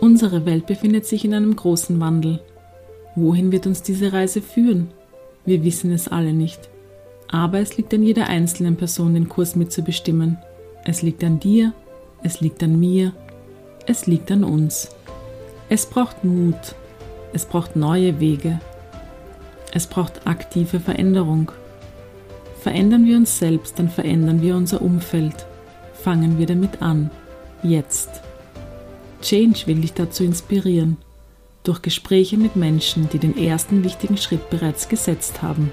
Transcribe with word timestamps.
Unsere 0.00 0.46
Welt 0.46 0.66
befindet 0.66 1.04
sich 1.04 1.26
in 1.26 1.34
einem 1.34 1.54
großen 1.54 2.00
Wandel. 2.00 2.40
Wohin 3.16 3.52
wird 3.52 3.66
uns 3.66 3.82
diese 3.82 4.14
Reise 4.14 4.40
führen? 4.40 4.88
Wir 5.44 5.62
wissen 5.62 5.92
es 5.92 6.08
alle 6.08 6.32
nicht. 6.32 6.70
Aber 7.28 7.58
es 7.58 7.76
liegt 7.76 7.92
an 7.92 8.02
jeder 8.02 8.26
einzelnen 8.26 8.76
Person, 8.76 9.12
den 9.12 9.28
Kurs 9.28 9.56
mitzubestimmen. 9.56 10.38
Es 10.86 11.02
liegt 11.02 11.22
an 11.22 11.38
dir, 11.38 11.74
es 12.22 12.40
liegt 12.40 12.62
an 12.62 12.80
mir, 12.80 13.12
es 13.86 14.06
liegt 14.06 14.32
an 14.32 14.42
uns. 14.42 14.88
Es 15.68 15.84
braucht 15.84 16.24
Mut, 16.24 16.74
es 17.34 17.44
braucht 17.44 17.76
neue 17.76 18.18
Wege, 18.20 18.58
es 19.72 19.86
braucht 19.86 20.26
aktive 20.26 20.80
Veränderung. 20.80 21.52
Verändern 22.60 23.04
wir 23.04 23.18
uns 23.18 23.38
selbst, 23.38 23.78
dann 23.78 23.90
verändern 23.90 24.40
wir 24.40 24.56
unser 24.56 24.80
Umfeld. 24.80 25.46
Fangen 25.92 26.38
wir 26.38 26.46
damit 26.46 26.80
an. 26.80 27.10
Jetzt. 27.62 28.22
Change 29.22 29.66
will 29.66 29.82
dich 29.82 29.92
dazu 29.92 30.24
inspirieren. 30.24 30.96
Durch 31.62 31.82
Gespräche 31.82 32.38
mit 32.38 32.56
Menschen, 32.56 33.10
die 33.10 33.18
den 33.18 33.36
ersten 33.36 33.84
wichtigen 33.84 34.16
Schritt 34.16 34.48
bereits 34.48 34.88
gesetzt 34.88 35.42
haben. 35.42 35.70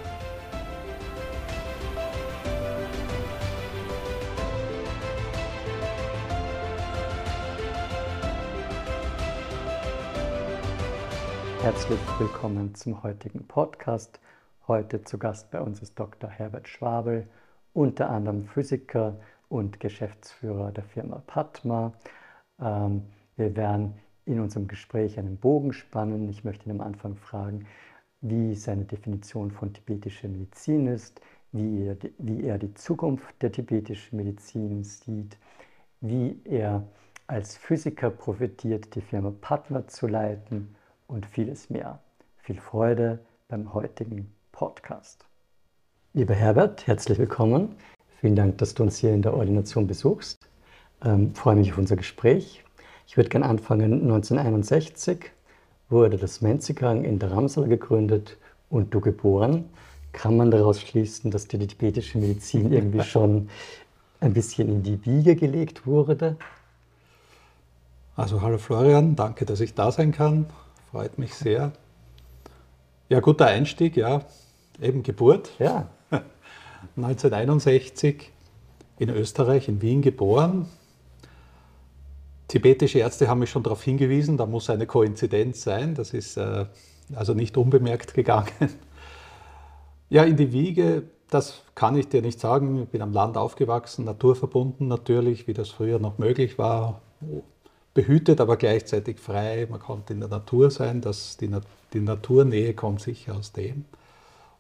Herzlich 11.61 11.99
willkommen 12.19 12.75
zum 12.75 13.01
heutigen 13.01 13.47
Podcast. 13.47 14.19
Heute 14.67 15.03
zu 15.03 15.17
Gast 15.17 15.51
bei 15.51 15.61
uns 15.61 15.81
ist 15.81 15.97
Dr. 15.97 16.29
Herbert 16.29 16.67
Schwabel, 16.67 17.27
unter 17.73 18.09
anderem 18.09 18.45
Physiker 18.45 19.17
und 19.47 19.79
Geschäftsführer 19.79 20.73
der 20.73 20.83
Firma 20.83 21.23
Patma. 21.25 21.93
Ähm, 22.59 23.03
wir 23.37 23.55
werden 23.55 23.93
in 24.25 24.39
unserem 24.39 24.67
Gespräch 24.67 25.17
einen 25.17 25.37
Bogen 25.37 25.71
spannen. 25.71 26.27
Ich 26.27 26.43
möchte 26.43 26.65
ihn 26.65 26.71
am 26.71 26.81
Anfang 26.81 27.15
fragen, 27.15 27.65
wie 28.21 28.55
seine 28.55 28.83
Definition 28.83 29.51
von 29.51 29.73
tibetischer 29.73 30.27
Medizin 30.27 30.87
ist, 30.87 31.21
wie 31.51 31.85
er, 31.85 31.97
wie 32.17 32.43
er 32.43 32.57
die 32.57 32.73
Zukunft 32.73 33.41
der 33.41 33.51
tibetischen 33.51 34.17
Medizin 34.17 34.83
sieht, 34.83 35.37
wie 36.01 36.39
er 36.43 36.83
als 37.27 37.55
Physiker 37.57 38.09
profitiert, 38.09 38.95
die 38.95 39.01
Firma 39.01 39.31
Patma 39.39 39.87
zu 39.87 40.07
leiten 40.07 40.75
und 41.07 41.25
vieles 41.25 41.69
mehr. 41.69 41.99
Viel 42.37 42.59
Freude 42.59 43.19
beim 43.47 43.73
heutigen 43.73 44.33
Podcast. 44.51 45.25
Lieber 46.13 46.33
Herbert, 46.33 46.87
herzlich 46.87 47.19
willkommen. 47.19 47.75
Vielen 48.19 48.35
Dank, 48.35 48.57
dass 48.57 48.73
du 48.73 48.83
uns 48.83 48.97
hier 48.97 49.13
in 49.13 49.21
der 49.21 49.35
Ordination 49.35 49.85
besuchst. 49.85 50.49
Ähm, 51.03 51.35
freue 51.35 51.55
mich 51.55 51.71
auf 51.71 51.77
unser 51.77 51.95
Gespräch. 51.95 52.63
Ich 53.07 53.15
würde 53.15 53.29
gerne 53.29 53.45
anfangen. 53.45 53.93
1961 53.93 55.31
wurde 55.89 56.17
das 56.17 56.41
Menzigang 56.41 57.05
in 57.05 57.19
Dharamsala 57.19 57.67
gegründet 57.67 58.37
und 58.69 58.93
du 58.93 58.99
geboren. 58.99 59.69
Kann 60.11 60.35
man 60.35 60.51
daraus 60.51 60.81
schließen, 60.81 61.31
dass 61.31 61.47
dir 61.47 61.57
die 61.57 61.67
tibetische 61.67 62.17
Medizin 62.17 62.71
irgendwie 62.71 63.01
schon 63.03 63.49
ein 64.19 64.33
bisschen 64.33 64.67
in 64.67 64.83
die 64.83 65.05
Wiege 65.05 65.35
gelegt 65.35 65.87
wurde? 65.87 66.35
Also 68.15 68.41
hallo 68.41 68.57
Florian, 68.57 69.15
danke, 69.15 69.45
dass 69.45 69.61
ich 69.61 69.73
da 69.73 69.91
sein 69.91 70.11
kann. 70.11 70.47
Freut 70.91 71.17
mich 71.17 71.33
sehr. 71.33 71.71
Ja, 73.09 73.19
guter 73.21 73.45
Einstieg, 73.45 73.95
ja. 73.95 74.23
Eben 74.81 75.03
Geburt. 75.03 75.51
Ja. 75.59 75.87
1961 76.97 78.31
in 78.99 79.09
Österreich, 79.09 79.69
in 79.69 79.81
Wien 79.81 80.01
geboren. 80.01 80.67
Tibetische 82.47 82.99
Ärzte 82.99 83.27
haben 83.27 83.39
mich 83.39 83.49
schon 83.49 83.63
darauf 83.63 83.83
hingewiesen, 83.83 84.37
da 84.37 84.45
muss 84.45 84.69
eine 84.69 84.87
Koinzidenz 84.87 85.63
sein. 85.63 85.95
Das 85.95 86.13
ist 86.13 86.37
äh, 86.37 86.65
also 87.13 87.33
nicht 87.33 87.57
unbemerkt 87.57 88.13
gegangen. 88.13 88.51
Ja, 90.09 90.23
in 90.23 90.37
die 90.37 90.53
Wiege, 90.53 91.03
das 91.29 91.63
kann 91.75 91.97
ich 91.97 92.07
dir 92.07 92.21
nicht 92.21 92.39
sagen. 92.39 92.83
Ich 92.83 92.87
bin 92.87 93.01
am 93.01 93.11
Land 93.11 93.35
aufgewachsen, 93.35 94.05
naturverbunden 94.05 94.87
natürlich, 94.87 95.47
wie 95.47 95.53
das 95.53 95.67
früher 95.67 95.99
noch 95.99 96.17
möglich 96.17 96.57
war. 96.57 97.01
Behütet, 97.93 98.39
aber 98.39 98.55
gleichzeitig 98.55 99.19
frei. 99.19 99.67
Man 99.69 99.81
konnte 99.81 100.13
in 100.13 100.21
der 100.21 100.29
Natur 100.29 100.71
sein. 100.71 101.01
Das, 101.01 101.35
die, 101.35 101.51
die 101.91 101.99
Naturnähe 101.99 102.73
kommt 102.73 103.01
sicher 103.01 103.35
aus 103.35 103.51
dem. 103.51 103.83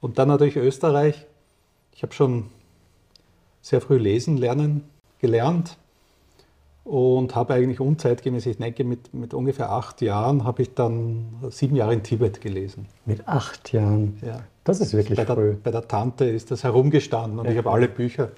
Und 0.01 0.19
dann 0.19 0.27
natürlich 0.27 0.57
Österreich. 0.57 1.25
Ich 1.93 2.03
habe 2.03 2.13
schon 2.13 2.49
sehr 3.61 3.79
früh 3.79 3.97
lesen 3.97 4.35
lernen 4.35 4.83
gelernt 5.19 5.77
und 6.87 7.35
habe 7.35 7.53
eigentlich 7.53 7.81
unzeitgemäß, 7.81 8.45
ich 8.45 8.57
denke 8.57 8.85
mit, 8.85 9.13
mit 9.13 9.33
ungefähr 9.33 9.71
acht 9.71 10.01
Jahren, 10.01 10.45
habe 10.45 10.61
ich 10.61 10.73
dann 10.73 11.25
sieben 11.49 11.75
Jahre 11.75 11.93
in 11.93 12.01
Tibet 12.01 12.39
gelesen. 12.39 12.85
Mit 13.05 13.27
acht 13.27 13.73
Jahren? 13.73 14.17
Ja. 14.25 14.39
Das 14.63 14.79
ist 14.79 14.93
wirklich 14.93 15.17
bei 15.17 15.25
früh. 15.25 15.51
Der, 15.51 15.57
bei 15.63 15.71
der 15.71 15.87
Tante 15.87 16.25
ist 16.25 16.49
das 16.49 16.63
herumgestanden 16.63 17.39
und 17.39 17.45
ja. 17.45 17.51
ich 17.51 17.57
habe 17.57 17.71
alle 17.71 17.89
Bücher 17.89 18.31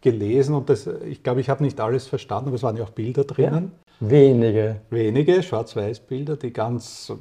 gelesen 0.00 0.54
und 0.54 0.70
das, 0.70 0.88
ich 1.08 1.24
glaube, 1.24 1.40
ich 1.40 1.48
habe 1.48 1.64
nicht 1.64 1.80
alles 1.80 2.06
verstanden, 2.06 2.48
aber 2.48 2.56
es 2.56 2.62
waren 2.62 2.76
ja 2.76 2.84
auch 2.84 2.90
Bilder 2.90 3.24
drinnen. 3.24 3.72
Ja. 4.00 4.10
Wenige. 4.10 4.76
Wenige 4.90 5.42
Schwarz-Weiß-Bilder, 5.42 6.36
die 6.36 6.52
ganz 6.52 7.12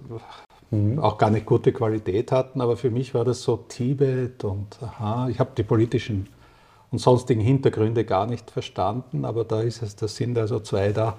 mhm. 0.70 1.00
auch 1.00 1.18
gar 1.18 1.32
nicht 1.32 1.48
gute 1.48 1.72
Qualität 1.74 2.32
hatten, 2.32 2.62
aber 2.62 2.78
für 2.78 2.92
mich 2.92 3.16
war 3.16 3.26
das 3.26 3.42
so 3.42 3.58
Tibet 3.58 4.44
und 4.44 4.78
aha, 4.84 5.30
ich 5.30 5.40
habe 5.40 5.50
die 5.58 5.64
politischen 5.64 6.28
und 6.92 7.00
sonstigen 7.00 7.42
Hintergründe 7.42 8.06
gar 8.06 8.28
nicht 8.28 8.52
verstanden, 8.52 9.26
aber 9.26 9.44
da 9.44 9.62
ist 9.62 9.82
es, 9.82 9.96
da 9.96 10.08
sind 10.08 10.38
also 10.38 10.60
zwei 10.60 10.92
da 10.92 11.18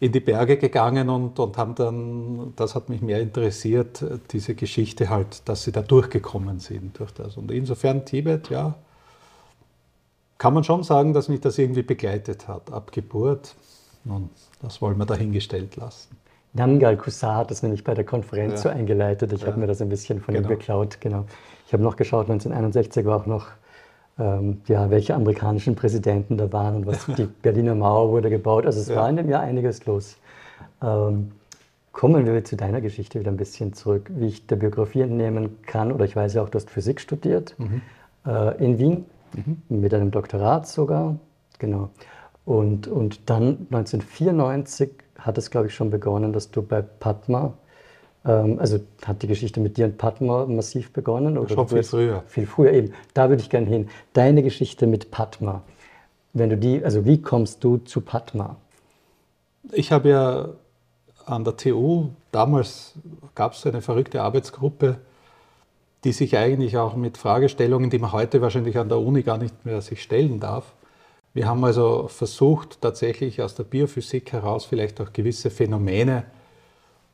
in 0.00 0.12
die 0.12 0.20
Berge 0.20 0.56
gegangen 0.56 1.08
und, 1.08 1.38
und 1.38 1.56
haben 1.56 1.74
dann, 1.74 2.52
das 2.56 2.74
hat 2.74 2.88
mich 2.88 3.00
mehr 3.00 3.20
interessiert, 3.20 4.04
diese 4.32 4.54
Geschichte 4.54 5.08
halt, 5.08 5.48
dass 5.48 5.64
sie 5.64 5.72
da 5.72 5.82
durchgekommen 5.82 6.60
sind 6.60 6.98
durch 6.98 7.12
das. 7.12 7.36
Und 7.36 7.50
insofern 7.50 8.04
Tibet, 8.04 8.50
ja, 8.50 8.74
kann 10.36 10.52
man 10.52 10.64
schon 10.64 10.82
sagen, 10.82 11.14
dass 11.14 11.28
mich 11.28 11.40
das 11.40 11.58
irgendwie 11.58 11.82
begleitet 11.82 12.48
hat, 12.48 12.72
ab 12.72 12.92
Geburt. 12.92 13.54
Nun, 14.04 14.30
das 14.60 14.82
wollen 14.82 14.98
wir 14.98 15.06
dahingestellt 15.06 15.76
lassen. 15.76 16.16
Namgal 16.52 16.96
Kusar 16.96 17.36
hat 17.36 17.50
das 17.50 17.62
nämlich 17.62 17.82
bei 17.82 17.94
der 17.94 18.04
Konferenz 18.04 18.52
ja. 18.52 18.58
so 18.58 18.68
eingeleitet. 18.68 19.32
Ich 19.32 19.40
ja. 19.40 19.46
habe 19.48 19.58
mir 19.58 19.66
das 19.66 19.80
ein 19.80 19.88
bisschen 19.88 20.20
von 20.20 20.34
genau. 20.34 20.48
ihm 20.48 20.50
geklaut. 20.50 21.00
Genau. 21.00 21.24
Ich 21.66 21.72
habe 21.72 21.82
noch 21.82 21.96
geschaut, 21.96 22.30
1961 22.30 23.06
war 23.06 23.16
auch 23.16 23.26
noch 23.26 23.46
ähm, 24.18 24.60
ja, 24.66 24.90
welche 24.90 25.14
amerikanischen 25.14 25.74
Präsidenten 25.74 26.36
da 26.36 26.52
waren 26.52 26.76
und 26.76 26.86
was 26.86 27.06
die 27.18 27.24
Berliner 27.24 27.74
Mauer 27.74 28.10
wurde 28.10 28.30
gebaut. 28.30 28.66
Also 28.66 28.80
es 28.80 28.88
ja. 28.88 28.96
war 28.96 29.08
in 29.08 29.16
dem 29.16 29.28
Jahr 29.28 29.42
einiges 29.42 29.84
los. 29.86 30.16
Ähm, 30.82 31.32
kommen 31.92 32.26
wir 32.26 32.44
zu 32.44 32.56
deiner 32.56 32.80
Geschichte 32.80 33.20
wieder 33.20 33.30
ein 33.30 33.36
bisschen 33.36 33.72
zurück, 33.72 34.10
wie 34.14 34.26
ich 34.26 34.46
der 34.46 34.56
Biografie 34.56 35.02
entnehmen 35.02 35.58
kann. 35.62 35.92
Oder 35.92 36.04
ich 36.04 36.16
weiß 36.16 36.34
ja 36.34 36.42
auch, 36.42 36.48
du 36.48 36.56
hast 36.56 36.70
Physik 36.70 37.00
studiert 37.00 37.54
mhm. 37.58 37.82
äh, 38.26 38.64
in 38.64 38.78
Wien, 38.78 39.04
mhm. 39.32 39.62
mit 39.68 39.94
einem 39.94 40.10
Doktorat 40.10 40.66
sogar. 40.66 41.16
Genau. 41.58 41.90
Und, 42.44 42.88
und 42.88 43.30
dann 43.30 43.66
1994 43.70 44.90
hat 45.18 45.38
es, 45.38 45.50
glaube 45.50 45.68
ich, 45.68 45.74
schon 45.74 45.90
begonnen, 45.90 46.32
dass 46.32 46.50
du 46.50 46.62
bei 46.62 46.82
Padma 46.82 47.54
also 48.24 48.80
hat 49.04 49.22
die 49.22 49.26
Geschichte 49.26 49.60
mit 49.60 49.76
dir 49.76 49.84
und 49.84 49.98
Padma 49.98 50.46
massiv 50.46 50.92
begonnen? 50.92 51.36
Oder 51.36 51.54
Schon 51.54 51.68
viel 51.68 51.82
früher. 51.82 52.22
Viel 52.26 52.46
früher 52.46 52.72
eben. 52.72 52.94
Da 53.12 53.28
würde 53.28 53.42
ich 53.42 53.50
gerne 53.50 53.66
hin. 53.66 53.90
Deine 54.14 54.42
Geschichte 54.42 54.86
mit 54.86 55.10
Padma. 55.10 55.62
Wenn 56.32 56.50
du 56.50 56.56
die, 56.56 56.82
also 56.82 57.04
wie 57.04 57.20
kommst 57.20 57.62
du 57.62 57.76
zu 57.76 58.00
Padma? 58.00 58.56
Ich 59.72 59.92
habe 59.92 60.08
ja 60.08 60.48
an 61.26 61.44
der 61.44 61.56
TU, 61.56 62.08
damals 62.32 62.94
gab 63.34 63.52
es 63.52 63.66
eine 63.66 63.82
verrückte 63.82 64.22
Arbeitsgruppe, 64.22 64.98
die 66.04 66.12
sich 66.12 66.36
eigentlich 66.36 66.76
auch 66.76 66.96
mit 66.96 67.18
Fragestellungen, 67.18 67.90
die 67.90 67.98
man 67.98 68.12
heute 68.12 68.40
wahrscheinlich 68.40 68.78
an 68.78 68.88
der 68.88 68.98
Uni 68.98 69.22
gar 69.22 69.38
nicht 69.38 69.64
mehr 69.64 69.80
sich 69.80 70.02
stellen 70.02 70.40
darf. 70.40 70.72
Wir 71.34 71.46
haben 71.46 71.64
also 71.64 72.08
versucht, 72.08 72.80
tatsächlich 72.80 73.42
aus 73.42 73.54
der 73.54 73.64
Biophysik 73.64 74.32
heraus 74.32 74.64
vielleicht 74.64 75.00
auch 75.00 75.12
gewisse 75.12 75.50
Phänomene 75.50 76.24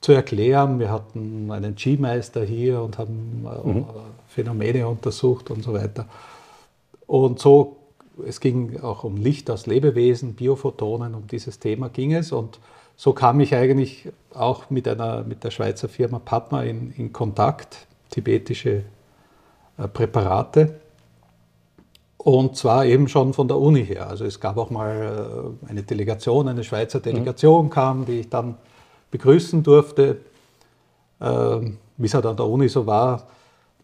zu 0.00 0.12
erklären. 0.12 0.78
Wir 0.78 0.90
hatten 0.90 1.50
einen 1.50 1.74
G-Meister 1.74 2.42
hier 2.44 2.82
und 2.82 2.98
haben 2.98 3.46
äh, 3.46 3.68
mhm. 3.68 3.84
Phänomene 4.28 4.88
untersucht 4.88 5.50
und 5.50 5.62
so 5.62 5.74
weiter. 5.74 6.06
Und 7.06 7.38
so, 7.38 7.76
es 8.26 8.40
ging 8.40 8.80
auch 8.80 9.04
um 9.04 9.16
Licht 9.16 9.50
aus 9.50 9.66
Lebewesen, 9.66 10.34
Biophotonen, 10.34 11.14
um 11.14 11.26
dieses 11.26 11.58
Thema 11.58 11.88
ging 11.88 12.14
es. 12.14 12.32
Und 12.32 12.58
so 12.96 13.12
kam 13.12 13.40
ich 13.40 13.54
eigentlich 13.54 14.08
auch 14.32 14.70
mit, 14.70 14.86
einer, 14.86 15.24
mit 15.24 15.44
der 15.44 15.50
Schweizer 15.50 15.88
Firma 15.88 16.18
Padma 16.18 16.62
in, 16.62 16.92
in 16.92 17.12
Kontakt, 17.12 17.86
tibetische 18.10 18.84
äh, 19.76 19.88
Präparate. 19.88 20.80
Und 22.16 22.56
zwar 22.56 22.84
eben 22.84 23.08
schon 23.08 23.32
von 23.32 23.48
der 23.48 23.56
Uni 23.56 23.84
her. 23.84 24.08
Also 24.08 24.26
es 24.26 24.40
gab 24.40 24.58
auch 24.58 24.70
mal 24.70 25.54
äh, 25.66 25.70
eine 25.70 25.82
Delegation, 25.82 26.48
eine 26.48 26.64
Schweizer 26.64 26.98
mhm. 26.98 27.04
Delegation 27.04 27.66
mhm. 27.66 27.70
kam, 27.70 28.06
die 28.06 28.20
ich 28.20 28.28
dann 28.28 28.56
begrüßen 29.10 29.62
durfte, 29.62 30.18
ähm, 31.20 31.78
wie 31.96 32.06
es 32.06 32.14
halt 32.14 32.26
an 32.26 32.36
der 32.36 32.46
Uni 32.46 32.68
so 32.68 32.86
war. 32.86 33.26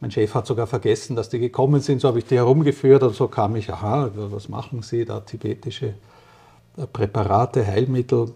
Mein 0.01 0.11
Chef 0.11 0.35
hat 0.35 0.47
sogar 0.47 0.67
vergessen, 0.67 1.17
dass 1.17 1.29
die 1.29 1.39
gekommen 1.39 1.81
sind, 1.81 2.01
so 2.01 2.09
habe 2.09 2.19
ich 2.19 2.27
die 2.27 2.37
herumgeführt 2.37 3.03
und 3.03 3.15
so 3.15 3.29
kam 3.29 3.57
ich, 3.57 3.71
aha, 3.71 4.11
was 4.15 4.49
machen 4.49 4.83
Sie 4.83 5.05
da, 5.05 5.21
tibetische 5.21 5.95
äh, 6.77 6.87
Präparate, 6.87 7.67
Heilmittel, 7.67 8.33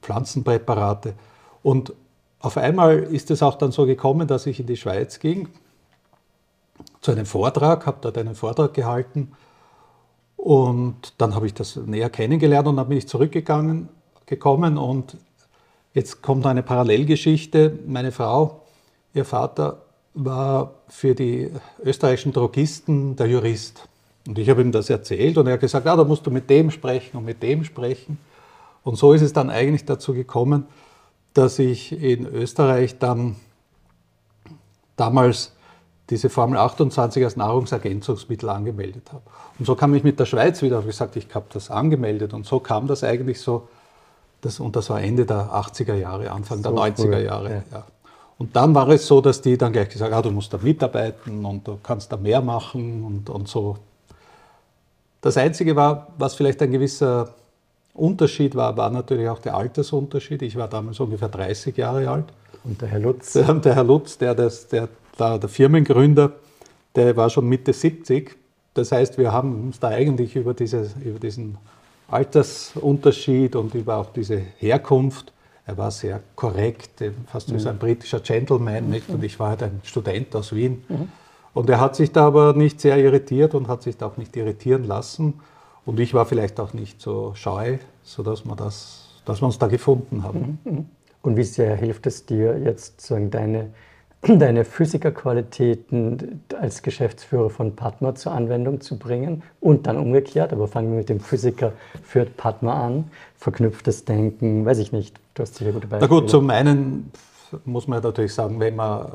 Pflanzenpräparate. 0.00 1.14
Und 1.62 1.92
auf 2.40 2.56
einmal 2.56 2.98
ist 3.04 3.30
es 3.30 3.42
auch 3.42 3.56
dann 3.56 3.72
so 3.72 3.86
gekommen, 3.86 4.28
dass 4.28 4.46
ich 4.46 4.60
in 4.60 4.66
die 4.66 4.76
Schweiz 4.76 5.18
ging, 5.18 5.48
zu 7.00 7.12
einem 7.12 7.26
Vortrag, 7.26 7.86
habe 7.86 7.98
dort 8.00 8.18
einen 8.18 8.34
Vortrag 8.34 8.74
gehalten 8.74 9.32
und 10.36 11.14
dann 11.18 11.34
habe 11.34 11.46
ich 11.46 11.54
das 11.54 11.76
näher 11.76 12.10
kennengelernt 12.10 12.68
und 12.68 12.76
dann 12.76 12.88
bin 12.88 12.98
ich 12.98 13.08
zurückgegangen, 13.08 13.88
gekommen 14.26 14.76
und 14.76 15.16
jetzt 15.94 16.20
kommt 16.20 16.44
eine 16.44 16.62
Parallelgeschichte. 16.62 17.78
Meine 17.86 18.12
Frau, 18.12 18.60
ihr 19.14 19.24
Vater 19.24 19.78
war 20.12 20.74
für 20.88 21.14
die 21.14 21.50
österreichischen 21.82 22.32
Drogisten 22.32 23.16
der 23.16 23.26
Jurist. 23.26 23.88
Und 24.26 24.38
ich 24.38 24.48
habe 24.48 24.62
ihm 24.62 24.72
das 24.72 24.90
erzählt 24.90 25.38
und 25.38 25.46
er 25.46 25.54
hat 25.54 25.60
gesagt, 25.60 25.86
ah, 25.86 25.96
da 25.96 26.04
musst 26.04 26.26
du 26.26 26.30
mit 26.30 26.48
dem 26.50 26.70
sprechen 26.70 27.16
und 27.16 27.24
mit 27.24 27.42
dem 27.42 27.64
sprechen. 27.64 28.18
Und 28.82 28.96
so 28.96 29.12
ist 29.12 29.22
es 29.22 29.32
dann 29.32 29.50
eigentlich 29.50 29.84
dazu 29.84 30.14
gekommen, 30.14 30.66
dass 31.32 31.58
ich 31.58 31.92
in 31.92 32.26
Österreich 32.26 32.98
dann 32.98 33.36
damals 34.96 35.52
diese 36.10 36.28
Formel 36.28 36.58
28 36.58 37.24
als 37.24 37.36
Nahrungsergänzungsmittel 37.36 38.48
angemeldet 38.48 39.12
habe. 39.12 39.22
Und 39.58 39.64
so 39.64 39.74
kam 39.74 39.94
ich 39.94 40.04
mit 40.04 40.20
der 40.20 40.26
Schweiz 40.26 40.62
wieder, 40.62 40.76
habe 40.76 40.86
gesagt, 40.86 41.16
ich 41.16 41.34
habe 41.34 41.46
das 41.52 41.70
angemeldet. 41.70 42.34
Und 42.34 42.46
so 42.46 42.60
kam 42.60 42.86
das 42.86 43.02
eigentlich 43.02 43.40
so, 43.40 43.68
das, 44.44 44.60
und 44.60 44.76
das 44.76 44.90
war 44.90 45.00
Ende 45.02 45.24
der 45.26 45.52
80er 45.52 45.94
Jahre, 45.94 46.30
Anfang 46.30 46.62
so 46.62 46.70
der 46.70 46.72
90er 46.72 47.04
cool. 47.04 47.18
Jahre. 47.20 47.50
Ja. 47.50 47.62
Ja. 47.72 47.84
Und 48.36 48.56
dann 48.56 48.74
war 48.74 48.88
es 48.88 49.06
so, 49.06 49.20
dass 49.20 49.40
die 49.40 49.56
dann 49.56 49.72
gleich 49.72 49.88
gesagt 49.88 50.12
haben, 50.12 50.18
ah, 50.18 50.22
du 50.22 50.30
musst 50.30 50.52
da 50.52 50.58
mitarbeiten 50.58 51.44
und 51.44 51.66
du 51.66 51.78
kannst 51.82 52.10
da 52.12 52.16
mehr 52.16 52.40
machen 52.40 53.04
und, 53.04 53.30
und 53.30 53.48
so. 53.48 53.78
Das 55.20 55.36
Einzige 55.36 55.76
war, 55.76 56.08
was 56.18 56.34
vielleicht 56.34 56.60
ein 56.60 56.70
gewisser 56.70 57.30
Unterschied 57.94 58.54
war, 58.56 58.76
war 58.76 58.90
natürlich 58.90 59.28
auch 59.28 59.38
der 59.38 59.56
Altersunterschied. 59.56 60.42
Ich 60.42 60.56
war 60.56 60.68
damals 60.68 60.98
ungefähr 60.98 61.28
30 61.28 61.76
Jahre 61.76 62.08
alt. 62.10 62.26
Und 62.64 62.82
der 62.82 62.88
Herr 62.88 62.98
Lutz? 62.98 63.32
Der, 63.34 63.54
der 63.54 63.74
Herr 63.74 63.84
Lutz, 63.84 64.18
der, 64.18 64.34
das, 64.34 64.68
der 64.68 64.88
war 65.16 65.38
der 65.38 65.48
Firmengründer, 65.48 66.32
der 66.96 67.16
war 67.16 67.30
schon 67.30 67.46
Mitte 67.48 67.72
70. 67.72 68.36
Das 68.72 68.90
heißt, 68.90 69.18
wir 69.18 69.32
haben 69.32 69.66
uns 69.66 69.78
da 69.78 69.88
eigentlich 69.88 70.34
über, 70.34 70.54
diese, 70.54 70.90
über 71.04 71.20
diesen 71.20 71.58
Altersunterschied 72.08 73.56
und 73.56 73.74
über 73.74 73.96
auch 73.96 74.10
diese 74.12 74.38
Herkunft, 74.58 75.32
er 75.66 75.78
war 75.78 75.90
sehr 75.90 76.20
korrekt, 76.36 77.02
fast 77.26 77.52
wie 77.52 77.58
so 77.58 77.70
ein 77.70 77.78
britischer 77.78 78.20
Gentleman, 78.20 78.90
nicht? 78.90 79.08
und 79.08 79.24
ich 79.24 79.40
war 79.40 79.50
halt 79.50 79.62
ein 79.62 79.80
Student 79.82 80.36
aus 80.36 80.54
Wien. 80.54 80.84
Mhm. 80.88 81.08
Und 81.54 81.70
er 81.70 81.80
hat 81.80 81.96
sich 81.96 82.12
da 82.12 82.26
aber 82.26 82.52
nicht 82.52 82.80
sehr 82.80 82.98
irritiert 82.98 83.54
und 83.54 83.68
hat 83.68 83.82
sich 83.82 83.96
da 83.96 84.06
auch 84.06 84.16
nicht 84.16 84.36
irritieren 84.36 84.84
lassen. 84.84 85.40
Und 85.86 86.00
ich 86.00 86.12
war 86.12 86.26
vielleicht 86.26 86.60
auch 86.60 86.74
nicht 86.74 87.00
so 87.00 87.32
scheu, 87.34 87.78
sodass 88.02 88.44
wir, 88.44 88.56
das, 88.56 89.20
dass 89.24 89.40
wir 89.40 89.46
uns 89.46 89.58
da 89.58 89.68
gefunden 89.68 90.22
haben. 90.22 90.58
Mhm, 90.64 90.72
mhm. 90.72 90.84
Und 91.22 91.36
wie 91.36 91.44
sehr 91.44 91.76
hilft 91.76 92.06
es 92.06 92.26
dir 92.26 92.58
jetzt, 92.58 93.00
sozusagen 93.00 93.30
deine, 93.30 93.70
deine 94.38 94.64
Physikerqualitäten 94.64 96.42
als 96.60 96.82
Geschäftsführer 96.82 97.50
von 97.50 97.76
Padma 97.76 98.14
zur 98.14 98.32
Anwendung 98.32 98.80
zu 98.80 98.98
bringen 98.98 99.42
und 99.60 99.86
dann 99.86 99.96
umgekehrt? 99.96 100.52
Aber 100.52 100.68
fangen 100.68 100.90
wir 100.90 100.98
mit 100.98 101.08
dem 101.08 101.20
Physiker 101.20 101.72
führt 102.02 102.36
Padma 102.36 102.84
an, 102.84 103.10
verknüpftes 103.36 104.04
Denken, 104.04 104.64
weiß 104.64 104.78
ich 104.78 104.92
nicht. 104.92 105.16
Du 105.34 105.42
hast 105.42 105.56
sicher 105.56 105.72
gute 105.72 105.86
Beispiele. 105.86 106.10
Na 106.10 106.20
gut, 106.20 106.30
zum 106.30 106.48
einen 106.50 107.10
muss 107.64 107.86
man 107.86 108.02
natürlich 108.02 108.34
sagen, 108.34 108.58
wenn 108.60 108.76
man 108.76 109.06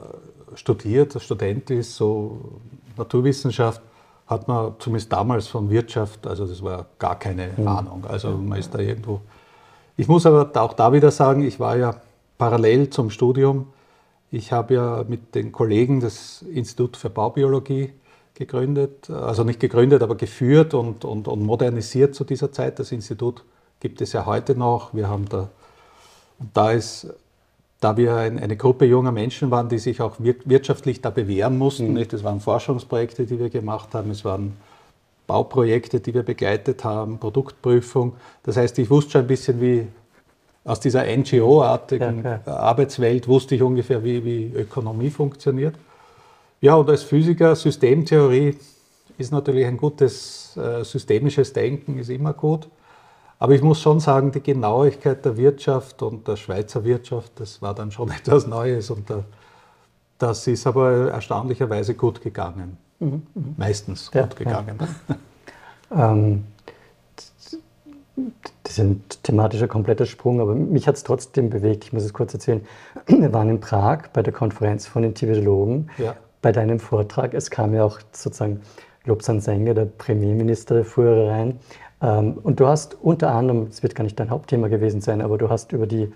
studiert, 0.56 1.20
Student 1.22 1.70
ist, 1.72 1.96
so 1.96 2.60
Naturwissenschaft, 2.98 3.82
hat 4.28 4.48
man 4.48 4.74
zumindest 4.78 5.12
damals 5.12 5.48
von 5.48 5.70
Wirtschaft, 5.70 6.28
also 6.28 6.46
das 6.46 6.62
war 6.62 6.86
gar 7.00 7.18
keine 7.18 7.50
mhm. 7.58 7.68
Ahnung. 7.68 8.06
Also 8.08 8.30
man 8.32 8.60
ist 8.60 8.74
da 8.74 8.80
irgendwo. 8.80 9.22
Ich 9.98 10.08
muss 10.08 10.26
aber 10.26 10.50
auch 10.62 10.74
da 10.74 10.94
wieder 10.94 11.10
sagen, 11.12 11.42
ich 11.44 11.60
war 11.60 11.76
ja 11.78 11.96
parallel 12.38 12.90
zum 12.90 13.10
Studium, 13.10 13.68
ich 14.32 14.52
habe 14.52 14.74
ja 14.76 15.06
mit 15.08 15.36
den 15.36 15.52
Kollegen 15.52 16.00
das 16.00 16.44
Institut 16.44 16.98
für 16.98 17.10
Baubiologie 17.10 17.94
gegründet, 18.36 19.10
also 19.10 19.44
nicht 19.44 19.60
gegründet, 19.60 20.02
aber 20.02 20.16
geführt 20.16 20.74
und, 20.74 21.04
und, 21.04 21.28
und 21.28 21.44
modernisiert 21.44 22.16
zu 22.16 22.24
dieser 22.24 22.52
Zeit. 22.52 22.80
Das 22.80 22.92
Institut 22.92 23.44
gibt 23.80 24.02
es 24.02 24.14
ja 24.14 24.26
heute 24.26 24.56
noch. 24.56 24.94
Wir 24.94 25.10
haben 25.10 25.28
da, 25.28 25.50
da 26.54 26.72
ist 26.72 27.08
da 27.80 27.96
wir 27.96 28.16
eine 28.16 28.58
Gruppe 28.58 28.86
junger 28.86 29.12
Menschen 29.12 29.52
waren, 29.52 29.70
die 29.70 29.78
sich 29.78 30.02
auch 30.02 30.18
wirtschaftlich 30.20 31.02
da 31.02 31.10
bewähren 31.10 31.58
mussten. 31.58 31.94
Mhm. 31.94 32.08
Das 32.10 32.24
waren 32.24 32.42
Forschungsprojekte, 32.42 33.26
die 33.26 33.40
wir 33.40 33.50
gemacht 33.50 33.94
haben, 33.94 34.12
es 34.12 34.26
waren 34.26 34.58
Bauprojekte, 35.28 36.00
die 36.00 36.14
wir 36.14 36.24
begleitet 36.24 36.84
haben, 36.84 37.20
Produktprüfung. 37.20 38.14
Das 38.44 38.58
heißt, 38.58 38.78
ich 38.80 38.90
wusste 38.90 39.12
schon 39.12 39.22
ein 39.22 39.28
bisschen, 39.28 39.62
wie 39.62 39.88
aus 40.64 40.80
dieser 40.80 41.06
NGO-artigen 41.06 42.24
ja. 42.24 42.42
Arbeitswelt 42.46 43.28
wusste 43.28 43.56
ich 43.56 43.62
ungefähr, 43.62 44.04
wie, 44.04 44.24
wie 44.24 44.52
Ökonomie 44.54 45.10
funktioniert. 45.10 45.76
Ja, 46.62 46.76
und 46.76 46.90
als 46.90 47.04
Physiker, 47.04 47.56
Systemtheorie 47.56 48.58
ist 49.18 49.32
natürlich 49.32 49.66
ein 49.66 49.78
gutes 49.78 50.58
äh, 50.58 50.84
systemisches 50.84 51.54
Denken, 51.54 51.98
ist 51.98 52.10
immer 52.10 52.34
gut. 52.34 52.68
Aber 53.40 53.54
ich 53.54 53.62
muss 53.62 53.80
schon 53.80 54.02
sagen, 54.02 54.32
die 54.32 54.42
Genauigkeit 54.42 55.24
der 55.24 55.38
Wirtschaft 55.38 56.02
und 56.02 56.28
der 56.28 56.36
Schweizer 56.36 56.84
Wirtschaft, 56.84 57.32
das 57.38 57.62
war 57.62 57.74
dann 57.74 57.92
schon 57.92 58.12
etwas 58.18 58.46
Neues 58.46 58.90
und 58.90 59.06
das 60.18 60.48
ist 60.48 60.68
aber 60.68 61.12
erstaunlicherweise 61.12 61.96
gut 61.96 62.22
gegangen. 62.22 62.78
Mhm, 63.00 63.24
mhm. 63.34 63.56
Meistens 63.56 64.12
ja, 64.14 64.24
gut 64.24 64.36
gegangen. 64.36 64.78
Ja. 65.90 66.12
ähm, 66.12 66.44
das 68.64 68.74
ist 68.74 68.80
ein 68.80 69.04
thematischer 69.24 69.68
kompletter 69.68 70.06
Sprung, 70.06 70.42
aber 70.42 70.56
mich 70.56 70.88
hat 70.88 70.96
es 70.96 71.04
trotzdem 71.04 71.50
bewegt. 71.50 71.86
Ich 71.86 71.94
muss 71.94 72.04
es 72.04 72.14
kurz 72.14 72.34
erzählen. 72.34 72.62
Wir 73.08 73.34
waren 73.34 73.50
in 73.50 73.60
Prag 73.60 74.10
bei 74.14 74.22
der 74.22 74.34
Konferenz 74.34 74.88
von 74.88 75.02
den 75.02 75.14
Tibetologen. 75.14 75.90
Ja. 75.98 76.16
Bei 76.42 76.52
deinem 76.52 76.80
Vortrag, 76.80 77.34
es 77.34 77.50
kam 77.50 77.74
ja 77.74 77.84
auch 77.84 78.00
sozusagen 78.12 78.62
Lobsan 79.06 79.42
Senge, 79.42 79.74
der 79.74 79.86
Premierminister 79.86 80.76
der 80.76 80.86
frühere 80.86 81.30
rein. 81.30 81.60
Ähm, 82.02 82.38
und 82.44 82.60
du 82.60 82.68
hast 82.68 82.98
unter 83.02 83.32
anderem, 83.32 83.68
es 83.70 83.84
wird 83.84 83.96
gar 83.96 84.04
nicht 84.04 84.20
dein 84.20 84.30
Hauptthema 84.30 84.68
gewesen 84.68 85.02
sein, 85.02 85.22
aber 85.22 85.38
du 85.38 85.50
hast 85.50 85.72
über 85.72 85.88
die, 85.88 86.12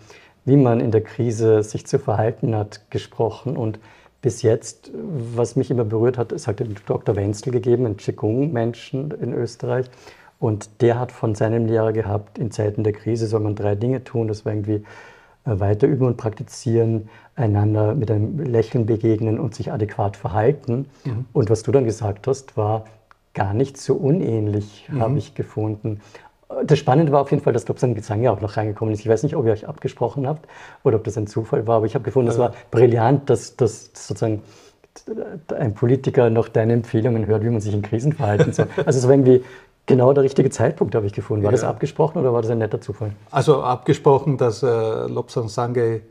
wie 0.45 0.57
man 0.57 0.79
in 0.79 0.91
der 0.91 1.01
Krise 1.01 1.63
sich 1.63 1.85
zu 1.87 1.99
verhalten 1.99 2.55
hat, 2.55 2.89
gesprochen. 2.89 3.57
Und 3.57 3.79
bis 4.21 4.41
jetzt, 4.41 4.91
was 4.93 5.55
mich 5.55 5.69
immer 5.69 5.83
berührt 5.83 6.17
hat, 6.17 6.31
es 6.31 6.47
hat 6.47 6.59
den 6.59 6.75
Dr. 6.85 7.15
Wenzel 7.15 7.51
gegeben, 7.51 7.85
einen 7.85 7.97
Qigong-Menschen 7.97 9.11
in 9.11 9.33
Österreich. 9.33 9.87
Und 10.43 10.81
der 10.81 10.99
hat 10.99 11.13
von 11.13 11.35
seinem 11.35 11.67
Lehrer 11.67 11.93
gehabt, 11.93 12.37
in 12.37 12.51
Zeiten 12.51 12.83
der 12.83 12.91
Krise 12.91 13.27
soll 13.27 13.39
man 13.39 13.55
drei 13.55 13.75
Dinge 13.75 14.03
tun. 14.03 14.27
Das 14.27 14.43
war 14.43 14.51
irgendwie 14.51 14.83
äh, 15.45 15.57
weiter 15.57 15.87
üben 15.87 16.05
und 16.05 16.17
praktizieren, 16.17 17.07
einander 17.37 17.95
mit 17.95 18.11
einem 18.11 18.37
Lächeln 18.41 18.85
begegnen 18.85 19.39
und 19.39 19.55
sich 19.55 19.71
adäquat 19.71 20.17
verhalten. 20.17 20.87
Mhm. 21.05 21.27
Und 21.31 21.49
was 21.49 21.63
du 21.63 21.71
dann 21.71 21.85
gesagt 21.85 22.27
hast, 22.27 22.57
war, 22.57 22.83
gar 23.33 23.53
nicht 23.53 23.77
so 23.77 23.93
unähnlich, 23.95 24.89
mhm. 24.91 24.99
habe 24.99 25.17
ich 25.17 25.33
gefunden. 25.33 26.01
Das 26.65 26.77
Spannende 26.77 27.13
war 27.13 27.21
auf 27.21 27.31
jeden 27.31 27.41
Fall, 27.41 27.53
dass 27.53 27.63
Dobson 27.63 27.95
Gesang 27.95 28.21
ja 28.21 28.33
auch 28.33 28.41
noch 28.41 28.57
reingekommen 28.57 28.93
ist. 28.93 28.99
Ich 28.99 29.07
weiß 29.07 29.23
nicht, 29.23 29.37
ob 29.37 29.45
ihr 29.45 29.53
euch 29.53 29.65
abgesprochen 29.65 30.27
habt 30.27 30.49
oder 30.83 30.97
ob 30.97 31.05
das 31.05 31.17
ein 31.17 31.25
Zufall 31.25 31.67
war, 31.67 31.77
aber 31.77 31.85
ich 31.85 31.95
habe 31.95 32.03
gefunden, 32.03 32.29
es 32.29 32.37
war 32.37 32.51
brillant, 32.69 33.29
dass, 33.29 33.55
dass 33.55 33.91
sozusagen 33.93 34.41
ein 35.57 35.73
Politiker 35.73 36.29
noch 36.29 36.49
deine 36.49 36.73
Empfehlungen 36.73 37.27
hört, 37.27 37.45
wie 37.45 37.49
man 37.49 37.61
sich 37.61 37.73
in 37.73 37.81
Krisen 37.81 38.11
verhalten 38.11 38.51
soll. 38.51 38.67
Also 38.85 38.99
es 38.99 39.05
war 39.07 39.13
irgendwie 39.13 39.41
genau 39.85 40.13
der 40.13 40.23
richtige 40.23 40.49
Zeitpunkt, 40.49 40.95
habe 40.95 41.05
ich 41.05 41.13
gefunden. 41.13 41.43
War 41.43 41.51
ja. 41.51 41.57
das 41.57 41.63
abgesprochen 41.63 42.19
oder 42.19 42.33
war 42.33 42.41
das 42.41 42.51
ein 42.51 42.59
netter 42.59 42.81
Zufall? 42.81 43.13
Also 43.31 43.63
abgesprochen, 43.63 44.37
dass 44.37 44.63
äh, 44.63 44.67
Lobsang 45.07 45.47
Sange 45.49 46.01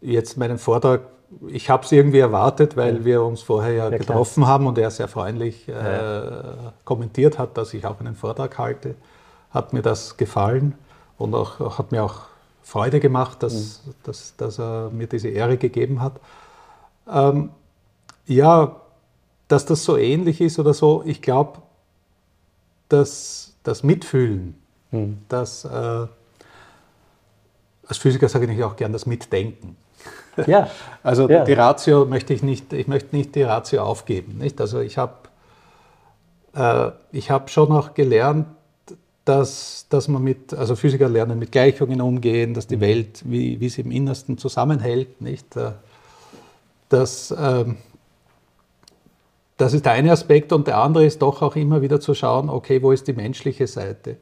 jetzt 0.00 0.36
meinen 0.36 0.58
Vortrag 0.58 1.02
ich 1.48 1.70
habe 1.70 1.84
es 1.84 1.92
irgendwie 1.92 2.18
erwartet, 2.18 2.76
weil 2.76 3.04
wir 3.04 3.22
uns 3.22 3.42
vorher 3.42 3.72
ja, 3.72 3.90
ja 3.90 3.98
getroffen 3.98 4.42
klar. 4.42 4.52
haben 4.52 4.66
und 4.66 4.78
er 4.78 4.90
sehr 4.90 5.08
freundlich 5.08 5.68
äh, 5.68 6.22
kommentiert 6.84 7.38
hat, 7.38 7.56
dass 7.56 7.74
ich 7.74 7.86
auch 7.86 8.00
einen 8.00 8.14
Vortrag 8.14 8.58
halte. 8.58 8.94
Hat 9.50 9.72
mir 9.72 9.82
das 9.82 10.16
gefallen 10.16 10.74
und 11.18 11.34
auch, 11.34 11.78
hat 11.78 11.92
mir 11.92 12.04
auch 12.04 12.22
Freude 12.62 13.00
gemacht, 13.00 13.42
dass, 13.42 13.82
mhm. 13.84 13.94
dass, 14.04 14.36
dass 14.36 14.58
er 14.58 14.90
mir 14.90 15.06
diese 15.06 15.28
Ehre 15.28 15.56
gegeben 15.56 16.00
hat. 16.00 16.20
Ähm, 17.12 17.50
ja, 18.26 18.76
dass 19.48 19.66
das 19.66 19.84
so 19.84 19.96
ähnlich 19.96 20.40
ist 20.40 20.58
oder 20.58 20.74
so, 20.74 21.02
ich 21.04 21.22
glaube, 21.22 21.62
dass 22.88 23.54
das 23.62 23.82
Mitfühlen, 23.82 24.54
mhm. 24.90 25.18
das 25.28 25.64
äh, 25.64 26.06
als 27.88 27.98
Physiker 27.98 28.28
sage 28.28 28.50
ich 28.52 28.64
auch 28.64 28.76
gern 28.76 28.92
das 28.92 29.06
Mitdenken. 29.06 29.76
Ja. 30.46 30.68
Also 31.02 31.30
ja. 31.30 31.44
die 31.44 31.54
Ratio 31.54 32.04
möchte 32.04 32.34
ich 32.34 32.42
nicht, 32.42 32.70
ich 32.74 32.88
möchte 32.88 33.16
nicht 33.16 33.34
die 33.34 33.42
Ratio 33.42 33.82
aufgeben. 33.82 34.36
Nicht? 34.36 34.60
Also 34.60 34.80
ich 34.80 34.98
habe 34.98 35.14
äh, 36.54 36.90
ich 37.10 37.30
hab 37.30 37.48
schon 37.48 37.72
auch 37.72 37.94
gelernt, 37.94 38.46
dass, 39.24 39.86
dass 39.88 40.08
man 40.08 40.22
mit, 40.22 40.52
also 40.52 40.76
Physiker 40.76 41.08
lernen 41.08 41.38
mit 41.38 41.52
Gleichungen 41.52 42.00
umgehen, 42.02 42.54
dass 42.54 42.66
die 42.66 42.76
mhm. 42.76 42.80
Welt, 42.82 43.22
wie, 43.24 43.60
wie 43.60 43.68
sie 43.70 43.80
im 43.80 43.90
Innersten 43.90 44.38
zusammenhält, 44.38 45.20
nicht? 45.20 45.56
Äh, 45.56 45.72
das, 46.88 47.30
äh, 47.30 47.64
das 49.56 49.72
ist 49.72 49.84
der 49.84 49.92
eine 49.92 50.12
Aspekt 50.12 50.52
und 50.52 50.66
der 50.66 50.78
andere 50.78 51.04
ist 51.06 51.22
doch 51.22 51.42
auch 51.42 51.56
immer 51.56 51.82
wieder 51.82 52.00
zu 52.00 52.14
schauen, 52.14 52.50
okay, 52.50 52.82
wo 52.82 52.92
ist 52.92 53.08
die 53.08 53.12
menschliche 53.12 53.66
Seite? 53.66 54.16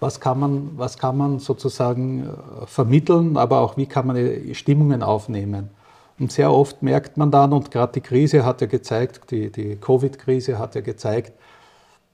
was 0.00 0.20
kann 0.20 0.38
man, 0.38 0.70
was 0.76 0.98
kann 0.98 1.16
man 1.16 1.38
sozusagen 1.38 2.26
äh, 2.26 2.66
vermitteln, 2.66 3.36
aber 3.36 3.60
auch 3.60 3.76
wie 3.76 3.86
kann 3.86 4.06
man 4.06 4.54
Stimmungen 4.54 5.02
aufnehmen. 5.02 5.70
Und 6.18 6.30
sehr 6.30 6.52
oft 6.52 6.82
merkt 6.82 7.16
man 7.16 7.30
dann, 7.30 7.52
und 7.52 7.70
gerade 7.70 7.92
die 7.94 8.00
Krise 8.00 8.44
hat 8.44 8.60
ja 8.60 8.66
gezeigt, 8.66 9.30
die, 9.30 9.50
die 9.50 9.76
Covid-Krise 9.76 10.58
hat 10.58 10.74
ja 10.74 10.80
gezeigt, 10.80 11.32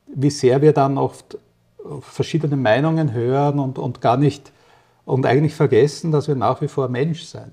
wie 0.06 0.30
sehr 0.30 0.62
wir 0.62 0.72
dann 0.72 0.98
oft 0.98 1.36
verschiedene 2.00 2.56
Meinungen 2.56 3.12
hören 3.12 3.58
und, 3.58 3.78
und 3.78 4.00
gar 4.00 4.16
nicht 4.16 4.52
und 5.04 5.26
eigentlich 5.26 5.54
vergessen, 5.54 6.12
dass 6.12 6.28
wir 6.28 6.36
nach 6.36 6.60
wie 6.60 6.68
vor 6.68 6.88
Mensch 6.88 7.24
sein, 7.24 7.52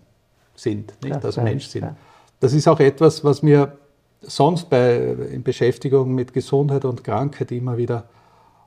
sind, 0.55 0.93
nicht? 1.01 1.15
Ja, 1.15 1.21
also 1.21 1.41
Mensch 1.41 1.67
sind. 1.67 1.95
Das 2.39 2.53
ist 2.53 2.67
auch 2.67 2.79
etwas, 2.79 3.23
was 3.23 3.41
mir 3.41 3.77
sonst 4.21 4.69
bei, 4.69 4.97
in 5.31 5.43
Beschäftigung 5.43 6.13
mit 6.13 6.33
Gesundheit 6.33 6.85
und 6.85 7.03
Krankheit 7.03 7.51
immer 7.51 7.77
wieder 7.77 8.05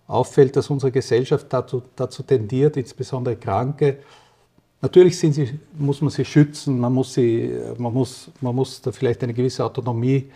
auffällt, 0.07 0.57
dass 0.57 0.71
unsere 0.71 0.91
Gesellschaft 0.91 1.47
dazu, 1.51 1.83
dazu 1.97 2.23
tendiert, 2.23 2.77
insbesondere 2.77 3.37
Kranke, 3.37 3.99
natürlich 4.81 5.19
sie, 5.19 5.59
muss 5.79 6.01
man 6.01 6.11
sie 6.11 6.25
schützen, 6.25 6.79
man 6.81 6.93
muss, 6.93 7.15
sie, 7.15 7.53
man 7.79 7.93
muss, 7.93 8.31
man 8.41 8.55
muss 8.55 8.81
da 8.83 8.93
vielleicht 8.93 9.23
eine 9.23 9.35
gewisse 9.35 9.65
Autonomie, 9.65 10.31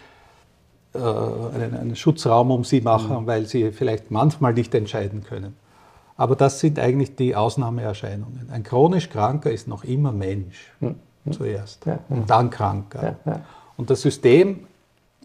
äh, 0.95 0.99
einen, 0.99 1.75
einen, 1.75 1.97
Schutzraum 1.97 2.51
um 2.51 2.65
sie 2.65 2.81
machen, 2.81 3.23
mhm. 3.23 3.27
weil 3.27 3.47
sie 3.47 3.73
vielleicht 3.73 4.11
manchmal 4.11 4.55
nicht 4.55 4.75
entscheiden 4.75 5.25
können. 5.25 5.57
Aber 6.17 6.37
das 6.37 6.61
sind 6.61 6.79
eigentlich 6.79 7.17
die 7.17 7.35
Ausnahmeerscheinungen. 7.35 8.49
Ein 8.53 8.63
chronisch 8.63 9.11
Kranker 9.11 9.51
ist 9.51 9.67
noch 9.67 9.83
immer 9.83 10.13
Mensch 10.13 10.73
mhm. 10.79 10.95
zuerst 11.33 11.85
ja, 11.87 11.99
und 12.09 12.31
dann 12.31 12.51
Kranker. 12.51 13.17
Ja, 13.27 13.41
und 13.77 13.91
das 13.91 14.03
System, 14.03 14.69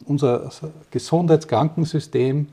unser 0.06 0.50
Gesundheitskrankensystem, 0.92 2.48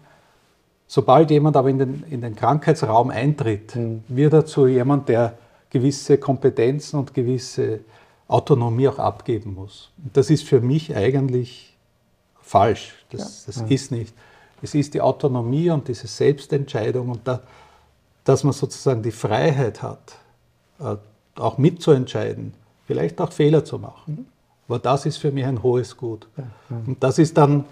sobald 0.86 1.30
jemand 1.30 1.56
aber 1.56 1.70
in 1.70 1.78
den, 1.78 2.04
in 2.10 2.20
den 2.20 2.36
Krankheitsraum 2.36 3.10
eintritt, 3.10 3.76
mhm. 3.76 4.02
wird 4.08 4.32
er 4.32 4.46
zu 4.46 4.66
jemand, 4.66 5.08
der 5.08 5.36
gewisse 5.70 6.18
Kompetenzen 6.18 6.98
und 6.98 7.14
gewisse 7.14 7.80
Autonomie 8.28 8.88
auch 8.88 8.98
abgeben 8.98 9.54
muss. 9.54 9.90
Und 10.02 10.16
das 10.16 10.30
ist 10.30 10.44
für 10.44 10.60
mich 10.60 10.94
eigentlich 10.94 11.76
falsch. 12.40 12.94
Das, 13.10 13.44
das 13.46 13.58
ist 13.68 13.90
nicht. 13.90 14.14
Es 14.62 14.74
ist 14.74 14.94
die 14.94 15.00
Autonomie 15.00 15.70
und 15.70 15.86
diese 15.88 16.06
Selbstentscheidung 16.06 17.10
und 17.10 17.20
da, 17.24 17.42
dass 18.24 18.42
man 18.42 18.52
sozusagen 18.52 19.02
die 19.02 19.10
Freiheit 19.10 19.82
hat, 19.82 20.16
äh, 20.80 20.96
auch 21.38 21.58
mitzuentscheiden, 21.58 22.54
vielleicht 22.86 23.20
auch 23.20 23.32
Fehler 23.32 23.64
zu 23.64 23.78
machen. 23.78 24.26
Aber 24.68 24.78
das 24.78 25.06
ist 25.06 25.18
für 25.18 25.30
mich 25.30 25.44
ein 25.44 25.62
hohes 25.62 25.96
Gut. 25.96 26.26
Und 26.68 27.02
das 27.02 27.18
ist 27.18 27.37
dann, 27.37 27.64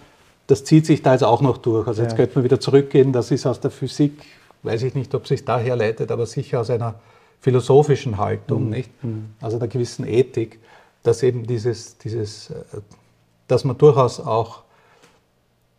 das 0.47 0.65
zieht 0.65 0.87
sich 0.87 1.03
da 1.03 1.13
jetzt 1.13 1.25
auch 1.25 1.41
noch 1.41 1.59
durch. 1.59 1.89
Also 1.89 2.03
jetzt 2.03 2.13
ja. 2.13 2.19
könnte 2.19 2.37
man 2.37 2.45
wieder 2.45 2.61
zurückgehen, 2.61 3.13
das 3.13 3.31
ist 3.31 3.47
aus 3.47 3.61
der 3.61 3.71
Physik, 3.71 4.23
weiß 4.63 4.83
ich 4.83 4.95
nicht, 4.95 5.15
ob 5.15 5.23
es 5.25 5.29
sich 5.31 5.45
daher 5.45 5.77
leitet, 5.77 6.11
aber 6.13 6.27
sicher 6.27 6.61
aus 6.61 6.71
einer 6.71 6.95
philosophischen 7.41 8.19
Haltung, 8.19 8.65
mhm. 8.65 8.71
nicht? 8.71 9.05
Mhm. 9.05 9.35
Also 9.41 9.57
einer 9.57 9.69
gewissen 9.69 10.07
Ethik, 10.07 10.61
dass 11.03 11.23
eben 11.23 11.47
dieses, 11.47 11.99
dieses, 11.99 12.51
äh, 12.51 12.55
dass 13.49 13.65
man 13.65 13.77
durchaus 13.77 14.21
auch 14.21 14.63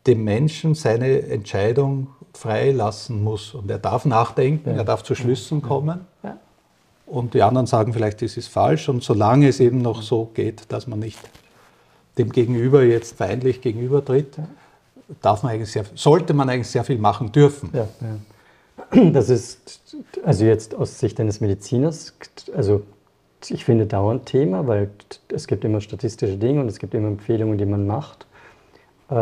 dem 0.06 0.24
Menschen 0.24 0.76
seine 0.76 1.24
Entscheidung 1.24 2.08
freilassen 2.34 3.24
muss. 3.24 3.54
Und 3.56 3.72
er 3.72 3.80
darf 3.80 4.06
nachdenken, 4.06 4.70
ja. 4.70 4.76
er 4.76 4.84
darf 4.84 5.04
zu 5.04 5.16
Schlüssen 5.16 5.62
ja. 5.62 5.68
kommen. 5.68 6.06
Ja. 6.24 6.38
Und 7.06 7.34
die 7.34 7.42
anderen 7.42 7.68
sagen 7.68 7.94
vielleicht, 7.94 8.22
das 8.22 8.38
ist 8.38 8.48
falsch. 8.48 8.90
Und 8.90 9.04
solange 9.04 9.48
es 9.48 9.60
eben 9.60 9.82
noch 9.82 10.02
so 10.02 10.32
geht, 10.34 10.64
dass 10.70 10.88
man 10.88 11.00
nicht 11.00 11.20
dem 12.18 12.32
Gegenüber 12.32 12.84
jetzt 12.84 13.18
feindlich 13.18 13.62
gegenübertritt, 13.62 14.38
darf 15.22 15.44
man 15.44 15.54
eigentlich 15.54 15.72
sehr, 15.72 15.86
sollte 15.96 16.34
man 16.34 16.50
eigentlich 16.50 16.68
sehr 16.68 16.84
viel 16.84 16.98
machen 16.98 17.32
dürfen. 17.32 17.72
Das 19.14 19.30
ist, 19.30 19.96
also 20.24 20.44
jetzt 20.46 20.76
aus 20.76 21.00
Sicht 21.00 21.20
eines 21.20 21.40
Mediziners, 21.40 22.14
also 22.56 22.84
ich 23.48 23.64
finde 23.64 23.86
dauernd 23.86 24.26
Thema, 24.26 24.68
weil 24.68 24.90
es 25.30 25.48
gibt 25.48 25.64
immer 25.64 25.82
statistische 25.82 26.38
Dinge 26.38 26.62
und 26.62 26.68
es 26.68 26.80
gibt 26.80 26.94
immer 26.94 27.08
Empfehlungen, 27.08 27.58
die 27.58 27.66
man 27.66 27.88
macht. 27.88 28.26
Äh, 29.10 29.14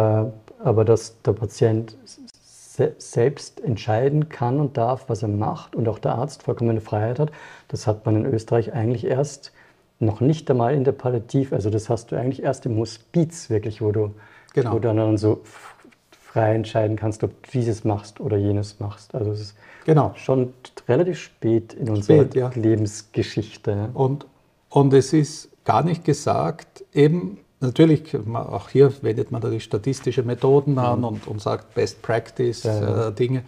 aber 0.63 0.85
dass 0.85 1.21
der 1.21 1.33
Patient 1.33 1.95
selbst 2.97 3.61
entscheiden 3.61 4.29
kann 4.29 4.59
und 4.59 4.77
darf, 4.77 5.05
was 5.07 5.21
er 5.21 5.29
macht 5.29 5.75
und 5.75 5.87
auch 5.87 5.99
der 5.99 6.15
Arzt 6.15 6.43
vollkommene 6.43 6.81
Freiheit 6.81 7.19
hat, 7.19 7.31
das 7.67 7.85
hat 7.85 8.05
man 8.05 8.15
in 8.15 8.25
Österreich 8.25 8.73
eigentlich 8.73 9.05
erst 9.05 9.51
noch 9.99 10.21
nicht 10.21 10.49
einmal 10.49 10.73
in 10.73 10.83
der 10.83 10.91
Palliativ, 10.91 11.53
also 11.53 11.69
das 11.69 11.89
hast 11.89 12.11
du 12.11 12.15
eigentlich 12.15 12.43
erst 12.43 12.65
im 12.65 12.77
Hospiz 12.77 13.49
wirklich, 13.49 13.81
wo 13.81 13.91
du, 13.91 14.11
genau. 14.53 14.73
wo 14.73 14.79
du 14.79 14.93
dann 14.93 15.17
so 15.17 15.41
frei 16.33 16.55
entscheiden 16.55 16.95
kannst, 16.95 17.23
ob 17.23 17.31
du 17.43 17.51
dieses 17.51 17.83
machst 17.83 18.19
oder 18.19 18.37
jenes 18.37 18.79
machst. 18.79 19.13
Also 19.13 19.31
es 19.31 19.39
ist 19.39 19.55
genau. 19.85 20.13
schon 20.15 20.53
relativ 20.87 21.19
spät 21.19 21.73
in 21.73 21.89
unserer 21.89 22.23
spät, 22.23 22.35
ja. 22.35 22.51
Lebensgeschichte. 22.55 23.89
Und, 23.93 24.25
und 24.69 24.93
es 24.93 25.13
ist 25.13 25.49
gar 25.63 25.83
nicht 25.83 26.03
gesagt, 26.03 26.83
eben 26.91 27.37
Natürlich, 27.63 28.15
auch 28.33 28.69
hier 28.69 28.91
wendet 29.01 29.31
man 29.31 29.41
da 29.41 29.49
die 29.49 29.61
statistischen 29.61 30.25
Methoden 30.25 30.77
an 30.77 30.99
mhm. 30.99 31.05
und, 31.05 31.27
und, 31.27 31.41
sagt 31.41 31.73
Best 31.73 32.01
Practice 32.01 32.63
ja. 32.63 33.07
äh, 33.07 33.13
Dinge. 33.13 33.43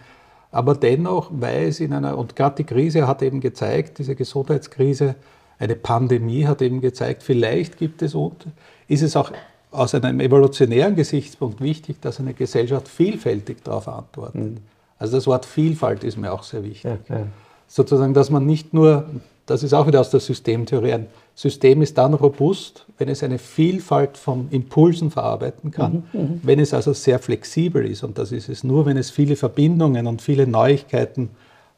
Aber 0.50 0.74
dennoch, 0.74 1.30
weil 1.32 1.68
es 1.68 1.80
in 1.80 1.92
einer, 1.92 2.16
und 2.16 2.34
gerade 2.34 2.56
die 2.56 2.64
Krise 2.64 3.06
hat 3.06 3.22
eben 3.22 3.40
gezeigt, 3.40 3.98
diese 3.98 4.14
Gesundheitskrise, 4.14 5.16
eine 5.58 5.76
Pandemie 5.76 6.46
hat 6.46 6.62
eben 6.62 6.80
gezeigt, 6.80 7.22
vielleicht 7.22 7.78
gibt 7.78 8.02
es, 8.02 8.14
und 8.14 8.46
ist 8.88 9.02
es 9.02 9.16
auch 9.16 9.32
aus 9.70 9.94
einem 9.94 10.20
evolutionären 10.20 10.96
Gesichtspunkt 10.96 11.60
wichtig, 11.60 12.00
dass 12.00 12.18
eine 12.18 12.32
Gesellschaft 12.32 12.88
vielfältig 12.88 13.62
darauf 13.64 13.88
antwortet. 13.88 14.34
Mhm. 14.34 14.56
Also 14.98 15.16
das 15.16 15.26
Wort 15.26 15.44
Vielfalt 15.44 16.04
ist 16.04 16.16
mir 16.16 16.32
auch 16.32 16.42
sehr 16.42 16.64
wichtig. 16.64 16.84
Ja, 16.84 17.14
ja. 17.14 17.26
Sozusagen, 17.68 18.14
dass 18.14 18.30
man 18.30 18.46
nicht 18.46 18.72
nur, 18.72 19.04
das 19.44 19.62
ist 19.62 19.74
auch 19.74 19.86
wieder 19.86 20.00
aus 20.00 20.10
der 20.10 20.20
Systemtheorie, 20.20 20.92
ein 20.92 21.06
System 21.38 21.82
ist 21.82 21.98
dann 21.98 22.14
robust, 22.14 22.86
wenn 22.96 23.10
es 23.10 23.22
eine 23.22 23.38
Vielfalt 23.38 24.16
von 24.16 24.48
Impulsen 24.50 25.10
verarbeiten 25.10 25.70
kann, 25.70 26.04
mhm, 26.12 26.20
mhm, 26.20 26.40
wenn 26.42 26.58
es 26.58 26.72
also 26.72 26.94
sehr 26.94 27.18
flexibel 27.18 27.84
ist. 27.84 28.02
Und 28.02 28.16
das 28.16 28.32
ist 28.32 28.48
es 28.48 28.64
nur, 28.64 28.86
wenn 28.86 28.96
es 28.96 29.10
viele 29.10 29.36
Verbindungen 29.36 30.06
und 30.06 30.22
viele 30.22 30.46
Neuigkeiten 30.46 31.28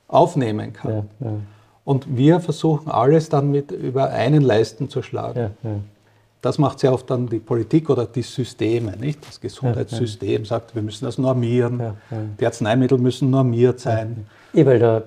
aufnehmen 0.06 0.72
kann. 0.72 1.08
Ja, 1.20 1.26
ja. 1.26 1.32
Und 1.84 2.16
wir 2.16 2.38
versuchen 2.38 2.88
alles 2.88 3.30
dann 3.30 3.50
mit 3.50 3.72
über 3.72 4.10
einen 4.10 4.42
Leisten 4.42 4.88
zu 4.88 5.02
schlagen. 5.02 5.50
Ja, 5.64 5.70
das 6.40 6.58
macht 6.58 6.78
sehr 6.78 6.92
oft 6.92 7.10
dann 7.10 7.26
die 7.26 7.40
Politik 7.40 7.90
oder 7.90 8.06
die 8.06 8.22
Systeme, 8.22 8.96
nicht? 8.96 9.26
Das 9.26 9.40
Gesundheitssystem 9.40 10.44
sagt, 10.44 10.76
wir 10.76 10.82
müssen 10.82 11.04
das 11.04 11.18
normieren, 11.18 11.94
die 12.38 12.46
Arzneimittel 12.46 12.96
müssen 12.96 13.30
normiert 13.30 13.80
sein. 13.80 14.26
Ja, 14.52 14.64
weil 14.66 14.78
da 14.78 15.02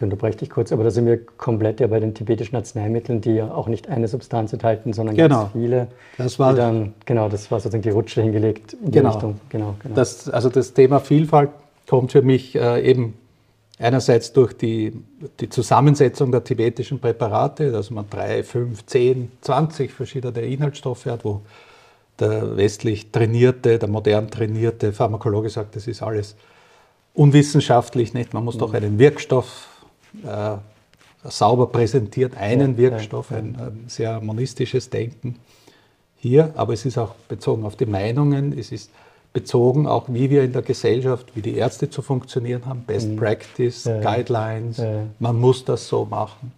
ich 0.00 0.04
unterbreche 0.04 0.38
dich 0.38 0.48
kurz, 0.48 0.72
aber 0.72 0.82
da 0.82 0.90
sind 0.90 1.04
wir 1.04 1.18
komplett 1.36 1.78
ja 1.78 1.86
bei 1.86 2.00
den 2.00 2.14
tibetischen 2.14 2.56
Arzneimitteln, 2.56 3.20
die 3.20 3.32
ja 3.32 3.52
auch 3.52 3.68
nicht 3.68 3.90
eine 3.90 4.08
Substanz 4.08 4.50
enthalten, 4.50 4.94
sondern 4.94 5.14
genau. 5.14 5.40
ganz 5.40 5.52
viele. 5.52 5.88
Das 6.16 6.38
war 6.38 6.54
dann, 6.54 6.94
genau, 7.04 7.28
das 7.28 7.50
war 7.50 7.60
sozusagen 7.60 7.82
die 7.82 7.90
Rutsche 7.90 8.22
hingelegt 8.22 8.72
in 8.72 8.90
genau. 8.90 9.10
die 9.10 9.14
Richtung. 9.14 9.40
Genau, 9.50 9.74
genau. 9.82 9.94
Das, 9.94 10.30
also 10.30 10.48
das 10.48 10.72
Thema 10.72 11.00
Vielfalt 11.00 11.50
kommt 11.86 12.12
für 12.12 12.22
mich 12.22 12.56
äh, 12.56 12.80
eben 12.80 13.12
einerseits 13.78 14.32
durch 14.32 14.54
die, 14.54 14.94
die 15.38 15.50
Zusammensetzung 15.50 16.32
der 16.32 16.44
tibetischen 16.44 16.98
Präparate, 16.98 17.70
dass 17.70 17.90
man 17.90 18.06
drei, 18.08 18.42
fünf, 18.42 18.86
zehn, 18.86 19.30
zwanzig 19.42 19.92
verschiedene 19.92 20.40
Inhaltsstoffe 20.40 21.04
hat, 21.06 21.26
wo 21.26 21.42
der 22.18 22.56
westlich 22.56 23.10
trainierte, 23.10 23.78
der 23.78 23.88
modern 23.90 24.30
trainierte 24.30 24.94
Pharmakologe 24.94 25.50
sagt, 25.50 25.76
das 25.76 25.86
ist 25.86 26.02
alles 26.02 26.36
unwissenschaftlich, 27.12 28.14
nicht? 28.14 28.32
Man 28.32 28.44
muss 28.44 28.54
mhm. 28.54 28.60
doch 28.60 28.72
einen 28.72 28.98
Wirkstoff 28.98 29.66
sauber 31.24 31.66
präsentiert, 31.66 32.36
einen 32.36 32.72
ja, 32.72 32.78
Wirkstoff, 32.78 33.30
ja, 33.30 33.36
ja. 33.36 33.42
Ein, 33.42 33.56
ein, 33.56 33.84
sehr 33.88 34.20
monistisches 34.20 34.90
Denken 34.90 35.36
hier, 36.16 36.52
aber 36.56 36.72
es 36.72 36.84
ist 36.84 36.98
auch 36.98 37.14
bezogen 37.28 37.64
auf 37.64 37.76
die 37.76 37.86
Meinungen, 37.86 38.56
es 38.58 38.72
ist 38.72 38.90
bezogen 39.32 39.86
auch, 39.86 40.06
wie 40.08 40.28
wir 40.28 40.42
in 40.42 40.52
der 40.52 40.62
Gesellschaft, 40.62 41.36
wie 41.36 41.42
die 41.42 41.54
Ärzte 41.54 41.88
zu 41.88 42.02
funktionieren 42.02 42.66
haben, 42.66 42.82
Best 42.82 43.08
mhm. 43.08 43.16
Practice, 43.16 43.84
Guidelines, 43.84 44.82
man 45.18 45.38
muss 45.38 45.64
das 45.64 45.86
so 45.86 46.04
machen. 46.04 46.52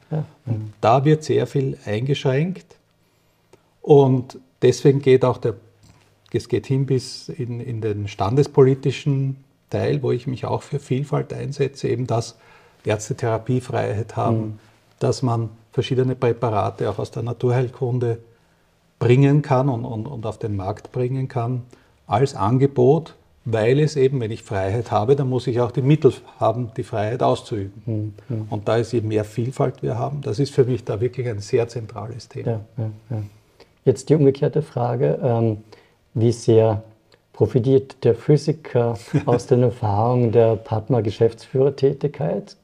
Und 0.46 0.72
da 0.80 1.04
wird 1.04 1.22
sehr 1.22 1.46
viel 1.46 1.76
eingeschränkt 1.84 2.76
und 3.82 4.38
deswegen 4.62 5.02
geht 5.02 5.24
auch 5.24 5.38
der, 5.38 5.54
es 6.32 6.48
geht 6.48 6.66
hin 6.66 6.86
bis 6.86 7.28
in, 7.28 7.60
in 7.60 7.82
den 7.82 8.08
standespolitischen 8.08 9.36
Teil, 9.68 10.02
wo 10.02 10.12
ich 10.12 10.26
mich 10.26 10.46
auch 10.46 10.62
für 10.62 10.78
Vielfalt 10.78 11.32
einsetze, 11.32 11.88
eben 11.88 12.06
das, 12.06 12.38
Ärzte 12.84 13.14
Therapiefreiheit 13.14 14.16
haben, 14.16 14.36
mhm. 14.36 14.58
dass 14.98 15.22
man 15.22 15.50
verschiedene 15.72 16.14
Präparate 16.14 16.90
auch 16.90 16.98
aus 16.98 17.10
der 17.10 17.22
Naturheilkunde 17.22 18.18
bringen 18.98 19.42
kann 19.42 19.68
und, 19.68 19.84
und, 19.84 20.06
und 20.06 20.26
auf 20.26 20.38
den 20.38 20.56
Markt 20.56 20.92
bringen 20.92 21.28
kann, 21.28 21.62
als 22.06 22.34
Angebot, 22.34 23.14
weil 23.44 23.80
es 23.80 23.96
eben, 23.96 24.20
wenn 24.20 24.30
ich 24.30 24.42
Freiheit 24.42 24.92
habe, 24.92 25.16
dann 25.16 25.28
muss 25.28 25.48
ich 25.48 25.60
auch 25.60 25.72
die 25.72 25.82
Mittel 25.82 26.12
haben, 26.38 26.70
die 26.76 26.84
Freiheit 26.84 27.22
auszuüben. 27.22 27.82
Mhm. 27.86 28.14
mhm. 28.28 28.46
Und 28.50 28.68
da 28.68 28.76
ist 28.76 28.92
je 28.92 29.00
mehr 29.00 29.24
Vielfalt 29.24 29.82
wir 29.82 29.98
haben, 29.98 30.20
das 30.20 30.38
ist 30.38 30.54
für 30.54 30.64
mich 30.64 30.84
da 30.84 31.00
wirklich 31.00 31.28
ein 31.28 31.40
sehr 31.40 31.66
zentrales 31.68 32.28
Thema. 32.28 32.50
Ja, 32.50 32.60
ja, 32.78 32.90
ja. 33.10 33.22
Jetzt 33.84 34.10
die 34.10 34.14
umgekehrte 34.14 34.62
Frage, 34.62 35.18
ähm, 35.22 35.58
wie 36.14 36.30
sehr 36.30 36.84
profitiert 37.32 38.04
der 38.04 38.14
Physiker 38.14 38.96
aus 39.26 39.46
den 39.46 39.64
Erfahrungen 39.64 40.30
der 40.30 40.56
Padma-Geschäftsführertätigkeit? 40.56 42.56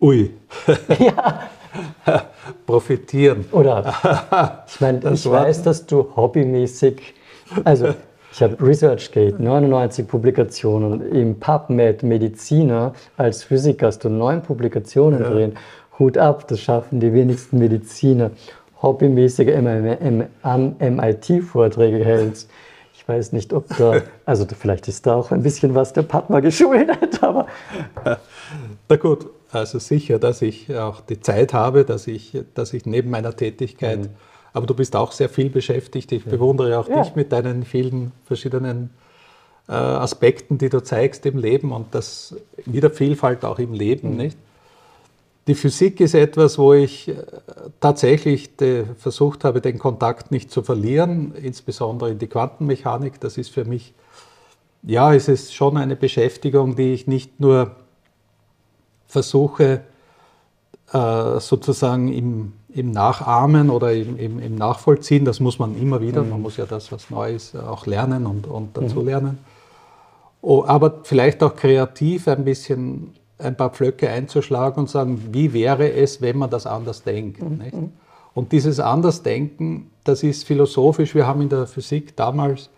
Ui. 0.00 0.30
ja. 0.98 1.48
Profitieren. 2.66 3.44
Oder, 3.52 4.64
ich 4.66 4.80
meine, 4.80 5.12
ich 5.12 5.28
weiß, 5.28 5.62
dass 5.62 5.86
du 5.86 6.08
hobbymäßig, 6.16 7.14
also 7.64 7.94
ich 8.32 8.42
habe 8.42 8.56
ResearchGate, 8.60 9.40
99 9.40 10.06
Publikationen, 10.06 11.12
im 11.12 11.40
PubMed 11.40 12.02
Mediziner 12.02 12.92
als 13.16 13.42
Physiker 13.42 13.88
hast 13.88 14.04
du 14.04 14.08
neun 14.08 14.42
Publikationen 14.42 15.22
ja. 15.22 15.28
drin. 15.30 15.54
Hut 15.98 16.16
ab, 16.16 16.46
das 16.46 16.60
schaffen 16.60 17.00
die 17.00 17.12
wenigsten 17.12 17.58
Mediziner. 17.58 18.30
Hobbymäßige 18.80 19.56
MIT-Vorträge 20.80 22.04
hältst. 22.04 22.48
Ich 22.94 23.08
weiß 23.08 23.32
nicht, 23.32 23.52
ob 23.52 23.66
da, 23.76 24.02
also 24.24 24.46
vielleicht 24.46 24.86
ist 24.86 25.06
da 25.06 25.16
auch 25.16 25.32
ein 25.32 25.42
bisschen 25.42 25.74
was 25.74 25.92
der 25.92 26.02
Padma 26.02 26.38
geschult 26.40 26.88
hat, 26.88 27.22
aber. 27.24 27.46
Na 28.88 28.96
gut, 28.96 29.26
also 29.58 29.78
sicher, 29.78 30.18
dass 30.18 30.42
ich 30.42 30.74
auch 30.74 31.00
die 31.00 31.20
Zeit 31.20 31.52
habe, 31.52 31.84
dass 31.84 32.06
ich, 32.06 32.36
dass 32.54 32.72
ich 32.72 32.86
neben 32.86 33.10
meiner 33.10 33.34
Tätigkeit, 33.36 34.00
mhm. 34.00 34.08
aber 34.52 34.66
du 34.66 34.74
bist 34.74 34.96
auch 34.96 35.12
sehr 35.12 35.28
viel 35.28 35.50
beschäftigt. 35.50 36.12
Ich 36.12 36.24
ja. 36.24 36.30
bewundere 36.30 36.78
auch 36.78 36.88
ja. 36.88 37.02
dich 37.02 37.14
mit 37.14 37.32
deinen 37.32 37.64
vielen 37.64 38.12
verschiedenen 38.26 38.90
äh, 39.68 39.72
Aspekten, 39.72 40.58
die 40.58 40.68
du 40.68 40.82
zeigst 40.82 41.26
im 41.26 41.38
Leben 41.38 41.72
und 41.72 41.94
das 41.94 42.34
wieder 42.64 42.90
Vielfalt 42.90 43.44
auch 43.44 43.58
im 43.58 43.72
Leben, 43.72 44.12
mhm. 44.12 44.16
nicht? 44.16 44.38
Die 45.46 45.54
Physik 45.54 46.00
ist 46.00 46.14
etwas, 46.14 46.58
wo 46.58 46.74
ich 46.74 47.08
äh, 47.08 47.14
tatsächlich 47.80 48.50
versucht 48.98 49.44
habe, 49.44 49.62
den 49.62 49.78
Kontakt 49.78 50.30
nicht 50.30 50.50
zu 50.50 50.62
verlieren, 50.62 51.34
insbesondere 51.34 52.10
in 52.10 52.18
die 52.18 52.26
Quantenmechanik. 52.26 53.18
Das 53.20 53.38
ist 53.38 53.48
für 53.48 53.64
mich, 53.64 53.94
ja, 54.82 55.14
es 55.14 55.26
ist 55.26 55.54
schon 55.54 55.78
eine 55.78 55.96
Beschäftigung, 55.96 56.76
die 56.76 56.92
ich 56.92 57.06
nicht 57.06 57.40
nur 57.40 57.76
versuche, 59.08 59.80
äh, 60.92 61.40
sozusagen 61.40 62.12
im, 62.12 62.52
im 62.68 62.92
Nachahmen 62.92 63.70
oder 63.70 63.92
im, 63.92 64.16
im, 64.18 64.38
im, 64.38 64.54
Nachvollziehen, 64.54 65.24
das 65.24 65.40
muss 65.40 65.58
man 65.58 65.76
immer 65.80 66.00
wieder, 66.00 66.22
mhm. 66.22 66.30
man 66.30 66.42
muss 66.42 66.56
ja 66.56 66.66
das, 66.66 66.92
was 66.92 67.10
neu 67.10 67.34
ist, 67.34 67.56
auch 67.56 67.86
lernen 67.86 68.26
und, 68.26 68.46
und 68.46 68.76
dazu 68.76 69.00
mhm. 69.00 69.06
lernen. 69.06 69.38
Oh, 70.40 70.64
aber 70.66 71.00
vielleicht 71.02 71.42
auch 71.42 71.56
kreativ 71.56 72.28
ein 72.28 72.44
bisschen 72.44 73.14
ein 73.38 73.56
paar 73.56 73.70
Pflöcke 73.70 74.08
einzuschlagen 74.08 74.80
und 74.80 74.90
sagen, 74.90 75.28
wie 75.32 75.52
wäre 75.52 75.92
es, 75.92 76.20
wenn 76.20 76.38
man 76.38 76.50
das 76.50 76.66
anders 76.66 77.02
denkt. 77.02 77.42
Mhm. 77.42 77.92
Und 78.34 78.52
dieses 78.52 78.78
Andersdenken, 78.78 79.90
das 80.04 80.22
ist 80.22 80.44
philosophisch. 80.44 81.14
Wir 81.14 81.26
haben 81.26 81.42
in 81.42 81.48
der 81.48 81.66
Physik 81.66 82.16
damals 82.16 82.70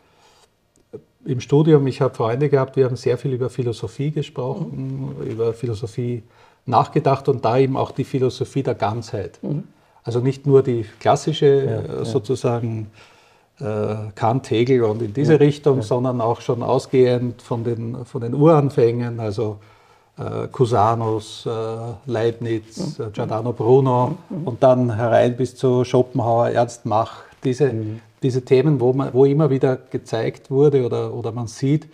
im 1.25 1.41
Studium, 1.41 1.87
ich 1.87 2.01
habe 2.01 2.15
Freunde 2.15 2.49
gehabt, 2.49 2.77
wir 2.77 2.87
haben 2.87 2.97
sehr 2.97 3.19
viel 3.19 3.33
über 3.33 3.51
Philosophie 3.51 4.11
gesprochen, 4.11 5.15
mhm. 5.19 5.31
über 5.31 5.53
Philosophie 5.53 6.23
nachgedacht 6.67 7.29
und 7.29 7.45
da 7.45 7.59
eben 7.59 7.77
auch 7.77 7.91
die 7.91 8.05
Philosophie 8.05 8.63
der 8.63 8.75
Ganzheit. 8.75 9.39
Mhm. 9.43 9.65
Also 10.03 10.21
nicht 10.21 10.47
nur 10.47 10.63
die 10.63 10.87
klassische 10.99 11.85
ja, 11.89 12.05
sozusagen 12.05 12.91
äh, 13.61 13.95
Kant, 14.15 14.51
Hegel 14.51 14.85
und 14.85 15.03
in 15.03 15.13
diese 15.13 15.35
ja, 15.35 15.39
Richtung, 15.39 15.77
ja. 15.77 15.83
sondern 15.83 16.21
auch 16.21 16.41
schon 16.41 16.63
ausgehend 16.63 17.43
von 17.43 17.65
den, 17.65 18.05
von 18.07 18.23
den 18.23 18.35
Uranfängen, 18.35 19.21
also 19.21 19.59
äh, 20.19 20.49
Cusanus, 20.49 21.47
äh, 21.47 21.51
Leibniz, 22.07 22.99
mhm. 22.99 23.13
Giordano 23.13 23.53
Bruno 23.53 24.17
mhm. 24.31 24.47
und 24.47 24.63
dann 24.63 24.95
herein 24.95 25.37
bis 25.37 25.57
zu 25.57 25.85
Schopenhauer, 25.85 26.51
Ernst 26.51 26.87
Mach. 26.87 27.30
Diese, 27.45 27.73
mhm. 27.73 28.01
diese 28.23 28.45
Themen, 28.45 28.81
wo, 28.81 28.93
man, 28.93 29.13
wo 29.15 29.25
immer 29.25 29.51
wieder 29.51 29.77
gezeigt 29.77 30.51
wurde 30.51 30.85
oder, 30.85 31.15
oder 31.15 31.33
man 31.33 31.47
sieht, 31.47 31.89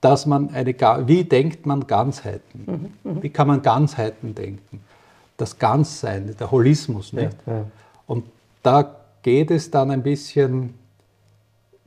dass 0.00 0.26
man 0.26 0.50
eine, 0.50 0.74
wie 1.06 1.24
denkt 1.24 1.66
man 1.66 1.86
Ganzheiten? 1.86 2.92
Mhm. 3.04 3.12
mhm. 3.12 3.22
Wie 3.22 3.30
kann 3.30 3.48
man 3.48 3.62
Ganzheiten 3.62 4.34
denken? 4.34 4.80
Das 5.36 5.58
Ganzsein, 5.58 6.34
der 6.38 6.50
Holismus. 6.50 7.12
Ja, 7.12 7.22
ja. 7.46 7.66
Und 8.06 8.24
da 8.62 8.96
geht 9.22 9.50
es 9.50 9.70
dann 9.70 9.90
ein 9.90 10.02
bisschen, 10.02 10.74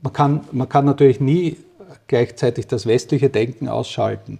man 0.02 0.12
kann, 0.12 0.40
man 0.52 0.68
kann 0.68 0.84
natürlich 0.84 1.20
nie 1.20 1.56
gleichzeitig 2.06 2.66
das 2.66 2.86
westliche 2.86 3.28
Denken 3.28 3.68
ausschalten 3.68 4.38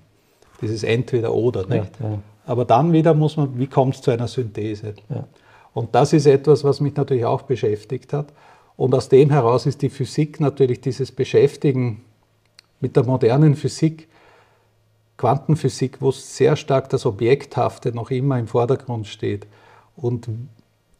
dieses 0.60 0.82
Entweder-Oder. 0.82 1.66
Nicht? 1.66 1.90
Ja. 2.00 2.18
Aber 2.46 2.64
dann 2.64 2.92
wieder 2.92 3.14
muss 3.14 3.36
man, 3.36 3.58
wie 3.58 3.66
kommt 3.66 3.94
es 3.94 4.02
zu 4.02 4.10
einer 4.10 4.28
Synthese? 4.28 4.94
Und 5.80 5.94
das 5.94 6.12
ist 6.12 6.26
etwas, 6.26 6.62
was 6.62 6.80
mich 6.80 6.94
natürlich 6.94 7.24
auch 7.24 7.40
beschäftigt 7.40 8.12
hat. 8.12 8.34
Und 8.76 8.94
aus 8.94 9.08
dem 9.08 9.30
heraus 9.30 9.64
ist 9.64 9.80
die 9.80 9.88
Physik 9.88 10.38
natürlich 10.38 10.82
dieses 10.82 11.10
Beschäftigen 11.10 12.04
mit 12.80 12.96
der 12.96 13.04
modernen 13.04 13.56
Physik, 13.56 14.06
Quantenphysik, 15.16 16.02
wo 16.02 16.10
sehr 16.10 16.56
stark 16.56 16.90
das 16.90 17.06
Objekthafte 17.06 17.94
noch 17.94 18.10
immer 18.10 18.38
im 18.38 18.46
Vordergrund 18.46 19.06
steht. 19.06 19.46
Und, 19.96 20.28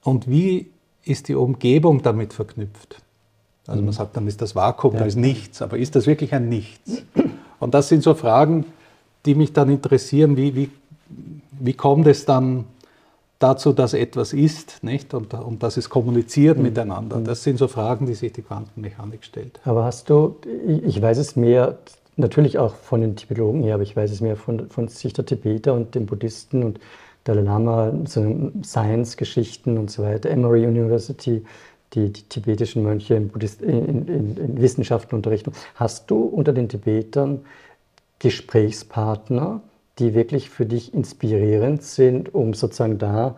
und 0.02 0.30
wie 0.30 0.70
ist 1.04 1.28
die 1.28 1.34
Umgebung 1.34 2.00
damit 2.00 2.32
verknüpft? 2.32 3.02
Also 3.66 3.82
man 3.82 3.90
mhm. 3.90 3.92
sagt, 3.92 4.16
dann 4.16 4.26
ist 4.26 4.40
das 4.40 4.56
Vakuum, 4.56 4.94
ja. 4.94 5.00
da 5.00 5.04
ist 5.04 5.16
nichts, 5.16 5.60
aber 5.60 5.76
ist 5.76 5.94
das 5.94 6.06
wirklich 6.06 6.32
ein 6.32 6.48
Nichts? 6.48 7.02
Und 7.58 7.74
das 7.74 7.90
sind 7.90 8.02
so 8.02 8.14
Fragen, 8.14 8.64
die 9.26 9.34
mich 9.34 9.52
dann 9.52 9.68
interessieren, 9.68 10.38
wie, 10.38 10.56
wie, 10.56 10.70
wie 11.50 11.74
kommt 11.74 12.06
es 12.06 12.24
dann 12.24 12.64
dazu, 13.40 13.72
dass 13.72 13.94
etwas 13.94 14.32
ist 14.32 14.84
nicht? 14.84 15.12
Und, 15.12 15.34
und 15.34 15.64
dass 15.64 15.76
es 15.76 15.90
kommuniziert 15.90 16.58
mhm. 16.58 16.62
miteinander. 16.62 17.16
Das 17.18 17.42
sind 17.42 17.58
so 17.58 17.66
Fragen, 17.66 18.06
die 18.06 18.14
sich 18.14 18.32
die 18.32 18.42
Quantenmechanik 18.42 19.24
stellt. 19.24 19.60
Aber 19.64 19.84
hast 19.84 20.08
du, 20.08 20.36
ich 20.84 21.02
weiß 21.02 21.18
es 21.18 21.34
mehr, 21.34 21.78
natürlich 22.16 22.58
auch 22.58 22.74
von 22.74 23.00
den 23.00 23.16
Tibetologen 23.16 23.64
her, 23.64 23.74
aber 23.74 23.82
ich 23.82 23.96
weiß 23.96 24.12
es 24.12 24.20
mehr 24.20 24.36
von, 24.36 24.68
von 24.68 24.86
Sicht 24.86 25.18
der 25.18 25.26
Tibeter 25.26 25.74
und 25.74 25.96
den 25.96 26.06
Buddhisten 26.06 26.62
und 26.62 26.78
Dalai 27.24 27.42
Lama, 27.42 27.92
so 28.06 28.52
Science-Geschichten 28.62 29.76
und 29.76 29.90
so 29.90 30.02
weiter, 30.02 30.30
Emory 30.30 30.66
University, 30.66 31.44
die, 31.92 32.12
die 32.12 32.22
tibetischen 32.22 32.82
Mönche 32.82 33.14
in, 33.14 33.28
Buddhist, 33.28 33.62
in, 33.62 34.06
in, 34.06 34.36
in 34.36 34.60
Wissenschaften 34.60 35.16
unterrichten. 35.16 35.52
Hast 35.74 36.10
du 36.10 36.22
unter 36.22 36.52
den 36.52 36.68
Tibetern 36.68 37.40
Gesprächspartner, 38.20 39.60
die 40.00 40.14
wirklich 40.14 40.50
für 40.50 40.66
dich 40.66 40.92
inspirierend 40.94 41.82
sind, 41.82 42.34
um 42.34 42.54
sozusagen 42.54 42.98
da 42.98 43.36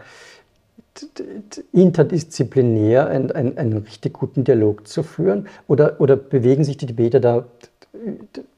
interdisziplinär 1.73 3.07
einen, 3.09 3.33
einen, 3.33 3.59
einen 3.59 3.79
richtig 3.79 4.13
guten 4.15 4.45
Dialog 4.45 4.87
zu 4.87 5.03
führen? 5.03 5.49
Oder, 5.67 6.01
oder 6.01 6.17
bewegen 6.17 6.65
sich 6.65 6.77
die 6.77 6.87
Tibeter 6.87 7.21
da 7.21 7.45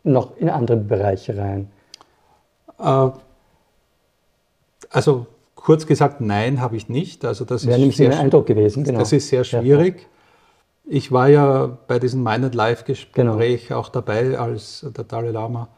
noch 0.02 0.36
in 0.36 0.48
andere 0.48 0.76
Bereiche 0.76 1.36
rein? 1.36 1.70
Äh, 2.78 3.10
also 4.90 5.26
kurz 5.54 5.86
gesagt, 5.86 6.20
nein, 6.20 6.60
habe 6.60 6.76
ich 6.76 6.88
nicht. 6.88 7.24
Also 7.24 7.44
das 7.44 7.66
Wäre 7.66 7.78
nämlich 7.78 7.96
sehr 7.96 8.18
Eindruck 8.18 8.46
gewesen. 8.46 8.84
Genau. 8.84 8.98
Das 8.98 9.12
ist 9.12 9.28
sehr 9.28 9.44
schwierig. 9.44 10.06
Ich 10.86 11.10
war 11.10 11.28
ja 11.28 11.78
bei 11.86 11.98
diesem 11.98 12.22
Mind 12.22 12.54
Live-Gespräch 12.54 13.68
genau. 13.68 13.80
auch 13.80 13.88
dabei, 13.88 14.38
als 14.38 14.84
der 14.94 15.04
Dalai 15.04 15.30
Lama 15.30 15.68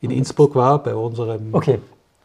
in 0.00 0.10
Innsbruck 0.10 0.54
war, 0.54 0.82
bei 0.82 0.94
unserem, 0.94 1.54
okay. 1.54 1.78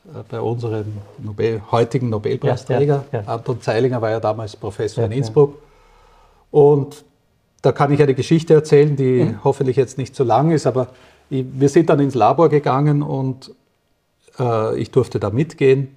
äh, 0.05 0.23
bei 0.29 0.41
unserem 0.41 0.85
Nobel, 1.19 1.61
heutigen 1.71 2.09
Nobelpreisträger. 2.09 3.05
Ja, 3.11 3.21
ja. 3.21 3.27
Anton 3.27 3.61
Zeilinger 3.61 4.01
war 4.01 4.11
ja 4.11 4.19
damals 4.19 4.55
Professor 4.55 5.03
in 5.05 5.11
Innsbruck. 5.11 5.57
Und 6.51 7.03
da 7.61 7.71
kann 7.71 7.91
ich 7.93 8.01
eine 8.01 8.13
Geschichte 8.13 8.53
erzählen, 8.53 8.95
die 8.95 9.23
mhm. 9.23 9.43
hoffentlich 9.43 9.77
jetzt 9.77 9.97
nicht 9.97 10.15
so 10.15 10.23
lang 10.23 10.51
ist, 10.51 10.67
aber 10.67 10.87
ich, 11.29 11.45
wir 11.53 11.69
sind 11.69 11.89
dann 11.89 11.99
ins 11.99 12.15
Labor 12.15 12.49
gegangen 12.49 13.01
und 13.01 13.51
äh, 14.39 14.77
ich 14.77 14.91
durfte 14.91 15.19
da 15.19 15.29
mitgehen. 15.29 15.95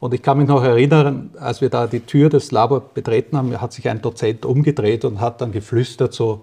Und 0.00 0.12
ich 0.12 0.22
kann 0.22 0.36
mich 0.36 0.48
noch 0.48 0.62
erinnern, 0.62 1.30
als 1.40 1.62
wir 1.62 1.70
da 1.70 1.86
die 1.86 2.00
Tür 2.00 2.28
des 2.28 2.52
Labors 2.52 2.82
betreten 2.92 3.38
haben, 3.38 3.58
hat 3.60 3.72
sich 3.72 3.88
ein 3.88 4.02
Dozent 4.02 4.44
umgedreht 4.44 5.04
und 5.04 5.20
hat 5.20 5.40
dann 5.40 5.52
geflüstert 5.52 6.12
so, 6.12 6.42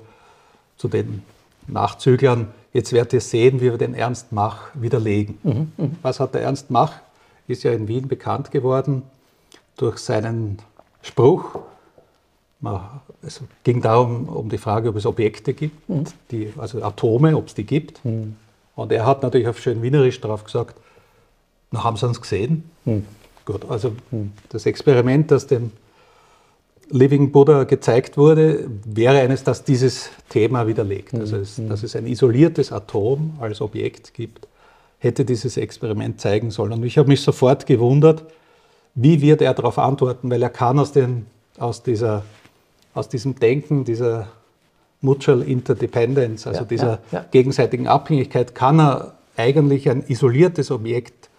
zu 0.78 0.88
den 0.88 1.22
Nachzüglern, 1.68 2.48
Jetzt 2.74 2.94
werdet 2.94 3.14
ihr 3.14 3.22
sehen, 3.22 3.60
wie 3.60 3.66
wir 3.66 3.78
den 3.78 3.94
Ernst 3.94 4.32
Mach 4.32 4.70
widerlegen. 4.74 5.38
Mhm, 5.44 5.72
mh. 5.78 5.90
Was 6.02 6.20
hat 6.20 6.34
der 6.34 6.42
Ernst 6.42 6.72
Mach? 6.72 6.94
Ist 7.48 7.64
ja 7.64 7.72
in 7.72 7.88
Wien 7.88 8.08
bekannt 8.08 8.52
geworden 8.52 9.04
durch 9.76 9.98
seinen 9.98 10.60
Spruch. 11.02 11.60
Es 13.24 13.42
ging 13.64 13.82
darum, 13.82 14.30
um 14.30 14.50
die 14.50 14.58
Frage, 14.58 14.90
ob 14.90 14.96
es 14.96 15.06
Objekte 15.06 15.54
gibt, 15.54 15.90
mhm. 15.90 16.06
die, 16.30 16.54
also 16.58 16.82
Atome, 16.84 17.36
ob 17.36 17.48
es 17.48 17.56
die 17.56 17.66
gibt. 17.66 18.06
Mhm. 18.06 18.36
Und 18.76 18.92
er 18.92 19.06
hat 19.06 19.24
natürlich 19.24 19.48
auf 19.48 19.60
schön 19.60 19.82
Wienerisch 19.82 20.22
darauf 20.22 20.44
gesagt, 20.44 20.76
na, 21.72 21.84
haben 21.84 21.98
Sie 21.98 22.08
uns 22.08 22.22
gesehen? 22.22 22.70
Mhm. 22.86 23.06
Gut, 23.46 23.70
also 23.70 23.94
mhm. 24.12 24.34
das 24.50 24.66
Experiment, 24.66 25.32
das 25.32 25.48
dem 25.48 25.72
Living 26.92 27.32
Buddha 27.32 27.64
gezeigt 27.64 28.18
wurde, 28.18 28.70
wäre 28.86 29.20
eines, 29.20 29.44
das 29.44 29.64
dieses 29.64 30.10
Thema 30.30 30.68
widerlegt. 30.68 31.14
Also, 31.14 31.38
es, 31.38 31.58
mhm. 31.58 31.70
dass 31.70 31.84
es 31.84 31.96
ein 31.96 32.06
isoliertes 32.06 32.72
Atom 32.72 33.38
als 33.40 33.62
Objekt 33.62 34.14
gibt, 34.14 34.48
hätte 35.00 35.26
dieses 35.26 35.58
Experiment 35.58 36.22
zeigen 36.22 36.52
sollen. 36.52 36.74
Und 36.74 36.84
ich 36.84 36.98
habe 36.98 37.08
mich 37.08 37.22
sofort 37.22 37.66
gewundert, 37.66 38.24
wie 38.94 39.22
wird 39.22 39.42
er 39.42 39.54
darauf 39.54 39.80
antworten, 39.80 40.30
weil 40.30 40.44
er 40.44 40.50
kann 40.50 40.78
aus, 40.78 40.92
den, 40.92 41.26
aus, 41.58 41.82
dieser, 41.82 42.24
aus 42.94 43.10
diesem 43.10 43.36
Denken, 43.36 43.86
dieser 43.86 44.28
Mutual 45.00 45.42
Interdependence, 45.42 46.46
also 46.46 46.62
ja, 46.62 46.66
dieser 46.66 46.88
ja, 46.88 47.00
ja. 47.12 47.26
gegenseitigen 47.32 47.88
Abhängigkeit, 47.88 48.54
kann 48.54 48.80
er 48.80 49.14
eigentlich 49.38 49.90
ein 49.90 50.04
isoliertes 50.08 50.70
Objekt 50.72 51.30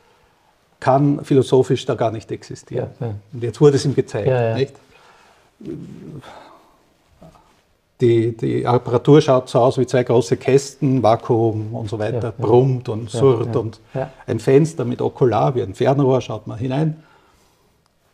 kann 0.80 1.24
philosophisch 1.24 1.86
da 1.86 1.94
gar 1.94 2.10
nicht 2.10 2.32
existieren. 2.32 2.88
Und 3.32 3.42
jetzt 3.42 3.60
wurde 3.60 3.76
es 3.76 3.84
ihm 3.84 3.94
gezeigt. 3.94 4.26
Nicht? 4.56 4.74
Die, 8.00 8.36
die, 8.36 8.66
Apparatur 8.66 9.20
schaut 9.20 9.48
so 9.48 9.60
aus 9.60 9.78
wie 9.78 9.86
zwei 9.86 10.02
große 10.02 10.36
Kästen, 10.36 11.02
Vakuum 11.04 11.72
und 11.74 11.88
so 11.88 12.00
weiter, 12.00 12.32
brummt 12.32 12.88
und 12.88 13.08
surrt 13.10 13.54
und 13.54 13.80
ein 14.26 14.40
Fenster 14.40 14.84
mit 14.84 15.00
Okular 15.00 15.54
wie 15.54 15.62
ein 15.62 15.74
Fernrohr 15.74 16.20
schaut 16.20 16.46
man 16.46 16.58
hinein. 16.58 17.02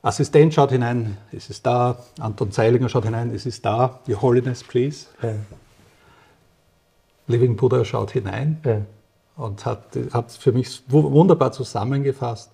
Assistent 0.02 0.54
schaut 0.54 0.70
hinein, 0.70 1.16
es 1.32 1.50
ist 1.50 1.66
da. 1.66 1.98
Anton 2.20 2.52
Zeilinger 2.52 2.88
schaut 2.88 3.04
hinein, 3.04 3.34
es 3.34 3.46
ist 3.46 3.64
da. 3.64 4.00
Your 4.06 4.20
Holiness, 4.20 4.62
please. 4.62 5.06
Living 7.26 7.56
Buddha 7.56 7.84
schaut 7.84 8.10
hinein 8.10 8.86
und 9.36 9.64
hat 9.64 9.94
es 9.94 10.36
für 10.36 10.52
mich 10.52 10.82
wunderbar 10.88 11.52
zusammengefasst. 11.52 12.50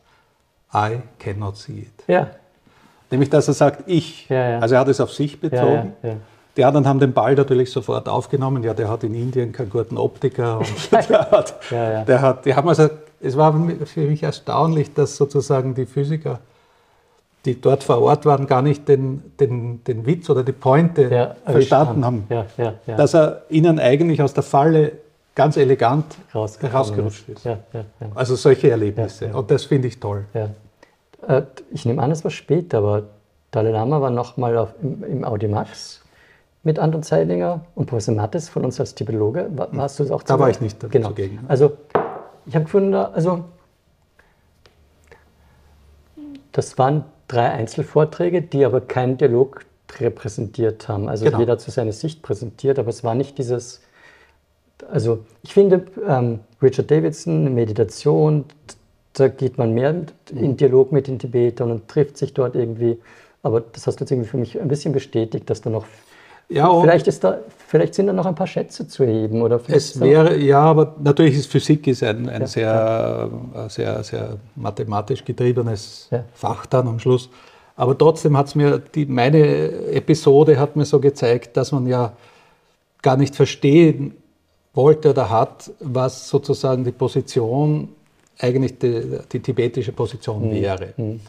I 0.72 1.00
cannot 1.18 1.56
see 1.56 1.80
it. 1.80 2.04
Ja. 2.08 2.30
Nämlich, 3.10 3.30
dass 3.30 3.48
er 3.48 3.54
sagt, 3.54 3.84
ich. 3.86 4.28
Ja, 4.28 4.50
ja. 4.50 4.58
Also 4.58 4.74
er 4.74 4.80
hat 4.80 4.88
es 4.88 5.00
auf 5.00 5.12
sich 5.12 5.40
bezogen. 5.40 5.92
Ja, 6.02 6.16
die 6.56 6.64
anderen 6.64 6.86
haben 6.86 7.00
den 7.00 7.12
Ball 7.12 7.34
natürlich 7.34 7.70
sofort 7.70 8.08
aufgenommen. 8.08 8.62
Ja, 8.62 8.74
der 8.74 8.88
hat 8.88 9.02
in 9.04 9.14
Indien 9.14 9.52
keinen 9.52 9.70
guten 9.70 9.98
Optiker. 9.98 10.60
Der 10.90 11.30
hat, 11.30 11.54
Der 12.04 12.20
hat, 12.20 12.46
die 12.46 12.54
haben 12.54 12.68
also, 12.68 12.88
es 13.20 13.36
war 13.36 13.52
für 13.84 14.00
mich 14.02 14.22
erstaunlich, 14.22 14.94
dass 14.94 15.16
sozusagen 15.16 15.74
die 15.74 15.86
Physiker, 15.86 16.38
die 17.44 17.60
dort 17.60 17.82
vor 17.82 18.00
Ort 18.02 18.24
waren, 18.24 18.46
gar 18.46 18.62
nicht 18.62 18.88
den, 18.88 19.32
den, 19.40 19.82
den 19.84 20.06
Witz 20.06 20.30
oder 20.30 20.44
die 20.44 20.52
Pointe 20.52 21.10
verstanden 21.44 22.04
haben. 22.04 22.26
haben. 22.30 22.44
Dass 22.96 23.14
er 23.14 23.42
ihnen 23.48 23.78
eigentlich 23.80 24.22
aus 24.22 24.32
der 24.32 24.44
Falle 24.44 24.92
ganz 25.34 25.56
elegant 25.56 26.04
rausgerutscht 26.32 27.28
ist. 27.30 27.48
Also 28.14 28.36
solche 28.36 28.70
Erlebnisse. 28.70 29.34
Und 29.34 29.50
das 29.50 29.64
finde 29.64 29.88
ich 29.88 29.98
toll. 29.98 30.24
Äh, 31.28 31.42
ich 31.70 31.84
nehme 31.84 32.02
an, 32.02 32.10
es 32.10 32.24
war 32.24 32.30
später, 32.30 32.78
aber 32.78 33.04
Dalai 33.50 33.70
Lama 33.70 34.00
war 34.00 34.10
nochmal 34.10 34.68
im, 34.82 35.04
im 35.04 35.24
Audimax 35.24 36.02
mit 36.62 36.78
Anton 36.78 37.02
Zeilinger 37.02 37.64
und 37.74 37.86
Professor 37.86 38.14
Mattes 38.14 38.48
von 38.48 38.64
uns 38.64 38.80
als 38.80 38.94
Typologe. 38.94 39.50
War, 39.54 39.68
warst 39.72 40.00
du 40.00 40.12
auch 40.12 40.22
Da 40.22 40.38
war 40.38 40.50
ich 40.50 40.60
nicht 40.60 40.78
genau. 40.90 41.08
zugegen. 41.08 41.40
Also 41.46 41.72
ich 42.46 42.54
habe 42.54 42.64
gefunden, 42.64 42.94
also 42.94 43.44
das 46.52 46.78
waren 46.78 47.04
drei 47.28 47.50
Einzelvorträge, 47.50 48.42
die 48.42 48.64
aber 48.64 48.80
keinen 48.80 49.18
Dialog 49.18 49.64
repräsentiert 49.98 50.88
haben. 50.88 51.08
Also 51.08 51.24
genau. 51.24 51.38
jeder 51.38 51.52
hat 51.52 51.60
so 51.60 51.70
seine 51.70 51.92
Sicht 51.92 52.22
präsentiert, 52.22 52.78
aber 52.78 52.88
es 52.88 53.04
war 53.04 53.14
nicht 53.14 53.38
dieses 53.38 53.82
also 54.90 55.24
ich 55.42 55.52
finde, 55.52 55.86
ähm, 56.06 56.40
Richard 56.62 56.90
Davidson, 56.90 57.54
Meditation, 57.54 58.44
da 59.14 59.28
geht 59.28 59.58
man 59.58 59.72
mehr 59.72 59.90
in 60.30 60.50
mhm. 60.50 60.56
Dialog 60.56 60.92
mit 60.92 61.06
den 61.06 61.18
Tibetern 61.18 61.70
und 61.70 61.88
trifft 61.88 62.18
sich 62.18 62.34
dort 62.34 62.54
irgendwie. 62.54 62.98
Aber 63.42 63.60
das 63.60 63.86
hast 63.86 64.00
du 64.00 64.04
jetzt 64.04 64.10
irgendwie 64.10 64.28
für 64.28 64.36
mich 64.36 64.60
ein 64.60 64.68
bisschen 64.68 64.92
bestätigt, 64.92 65.48
dass 65.48 65.60
da 65.60 65.70
noch 65.70 65.84
ja, 66.48 66.80
vielleicht, 66.80 67.06
ist 67.06 67.24
da, 67.24 67.38
vielleicht 67.68 67.94
sind 67.94 68.06
da 68.06 68.12
noch 68.12 68.26
ein 68.26 68.34
paar 68.34 68.46
Schätze 68.46 68.86
zu 68.86 69.04
heben. 69.04 69.40
Oder 69.40 69.60
es 69.68 69.98
wäre, 69.98 70.36
ja, 70.36 70.60
aber 70.60 70.94
natürlich 71.02 71.36
ist 71.36 71.46
Physik 71.46 71.86
ist 71.86 72.02
ein, 72.02 72.28
ein 72.28 72.42
ja, 72.42 72.46
sehr, 72.46 73.30
ja. 73.54 73.68
sehr, 73.68 74.04
sehr 74.04 74.36
mathematisch 74.54 75.24
getriebenes 75.24 76.08
ja. 76.10 76.24
Fach 76.34 76.66
dann 76.66 76.86
am 76.88 76.98
Schluss. 76.98 77.30
Aber 77.76 77.96
trotzdem 77.96 78.36
hat 78.36 78.48
es 78.48 78.54
mir, 78.54 78.78
die, 78.78 79.06
meine 79.06 79.70
Episode 79.92 80.58
hat 80.58 80.76
mir 80.76 80.84
so 80.84 81.00
gezeigt, 81.00 81.56
dass 81.56 81.72
man 81.72 81.86
ja 81.86 82.12
gar 83.02 83.16
nicht 83.16 83.34
verstehen 83.34 84.14
wollte 84.74 85.10
oder 85.10 85.30
hat, 85.30 85.70
was 85.80 86.28
sozusagen 86.28 86.84
die 86.84 86.92
Position, 86.92 87.88
eigentlich 88.38 88.78
die, 88.78 89.18
die 89.32 89.40
tibetische 89.40 89.92
Position 89.92 90.48
mhm. 90.48 90.52
wäre. 90.52 90.94
Mhm. 90.96 91.20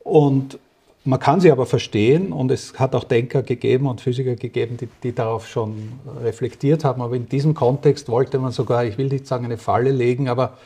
Und 0.00 0.58
man 1.04 1.20
kann 1.20 1.40
sie 1.40 1.50
aber 1.50 1.66
verstehen 1.66 2.32
und 2.32 2.50
es 2.50 2.78
hat 2.78 2.94
auch 2.94 3.04
Denker 3.04 3.42
gegeben 3.42 3.86
und 3.86 4.00
Physiker 4.00 4.34
gegeben, 4.34 4.76
die, 4.76 4.88
die, 5.02 5.14
darauf 5.14 5.46
schon 5.46 5.92
reflektiert 6.22 6.84
haben. 6.84 7.00
Aber 7.00 7.16
in 7.16 7.28
diesem 7.28 7.54
Kontext 7.54 8.08
wollte 8.08 8.38
man 8.38 8.52
sogar, 8.52 8.84
ich 8.84 8.98
will 8.98 9.06
nicht 9.06 9.26
sagen 9.26 9.44
eine 9.44 9.58
Falle 9.58 9.90
legen, 9.90 10.28
aber 10.28 10.58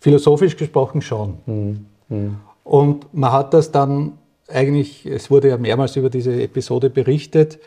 philosophisch 0.00 0.56
gesprochen 0.56 1.02
schon. 1.02 1.38
Mhm. 1.46 1.86
mhm. 2.08 2.36
Und 2.64 3.12
man 3.12 3.32
hat 3.32 3.54
das 3.54 3.72
dann 3.72 4.12
eigentlich, 4.46 5.04
es 5.04 5.32
wurde 5.32 5.48
ja 5.48 5.56
mehrmals 5.58 5.96
über 5.96 6.10
diese 6.10 6.40
Episode 6.40 6.90
berichtet, 6.90 7.58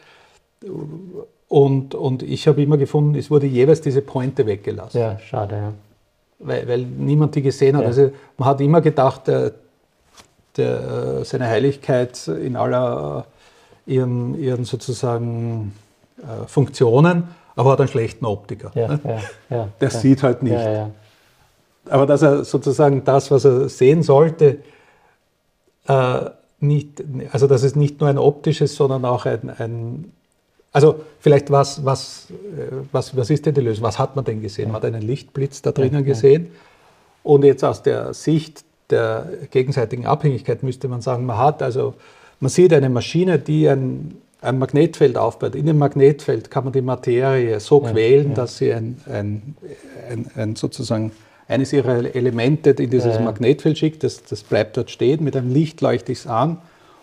und, 1.48 1.96
und 1.96 2.24
ich 2.24 2.48
habe 2.48 2.62
immer 2.62 2.78
gefunden, 2.78 3.15
es 3.15 3.30
wurde 3.30 3.46
jeweils 3.46 3.82
diese 3.82 4.02
Pointe 4.02 4.46
weggelassen. 4.46 5.00
Ja, 5.00 5.20
schade, 5.20 5.56
ja. 5.56 5.74
Weil, 6.39 6.67
weil 6.67 6.82
niemand 6.82 7.36
die 7.36 7.41
gesehen 7.41 7.76
hat. 7.76 7.84
Ja. 7.84 7.88
Also 7.88 8.12
man 8.38 8.50
hat 8.50 8.62
immer 8.62 8.82
gedacht, 8.82 9.28
der, 9.28 9.54
der, 10.58 11.24
seine 11.24 11.48
Heiligkeit 11.48 12.28
in 12.28 12.56
aller 12.56 13.26
ihren, 13.86 14.38
ihren 14.39 14.65
sozusagen 14.65 15.74
äh, 16.17 16.48
Funktionen, 16.48 17.30
aber 17.56 17.71
hat 17.71 17.80
einen 17.80 17.88
schlechten 17.88 18.26
Optiker. 18.26 18.71
Ja, 18.76 18.88
ne? 18.88 19.00
ja, 19.50 19.69
der 19.80 19.89
sieht 19.89 20.24
halt 20.24 20.43
nicht. 20.43 20.60
Aber 21.89 22.06
dass 22.06 22.21
er 22.21 22.43
sozusagen 22.43 23.04
das, 23.04 23.32
was 23.32 23.45
er 23.45 23.69
sehen 23.69 24.04
sollte, 24.04 24.60
äh, 25.88 26.30
nicht, 26.60 27.04
also 27.32 27.48
dass 27.48 27.63
es 27.63 27.76
nicht 27.76 28.00
nur 28.00 28.10
ein 28.10 28.17
optisches, 28.17 28.76
sondern 28.76 29.06
auch 29.06 29.26
ein, 29.26 29.50
ein 29.58 30.12
also 30.76 31.00
vielleicht 31.22 31.50
was, 31.52 31.86
was, 31.86 32.28
äh, 32.30 32.76
was, 32.92 33.16
was 33.16 33.30
ist 33.30 33.46
denn 33.46 33.54
die 33.54 33.62
Lösung? 33.62 33.86
Was 33.86 33.98
hat 33.98 34.18
man 34.18 34.26
denn 34.26 34.42
gesehen? 34.42 34.68
Man 34.68 34.76
hat 34.76 34.86
einen 34.86 35.02
Lichtblitz 35.02 35.62
da 35.62 35.72
drinnen 35.72 36.04
gesehen. 36.04 36.50
Und 37.24 37.46
jetzt 37.46 37.64
aus 37.64 37.82
der 37.82 38.14
Sicht 38.14 38.66
der 38.90 39.26
gegenseitigen 39.52 40.06
Abhängigkeit 40.06 40.64
müsste 40.64 40.90
man 40.90 41.02
sagen, 41.02 41.26
man 41.26 41.38
hat 41.38 41.64
also, 41.64 41.94
man 42.42 42.50
sieht 42.50 42.74
eine 42.74 42.90
Maschine, 42.90 43.40
die 43.40 43.70
ein, 43.70 44.18
ein 44.42 44.60
Magnetfeld 44.60 45.18
aufbaut. 45.18 45.56
In 45.56 45.66
dem 45.66 45.78
Magnetfeld 45.78 46.52
kann 46.52 46.66
man 46.66 46.74
die 46.74 46.82
Materie 46.82 47.58
so 47.62 47.82
ja, 47.82 47.92
quälen, 47.92 48.30
ja. 48.30 48.36
dass 48.36 48.58
sie 48.58 48.74
ein, 48.74 49.00
ein, 49.10 49.56
ein, 50.10 50.30
ein, 50.36 50.56
sozusagen 50.58 51.14
eines 51.48 51.72
ihrer 51.72 52.14
Elemente 52.14 52.72
in 52.72 52.90
dieses 52.90 53.16
ja, 53.16 53.22
Magnetfeld 53.22 53.78
schickt. 53.78 54.04
Das, 54.04 54.24
das 54.26 54.44
bleibt 54.44 54.76
dort 54.76 54.92
stehen. 54.92 55.24
Mit 55.24 55.38
einem 55.38 55.54
Licht 55.54 55.80
leuchte 55.80 56.12
ich 56.12 56.20
es 56.20 56.28
an. 56.28 56.58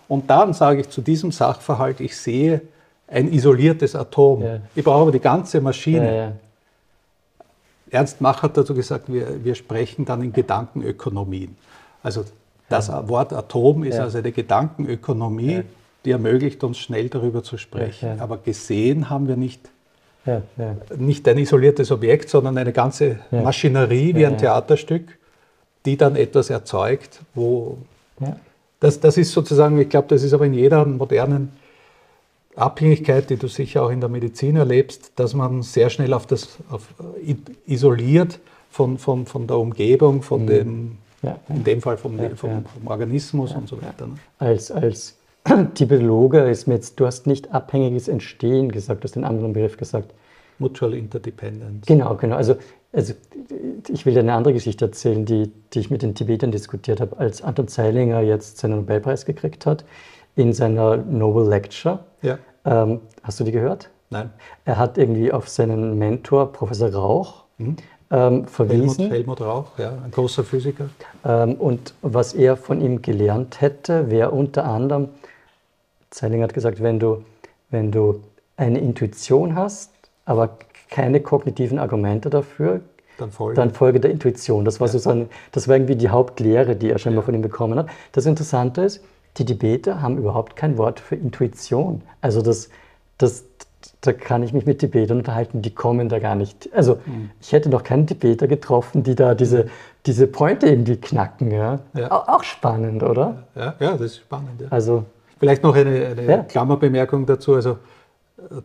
Und 0.09 0.29
dann 0.29 0.53
sage 0.53 0.83
ich 0.83 0.91
zu 0.91 1.01
diesem 1.01 1.33
Sachverhalt, 1.33 2.01
ich 2.01 2.19
sehe 2.19 2.61
ein 3.09 3.33
isoliertes 3.33 3.95
Atom. 3.95 4.43
Ja. 4.43 4.59
Ich 4.75 4.85
brauche 4.85 5.03
aber 5.03 5.13
die 5.13 5.21
ganze 5.21 5.61
Maschine. 5.61 6.07
Ja, 6.07 6.13
ja. 6.13 6.33
Ernst 7.91 8.21
Mach 8.21 8.43
hat 8.43 8.57
dazu 8.57 8.75
gesagt, 8.75 9.13
wir, 9.13 9.45
wir 9.45 9.55
sprechen 9.55 10.05
dann 10.07 10.23
in 10.23 10.33
Gedankenökonomien. 10.33 11.57
Also 12.03 12.25
das 12.71 12.89
Wort 12.89 13.35
Atom 13.35 13.85
ist 13.85 13.99
also 13.99 14.19
eine 14.19 14.33
Gedankenökonomie, 14.33 15.63
die 16.05 16.11
ermöglicht 16.11 16.65
uns 16.65 16.79
schnell 16.79 17.11
darüber 17.11 17.43
zu 17.43 17.59
sprechen. 17.59 18.19
Aber 18.19 18.39
gesehen 18.39 19.11
haben 19.11 19.29
wir 19.29 19.37
nicht, 19.37 19.69
nicht 20.97 21.29
ein 21.29 21.37
isoliertes 21.37 21.91
Objekt, 21.91 22.31
sondern 22.31 22.57
eine 22.57 22.73
ganze 22.73 23.19
Maschinerie 23.31 24.15
wie 24.15 24.25
ein 24.25 24.39
Theaterstück, 24.39 25.19
die 25.85 25.99
dann 25.99 26.17
etwas 26.17 26.49
erzeugt, 26.49 27.21
wo 27.35 27.77
das, 28.81 28.99
das 29.01 29.17
ist 29.17 29.33
sozusagen, 29.33 29.79
ich 29.79 29.89
glaube, 29.89 30.09
das 30.09 30.23
ist 30.23 30.33
aber 30.33 30.47
in 30.47 30.55
jeder 30.55 30.85
modernen 30.87 31.53
Abhängigkeit, 32.57 33.31
die 33.31 33.37
du 33.37 33.49
sicher 33.49 33.83
auch 33.85 33.91
in 33.91 34.01
der 34.01 34.09
Medizin 34.09 34.57
erlebst, 34.57 35.13
dass 35.17 35.35
man 35.35 35.63
sehr 35.63 35.91
schnell 35.91 36.13
auf 36.13 36.27
das 36.27 36.59
auf, 36.71 36.89
isoliert 37.67 38.41
von, 38.71 38.99
von, 38.99 39.27
von 39.27 39.47
der 39.47 39.59
Umgebung, 39.59 40.23
von 40.23 40.43
mhm. 40.43 40.47
dem, 40.47 40.99
ja. 41.23 41.39
in 41.49 41.65
dem 41.65 41.81
Fall 41.81 41.97
vom, 41.97 42.19
ja, 42.19 42.31
vom, 42.37 42.51
ja. 42.51 42.63
vom 42.75 42.87
Organismus 42.87 43.53
und 43.53 43.69
so 43.69 43.81
weiter. 43.81 44.07
Ne? 44.07 44.15
Als, 44.39 44.71
als 44.71 45.17
Typologe 45.75 46.41
ist 46.41 46.67
mir 46.67 46.75
jetzt, 46.75 47.01
du 47.01 47.07
hast 47.07 47.27
nicht 47.27 47.53
abhängiges 47.53 48.09
Entstehen 48.09 48.71
gesagt, 48.71 49.03
du 49.03 49.05
hast 49.05 49.17
den 49.17 49.25
anderen 49.25 49.53
Begriff 49.53 49.77
gesagt. 49.77 50.13
Mutual 50.59 50.95
Interdependence. 50.95 51.87
Genau, 51.87 52.15
genau. 52.15 52.37
Also, 52.37 52.57
also 52.93 53.15
ich 53.89 54.07
will 54.07 54.15
dir 54.15 54.21
eine 54.21 54.35
andere 54.35 54.55
Geschichte 54.55 54.85
erzählen, 54.85 55.25
die, 55.25 55.51
die 55.73 55.81
ich 55.81 55.91
mit 55.91 56.03
den 56.03 56.15
Tibetern 56.15 56.53
diskutiert 56.53 57.01
habe. 57.01 57.19
Als 57.19 57.43
Anton 57.43 57.67
Zeilinger 57.67 58.21
jetzt 58.21 58.59
seinen 58.59 58.77
Nobelpreis 58.77 59.25
gekriegt 59.25 59.67
hat, 59.67 59.85
in 60.37 60.53
seiner 60.53 60.97
Noble 60.97 61.49
Lecture. 61.49 62.01
Ja. 62.23 62.39
Ähm, 62.65 63.01
hast 63.23 63.41
du 63.41 63.45
die 63.45 63.53
gehört? 63.53 63.91
Nein. 64.11 64.31
Er 64.65 64.79
hat 64.79 64.99
irgendwie 64.99 65.33
auf 65.33 65.49
seinen 65.49 65.99
Mentor, 65.99 66.53
Professor 66.53 66.93
Rauch, 66.93 67.45
mhm. 67.59 67.77
ähm, 68.11 68.47
verwiesen. 68.47 69.11
Helmut, 69.11 69.41
Helmut, 69.41 69.41
Rauch, 69.41 69.79
ja, 69.79 69.93
ein 70.05 70.11
großer 70.11 70.45
Physiker. 70.45 70.91
Ähm, 71.25 71.55
und 71.55 71.95
was 72.03 72.35
er 72.35 72.57
von 72.57 72.81
ihm 72.81 73.03
gelernt 73.03 73.61
hätte, 73.61 74.11
wäre 74.11 74.31
unter 74.31 74.65
anderem, 74.65 75.09
Zeiling 76.11 76.43
hat 76.43 76.53
gesagt, 76.53 76.83
wenn 76.83 77.01
du, 77.01 77.25
wenn 77.71 77.91
du 77.91 78.23
eine 78.57 78.81
Intuition 78.81 79.57
hast, 79.57 79.91
aber 80.27 80.59
keine 80.91 81.21
kognitiven 81.21 81.79
Argumente 81.79 82.29
dafür, 82.29 82.83
dann 83.17 83.31
folge, 83.31 83.57
dann 83.57 83.71
folge 83.71 84.01
der 84.01 84.11
Intuition. 84.11 84.65
Das 84.65 84.79
war, 84.79 84.89
ja. 84.89 84.93
sozusagen, 84.93 85.31
das 85.53 85.69
war 85.69 85.77
irgendwie 85.77 85.97
die 85.97 86.11
Hauptlehre, 86.11 86.77
die 86.77 86.91
er 86.91 86.99
scheinbar 86.99 87.23
ja. 87.23 87.27
von 87.27 87.35
ihm 87.35 87.43
bekommen 87.43 87.79
hat. 87.79 87.89
Das 88.13 88.27
Interessante 88.27 88.83
ist, 88.83 89.03
die 89.39 89.45
Tibeter 89.45 90.03
haben 90.03 90.19
überhaupt 90.19 90.57
kein 90.57 90.79
Wort 90.79 91.01
für 91.01 91.17
Intuition. 91.17 92.03
Also 92.21 92.43
das, 92.43 92.69
das, 93.19 93.45
da 94.01 94.13
kann 94.13 94.43
ich 94.43 94.53
mich 94.53 94.67
mit 94.67 94.81
Tibetern 94.81 95.19
unterhalten, 95.19 95.63
die 95.63 95.75
kommen 95.75 96.09
da 96.09 96.19
gar 96.19 96.35
nicht. 96.35 96.69
Also 96.75 96.97
mhm. 97.07 97.31
ich 97.41 97.53
hätte 97.53 97.69
noch 97.71 97.83
keinen 97.83 98.07
Tibeter 98.07 98.47
getroffen, 98.47 99.03
die 99.03 99.15
da 99.15 99.35
diese, 99.35 99.69
diese 100.07 100.27
Pointe 100.27 100.67
irgendwie 100.67 100.97
knacken. 100.97 101.51
Ja? 101.51 101.81
ja. 101.95 102.11
Auch 102.11 102.43
spannend, 102.43 103.03
oder? 103.03 103.45
Ja, 103.55 103.75
ja, 103.81 103.93
das 103.93 104.01
ist 104.03 104.17
spannend. 104.19 104.61
Ja. 104.61 104.67
Also, 104.71 105.05
Vielleicht 105.39 105.65
noch 105.65 105.75
eine, 105.75 106.07
eine. 106.07 106.45
Klammerbemerkung 106.45 107.27
dazu. 107.27 107.55
Also 107.55 107.79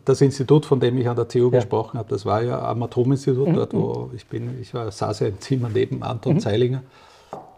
das 0.04 0.20
Institut, 0.20 0.66
von 0.66 0.80
dem 0.80 0.96
ich 0.98 1.08
an 1.08 1.16
der 1.16 1.28
TU 1.28 1.50
gesprochen 1.50 1.98
habe, 1.98 2.08
das 2.08 2.24
war 2.24 2.42
ja 2.42 2.60
am 2.62 2.82
Atominstitut, 2.82 3.48
mhm. 3.48 3.54
dort 3.54 3.74
wo 3.74 4.10
ich 4.14 4.26
bin. 4.26 4.60
Ich 4.60 4.74
war, 4.74 4.90
saß 4.90 5.20
ja 5.20 5.28
im 5.28 5.40
Zimmer 5.40 5.70
neben 5.72 6.02
Anton 6.02 6.34
mhm. 6.34 6.40
Zeilinger. 6.40 6.82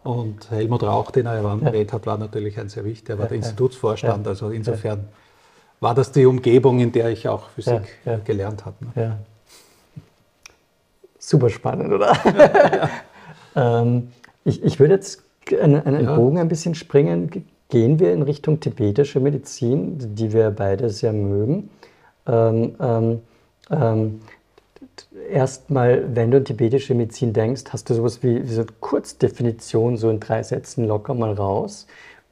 Und 0.03 0.51
Helmut 0.51 0.83
Rauch, 0.83 1.11
den 1.11 1.27
er 1.27 1.35
erwähnt 1.35 1.93
hat, 1.93 2.07
war 2.07 2.17
natürlich 2.17 2.59
ein 2.59 2.69
sehr 2.69 2.85
wichtiger. 2.85 3.15
Er 3.15 3.19
war 3.19 3.27
der 3.27 3.37
Institutsvorstand. 3.37 4.27
Also 4.27 4.49
insofern 4.49 5.09
war 5.81 5.95
das 5.95 6.13
die 6.13 6.25
Umgebung, 6.25 6.81
in 6.81 6.93
der 6.93 7.11
ich 7.11 7.29
auch 7.29 7.51
Physik 7.51 7.83
gelernt 8.25 8.65
habe. 8.65 8.77
Ne? 8.85 9.03
Ja. 9.03 9.19
Super 11.19 11.51
spannend, 11.51 11.93
oder? 11.93 12.17
ähm, 13.57 14.09
ich, 14.45 14.63
ich 14.65 14.81
würde 14.81 14.95
jetzt 14.95 15.23
einen, 15.61 15.85
einen 15.85 16.07
Bogen 16.07 16.39
ein 16.39 16.49
bisschen 16.49 16.75
springen. 16.75 17.45
Gehen 17.69 17.99
wir 18.01 18.13
in 18.13 18.23
Richtung 18.23 18.59
tibetische 18.59 19.21
Medizin, 19.21 20.15
die 20.15 20.33
wir 20.33 20.51
beide 20.51 20.89
sehr 20.89 21.13
mögen. 21.13 21.71
Ähm, 22.27 22.75
ähm, 22.81 23.21
ähm 23.71 24.21
Erstmal, 25.31 26.15
wenn 26.15 26.31
du 26.31 26.39
an 26.39 26.45
tibetische 26.45 26.95
Medizin 26.95 27.33
denkst, 27.33 27.65
hast 27.71 27.91
du 27.91 27.95
sowas 27.95 28.23
wie, 28.23 28.43
wie 28.43 28.53
so 28.53 28.63
eine 28.63 28.71
Kurzdefinition, 28.81 29.97
so 29.97 30.11
in 30.11 30.21
drei 30.21 30.43
Sätzen 30.43 30.87
locker 30.87 31.15
mal 31.15 31.33
raus. 31.33 31.87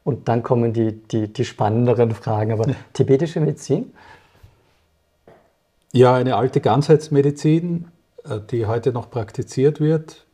Und 0.04 0.28
dann 0.28 0.42
kommen 0.42 0.72
die, 0.72 0.92
die, 0.92 1.28
die 1.28 1.44
spannenderen 1.44 2.12
Fragen. 2.12 2.52
Aber 2.52 2.66
tibetische 2.94 3.40
Medizin? 3.40 3.92
Ja, 5.92 6.14
eine 6.14 6.36
alte 6.36 6.60
Ganzheitsmedizin, 6.60 7.88
äh, 8.24 8.40
die 8.50 8.66
heute 8.66 8.92
noch 8.92 9.10
praktiziert 9.10 9.80
wird. 9.80 10.24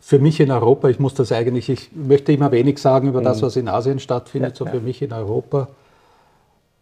Für 0.00 0.18
mich 0.18 0.40
in 0.40 0.50
Europa, 0.50 0.88
ich 0.88 0.98
muss 0.98 1.14
das 1.14 1.32
eigentlich, 1.32 1.68
ich 1.68 1.92
möchte 1.92 2.32
immer 2.32 2.50
wenig 2.50 2.78
sagen 2.78 3.08
über 3.08 3.22
das, 3.22 3.40
mhm. 3.40 3.46
was 3.46 3.56
in 3.56 3.68
Asien 3.68 3.98
stattfindet, 3.98 4.52
ja, 4.52 4.56
so 4.56 4.66
für 4.66 4.78
ja. 4.78 4.82
mich 4.82 5.00
in 5.00 5.12
Europa, 5.12 5.68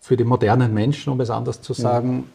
für 0.00 0.16
die 0.16 0.24
modernen 0.24 0.72
Menschen, 0.72 1.12
um 1.12 1.20
es 1.20 1.30
anders 1.30 1.60
zu 1.60 1.72
mhm. 1.72 1.76
sagen. 1.76 2.32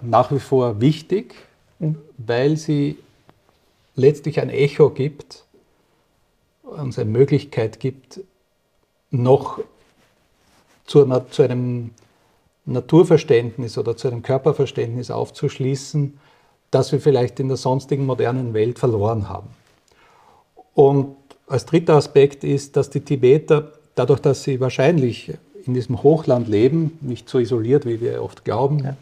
Nach 0.00 0.32
wie 0.32 0.40
vor 0.40 0.80
wichtig, 0.80 1.34
mhm. 1.78 1.96
weil 2.18 2.56
sie 2.56 2.96
letztlich 3.94 4.40
ein 4.40 4.50
Echo 4.50 4.90
gibt 4.90 5.44
uns 6.70 6.98
eine 6.98 7.10
Möglichkeit 7.10 7.80
gibt, 7.80 8.20
noch 9.10 9.60
zu, 10.86 11.04
einer, 11.04 11.28
zu 11.30 11.42
einem 11.42 11.90
Naturverständnis 12.64 13.76
oder 13.78 13.96
zu 13.96 14.08
einem 14.08 14.22
Körperverständnis 14.22 15.10
aufzuschließen, 15.10 16.18
das 16.70 16.92
wir 16.92 17.00
vielleicht 17.00 17.40
in 17.40 17.48
der 17.48 17.56
sonstigen 17.56 18.06
modernen 18.06 18.54
Welt 18.54 18.78
verloren 18.78 19.28
haben. 19.28 19.48
Und 20.74 21.16
als 21.48 21.66
dritter 21.66 21.94
Aspekt 21.94 22.44
ist, 22.44 22.76
dass 22.76 22.90
die 22.90 23.00
Tibeter, 23.00 23.72
dadurch, 23.96 24.20
dass 24.20 24.44
sie 24.44 24.60
wahrscheinlich 24.60 25.32
in 25.66 25.74
diesem 25.74 26.02
Hochland 26.02 26.48
leben, 26.48 26.96
nicht 27.00 27.28
so 27.28 27.38
isoliert, 27.38 27.86
wie 27.86 28.00
wir 28.00 28.22
oft 28.22 28.44
glauben, 28.44 28.84
ja. 28.84 28.96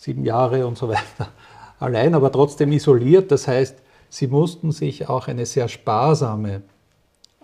Sieben 0.00 0.24
Jahre 0.24 0.66
und 0.66 0.78
so 0.78 0.88
weiter, 0.88 1.28
allein, 1.78 2.14
aber 2.14 2.32
trotzdem 2.32 2.72
isoliert, 2.72 3.30
das 3.30 3.46
heißt, 3.46 3.76
sie 4.08 4.26
mussten 4.26 4.72
sich 4.72 5.08
auch 5.08 5.28
eine 5.28 5.44
sehr 5.44 5.68
sparsame 5.68 6.62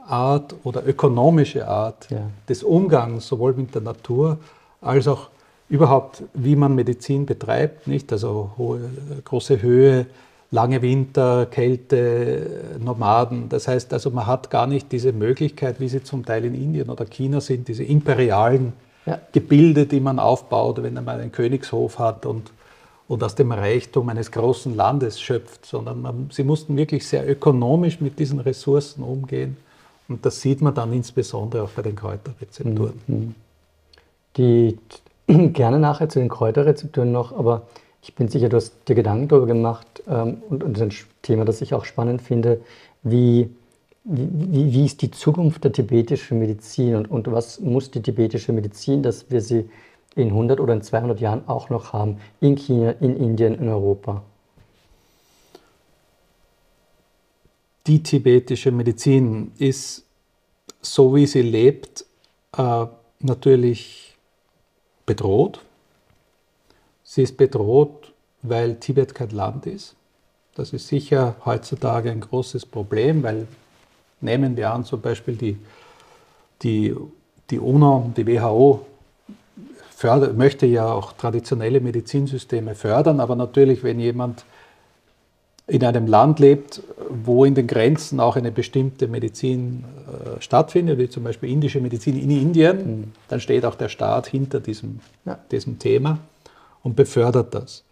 Art 0.06 0.54
oder 0.64 0.86
ökonomische 0.86 1.68
Art 1.68 2.08
ja. 2.10 2.30
des 2.48 2.62
Umgangs 2.62 3.26
sowohl 3.26 3.52
mit 3.52 3.74
der 3.74 3.82
Natur 3.82 4.38
als 4.80 5.06
auch 5.06 5.28
überhaupt, 5.68 6.22
wie 6.32 6.56
man 6.56 6.74
Medizin 6.74 7.26
betreibt, 7.26 7.88
nicht? 7.88 8.12
Also 8.12 8.52
hohe, 8.56 8.80
große 9.24 9.60
Höhe, 9.60 10.06
lange 10.50 10.80
Winter, 10.80 11.46
Kälte, 11.46 12.78
Nomaden. 12.78 13.48
Das 13.48 13.68
heißt 13.68 13.92
also, 13.92 14.10
man 14.10 14.26
hat 14.26 14.48
gar 14.48 14.66
nicht 14.66 14.92
diese 14.92 15.12
Möglichkeit, 15.12 15.80
wie 15.80 15.88
sie 15.88 16.02
zum 16.02 16.24
Teil 16.24 16.44
in 16.44 16.54
Indien 16.54 16.88
oder 16.88 17.04
China 17.04 17.40
sind, 17.40 17.68
diese 17.68 17.82
imperialen 17.82 18.72
ja. 19.06 19.20
Gebilde, 19.32 19.86
die 19.86 20.00
man 20.00 20.18
aufbaut, 20.18 20.82
wenn 20.82 20.94
man 20.94 21.08
einen 21.08 21.32
Königshof 21.32 21.98
hat 21.98 22.26
und, 22.26 22.50
und 23.08 23.22
aus 23.22 23.34
dem 23.34 23.52
Reichtum 23.52 24.08
eines 24.08 24.30
großen 24.30 24.74
Landes 24.74 25.20
schöpft, 25.20 25.64
sondern 25.64 26.02
man, 26.02 26.28
sie 26.32 26.44
mussten 26.44 26.76
wirklich 26.76 27.06
sehr 27.06 27.28
ökonomisch 27.28 28.00
mit 28.00 28.18
diesen 28.18 28.40
Ressourcen 28.40 29.02
umgehen 29.02 29.56
und 30.08 30.24
das 30.24 30.40
sieht 30.40 30.60
man 30.60 30.74
dann 30.74 30.92
insbesondere 30.92 31.64
auch 31.64 31.70
bei 31.70 31.82
den 31.82 31.96
Kräuterrezepturen. 31.96 33.00
Mhm. 33.06 33.34
Die, 34.36 34.78
gerne 35.26 35.78
nachher 35.78 36.08
zu 36.08 36.18
den 36.18 36.28
Kräuterrezepturen 36.28 37.10
noch, 37.10 37.36
aber 37.36 37.62
ich 38.02 38.14
bin 38.14 38.28
sicher, 38.28 38.48
du 38.48 38.56
hast 38.56 38.72
dir 38.88 38.94
Gedanken 38.94 39.28
darüber 39.28 39.46
gemacht 39.46 40.02
ähm, 40.08 40.38
und, 40.48 40.62
und 40.62 40.80
ein 40.80 40.92
Thema, 41.22 41.44
das 41.44 41.60
ich 41.60 41.74
auch 41.74 41.84
spannend 41.84 42.22
finde, 42.22 42.60
wie, 43.02 43.50
wie, 44.06 44.72
wie 44.72 44.86
ist 44.86 45.02
die 45.02 45.10
Zukunft 45.10 45.64
der 45.64 45.72
tibetischen 45.72 46.38
Medizin 46.38 46.94
und, 46.96 47.10
und 47.10 47.30
was 47.30 47.60
muss 47.60 47.90
die 47.90 48.02
tibetische 48.02 48.52
Medizin, 48.52 49.02
dass 49.02 49.30
wir 49.30 49.40
sie 49.40 49.68
in 50.14 50.28
100 50.28 50.60
oder 50.60 50.72
in 50.72 50.82
200 50.82 51.20
Jahren 51.20 51.46
auch 51.46 51.68
noch 51.70 51.92
haben, 51.92 52.18
in 52.40 52.56
China, 52.56 52.92
in 53.00 53.16
Indien, 53.16 53.54
in 53.54 53.68
Europa? 53.68 54.22
die 57.86 58.02
tibetische 58.02 58.72
Medizin 58.72 59.52
ist, 59.58 60.04
so 60.80 61.14
wie 61.14 61.26
sie 61.26 61.42
lebt, 61.42 62.04
äh, 62.56 62.86
natürlich 63.20 64.16
bedroht. 65.04 65.60
Sie 67.04 67.22
ist 67.22 67.36
bedroht, 67.36 68.12
weil 68.42 68.76
Tibet 68.76 69.14
kein 69.14 69.30
Land 69.30 69.66
ist. 69.66 69.94
Das 70.54 70.72
ist 70.72 70.88
sicher 70.88 71.36
heutzutage 71.44 72.10
ein 72.10 72.20
großes 72.20 72.66
Problem, 72.66 73.22
weil 73.22 73.46
nehmen 74.20 74.56
wir 74.56 74.72
an, 74.72 74.84
zum 74.84 75.00
Beispiel 75.00 75.34
die, 75.34 75.56
die, 76.62 76.94
die 77.50 77.58
UNO, 77.58 78.12
die 78.16 78.26
WHO 78.26 78.86
förder, 79.90 80.32
möchte 80.32 80.66
ja 80.66 80.90
auch 80.90 81.12
traditionelle 81.12 81.80
Medizinsysteme 81.80 82.74
fördern, 82.74 83.20
aber 83.20 83.36
natürlich, 83.36 83.82
wenn 83.82 84.00
jemand 84.00 84.44
in 85.68 85.84
einem 85.84 86.06
Land 86.06 86.38
lebt, 86.38 86.82
wo 87.10 87.44
in 87.44 87.54
den 87.54 87.66
Grenzen 87.66 88.20
auch 88.20 88.36
eine 88.36 88.52
bestimmte 88.52 89.08
Medizin 89.08 89.84
äh, 90.06 90.40
stattfindet, 90.40 90.98
wie 90.98 91.08
zum 91.08 91.24
Beispiel 91.24 91.50
indische 91.50 91.80
Medizin 91.80 92.16
in 92.20 92.30
Indien, 92.30 92.76
mhm. 92.76 93.12
dann 93.28 93.40
steht 93.40 93.64
auch 93.64 93.74
der 93.74 93.88
Staat 93.88 94.28
hinter 94.28 94.60
diesem, 94.60 95.00
ja. 95.24 95.38
diesem 95.50 95.78
Thema 95.78 96.18
und 96.84 96.94
befördert 96.94 97.52
das. 97.54 97.82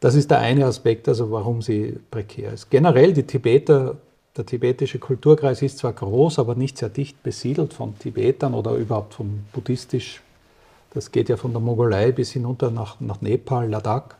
Das 0.00 0.14
ist 0.14 0.30
der 0.30 0.40
eine 0.40 0.66
Aspekt, 0.66 1.08
also 1.08 1.30
warum 1.30 1.62
sie 1.62 1.98
prekär 2.10 2.52
ist. 2.52 2.70
Generell 2.70 3.14
die 3.14 3.22
Tibeter, 3.22 3.96
der 4.36 4.46
tibetische 4.46 4.98
Kulturkreis 4.98 5.62
ist 5.62 5.78
zwar 5.78 5.92
groß, 5.92 6.38
aber 6.38 6.54
nicht 6.54 6.78
sehr 6.78 6.88
dicht 6.88 7.22
besiedelt 7.22 7.74
von 7.74 7.98
Tibetern 7.98 8.54
oder 8.54 8.72
überhaupt 8.72 9.14
vom 9.14 9.44
buddhistisch. 9.52 10.22
Das 10.94 11.12
geht 11.12 11.28
ja 11.28 11.36
von 11.36 11.52
der 11.52 11.60
Mongolei 11.60 12.12
bis 12.12 12.32
hinunter 12.32 12.70
nach, 12.70 13.00
nach 13.00 13.20
Nepal, 13.20 13.68
Ladakh 13.68 14.16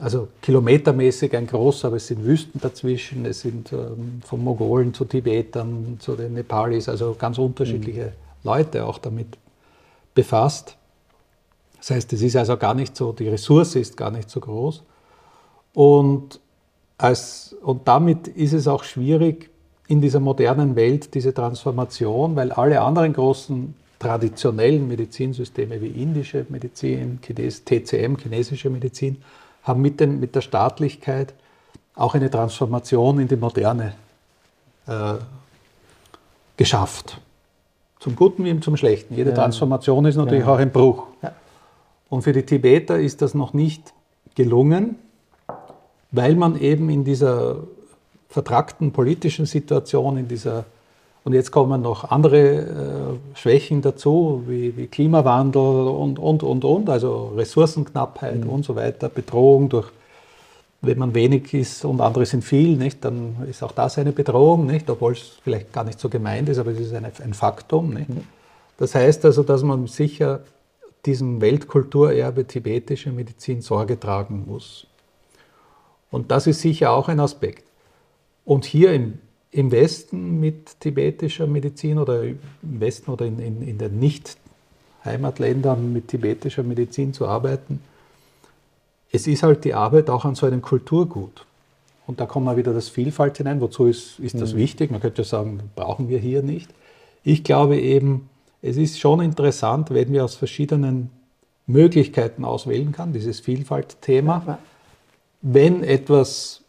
also 0.00 0.28
kilometermäßig 0.42 1.36
ein 1.36 1.46
großer, 1.46 1.88
aber 1.88 1.96
es 1.96 2.06
sind 2.06 2.24
Wüsten 2.24 2.60
dazwischen, 2.60 3.24
es 3.26 3.40
sind 3.40 3.72
ähm, 3.72 4.20
von 4.24 4.42
Mongolen 4.42 4.92
zu 4.94 5.04
Tibetern, 5.04 5.98
zu 6.00 6.16
den 6.16 6.34
Nepalis, 6.34 6.88
also 6.88 7.14
ganz 7.18 7.38
unterschiedliche 7.38 8.06
mhm. 8.06 8.10
Leute 8.42 8.84
auch 8.86 8.98
damit 8.98 9.38
befasst. 10.14 10.76
Das 11.78 11.90
heißt, 11.90 12.12
es 12.12 12.22
ist 12.22 12.36
also 12.36 12.56
gar 12.56 12.74
nicht 12.74 12.96
so, 12.96 13.12
die 13.12 13.28
Ressource 13.28 13.76
ist 13.76 13.96
gar 13.96 14.10
nicht 14.10 14.30
so 14.30 14.40
groß. 14.40 14.82
Und, 15.74 16.40
als, 16.98 17.54
und 17.62 17.86
damit 17.88 18.28
ist 18.28 18.52
es 18.52 18.68
auch 18.68 18.84
schwierig 18.84 19.50
in 19.88 20.00
dieser 20.00 20.20
modernen 20.20 20.76
Welt, 20.76 21.14
diese 21.14 21.34
Transformation, 21.34 22.36
weil 22.36 22.52
alle 22.52 22.80
anderen 22.80 23.12
großen 23.12 23.74
traditionellen 23.98 24.86
Medizinsysteme 24.88 25.80
wie 25.80 25.88
indische 25.88 26.46
Medizin, 26.48 27.20
TCM, 27.20 28.16
chinesische 28.16 28.70
Medizin, 28.70 29.22
haben 29.62 29.80
mit, 29.80 30.00
den, 30.00 30.20
mit 30.20 30.34
der 30.34 30.40
Staatlichkeit 30.40 31.34
auch 31.94 32.14
eine 32.14 32.30
Transformation 32.30 33.20
in 33.20 33.28
die 33.28 33.36
Moderne 33.36 33.94
äh, 34.86 35.14
geschafft. 36.56 37.20
Zum 38.00 38.16
Guten 38.16 38.44
wie 38.44 38.60
zum 38.60 38.76
Schlechten. 38.76 39.14
Jede 39.14 39.30
ja. 39.30 39.36
Transformation 39.36 40.04
ist 40.04 40.16
natürlich 40.16 40.44
ja. 40.44 40.52
auch 40.52 40.58
ein 40.58 40.70
Bruch. 40.70 41.06
Ja. 41.22 41.32
Und 42.10 42.22
für 42.22 42.32
die 42.32 42.42
Tibeter 42.42 42.98
ist 42.98 43.22
das 43.22 43.34
noch 43.34 43.54
nicht 43.54 43.94
gelungen, 44.34 44.96
weil 46.14 46.36
man 46.36 46.60
eben 46.60 46.90
in 46.90 47.04
dieser 47.04 47.56
vertrackten 48.28 48.92
politischen 48.92 49.46
Situation, 49.46 50.16
in 50.16 50.28
dieser 50.28 50.64
und 51.24 51.32
jetzt 51.32 51.50
kommen 51.50 51.80
noch 51.80 52.10
andere 52.10 53.18
äh, 53.32 53.38
Schwächen 53.38 53.80
dazu, 53.80 54.42
wie, 54.46 54.76
wie, 54.76 54.88
Klimawandel 54.88 55.62
und, 55.62 56.18
und, 56.18 56.42
und, 56.42 56.64
und, 56.66 56.90
also 56.90 57.32
Ressourcenknappheit 57.34 58.44
mhm. 58.44 58.50
und 58.50 58.64
so 58.64 58.76
weiter, 58.76 59.08
Bedrohung 59.08 59.70
durch, 59.70 59.90
wenn 60.82 60.98
man 60.98 61.14
wenig 61.14 61.54
ist 61.54 61.86
und 61.86 62.02
andere 62.02 62.26
sind 62.26 62.44
viel, 62.44 62.76
nicht, 62.76 63.02
dann 63.06 63.36
ist 63.48 63.62
auch 63.62 63.72
das 63.72 63.96
eine 63.96 64.12
Bedrohung, 64.12 64.66
nicht, 64.66 64.90
obwohl 64.90 65.12
es 65.12 65.38
vielleicht 65.42 65.72
gar 65.72 65.84
nicht 65.84 65.98
so 65.98 66.10
gemeint 66.10 66.50
ist, 66.50 66.58
aber 66.58 66.72
es 66.72 66.80
ist 66.80 66.92
eine, 66.92 67.10
ein 67.22 67.32
Faktum. 67.32 67.94
Nicht. 67.94 68.10
Mhm. 68.10 68.24
Das 68.76 68.94
heißt 68.94 69.24
also, 69.24 69.42
dass 69.42 69.62
man 69.62 69.86
sicher 69.86 70.40
diesem 71.06 71.40
Weltkulturerbe 71.40 72.46
tibetische 72.46 73.10
Medizin 73.12 73.62
Sorge 73.62 73.98
tragen 73.98 74.44
muss. 74.46 74.86
Und 76.14 76.30
das 76.30 76.46
ist 76.46 76.60
sicher 76.60 76.92
auch 76.92 77.08
ein 77.08 77.18
Aspekt. 77.18 77.64
Und 78.44 78.64
hier 78.64 78.92
im, 78.92 79.18
im 79.50 79.72
Westen 79.72 80.38
mit 80.38 80.78
tibetischer 80.78 81.48
Medizin 81.48 81.98
oder 81.98 82.22
im 82.22 82.38
Westen 82.62 83.10
oder 83.10 83.26
in, 83.26 83.40
in, 83.40 83.62
in 83.62 83.78
den 83.78 83.98
Nicht-Heimatländern 83.98 85.92
mit 85.92 86.06
tibetischer 86.06 86.62
Medizin 86.62 87.14
zu 87.14 87.26
arbeiten, 87.26 87.80
es 89.10 89.26
ist 89.26 89.42
halt 89.42 89.64
die 89.64 89.74
Arbeit 89.74 90.08
auch 90.08 90.24
an 90.24 90.36
so 90.36 90.46
einem 90.46 90.62
Kulturgut. 90.62 91.46
Und 92.06 92.20
da 92.20 92.26
kommt 92.26 92.46
mal 92.46 92.56
wieder 92.56 92.72
das 92.72 92.88
Vielfalt 92.88 93.38
hinein. 93.38 93.60
Wozu 93.60 93.86
ist, 93.86 94.20
ist 94.20 94.40
das 94.40 94.52
mhm. 94.52 94.58
wichtig? 94.58 94.92
Man 94.92 95.00
könnte 95.00 95.24
sagen, 95.24 95.68
brauchen 95.74 96.08
wir 96.08 96.20
hier 96.20 96.44
nicht. 96.44 96.70
Ich 97.24 97.42
glaube 97.42 97.76
eben, 97.76 98.28
es 98.62 98.76
ist 98.76 99.00
schon 99.00 99.20
interessant, 99.20 99.90
wenn 99.90 100.12
wir 100.12 100.22
aus 100.22 100.36
verschiedenen 100.36 101.10
Möglichkeiten 101.66 102.44
auswählen 102.44 102.92
kann, 102.92 103.12
dieses 103.12 103.40
Vielfalt-Thema. 103.40 104.60
Wenn 105.46 105.84
etwas, 105.84 106.62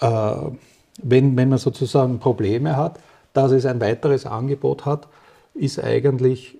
äh, 0.00 0.32
wenn, 1.02 1.36
wenn 1.36 1.50
man 1.50 1.58
sozusagen 1.58 2.18
Probleme 2.20 2.74
hat, 2.74 2.98
dass 3.34 3.52
es 3.52 3.66
ein 3.66 3.82
weiteres 3.82 4.24
Angebot 4.24 4.86
hat, 4.86 5.08
ist 5.52 5.78
eigentlich, 5.78 6.56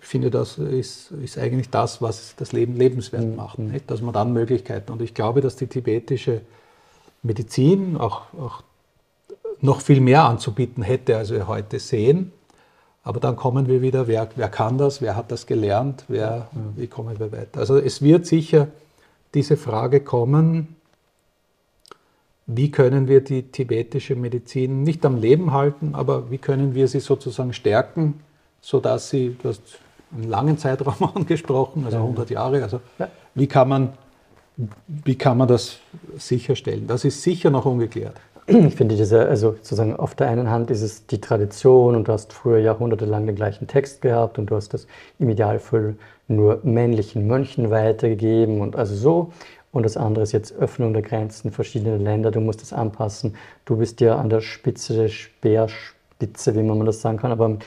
ich 0.00 0.06
finde, 0.06 0.30
das 0.30 0.58
ist, 0.58 1.12
ist 1.12 1.38
eigentlich 1.38 1.70
das, 1.70 2.02
was 2.02 2.34
das 2.36 2.50
Leben 2.50 2.74
lebenswert 2.74 3.24
mhm. 3.24 3.36
macht. 3.36 3.60
Nicht? 3.60 3.88
Dass 3.88 4.02
man 4.02 4.12
dann 4.12 4.32
Möglichkeiten, 4.32 4.90
und 4.90 5.00
ich 5.00 5.14
glaube, 5.14 5.40
dass 5.42 5.54
die 5.54 5.68
tibetische 5.68 6.40
Medizin 7.22 7.96
auch, 7.96 8.22
auch 8.36 8.62
noch 9.60 9.80
viel 9.80 10.00
mehr 10.00 10.24
anzubieten 10.24 10.82
hätte, 10.82 11.16
als 11.16 11.30
wir 11.30 11.46
heute 11.46 11.78
sehen. 11.78 12.32
Aber 13.04 13.20
dann 13.20 13.36
kommen 13.36 13.68
wir 13.68 13.80
wieder, 13.80 14.08
wer, 14.08 14.28
wer 14.34 14.48
kann 14.48 14.76
das, 14.76 15.00
wer 15.00 15.14
hat 15.14 15.30
das 15.30 15.46
gelernt, 15.46 16.04
wer, 16.08 16.48
wie 16.74 16.88
kommen 16.88 17.16
wir 17.20 17.30
weiter. 17.30 17.60
Also 17.60 17.78
es 17.78 18.02
wird 18.02 18.26
sicher 18.26 18.66
diese 19.34 19.56
Frage 19.56 20.00
kommen, 20.00 20.76
wie 22.46 22.70
können 22.70 23.08
wir 23.08 23.20
die 23.20 23.42
tibetische 23.42 24.16
Medizin 24.16 24.82
nicht 24.82 25.04
am 25.04 25.18
Leben 25.18 25.52
halten, 25.52 25.94
aber 25.94 26.30
wie 26.30 26.38
können 26.38 26.74
wir 26.74 26.88
sie 26.88 27.00
sozusagen 27.00 27.52
stärken, 27.52 28.20
sodass 28.62 29.10
sie, 29.10 29.36
du 29.42 29.50
hast 29.50 29.62
einen 30.12 30.28
langen 30.28 30.56
Zeitraum 30.56 31.10
angesprochen, 31.14 31.84
also 31.84 31.98
100 31.98 32.30
Jahre, 32.30 32.62
also 32.62 32.80
wie 33.34 33.46
kann 33.46 33.68
man 33.68 33.92
wie 34.88 35.14
kann 35.14 35.38
man 35.38 35.46
das 35.46 35.78
sicherstellen? 36.16 36.86
Das 36.86 37.04
ist 37.04 37.22
sicher 37.22 37.48
noch 37.48 37.64
ungeklärt. 37.64 38.16
Ich 38.50 38.76
finde 38.76 38.96
diese, 38.96 39.28
also 39.28 39.52
sozusagen 39.52 39.94
auf 39.94 40.14
der 40.14 40.28
einen 40.28 40.48
Hand 40.48 40.70
ist 40.70 40.80
es 40.80 41.06
die 41.06 41.20
Tradition 41.20 41.94
und 41.94 42.08
du 42.08 42.12
hast 42.12 42.32
früher 42.32 42.56
jahrhundertelang 42.58 43.26
den 43.26 43.36
gleichen 43.36 43.66
Text 43.66 44.00
gehabt 44.00 44.38
und 44.38 44.46
du 44.46 44.56
hast 44.56 44.72
das 44.72 44.86
im 45.18 45.28
Idealfall 45.28 45.96
nur 46.28 46.60
männlichen 46.62 47.26
Mönchen 47.26 47.70
weitergegeben 47.70 48.62
und 48.62 48.74
also 48.74 48.94
so. 48.94 49.32
Und 49.70 49.82
das 49.82 49.98
andere 49.98 50.22
ist 50.22 50.32
jetzt 50.32 50.54
Öffnung 50.54 50.94
der 50.94 51.02
Grenzen, 51.02 51.52
verschiedene 51.52 51.98
Länder, 51.98 52.30
du 52.30 52.40
musst 52.40 52.62
es 52.62 52.72
anpassen. 52.72 53.36
Du 53.66 53.76
bist 53.76 54.00
ja 54.00 54.16
an 54.16 54.30
der 54.30 54.40
Spitze 54.40 54.94
der 54.94 55.08
Speerspitze, 55.08 56.56
wie 56.56 56.62
man 56.62 56.86
das 56.86 57.02
sagen 57.02 57.18
kann, 57.18 57.32
aber 57.32 57.58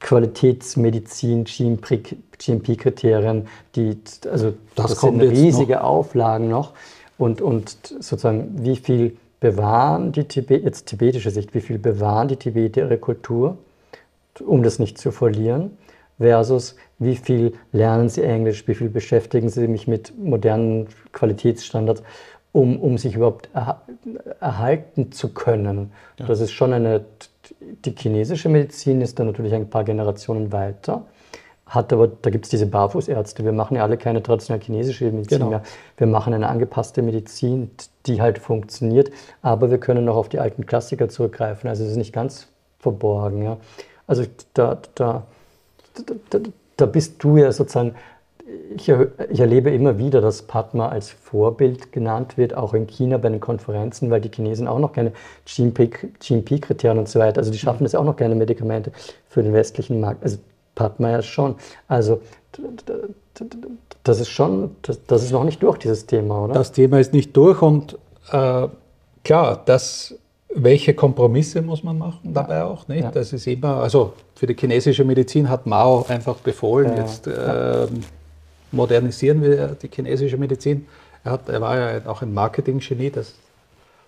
Qualitätsmedizin, 0.00 1.44
GMP-Kriterien, 1.44 3.46
die, 3.76 3.96
also 4.28 4.54
das, 4.74 4.90
das 4.90 5.00
sind 5.00 5.20
riesige 5.20 5.74
noch. 5.74 5.82
Auflagen 5.82 6.48
noch. 6.48 6.72
Und, 7.18 7.40
und 7.40 7.76
sozusagen, 8.00 8.64
wie 8.64 8.74
viel 8.76 9.16
bewahren 9.40 10.12
die 10.12 10.24
Tibet, 10.24 10.64
jetzt 10.64 10.86
tibetische 10.86 11.30
Sicht, 11.30 11.54
wie 11.54 11.60
viel 11.60 11.78
bewahren 11.78 12.28
die 12.28 12.36
Tibeter 12.36 12.82
ihre 12.82 12.98
Kultur, 12.98 13.58
um 14.44 14.62
das 14.62 14.78
nicht 14.78 14.98
zu 14.98 15.10
verlieren, 15.10 15.76
versus 16.18 16.76
wie 16.98 17.16
viel 17.16 17.52
lernen 17.72 18.08
sie 18.08 18.22
Englisch, 18.22 18.66
wie 18.66 18.74
viel 18.74 18.88
beschäftigen 18.88 19.48
sie 19.48 19.66
sich 19.66 19.86
mit 19.86 20.12
modernen 20.18 20.88
Qualitätsstandards, 21.12 22.02
um, 22.52 22.80
um 22.80 22.98
sich 22.98 23.14
überhaupt 23.14 23.48
erhalten 24.40 25.12
zu 25.12 25.32
können. 25.32 25.92
Ja. 26.18 26.26
Das 26.26 26.40
ist 26.40 26.52
schon 26.52 26.72
eine 26.72 27.04
die 27.84 27.94
chinesische 27.96 28.48
Medizin 28.48 29.00
ist 29.00 29.18
dann 29.18 29.26
natürlich 29.26 29.54
ein 29.54 29.70
paar 29.70 29.84
Generationen 29.84 30.52
weiter, 30.52 31.04
hat 31.68 31.92
aber, 31.92 32.08
da 32.08 32.30
gibt 32.30 32.46
es 32.46 32.50
diese 32.50 32.66
Barfußärzte, 32.66 33.44
wir 33.44 33.52
machen 33.52 33.76
ja 33.76 33.82
alle 33.82 33.96
keine 33.96 34.22
traditionell 34.22 34.62
chinesische 34.62 35.04
Medizin 35.06 35.38
genau. 35.38 35.50
mehr, 35.50 35.62
wir 35.96 36.06
machen 36.06 36.34
eine 36.34 36.48
angepasste 36.48 37.02
Medizin, 37.02 37.70
die 38.06 38.20
halt 38.20 38.38
funktioniert, 38.38 39.10
aber 39.42 39.70
wir 39.70 39.78
können 39.78 40.04
noch 40.04 40.16
auf 40.16 40.28
die 40.28 40.38
alten 40.38 40.66
Klassiker 40.66 41.08
zurückgreifen, 41.08 41.68
also 41.68 41.84
es 41.84 41.90
ist 41.90 41.96
nicht 41.96 42.12
ganz 42.12 42.48
verborgen. 42.78 43.42
Ja. 43.42 43.56
Also 44.06 44.24
da, 44.54 44.78
da, 44.94 45.24
da, 46.30 46.40
da 46.76 46.86
bist 46.86 47.22
du 47.22 47.36
ja 47.36 47.52
sozusagen 47.52 47.94
ich, 48.74 48.88
ich, 48.88 49.40
erlebe 49.40 49.70
immer 49.70 49.98
wieder, 49.98 50.20
dass 50.20 50.42
Padma 50.42 50.88
als 50.88 51.10
Vorbild 51.10 51.92
genannt 51.92 52.38
wird, 52.38 52.54
auch 52.54 52.74
in 52.74 52.86
China 52.86 53.18
bei 53.18 53.28
den 53.28 53.40
Konferenzen, 53.40 54.10
weil 54.10 54.20
die 54.20 54.30
Chinesen 54.30 54.66
auch 54.68 54.78
noch 54.78 54.92
keine 54.92 55.12
GMP-Kriterien 55.44 56.98
und 56.98 57.08
so 57.08 57.18
weiter, 57.18 57.38
also 57.38 57.50
die 57.50 57.58
schaffen 57.58 57.84
es 57.84 57.94
auch 57.94 58.04
noch 58.04 58.16
keine 58.16 58.34
Medikamente 58.34 58.92
für 59.28 59.42
den 59.42 59.52
westlichen 59.52 60.00
Markt. 60.00 60.22
Also 60.22 60.38
Padma 60.78 61.10
ja 61.10 61.22
schon. 61.22 61.56
Also 61.88 62.20
das 64.04 64.20
ist 64.20 64.28
schon, 64.28 64.76
das, 64.82 65.22
ist 65.22 65.32
noch 65.32 65.44
nicht 65.44 65.62
durch, 65.62 65.78
dieses 65.78 66.06
Thema, 66.06 66.44
oder? 66.44 66.54
Das 66.54 66.72
Thema 66.72 66.98
ist 67.00 67.12
nicht 67.12 67.36
durch 67.36 67.60
und 67.60 67.98
äh, 68.32 68.68
klar, 69.24 69.62
das 69.64 70.14
welche 70.54 70.94
Kompromisse 70.94 71.60
muss 71.60 71.84
man 71.84 71.98
machen 71.98 72.32
dabei 72.32 72.62
auch? 72.62 72.88
Nicht? 72.88 73.02
Ja. 73.02 73.10
Das 73.10 73.34
ist 73.34 73.46
immer, 73.46 73.76
also 73.82 74.14
für 74.34 74.46
die 74.46 74.56
chinesische 74.58 75.04
Medizin 75.04 75.48
hat 75.48 75.66
Mao 75.66 76.06
einfach 76.08 76.36
befohlen, 76.36 76.96
ja. 76.96 77.02
jetzt 77.02 77.26
äh, 77.26 77.86
modernisieren 78.72 79.42
wir 79.42 79.76
die 79.82 79.90
chinesische 79.94 80.38
Medizin. 80.38 80.86
Er, 81.22 81.32
hat, 81.32 81.48
er 81.50 81.60
war 81.60 81.76
ja 81.76 82.06
auch 82.06 82.22
ein 82.22 82.32
Marketing-Genie, 82.32 83.10
das 83.10 83.34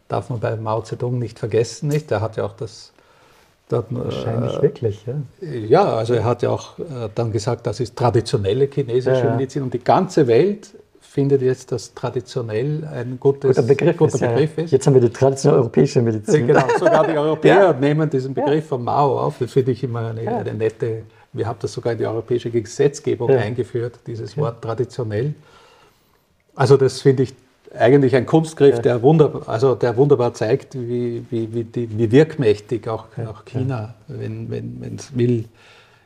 darf 0.09 0.31
man 0.31 0.41
bei 0.41 0.57
Mao 0.57 0.81
Zedong 0.81 1.19
nicht 1.19 1.39
vergessen. 1.39 1.89
Nicht? 1.89 2.11
Er 2.11 2.23
hat 2.23 2.37
ja 2.37 2.45
auch 2.45 2.55
das. 2.55 2.93
Dort, 3.71 3.87
Wahrscheinlich 3.91 4.57
äh, 4.57 4.63
wirklich, 4.63 5.07
ja. 5.07 5.15
Ja, 5.49 5.95
also 5.95 6.15
er 6.15 6.25
hat 6.25 6.43
ja 6.43 6.51
auch 6.51 6.79
äh, 6.79 7.09
dann 7.15 7.31
gesagt, 7.31 7.67
das 7.67 7.79
ist 7.79 7.97
traditionelle 7.97 8.67
chinesische 8.67 9.27
ja, 9.27 9.37
Medizin 9.37 9.63
und 9.63 9.73
die 9.73 9.83
ganze 9.83 10.27
Welt 10.27 10.71
findet 11.01 11.41
jetzt, 11.41 11.71
dass 11.71 11.95
traditionell 11.95 12.85
ein 12.93 13.19
gutes, 13.21 13.57
guter 13.57 13.67
Begriff, 13.67 13.97
guter 13.97 14.15
ist, 14.15 14.21
Begriff 14.21 14.57
ja. 14.57 14.65
ist. 14.65 14.71
Jetzt 14.73 14.87
haben 14.87 14.95
wir 14.95 15.01
die 15.01 15.11
traditionelle 15.11 15.61
europäische 15.61 16.03
Medizin. 16.03 16.49
Genau, 16.49 16.65
sogar 16.79 17.07
die 17.07 17.17
Europäer 17.19 17.73
nehmen 17.75 18.11
diesen 18.11 18.35
Begriff 18.35 18.67
von 18.67 18.83
Mao 18.83 19.21
auf. 19.21 19.37
Das 19.39 19.53
finde 19.53 19.73
ich 19.73 19.85
immer 19.85 20.09
eine, 20.09 20.29
eine 20.29 20.55
nette 20.55 21.05
wir 21.33 21.47
haben 21.47 21.59
das 21.61 21.73
sogar 21.73 21.93
in 21.93 21.99
die 21.99 22.07
europäische 22.07 22.51
Gesetzgebung 22.51 23.31
eingeführt, 23.31 24.01
dieses 24.07 24.37
Wort 24.37 24.63
traditionell. 24.63 25.35
Also 26.55 26.77
das 26.77 27.01
finde 27.01 27.23
ich 27.23 27.35
eigentlich 27.75 28.17
ein 28.17 28.27
Kunstgriff, 28.27 28.77
ja. 28.77 28.83
der, 28.83 29.03
wunderbar, 29.03 29.49
also 29.49 29.75
der 29.75 29.97
wunderbar 29.97 30.35
zeigt, 30.35 30.75
wie, 30.75 31.25
wie, 31.31 31.53
wie, 31.53 31.65
die, 31.65 31.99
wie 31.99 32.11
wirkmächtig 32.11 32.89
auch, 32.89 33.07
ja. 33.17 33.31
auch 33.31 33.45
China, 33.45 33.95
wenn 34.09 34.97
es 34.97 35.17
will, 35.17 35.47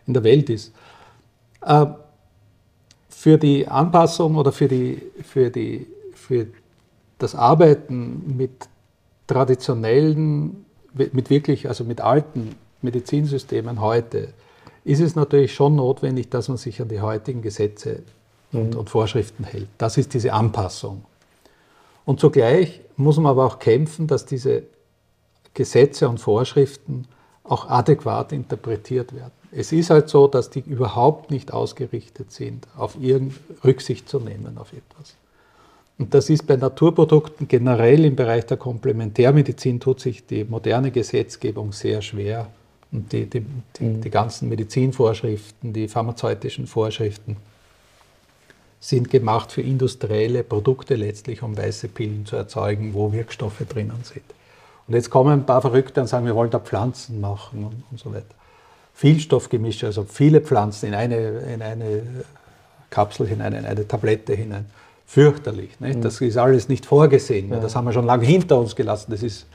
in 0.06 0.14
der 0.14 0.24
Welt 0.24 0.50
ist. 0.50 0.72
Äh, 1.64 1.86
für 3.08 3.38
die 3.38 3.66
Anpassung 3.66 4.36
oder 4.36 4.52
für, 4.52 4.68
die, 4.68 5.00
für, 5.22 5.50
die, 5.50 5.86
für 6.14 6.46
das 7.18 7.34
Arbeiten 7.34 8.36
mit 8.36 8.68
traditionellen, 9.26 10.66
mit 10.92 11.30
wirklich, 11.30 11.68
also 11.68 11.84
mit 11.84 12.02
alten 12.02 12.54
Medizinsystemen 12.82 13.80
heute, 13.80 14.28
ist 14.84 15.00
es 15.00 15.16
natürlich 15.16 15.54
schon 15.54 15.76
notwendig, 15.76 16.28
dass 16.28 16.48
man 16.48 16.58
sich 16.58 16.82
an 16.82 16.88
die 16.88 17.00
heutigen 17.00 17.40
Gesetze 17.40 18.02
und, 18.52 18.74
mhm. 18.74 18.80
und 18.80 18.90
Vorschriften 18.90 19.44
hält. 19.44 19.68
Das 19.78 19.96
ist 19.96 20.12
diese 20.12 20.34
Anpassung. 20.34 21.04
Und 22.04 22.20
zugleich 22.20 22.80
muss 22.96 23.16
man 23.16 23.26
aber 23.26 23.46
auch 23.46 23.58
kämpfen, 23.58 24.06
dass 24.06 24.26
diese 24.26 24.64
Gesetze 25.54 26.08
und 26.08 26.18
Vorschriften 26.18 27.06
auch 27.44 27.68
adäquat 27.68 28.32
interpretiert 28.32 29.14
werden. 29.14 29.32
Es 29.52 29.70
ist 29.70 29.90
halt 29.90 30.08
so, 30.08 30.26
dass 30.26 30.50
die 30.50 30.60
überhaupt 30.60 31.30
nicht 31.30 31.52
ausgerichtet 31.52 32.32
sind, 32.32 32.66
auf 32.76 32.96
irgendeine 33.00 33.40
Rücksicht 33.64 34.08
zu 34.08 34.18
nehmen 34.18 34.58
auf 34.58 34.72
etwas. 34.72 35.14
Und 35.96 36.12
das 36.12 36.28
ist 36.28 36.46
bei 36.46 36.56
Naturprodukten 36.56 37.46
generell 37.46 38.04
im 38.04 38.16
Bereich 38.16 38.46
der 38.46 38.56
Komplementärmedizin 38.56 39.78
tut 39.78 40.00
sich 40.00 40.26
die 40.26 40.44
moderne 40.44 40.90
Gesetzgebung 40.90 41.72
sehr 41.72 42.02
schwer 42.02 42.48
und 42.90 43.12
die, 43.12 43.26
die, 43.26 43.46
die, 43.78 43.84
mhm. 43.84 44.00
die 44.00 44.10
ganzen 44.10 44.48
Medizinvorschriften, 44.48 45.72
die 45.72 45.86
pharmazeutischen 45.86 46.66
Vorschriften 46.66 47.36
sind 48.84 49.08
gemacht 49.08 49.50
für 49.50 49.62
industrielle 49.62 50.42
Produkte 50.42 50.94
letztlich, 50.94 51.42
um 51.42 51.56
weiße 51.56 51.88
Pillen 51.88 52.26
zu 52.26 52.36
erzeugen, 52.36 52.92
wo 52.92 53.12
Wirkstoffe 53.12 53.62
drinnen 53.66 54.00
sind. 54.02 54.24
Und 54.86 54.92
jetzt 54.92 55.08
kommen 55.08 55.32
ein 55.32 55.46
paar 55.46 55.62
Verrückte 55.62 56.02
und 56.02 56.06
sagen, 56.06 56.26
wir 56.26 56.34
wollen 56.34 56.50
da 56.50 56.58
Pflanzen 56.58 57.18
machen 57.18 57.64
und, 57.64 57.82
und 57.90 57.98
so 57.98 58.12
weiter. 58.12 58.34
Vielstoffgemische, 58.92 59.86
also 59.86 60.04
viele 60.04 60.42
Pflanzen 60.42 60.88
in 60.88 60.94
eine, 60.94 61.16
in 61.16 61.62
eine 61.62 62.02
Kapsel 62.90 63.26
hinein, 63.26 63.54
in 63.54 63.64
eine 63.64 63.88
Tablette 63.88 64.34
hinein. 64.34 64.66
Fürchterlich. 65.06 65.80
Nicht? 65.80 65.96
Mhm. 65.96 66.02
Das 66.02 66.20
ist 66.20 66.36
alles 66.36 66.68
nicht 66.68 66.84
vorgesehen. 66.84 67.48
Ja. 67.48 67.60
Das 67.60 67.74
haben 67.74 67.86
wir 67.86 67.92
schon 67.94 68.04
lange 68.04 68.26
hinter 68.26 68.58
uns 68.58 68.76
gelassen. 68.76 69.10
Das 69.12 69.22
ist, 69.22 69.46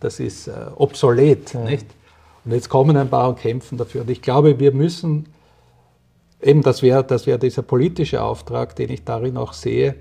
das 0.00 0.20
ist 0.20 0.48
äh, 0.48 0.52
obsolet. 0.76 1.54
Ja. 1.54 1.60
Nicht? 1.60 1.86
Und 2.44 2.52
jetzt 2.52 2.68
kommen 2.68 2.98
ein 2.98 3.08
paar 3.08 3.30
und 3.30 3.38
kämpfen 3.38 3.78
dafür. 3.78 4.02
Und 4.02 4.10
ich 4.10 4.20
glaube, 4.20 4.58
wir 4.58 4.72
müssen, 4.72 5.24
eben, 6.44 6.62
das 6.62 6.82
wäre 6.82 7.02
das 7.02 7.26
wär 7.26 7.38
dieser 7.38 7.62
politische 7.62 8.22
Auftrag, 8.22 8.76
den 8.76 8.90
ich 8.90 9.04
darin 9.04 9.36
auch 9.36 9.52
sehe, 9.52 9.96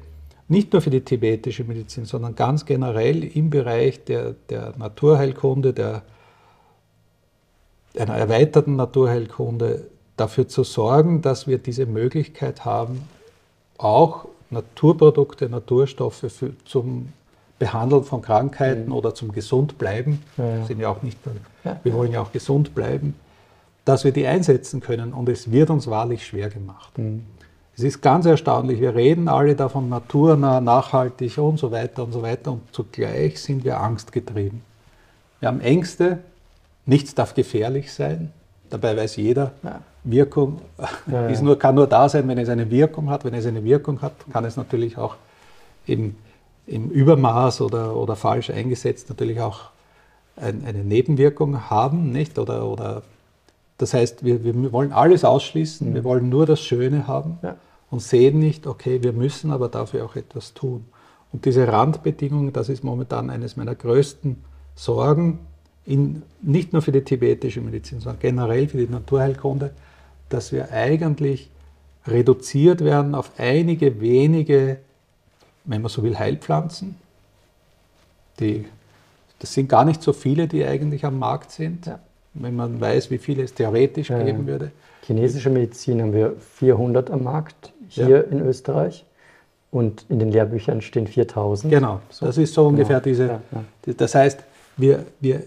nicht 0.48 0.74
nur 0.74 0.82
für 0.82 0.90
die 0.90 1.02
tibetische 1.02 1.64
Medizin, 1.64 2.06
sondern 2.06 2.36
ganz 2.36 2.66
generell 2.66 3.24
im 3.24 3.50
Bereich 3.50 4.04
der, 4.04 4.36
der 4.50 4.74
Naturheilkunde, 4.78 5.74
der, 5.74 6.04
einer 7.98 8.16
erweiterten 8.16 8.76
Naturheilkunde, 8.76 9.88
dafür 10.18 10.48
zu 10.48 10.64
sorgen, 10.64 11.22
dass 11.22 11.48
wir 11.48 11.58
diese 11.58 11.86
Möglichkeit 11.86 12.66
haben, 12.66 13.08
auch 13.78 14.26
Naturprodukte, 14.52 15.50
Naturstoffe 15.50 16.26
für, 16.32 16.54
zum 16.66 17.14
Behandeln 17.58 18.04
von 18.04 18.22
Krankheiten 18.22 18.88
mhm. 18.88 18.94
oder 18.94 19.16
zum 19.16 19.32
Gesundbleiben, 19.32 20.22
ja. 20.38 20.66
sind 20.66 20.80
ja 20.80 20.90
auch 20.90 21.02
nicht, 21.02 21.18
ja. 21.64 21.80
wir 21.82 21.94
wollen 21.94 22.12
ja 22.12 22.22
auch 22.22 22.32
gesund 22.32 22.76
bleiben, 22.76 23.16
dass 23.86 24.04
wir 24.04 24.12
die 24.12 24.28
einsetzen 24.28 24.82
können 24.82 25.14
und 25.14 25.30
es 25.30 25.52
wird 25.52 25.70
uns 25.70 25.88
wahrlich 25.88 26.26
schwer 26.26 26.50
gemacht. 26.50 26.98
Mhm. 26.98 27.26
Es 27.76 27.84
ist 27.84 28.02
ganz 28.02 28.26
erstaunlich, 28.26 28.80
wir 28.80 28.96
reden 28.96 29.28
alle 29.28 29.56
davon 29.56 29.90
naturnah, 29.90 30.62
nachhaltig 30.62 31.38
und 31.40 31.58
so 31.58 31.72
weiter 31.72 32.04
und 32.04 32.12
so 32.12 32.22
weiter 32.22 32.52
und 32.52 32.62
zugleich 32.72 33.42
sind 33.42 33.64
wir 33.64 33.80
angstgetrieben. 33.80 34.62
Wir 35.40 35.48
haben 35.48 35.60
Ängste, 35.60 36.20
nichts 36.86 37.16
darf 37.16 37.34
gefährlich 37.34 37.92
sein, 37.92 38.32
dabei 38.70 38.96
weiß 38.96 39.16
jeder, 39.16 39.52
ja. 39.64 39.82
Wirkung 40.04 40.62
ja, 41.08 41.28
ist 41.28 41.42
nur, 41.42 41.58
kann 41.58 41.76
nur 41.76 41.88
da 41.88 42.10
sein, 42.10 42.28
wenn 42.28 42.38
es 42.38 42.50
eine 42.50 42.70
Wirkung 42.70 43.10
hat. 43.10 43.24
Wenn 43.24 43.34
es 43.34 43.46
eine 43.46 43.64
Wirkung 43.64 44.02
hat, 44.02 44.14
kann 44.32 44.44
es 44.44 44.58
natürlich 44.58 44.98
auch 44.98 45.16
im, 45.86 46.16
im 46.68 46.90
Übermaß 46.90 47.62
oder, 47.62 47.96
oder 47.96 48.16
falsch 48.16 48.50
eingesetzt 48.50 49.10
natürlich 49.10 49.40
auch 49.40 49.70
ein, 50.36 50.64
eine 50.66 50.84
Nebenwirkung 50.84 51.70
haben, 51.70 52.12
nicht? 52.12 52.38
Oder, 52.38 52.66
oder 52.66 53.04
das 53.84 53.94
heißt, 53.94 54.24
wir, 54.24 54.46
wir 54.46 54.72
wollen 54.72 54.94
alles 54.94 55.26
ausschließen, 55.26 55.90
mhm. 55.90 55.94
wir 55.94 56.06
wollen 56.06 56.30
nur 56.30 56.46
das 56.46 56.62
Schöne 56.62 57.06
haben 57.06 57.38
ja. 57.42 57.58
und 57.92 58.02
sehen 58.02 58.40
nicht, 58.40 58.66
okay, 58.66 59.04
wir 59.04 59.12
müssen 59.12 59.52
aber 59.52 59.68
dafür 59.68 60.06
auch 60.06 60.16
etwas 60.16 60.54
tun. 60.54 60.86
Und 61.34 61.44
diese 61.44 61.68
Randbedingungen, 61.68 62.54
das 62.54 62.70
ist 62.70 62.86
momentan 62.86 63.30
eines 63.30 63.58
meiner 63.58 63.76
größten 63.76 64.38
Sorgen, 64.76 65.40
in, 65.86 66.22
nicht 66.42 66.72
nur 66.72 66.82
für 66.82 66.94
die 66.94 67.04
tibetische 67.04 67.60
Medizin, 67.60 68.00
sondern 68.00 68.22
generell 68.22 68.70
für 68.70 68.78
die 68.78 68.88
Naturheilkunde, 68.88 69.72
dass 70.30 70.54
wir 70.54 70.72
eigentlich 70.72 71.50
reduziert 72.08 72.86
werden 72.86 73.16
auf 73.16 73.32
einige 73.38 74.00
wenige, 74.00 74.78
wenn 75.66 75.82
man 75.82 75.90
so 75.90 76.04
will, 76.04 76.18
Heilpflanzen. 76.18 76.96
Die, 78.40 78.64
das 79.40 79.54
sind 79.54 79.68
gar 79.68 79.84
nicht 79.84 80.02
so 80.02 80.14
viele, 80.14 80.48
die 80.48 80.64
eigentlich 80.64 81.04
am 81.04 81.20
Markt 81.20 81.52
sind. 81.52 81.86
Ja 81.86 82.00
wenn 82.34 82.56
man 82.56 82.82
weiß, 82.82 83.12
wie 83.12 83.18
viel 83.18 83.40
es 83.40 83.54
theoretisch 83.54 84.10
ja, 84.10 84.22
geben 84.22 84.48
würde. 84.48 84.72
Chinesische 85.06 85.50
Medizin 85.50 86.02
haben 86.02 86.14
wir 86.14 86.36
400 86.40 87.12
am 87.12 87.24
Markt 87.24 87.74
hier 87.90 88.08
ja. 88.08 88.20
in 88.22 88.42
Österreich 88.42 89.06
und 89.72 90.06
in 90.10 90.20
den 90.20 90.32
Lehrbüchern 90.32 90.82
stehen 90.82 91.08
4000. 91.08 91.72
Genau, 91.72 92.00
so. 92.10 92.26
das 92.26 92.38
ist 92.38 92.54
so 92.54 92.68
ungefähr 92.68 93.02
genau. 93.02 93.04
diese. 93.04 93.28
Ja, 93.28 93.94
das 93.98 94.16
heißt, 94.16 94.40
wir, 94.78 95.06
wir 95.20 95.44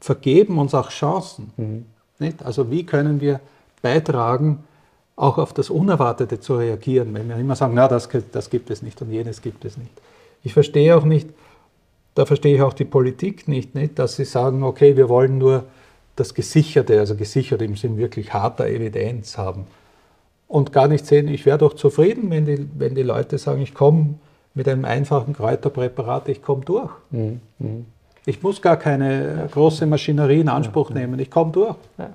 vergeben 0.00 0.58
uns 0.58 0.74
auch 0.74 0.90
Chancen. 0.90 1.52
Mhm. 1.56 1.86
Nicht? 2.18 2.44
Also, 2.44 2.70
wie 2.70 2.84
können 2.84 3.20
wir 3.20 3.40
beitragen, 3.82 4.64
auch 5.16 5.38
auf 5.38 5.52
das 5.52 5.70
Unerwartete 5.70 6.40
zu 6.40 6.56
reagieren, 6.56 7.12
wenn 7.12 7.28
wir 7.28 7.36
immer 7.36 7.54
sagen, 7.54 7.74
na, 7.74 7.88
das, 7.88 8.08
das 8.32 8.48
gibt 8.48 8.70
es 8.70 8.82
nicht 8.82 9.00
und 9.02 9.10
jenes 9.10 9.42
gibt 9.42 9.64
es 9.64 9.76
nicht. 9.76 9.92
Ich 10.42 10.54
verstehe 10.54 10.96
auch 10.96 11.04
nicht, 11.04 11.28
da 12.14 12.24
verstehe 12.24 12.54
ich 12.54 12.62
auch 12.62 12.72
die 12.72 12.86
Politik 12.86 13.46
nicht, 13.46 13.74
nicht, 13.74 13.98
dass 13.98 14.16
sie 14.16 14.24
sagen, 14.24 14.62
okay, 14.62 14.96
wir 14.96 15.08
wollen 15.08 15.36
nur 15.36 15.64
das 16.16 16.34
Gesicherte, 16.34 16.98
also 16.98 17.16
gesichert 17.16 17.62
im 17.62 17.76
Sinn 17.76 17.96
wirklich 17.96 18.32
harter 18.32 18.66
Evidenz 18.66 19.38
haben. 19.38 19.66
Und 20.48 20.72
gar 20.72 20.88
nicht 20.88 21.06
sehen, 21.06 21.28
ich 21.28 21.46
wäre 21.46 21.58
doch 21.58 21.74
zufrieden, 21.74 22.30
wenn 22.30 22.44
die, 22.44 22.68
wenn 22.76 22.94
die 22.94 23.02
Leute 23.02 23.38
sagen, 23.38 23.62
ich 23.62 23.72
komme 23.72 24.14
mit 24.54 24.68
einem 24.68 24.84
einfachen 24.84 25.32
Kräuterpräparat, 25.32 26.28
ich 26.28 26.42
komme 26.42 26.64
durch. 26.64 26.90
Mhm. 27.10 27.40
Ich 28.26 28.42
muss 28.42 28.60
gar 28.60 28.76
keine 28.76 29.48
große 29.50 29.86
Maschinerie 29.86 30.40
in 30.40 30.48
Anspruch 30.48 30.90
ja, 30.90 30.96
nehmen, 30.96 31.18
ich 31.20 31.30
komme 31.30 31.52
durch. 31.52 31.76
Ja. 31.98 32.14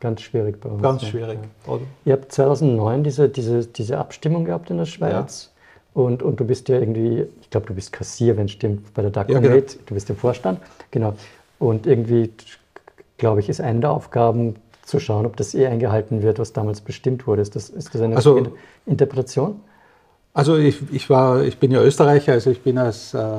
Ganz 0.00 0.22
schwierig 0.22 0.60
bei 0.60 0.68
uns. 0.68 0.82
Ganz 0.82 1.04
schwierig. 1.04 1.38
Ja. 1.66 1.78
Ihr 2.04 2.12
habt 2.12 2.30
2009 2.32 3.02
diese, 3.02 3.28
diese, 3.28 3.66
diese 3.66 3.98
Abstimmung 3.98 4.44
gehabt 4.44 4.70
in 4.70 4.78
der 4.78 4.84
Schweiz. 4.84 5.50
Und, 5.94 6.22
und 6.22 6.38
du 6.38 6.44
bist 6.44 6.68
ja 6.68 6.78
irgendwie, 6.78 7.26
ich 7.40 7.50
glaube, 7.50 7.66
du 7.66 7.74
bist 7.74 7.92
Kassier, 7.92 8.36
wenn 8.36 8.46
es 8.46 8.52
stimmt, 8.52 8.94
bei 8.94 9.02
der 9.02 9.10
Dacomet. 9.10 9.42
Ja, 9.42 9.50
genau. 9.50 9.82
Du 9.86 9.94
bist 9.94 10.08
im 10.10 10.16
Vorstand. 10.16 10.60
Genau. 10.92 11.14
Und 11.58 11.86
irgendwie 11.88 12.30
glaube 13.18 13.40
ich, 13.40 13.48
ist 13.48 13.60
eine 13.60 13.80
der 13.80 13.90
Aufgaben 13.90 14.56
zu 14.84 14.98
schauen, 15.00 15.26
ob 15.26 15.36
das 15.36 15.54
eh 15.54 15.66
eingehalten 15.66 16.22
wird, 16.22 16.38
was 16.38 16.52
damals 16.52 16.80
bestimmt 16.80 17.26
wurde. 17.26 17.42
Ist 17.42 17.54
das, 17.54 17.68
ist 17.68 17.94
das 17.94 18.00
eine 18.00 18.16
also, 18.16 18.46
Interpretation? 18.86 19.60
Also 20.32 20.56
ich, 20.56 20.80
ich, 20.92 21.10
war, 21.10 21.42
ich 21.42 21.58
bin 21.58 21.70
ja 21.70 21.82
Österreicher, 21.82 22.32
also 22.32 22.50
ich 22.50 22.62
bin 22.62 22.78
als, 22.78 23.12
äh, 23.12 23.38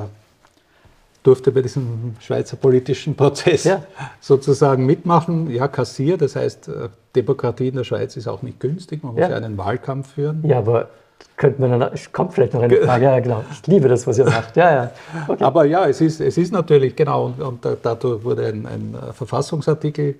durfte 1.22 1.50
bei 1.50 1.62
diesem 1.62 2.14
Schweizer 2.20 2.56
politischen 2.56 3.16
Prozess 3.16 3.64
ja. 3.64 3.82
sozusagen 4.20 4.86
mitmachen. 4.86 5.50
Ja, 5.50 5.66
Kassier, 5.66 6.16
das 6.16 6.36
heißt, 6.36 6.68
äh, 6.68 6.88
Demokratie 7.16 7.68
in 7.68 7.76
der 7.76 7.84
Schweiz 7.84 8.16
ist 8.16 8.28
auch 8.28 8.42
nicht 8.42 8.60
günstig, 8.60 9.02
man 9.02 9.14
muss 9.14 9.22
ja, 9.22 9.30
ja 9.30 9.36
einen 9.36 9.58
Wahlkampf 9.58 10.14
führen. 10.14 10.44
Ja, 10.46 10.58
aber 10.58 10.90
könnte 11.36 11.60
man 11.60 11.80
dann, 11.80 11.92
kommt 12.12 12.34
vielleicht 12.34 12.54
noch 12.54 12.62
eine 12.62 12.76
Frage, 12.76 13.04
ja 13.04 13.18
genau, 13.20 13.42
ich 13.50 13.66
liebe 13.66 13.88
das, 13.88 14.06
was 14.06 14.18
ihr 14.18 14.26
macht, 14.26 14.56
ja, 14.56 14.72
ja. 14.72 14.90
Okay. 15.26 15.42
Aber 15.42 15.64
ja, 15.64 15.86
es 15.86 16.00
ist, 16.00 16.20
es 16.20 16.36
ist 16.36 16.52
natürlich, 16.52 16.94
genau, 16.96 17.26
und, 17.26 17.40
und 17.40 17.66
dadurch 17.82 18.22
wurde 18.24 18.46
ein, 18.46 18.66
ein 18.66 18.96
Verfassungsartikel 19.12 20.16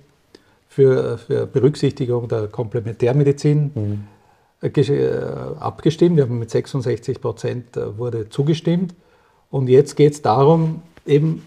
für, 0.68 1.18
für, 1.18 1.46
Berücksichtigung 1.46 2.28
der 2.28 2.46
Komplementärmedizin 2.46 3.70
mhm. 3.74 4.04
Äh, 4.62 5.08
abgestimmt. 5.58 6.16
Wir 6.16 6.24
haben 6.24 6.38
mit 6.38 6.50
66 6.50 7.18
Prozent 7.22 7.78
äh, 7.78 7.96
wurde 7.96 8.28
zugestimmt. 8.28 8.94
Und 9.50 9.70
jetzt 9.70 9.96
geht 9.96 10.12
es 10.12 10.20
darum, 10.20 10.82
eben, 11.06 11.46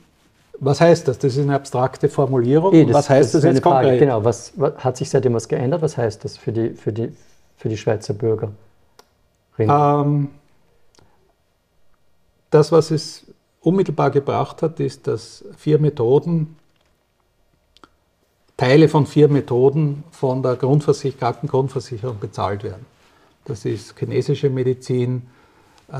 was 0.59 0.81
heißt 0.81 1.07
das? 1.07 1.19
Das 1.19 1.33
ist 1.35 1.43
eine 1.43 1.53
abstrakte 1.53 2.09
Formulierung. 2.09 2.73
E, 2.73 2.85
das, 2.85 2.93
was 2.93 3.09
heißt 3.11 3.35
das, 3.35 3.41
das 3.43 3.53
jetzt 3.53 3.61
konkret? 3.61 3.99
Genau, 3.99 4.25
was, 4.25 4.53
was, 4.55 4.83
hat 4.83 4.97
sich 4.97 5.11
seitdem 5.11 5.35
was 5.35 5.47
geändert? 5.47 5.83
Was 5.83 5.95
heißt 5.95 6.25
das 6.25 6.37
für 6.37 6.51
die, 6.51 6.71
für 6.71 6.91
die, 6.91 7.09
für 7.55 7.69
die 7.69 7.77
Schweizer 7.77 8.15
Bürger? 8.15 8.51
Ähm, 9.57 10.29
das, 12.49 12.71
was 12.71 12.91
es 12.91 13.25
unmittelbar 13.61 14.11
gebracht 14.11 14.61
hat, 14.61 14.79
ist, 14.79 15.07
dass 15.07 15.45
vier 15.57 15.79
Methoden, 15.79 16.57
Teile 18.57 18.87
von 18.87 19.07
vier 19.07 19.29
Methoden 19.29 20.03
von 20.11 20.43
der 20.43 20.55
Grundversich 20.55 21.17
Krankengrundversicherung 21.17 22.19
bezahlt 22.19 22.63
werden. 22.63 22.85
Das 23.45 23.65
ist 23.65 23.97
chinesische 23.97 24.49
Medizin, 24.49 25.23
äh, 25.91 25.95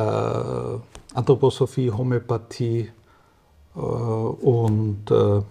Anthroposophie, 1.14 1.91
Homöopathie 1.91 2.91
äh, 3.76 3.80
und 3.80 5.10
äh, 5.10 5.41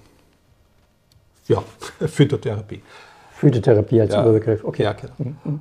ja, 1.49 1.63
Phytotherapie. 2.07 2.83
Phytotherapie 3.35 4.01
als 4.01 4.13
ja, 4.15 4.23
Überbegriff, 4.23 4.65
okay. 4.65 4.85
Ja, 4.85 4.93
genau. 4.93 5.15
Mhm. 5.19 5.61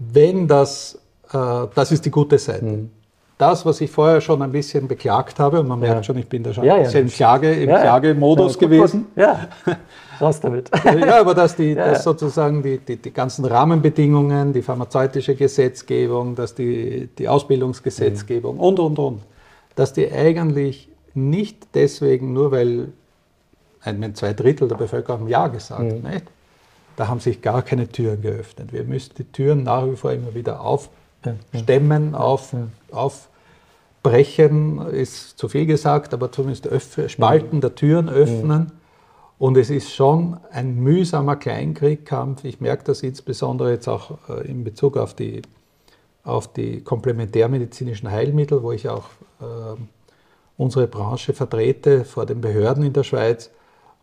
Wenn 0.00 0.48
das, 0.48 0.98
äh, 1.32 1.66
das 1.74 1.92
ist 1.92 2.04
die 2.06 2.10
gute 2.10 2.38
Seite. 2.38 2.64
Mhm. 2.64 2.90
Das, 3.36 3.64
was 3.64 3.80
ich 3.80 3.90
vorher 3.90 4.20
schon 4.20 4.42
ein 4.42 4.52
bisschen 4.52 4.88
beklagt 4.88 5.38
habe, 5.38 5.60
und 5.60 5.68
man 5.68 5.78
merkt 5.80 6.04
schon, 6.04 6.16
ich 6.18 6.28
bin 6.28 6.42
da 6.42 6.52
schon 6.52 6.64
ja, 6.64 6.74
ein 6.74 6.82
bisschen 6.82 7.06
ja. 7.06 7.14
Klage, 7.14 7.52
im 7.52 7.68
Klagemodus 7.68 8.58
gewesen. 8.58 9.06
Ja, 9.16 9.48
raus 10.20 10.40
damit. 10.40 10.70
ja, 10.84 11.20
aber 11.20 11.34
dass, 11.34 11.56
die, 11.56 11.74
dass 11.74 12.04
sozusagen 12.04 12.62
die, 12.62 12.78
die, 12.78 12.96
die, 12.96 13.12
ganzen 13.12 13.44
Rahmenbedingungen, 13.44 14.52
die 14.52 14.60
pharmazeutische 14.60 15.34
Gesetzgebung, 15.34 16.34
dass 16.34 16.54
die, 16.54 17.08
die 17.18 17.28
Ausbildungsgesetzgebung 17.28 18.56
mhm. 18.56 18.60
und, 18.60 18.78
und, 18.78 18.98
und, 18.98 19.22
dass 19.74 19.94
die 19.94 20.10
eigentlich 20.10 20.90
nicht 21.14 21.68
deswegen, 21.74 22.32
nur 22.34 22.52
weil 22.52 22.92
ein, 23.82 24.14
zwei 24.14 24.34
Drittel 24.34 24.68
der 24.68 24.76
Bevölkerung 24.76 25.28
Ja 25.28 25.48
gesagt, 25.48 25.80
mhm. 25.80 26.10
nicht? 26.10 26.26
Da 27.00 27.08
haben 27.08 27.20
sich 27.20 27.40
gar 27.40 27.62
keine 27.62 27.88
Türen 27.88 28.20
geöffnet. 28.20 28.74
Wir 28.74 28.84
müssen 28.84 29.14
die 29.16 29.24
Türen 29.24 29.62
nach 29.62 29.86
wie 29.86 29.96
vor 29.96 30.12
immer 30.12 30.34
wieder 30.34 30.60
aufstemmen, 30.60 32.14
auf, 32.14 32.54
aufbrechen, 32.90 34.86
ist 34.88 35.38
zu 35.38 35.48
viel 35.48 35.64
gesagt, 35.64 36.12
aber 36.12 36.30
zumindest 36.30 36.68
Spalten 37.10 37.62
der 37.62 37.74
Türen 37.74 38.10
öffnen. 38.10 38.72
Und 39.38 39.56
es 39.56 39.70
ist 39.70 39.94
schon 39.94 40.36
ein 40.52 40.74
mühsamer 40.74 41.36
Kleinkriegkampf. 41.36 42.44
Ich 42.44 42.60
merke 42.60 42.84
das 42.84 43.02
insbesondere 43.02 43.70
jetzt 43.70 43.88
auch 43.88 44.18
äh, 44.28 44.46
in 44.46 44.62
Bezug 44.62 44.98
auf 44.98 45.14
die, 45.14 45.40
auf 46.22 46.52
die 46.52 46.82
komplementärmedizinischen 46.82 48.10
Heilmittel, 48.10 48.62
wo 48.62 48.72
ich 48.72 48.90
auch 48.90 49.06
äh, 49.40 49.80
unsere 50.58 50.86
Branche 50.86 51.32
vertrete 51.32 52.04
vor 52.04 52.26
den 52.26 52.42
Behörden 52.42 52.84
in 52.84 52.92
der 52.92 53.04
Schweiz, 53.04 53.50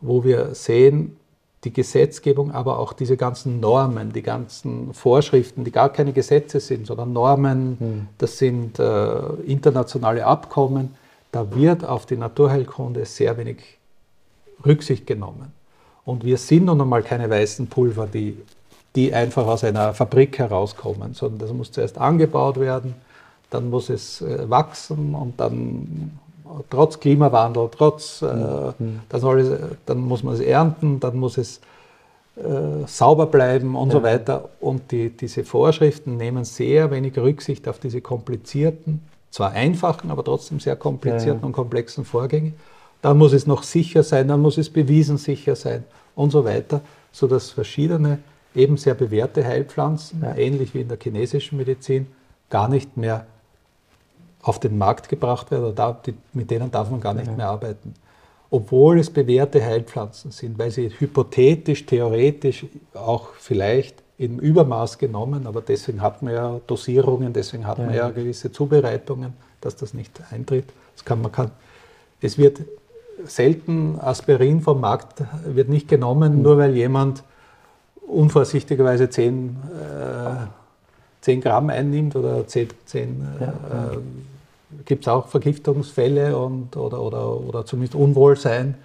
wo 0.02 0.24
wir 0.24 0.56
sehen, 0.56 1.18
die 1.64 1.74
Gesetzgebung, 1.74 2.52
aber 2.52 2.80
auch 2.80 2.94
diese 2.94 3.18
ganzen 3.18 3.60
Normen, 3.60 4.14
die 4.14 4.22
ganzen 4.22 4.94
Vorschriften, 4.94 5.64
die 5.64 5.72
gar 5.72 5.92
keine 5.92 6.14
Gesetze 6.14 6.60
sind, 6.60 6.86
sondern 6.86 7.14
Normen, 7.14 7.78
mhm. 7.80 8.08
das 8.18 8.38
sind 8.38 8.80
äh, 8.80 9.20
internationale 9.46 10.26
Abkommen, 10.26 10.96
da 11.32 11.54
wird 11.56 11.84
auf 11.84 12.06
die 12.06 12.18
Naturheilkunde 12.18 13.06
sehr 13.06 13.38
wenig 13.38 13.78
Rücksicht 14.66 15.06
genommen. 15.08 15.52
Und 16.06 16.24
wir 16.24 16.38
sind 16.38 16.66
nun 16.66 16.80
einmal 16.80 17.04
keine 17.04 17.30
weißen 17.30 17.68
Pulver, 17.68 18.08
die, 18.08 18.38
die 18.96 19.14
einfach 19.14 19.46
aus 19.46 19.64
einer 19.64 19.94
Fabrik 19.94 20.38
herauskommen, 20.38 21.14
sondern 21.14 21.40
das 21.40 21.54
muss 21.54 21.72
zuerst 21.72 21.98
angebaut 21.98 22.60
werden, 22.60 22.96
dann 23.50 23.70
muss 23.70 23.90
es 23.90 24.22
äh, 24.22 24.50
wachsen 24.50 25.16
und 25.16 25.40
dann 25.40 26.20
trotz 26.70 27.00
Klimawandel, 27.00 27.70
trotz, 27.72 28.22
äh, 28.22 28.26
mhm. 28.26 29.02
dann, 29.10 29.38
es, 29.40 29.52
dann 29.86 30.00
muss 30.00 30.24
man 30.24 30.34
es 30.34 30.40
ernten, 30.40 31.00
dann 31.00 31.18
muss 31.18 31.38
es 31.38 31.62
äh, 32.38 32.86
sauber 32.86 33.26
bleiben 33.26 33.76
und 33.76 33.90
ja. 33.90 33.94
so 33.94 34.04
weiter. 34.04 34.50
Und 34.60 34.92
die, 34.92 35.10
diese 35.10 35.44
Vorschriften 35.44 36.18
nehmen 36.18 36.46
sehr 36.46 36.92
wenig 36.92 37.18
Rücksicht 37.18 37.68
auf 37.68 37.80
diese 37.80 38.02
komplizierten, 38.02 39.02
zwar 39.32 39.52
einfachen, 39.52 40.12
aber 40.12 40.24
trotzdem 40.24 40.60
sehr 40.60 40.76
komplizierten 40.76 41.28
ja, 41.28 41.42
ja. 41.42 41.46
und 41.46 41.52
komplexen 41.54 42.06
Vorgänge. 42.06 42.54
Dann 43.02 43.18
muss 43.18 43.34
es 43.34 43.48
noch 43.48 43.64
sicher 43.64 44.04
sein, 44.04 44.28
dann 44.28 44.42
muss 44.42 44.58
es 44.58 44.70
bewiesen 44.70 45.18
sicher 45.18 45.56
sein 45.56 45.84
und 46.16 46.32
so 46.32 46.46
weiter, 46.46 46.82
sodass 47.12 47.52
verschiedene 47.52 48.20
eben 48.56 48.78
sehr 48.78 48.96
bewährte 48.96 49.46
Heilpflanzen, 49.46 50.26
ähnlich 50.36 50.74
wie 50.74 50.82
in 50.82 50.88
der 50.88 50.98
chinesischen 51.02 51.58
Medizin, 51.58 52.08
gar 52.50 52.68
nicht 52.68 52.98
mehr 52.98 53.26
auf 54.42 54.60
den 54.60 54.78
Markt 54.78 55.10
gebracht 55.10 55.52
werden 55.52 55.74
da, 55.76 56.00
die, 56.06 56.14
mit 56.34 56.52
denen 56.52 56.72
darf 56.72 56.90
man 56.90 57.02
gar 57.02 57.14
nicht 57.14 57.36
mehr 57.36 57.50
arbeiten 57.50 57.94
obwohl 58.50 59.00
es 59.00 59.10
bewährte 59.10 59.64
Heilpflanzen 59.64 60.32
sind, 60.32 60.58
weil 60.58 60.72
sie 60.72 60.90
hypothetisch, 60.90 61.86
theoretisch 61.86 62.66
auch 62.94 63.30
vielleicht 63.38 64.04
im 64.18 64.40
Übermaß 64.40 64.98
genommen, 64.98 65.46
aber 65.46 65.62
deswegen 65.62 66.02
hat 66.02 66.22
man 66.24 66.34
ja 66.34 66.60
Dosierungen, 66.66 67.34
deswegen 67.34 67.68
hat 67.68 67.78
man 67.78 67.94
ja 67.94 68.10
gewisse 68.10 68.52
Zubereitungen, 68.52 69.34
dass 69.62 69.76
das 69.76 69.94
nicht 69.94 70.20
eintritt. 70.32 70.66
Das 70.96 71.06
kann 71.06 71.22
man 71.22 71.32
kann. 71.32 71.52
Es 72.22 72.38
wird 72.38 72.62
selten 73.26 74.00
Aspirin 74.00 74.62
vom 74.62 74.82
Markt 74.82 75.24
wird 75.46 75.70
nicht 75.70 75.88
genommen, 75.88 76.38
mhm. 76.38 76.42
nur 76.42 76.58
weil 76.58 76.76
jemand 76.76 77.24
unvorsichtigerweise 78.08 79.10
10, 79.10 79.50
äh, 79.50 80.48
10 81.28 81.42
Gramm 81.42 81.70
einnimmt 81.70 82.16
oder 82.16 82.48
10, 82.48 82.70
10 82.86 83.28
ja, 83.42 83.48
äh, 83.48 83.98
gibt 84.86 85.04
es 85.04 85.10
auch 85.10 85.28
Vergiftungsfälle 85.28 86.38
und, 86.38 86.78
oder, 86.78 87.02
oder, 87.02 87.38
oder 87.38 87.66
zumindest 87.66 87.96
Unwohlsein. 87.96 88.76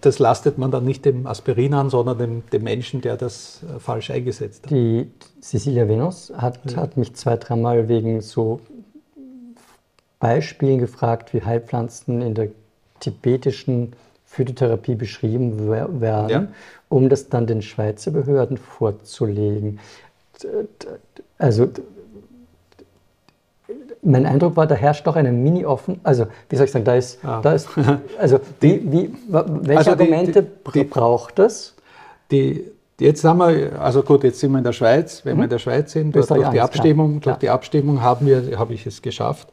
Das 0.00 0.18
lastet 0.18 0.58
man 0.58 0.72
dann 0.72 0.84
nicht 0.84 1.04
dem 1.04 1.28
Aspirin 1.28 1.72
an, 1.72 1.88
sondern 1.88 2.18
dem, 2.18 2.42
dem 2.50 2.64
Menschen, 2.64 3.00
der 3.00 3.16
das 3.16 3.60
äh, 3.62 3.78
falsch 3.78 4.10
eingesetzt 4.10 4.64
hat. 4.64 4.72
Die 4.72 5.08
Cecilia 5.40 5.86
Venus 5.86 6.32
hat, 6.36 6.58
ja. 6.68 6.78
hat 6.78 6.96
mich 6.96 7.14
zwei, 7.14 7.36
dreimal 7.36 7.88
wegen 7.88 8.20
so 8.20 8.58
Beispielen 10.18 10.80
gefragt, 10.80 11.32
wie 11.32 11.42
Heilpflanzen 11.42 12.22
in 12.22 12.34
der 12.34 12.48
tibetischen 12.98 13.92
Phytotherapie 14.24 14.96
beschrieben 14.96 15.70
werden, 15.70 16.28
ja. 16.28 16.48
um 16.88 17.08
das 17.08 17.28
dann 17.28 17.46
den 17.46 17.62
Schweizer 17.62 18.10
Behörden 18.10 18.56
vorzulegen. 18.56 19.78
Also 21.38 21.68
mein 24.02 24.26
Eindruck 24.26 24.56
war, 24.56 24.66
da 24.66 24.74
herrscht 24.74 25.06
doch 25.06 25.16
eine 25.16 25.32
Mini-offen, 25.32 26.00
also 26.02 26.26
wie 26.48 26.56
soll 26.56 26.66
ich 26.66 26.72
sagen, 26.72 26.84
da 26.84 26.94
ist, 26.94 27.24
ah. 27.24 27.40
da 27.40 27.52
ist 27.54 27.68
also 28.18 28.38
die, 28.62 28.92
wie, 28.92 29.14
welche 29.28 29.78
also 29.78 29.90
Argumente 29.92 30.42
die, 30.42 30.72
die, 30.72 30.84
braucht 30.84 31.38
das? 31.38 31.74
Die, 32.30 32.70
jetzt 33.00 33.24
haben 33.24 33.38
wir, 33.38 33.80
also 33.80 34.02
gut, 34.02 34.24
jetzt 34.24 34.40
sind 34.40 34.52
wir 34.52 34.58
in 34.58 34.64
der 34.64 34.72
Schweiz, 34.72 35.24
wenn 35.24 35.34
mhm. 35.34 35.40
wir 35.40 35.44
in 35.44 35.50
der 35.50 35.58
Schweiz 35.58 35.92
sind, 35.92 36.14
durch, 36.14 36.26
die 36.26 36.60
Abstimmung, 36.60 37.20
durch 37.20 37.36
die 37.36 37.50
Abstimmung 37.50 38.02
haben 38.02 38.26
wir, 38.26 38.58
habe 38.58 38.74
ich 38.74 38.86
es 38.86 39.00
geschafft, 39.00 39.48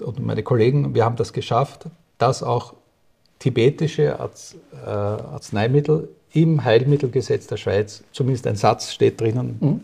und 0.00 0.24
meine 0.24 0.42
Kollegen, 0.42 0.94
wir 0.94 1.04
haben 1.04 1.16
das 1.16 1.32
geschafft, 1.32 1.86
dass 2.18 2.42
auch 2.42 2.74
tibetische 3.38 4.04
äh, 4.04 4.88
Arzneimittel 4.88 6.08
im 6.32 6.64
Heilmittelgesetz 6.64 7.46
der 7.46 7.56
Schweiz, 7.56 8.02
zumindest 8.12 8.46
ein 8.46 8.56
Satz 8.56 8.92
steht 8.92 9.20
drinnen, 9.20 9.56
mhm 9.60 9.80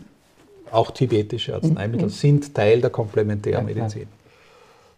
auch 0.71 0.91
tibetische 0.91 1.55
Arzneimittel 1.55 2.07
mhm. 2.07 2.11
sind 2.11 2.53
Teil 2.53 2.81
der 2.81 2.89
Komplementärmedizin. 2.89 4.07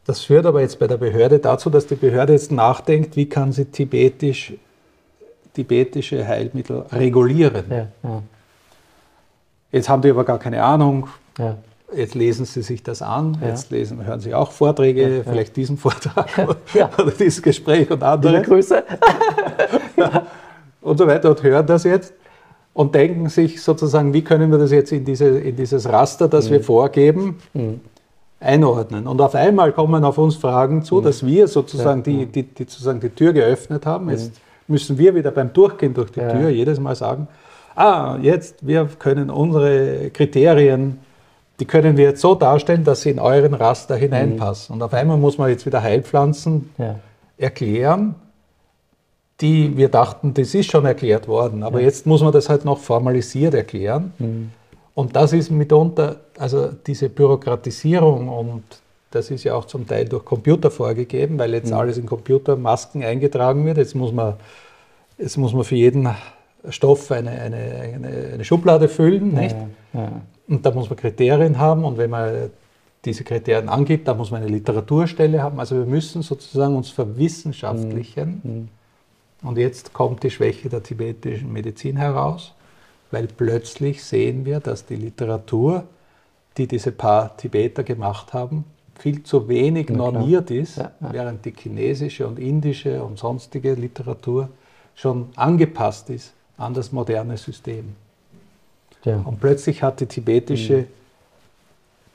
Das 0.05 0.21
führt 0.21 0.45
aber 0.45 0.61
jetzt 0.61 0.79
bei 0.79 0.87
der 0.87 0.97
Behörde 0.97 1.39
dazu, 1.39 1.69
dass 1.69 1.87
die 1.87 1.95
Behörde 1.95 2.33
jetzt 2.33 2.51
nachdenkt, 2.51 3.15
wie 3.15 3.27
kann 3.27 3.51
sie 3.51 3.65
tibetisch, 3.65 4.53
tibetische 5.53 6.27
Heilmittel 6.27 6.85
regulieren. 6.91 7.65
Ja, 7.69 7.87
ja. 8.03 8.23
Jetzt 9.71 9.89
haben 9.89 10.01
die 10.01 10.09
aber 10.09 10.23
gar 10.23 10.39
keine 10.39 10.63
Ahnung. 10.63 11.07
Ja. 11.37 11.57
Jetzt 11.93 12.15
lesen 12.15 12.45
sie 12.45 12.61
sich 12.61 12.83
das 12.83 13.01
an, 13.01 13.37
jetzt 13.45 13.69
lesen, 13.69 14.05
hören 14.05 14.21
sie 14.21 14.33
auch 14.33 14.51
Vorträge, 14.51 15.23
vielleicht 15.25 15.57
diesen 15.57 15.77
Vortrag 15.77 16.29
oder 16.37 17.11
dieses 17.11 17.41
Gespräch 17.41 17.91
und 17.91 18.01
andere. 18.01 18.37
Liebe 18.37 18.45
Grüße. 18.45 18.83
und 20.81 20.97
so 20.97 21.07
weiter 21.07 21.29
und 21.29 21.43
hören 21.43 21.65
das 21.65 21.83
jetzt 21.83 22.13
und 22.73 22.95
denken 22.95 23.29
sich 23.29 23.61
sozusagen, 23.61 24.13
wie 24.13 24.23
können 24.23 24.51
wir 24.51 24.57
das 24.57 24.71
jetzt 24.71 24.91
in, 24.91 25.05
diese, 25.05 25.27
in 25.27 25.55
dieses 25.55 25.89
Raster, 25.89 26.27
das 26.27 26.47
mhm. 26.47 26.53
wir 26.53 26.63
vorgeben, 26.63 27.37
mhm. 27.53 27.81
einordnen. 28.39 29.07
Und 29.07 29.21
auf 29.21 29.35
einmal 29.35 29.73
kommen 29.73 30.03
auf 30.05 30.17
uns 30.17 30.35
Fragen 30.35 30.83
zu, 30.83 30.95
mhm. 30.95 31.03
dass 31.03 31.25
wir 31.25 31.47
sozusagen, 31.47 32.03
ja. 32.05 32.25
die, 32.25 32.25
die, 32.27 32.43
die, 32.43 32.63
sozusagen 32.63 32.99
die 32.99 33.09
Tür 33.09 33.33
geöffnet 33.33 33.85
haben. 33.85 34.09
Jetzt 34.09 34.33
mhm. 34.33 34.73
müssen 34.73 34.97
wir 34.97 35.15
wieder 35.15 35.31
beim 35.31 35.51
Durchgehen 35.51 35.93
durch 35.93 36.11
die 36.11 36.21
ja. 36.21 36.31
Tür 36.31 36.49
jedes 36.49 36.79
Mal 36.79 36.95
sagen, 36.95 37.27
ah, 37.75 38.17
jetzt, 38.21 38.65
wir 38.65 38.87
können 38.99 39.29
unsere 39.29 40.09
Kriterien, 40.11 40.99
die 41.59 41.65
können 41.65 41.97
wir 41.97 42.05
jetzt 42.05 42.21
so 42.21 42.35
darstellen, 42.35 42.83
dass 42.83 43.01
sie 43.01 43.11
in 43.11 43.19
euren 43.19 43.53
Raster 43.53 43.95
hineinpassen. 43.95 44.73
Mhm. 44.73 44.81
Und 44.81 44.85
auf 44.85 44.93
einmal 44.93 45.17
muss 45.17 45.37
man 45.37 45.49
jetzt 45.49 45.65
wieder 45.65 45.83
Heilpflanzen 45.83 46.69
ja. 46.77 46.95
erklären 47.37 48.15
die 49.41 49.75
wir 49.75 49.89
dachten, 49.89 50.33
das 50.33 50.53
ist 50.53 50.71
schon 50.71 50.85
erklärt 50.85 51.27
worden, 51.27 51.63
aber 51.63 51.79
ja. 51.79 51.85
jetzt 51.85 52.05
muss 52.05 52.21
man 52.21 52.31
das 52.31 52.49
halt 52.49 52.63
noch 52.65 52.77
formalisiert 52.77 53.53
erklären. 53.53 54.13
Mhm. 54.19 54.51
Und 54.93 55.15
das 55.15 55.33
ist 55.33 55.49
mitunter, 55.49 56.17
also 56.37 56.69
diese 56.85 57.09
Bürokratisierung 57.09 58.27
und 58.27 58.63
das 59.09 59.31
ist 59.31 59.43
ja 59.43 59.55
auch 59.55 59.65
zum 59.65 59.87
Teil 59.87 60.05
durch 60.05 60.23
Computer 60.23 60.71
vorgegeben, 60.71 61.37
weil 61.39 61.53
jetzt 61.53 61.71
mhm. 61.71 61.77
alles 61.77 61.97
in 61.97 62.05
Computermasken 62.05 63.03
eingetragen 63.03 63.65
wird. 63.65 63.77
Jetzt 63.77 63.95
muss 63.95 64.11
man, 64.11 64.35
jetzt 65.17 65.37
muss 65.37 65.53
man 65.53 65.63
für 65.63 65.75
jeden 65.75 66.09
Stoff 66.69 67.11
eine, 67.11 67.31
eine, 67.31 67.57
eine, 67.57 68.07
eine 68.33 68.43
Schublade 68.45 68.87
füllen, 68.87 69.33
nicht? 69.33 69.55
Ja, 69.93 70.01
ja. 70.01 70.11
Und 70.47 70.65
da 70.65 70.71
muss 70.71 70.89
man 70.89 70.97
Kriterien 70.97 71.57
haben 71.57 71.85
und 71.85 71.97
wenn 71.97 72.09
man 72.09 72.49
diese 73.03 73.23
Kriterien 73.23 73.69
angibt, 73.69 74.07
da 74.07 74.13
muss 74.13 74.31
man 74.31 74.41
eine 74.41 74.51
Literaturstelle 74.51 75.41
haben. 75.41 75.59
Also 75.59 75.75
wir 75.75 75.85
müssen 75.85 76.21
sozusagen 76.21 76.75
uns 76.75 76.89
verwissenschaftlichen. 76.89 78.41
Mhm. 78.43 78.67
Und 79.41 79.57
jetzt 79.57 79.93
kommt 79.93 80.23
die 80.23 80.29
Schwäche 80.29 80.69
der 80.69 80.83
tibetischen 80.83 81.51
Medizin 81.51 81.97
heraus, 81.97 82.53
weil 83.09 83.27
plötzlich 83.27 84.03
sehen 84.03 84.45
wir, 84.45 84.59
dass 84.59 84.85
die 84.85 84.95
Literatur, 84.95 85.85
die 86.57 86.67
diese 86.67 86.91
paar 86.91 87.35
Tibeter 87.37 87.83
gemacht 87.83 88.33
haben, 88.33 88.65
viel 88.99 89.23
zu 89.23 89.47
wenig 89.47 89.89
ja, 89.89 89.95
normiert 89.95 90.51
ist, 90.51 90.77
ja, 90.77 90.91
ja. 90.99 91.13
während 91.13 91.43
die 91.43 91.53
chinesische 91.57 92.27
und 92.27 92.37
indische 92.37 93.03
und 93.03 93.17
sonstige 93.17 93.73
Literatur 93.73 94.49
schon 94.95 95.29
angepasst 95.35 96.09
ist 96.09 96.33
an 96.57 96.73
das 96.73 96.91
moderne 96.91 97.37
System. 97.37 97.95
Und 99.03 99.39
plötzlich 99.39 99.81
hat 99.81 99.99
die 99.99 100.05
tibetische 100.05 100.77
mhm. 100.77 100.85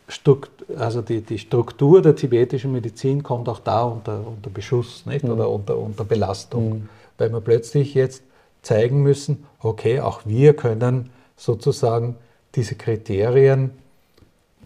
Struktur, 0.08 0.78
also 0.78 1.02
die, 1.02 1.20
die, 1.20 1.38
Struktur 1.38 2.00
der 2.00 2.14
tibetischen 2.14 2.70
Medizin 2.70 3.24
kommt 3.24 3.48
auch 3.48 3.58
da 3.58 3.82
unter, 3.82 4.24
unter 4.24 4.50
Beschuss 4.50 5.04
nicht? 5.04 5.24
Mhm. 5.24 5.32
oder 5.32 5.50
unter, 5.50 5.76
unter 5.76 6.04
Belastung. 6.04 6.88
Weil 7.18 7.32
wir 7.32 7.40
plötzlich 7.40 7.94
jetzt 7.94 8.22
zeigen 8.62 9.02
müssen, 9.02 9.46
okay, 9.60 10.00
auch 10.00 10.22
wir 10.24 10.54
können 10.54 11.10
sozusagen 11.36 12.16
diese 12.54 12.74
Kriterien, 12.74 13.70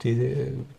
die, 0.03 0.35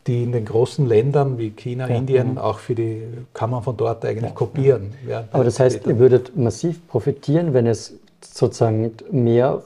die 0.07 0.24
in 0.24 0.32
den 0.32 0.45
großen 0.45 0.88
Ländern 0.88 1.38
wie 1.38 1.51
China, 1.51 1.88
ja, 1.88 1.95
Indien, 1.95 2.36
ja. 2.36 2.41
auch 2.41 2.59
für 2.59 2.74
die, 2.74 3.03
kann 3.34 3.51
man 3.51 3.61
von 3.61 3.78
dort 3.78 4.03
eigentlich 4.03 4.32
ja, 4.32 4.36
kopieren. 4.36 4.93
Aber 5.32 5.43
das 5.43 5.59
heißt, 5.59 5.86
ihr 5.86 5.99
würdet 5.99 6.36
massiv 6.36 6.88
profitieren, 6.88 7.53
wenn 7.53 7.67
es 7.67 7.93
sozusagen 8.22 8.91
mehr 9.11 9.61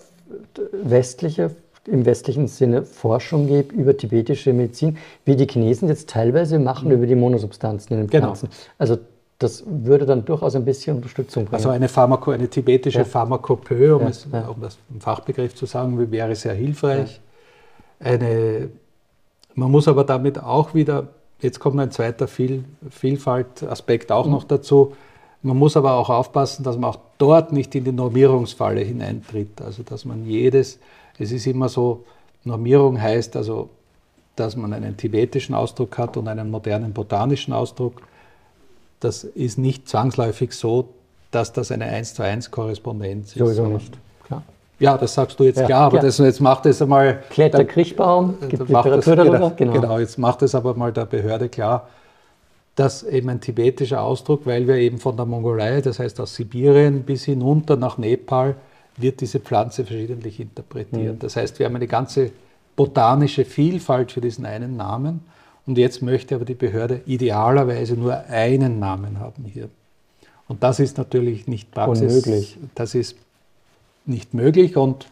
westliche 0.71 1.51
im 1.87 2.05
westlichen 2.05 2.47
Sinne 2.47 2.83
Forschung 2.83 3.47
gibt 3.47 3.71
über 3.71 3.95
tibetische 3.95 4.53
Medizin, 4.53 4.97
wie 5.23 5.35
die 5.35 5.45
Chinesen 5.45 5.87
jetzt 5.87 6.09
teilweise 6.09 6.57
machen 6.57 6.87
mhm. 6.87 6.95
über 6.95 7.05
die 7.05 7.15
Monosubstanzen 7.15 7.93
in 7.93 8.03
den 8.03 8.09
genau. 8.09 8.27
Pflanzen. 8.27 8.49
Genau. 8.49 8.73
Also 8.79 8.97
das 9.39 9.63
würde 9.67 10.05
dann 10.05 10.23
durchaus 10.23 10.55
ein 10.55 10.63
bisschen 10.63 10.95
Unterstützung 10.95 11.45
bringen. 11.45 11.55
Also 11.55 11.69
eine, 11.69 11.89
Pharmako, 11.89 12.31
eine 12.31 12.47
tibetische 12.47 12.99
ja. 12.99 13.05
Pharmakopöe, 13.05 13.95
um, 13.95 14.03
ja, 14.03 14.09
es, 14.09 14.27
ja. 14.31 14.47
um 14.47 14.61
das 14.61 14.77
im 14.89 15.01
Fachbegriff 15.01 15.55
zu 15.55 15.65
sagen, 15.65 16.11
wäre 16.11 16.36
sehr 16.36 16.53
hilfreich. 16.53 17.19
Eine, 17.99 18.69
man 19.53 19.71
muss 19.71 19.88
aber 19.88 20.03
damit 20.05 20.41
auch 20.41 20.73
wieder, 20.73 21.07
jetzt 21.41 21.59
kommt 21.59 21.79
ein 21.79 21.91
zweiter 21.91 22.27
Viel, 22.27 22.63
Vielfaltaspekt 22.89 24.11
auch 24.11 24.25
mhm. 24.25 24.31
noch 24.31 24.43
dazu, 24.45 24.93
man 25.41 25.57
muss 25.57 25.77
aber 25.77 25.93
auch 25.93 26.09
aufpassen, 26.09 26.63
dass 26.63 26.75
man 26.75 26.89
auch 26.89 26.99
dort 27.19 27.51
nicht 27.51 27.75
in 27.75 27.83
die 27.83 27.91
Normierungsfalle 27.91 28.81
hineintritt. 28.81 29.61
Also 29.61 29.83
dass 29.83 30.03
man 30.03 30.25
jedes, 30.25 30.79
es 31.19 31.31
ist 31.31 31.45
immer 31.45 31.69
so, 31.69 32.03
Normierung 32.45 32.99
heißt 32.99 33.36
also, 33.36 33.69
dass 34.36 34.55
man 34.55 34.73
einen 34.73 34.97
tibetischen 34.97 35.53
Ausdruck 35.53 35.99
hat 35.99 36.17
und 36.17 36.27
einen 36.27 36.49
modernen 36.49 36.93
botanischen 36.93 37.53
Ausdruck 37.53 38.01
das 39.05 39.23
ist 39.23 39.57
nicht 39.57 39.87
zwangsläufig 39.87 40.51
so, 40.53 40.89
dass 41.31 41.53
das 41.53 41.71
eine 41.71 41.85
1 41.85 42.15
zu 42.15 42.23
1 42.23 42.51
Korrespondenz 42.51 43.27
ist. 43.29 43.37
Sowieso 43.37 43.67
nicht, 43.67 43.93
klar. 44.25 44.43
Ja, 44.79 44.97
das 44.97 45.13
sagst 45.13 45.39
du 45.39 45.43
jetzt 45.43 45.59
ja, 45.59 45.65
klar, 45.65 45.81
aber 45.83 45.97
ja. 45.97 46.03
das, 46.03 46.17
jetzt 46.17 46.41
macht 46.41 46.65
es 46.65 46.81
einmal. 46.81 47.23
Klärt 47.29 47.53
der 47.53 47.65
Kriechbaum, 47.65 48.37
gibt 48.41 48.67
Literatur 48.67 48.95
das, 48.95 49.05
darüber. 49.05 49.37
Genau, 49.37 49.51
genau. 49.55 49.73
genau, 49.73 49.99
jetzt 49.99 50.17
macht 50.17 50.41
es 50.41 50.55
aber 50.55 50.73
mal 50.73 50.91
der 50.91 51.05
Behörde 51.05 51.49
klar, 51.49 51.87
dass 52.75 53.03
eben 53.03 53.29
ein 53.29 53.39
tibetischer 53.39 54.01
Ausdruck, 54.01 54.45
weil 54.45 54.67
wir 54.67 54.75
eben 54.75 54.97
von 54.97 55.15
der 55.15 55.25
Mongolei, 55.25 55.81
das 55.81 55.99
heißt 55.99 56.19
aus 56.19 56.35
Sibirien 56.35 57.03
bis 57.03 57.25
hinunter 57.25 57.77
nach 57.77 57.97
Nepal, 57.97 58.55
wird 58.97 59.21
diese 59.21 59.39
Pflanze 59.39 59.85
verschiedentlich 59.85 60.39
interpretiert. 60.39 61.15
Mhm. 61.15 61.19
Das 61.19 61.35
heißt, 61.35 61.59
wir 61.59 61.65
haben 61.67 61.75
eine 61.75 61.87
ganze 61.87 62.31
botanische 62.75 63.45
Vielfalt 63.45 64.11
für 64.11 64.21
diesen 64.21 64.45
einen 64.45 64.77
Namen. 64.77 65.21
Und 65.66 65.78
jetzt 65.78 66.01
möchte 66.01 66.36
aber 66.36 66.45
die 66.45 66.53
Behörde 66.53 67.01
idealerweise 67.05 67.95
nur 67.95 68.16
einen 68.28 68.80
Namen 68.80 69.20
haben 69.20 69.45
hier. 69.45 69.70
Und 70.47 70.61
das 70.61 70.80
ist 70.80 70.97
natürlich 70.97 71.47
nicht 71.47 71.72
Praxis. 71.72 72.01
Unmöglich. 72.01 72.57
Das 72.76 72.93
ist 72.93 73.16
nicht 74.05 74.34
möglich 74.34 74.78
und 74.78 75.07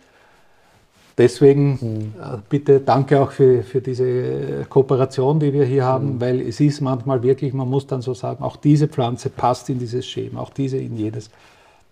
deswegen 1.17 1.71
mhm. 1.81 2.13
bitte 2.49 2.79
danke 2.79 3.19
auch 3.19 3.31
für, 3.31 3.63
für 3.63 3.81
diese 3.81 4.65
Kooperation, 4.69 5.39
die 5.39 5.51
wir 5.51 5.65
hier 5.65 5.83
haben, 5.83 6.15
mhm. 6.15 6.21
weil 6.21 6.41
es 6.41 6.59
ist 6.59 6.81
manchmal 6.81 7.23
wirklich, 7.23 7.53
man 7.53 7.69
muss 7.69 7.87
dann 7.87 8.01
so 8.01 8.13
sagen, 8.13 8.43
auch 8.43 8.55
diese 8.55 8.87
Pflanze 8.87 9.29
passt 9.29 9.69
in 9.69 9.79
dieses 9.79 10.05
Schema, 10.05 10.41
auch 10.41 10.51
diese 10.51 10.77
in 10.77 10.95
jedes. 10.95 11.31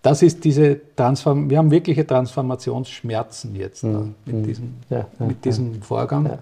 Das 0.04 0.24
ist 0.24 0.44
diese 0.44 0.80
Transform 0.96 1.50
wir 1.50 1.60
haben 1.60 1.70
wirkliche 1.70 2.06
Transformationsschmerzen 2.06 3.56
jetzt 3.56 3.84
mhm. 3.84 4.16
mit 4.26 4.36
hm. 4.36 4.44
diesem, 4.44 4.74
ja, 4.90 5.08
ja, 5.20 5.26
mit 5.26 5.46
diesem 5.46 5.74
ja. 5.76 5.82
Vorgang, 5.82 6.40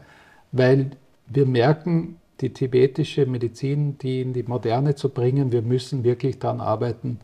weil 0.52 0.92
wir 1.30 1.46
merken, 1.46 2.18
die 2.42 2.54
tibetische 2.54 3.26
Medizin, 3.26 3.98
die 3.98 4.22
in 4.22 4.34
die 4.34 4.44
Moderne 4.44 4.96
zu 4.96 5.10
bringen, 5.10 5.52
wir 5.52 5.62
müssen 5.62 6.04
wirklich 6.04 6.40
daran 6.40 6.62
arbeiten, 6.62 7.20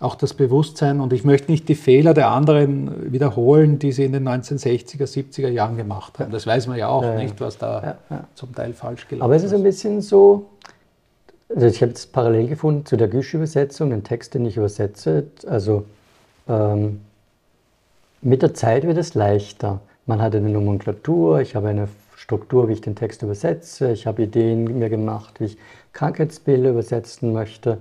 auch 0.00 0.14
das 0.14 0.34
Bewusstsein, 0.34 1.00
und 1.00 1.12
ich 1.12 1.24
möchte 1.24 1.50
nicht 1.50 1.68
die 1.68 1.74
Fehler 1.74 2.14
der 2.14 2.30
anderen 2.30 3.12
wiederholen, 3.12 3.80
die 3.80 3.90
sie 3.90 4.04
in 4.04 4.12
den 4.12 4.28
1960er, 4.28 5.02
70er 5.02 5.48
Jahren 5.48 5.76
gemacht 5.76 6.18
haben. 6.20 6.30
Das 6.30 6.46
weiß 6.46 6.68
man 6.68 6.78
ja 6.78 6.88
auch 6.88 7.02
ja, 7.02 7.16
nicht, 7.16 7.40
was 7.40 7.58
da 7.58 7.98
ja, 8.08 8.24
zum 8.34 8.54
Teil 8.54 8.74
falsch 8.74 9.08
gelaufen 9.08 9.20
ist. 9.20 9.24
Aber 9.24 9.34
es 9.34 9.42
ist 9.42 9.54
ein 9.54 9.64
bisschen 9.64 10.00
so, 10.00 10.46
also 11.52 11.66
ich 11.66 11.82
habe 11.82 11.90
jetzt 11.90 12.12
parallel 12.12 12.46
gefunden 12.46 12.86
zu 12.86 12.96
der 12.96 13.08
Güsch-Übersetzung, 13.08 13.90
den 13.90 14.04
Text, 14.04 14.34
den 14.34 14.46
ich 14.46 14.56
übersetze. 14.56 15.26
Also 15.48 15.84
ähm, 16.48 17.00
mit 18.20 18.42
der 18.42 18.54
Zeit 18.54 18.86
wird 18.86 18.98
es 18.98 19.14
leichter. 19.14 19.80
Man 20.06 20.22
hat 20.22 20.34
eine 20.34 20.48
Nomenklatur, 20.48 21.40
ich 21.40 21.56
habe 21.56 21.68
eine 21.68 21.88
Struktur, 22.28 22.68
wie 22.68 22.74
ich 22.74 22.82
den 22.82 22.94
Text 22.94 23.22
übersetze, 23.22 23.90
ich 23.90 24.06
habe 24.06 24.24
Ideen 24.24 24.78
mir 24.78 24.90
gemacht, 24.90 25.40
wie 25.40 25.46
ich 25.46 25.58
Krankheitsbilder 25.94 26.68
übersetzen 26.68 27.32
möchte. 27.32 27.78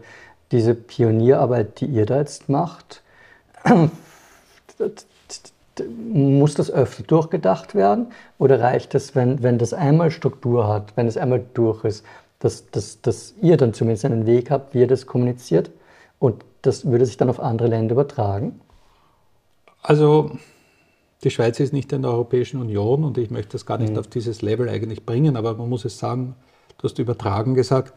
Diese 0.54 0.74
Pionierarbeit, 0.74 1.82
die 1.82 1.86
ihr 1.88 2.06
da 2.06 2.20
jetzt 2.20 2.48
macht, 2.48 3.04
muss 6.14 6.54
das 6.54 6.72
öfter 6.72 7.04
durchgedacht 7.04 7.76
werden? 7.76 8.08
Oder 8.38 8.62
reicht 8.62 8.95
es, 8.95 9.16
wenn, 9.16 9.43
wenn 9.43 9.58
das 9.58 9.74
einmal 9.74 10.12
Struktur 10.12 10.66
hat, 10.70 10.95
wenn 10.95 11.08
es 11.08 11.18
einmal 11.18 11.43
durch 11.54 11.84
ist, 11.84 12.06
dass, 12.39 12.72
dass, 12.72 13.02
dass 13.02 13.34
ihr 13.41 13.58
dann 13.58 13.74
zumindest 13.74 14.06
einen 14.06 14.26
Weg 14.26 14.50
habt, 14.50 14.74
wie 14.74 14.80
ihr 14.80 14.88
das 14.88 15.08
kommuniziert? 15.08 15.72
Und 16.20 16.45
das 16.62 16.86
würde 16.89 17.06
sich 17.06 17.18
dann 17.18 17.30
auf 17.30 17.41
andere 17.41 17.68
Länder 17.68 17.91
übertragen? 17.91 18.62
Also 19.82 20.32
die 21.24 21.32
Schweiz 21.32 21.59
ist 21.59 21.74
nicht 21.74 21.91
in 21.93 22.03
der 22.03 22.11
Europäischen 22.11 22.61
Union 22.61 23.03
und 23.03 23.18
ich 23.18 23.32
möchte 23.32 23.53
das 23.53 23.65
gar 23.65 23.78
nicht 23.78 23.93
mhm. 23.93 23.99
auf 23.99 24.07
dieses 24.07 24.41
Level 24.41 24.70
eigentlich 24.70 25.05
bringen, 25.05 25.36
aber 25.36 25.55
man 25.55 25.70
muss 25.70 25.86
es 25.86 25.97
sagen, 25.97 26.36
du 26.78 26.84
hast 26.84 26.99
übertragen 26.99 27.55
gesagt, 27.55 27.93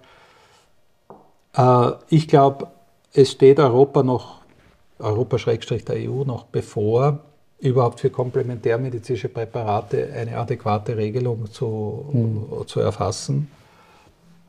äh, 1.54 1.92
ich 2.08 2.28
glaube, 2.28 2.68
es 3.12 3.32
steht 3.32 3.58
Europa 3.58 4.02
noch, 4.02 4.40
Europa-der 4.98 6.10
EU 6.10 6.24
noch 6.24 6.44
bevor, 6.44 7.20
überhaupt 7.58 8.00
für 8.00 8.10
komplementärmedizinische 8.10 9.28
Präparate 9.28 10.12
eine 10.12 10.36
adäquate 10.38 10.96
Regelung 10.96 11.50
zu, 11.50 12.06
mhm. 12.12 12.66
zu 12.66 12.80
erfassen. 12.80 13.50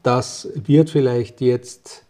Das 0.03 0.47
wird 0.55 0.89
vielleicht 0.89 1.41
jetzt 1.41 2.03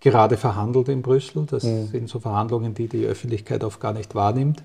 gerade 0.00 0.36
verhandelt 0.36 0.88
in 0.88 1.00
Brüssel. 1.00 1.46
Das 1.46 1.62
mhm. 1.62 1.86
sind 1.86 2.08
so 2.08 2.20
Verhandlungen, 2.20 2.74
die 2.74 2.88
die 2.88 3.06
Öffentlichkeit 3.06 3.64
oft 3.64 3.80
gar 3.80 3.94
nicht 3.94 4.14
wahrnimmt. 4.14 4.62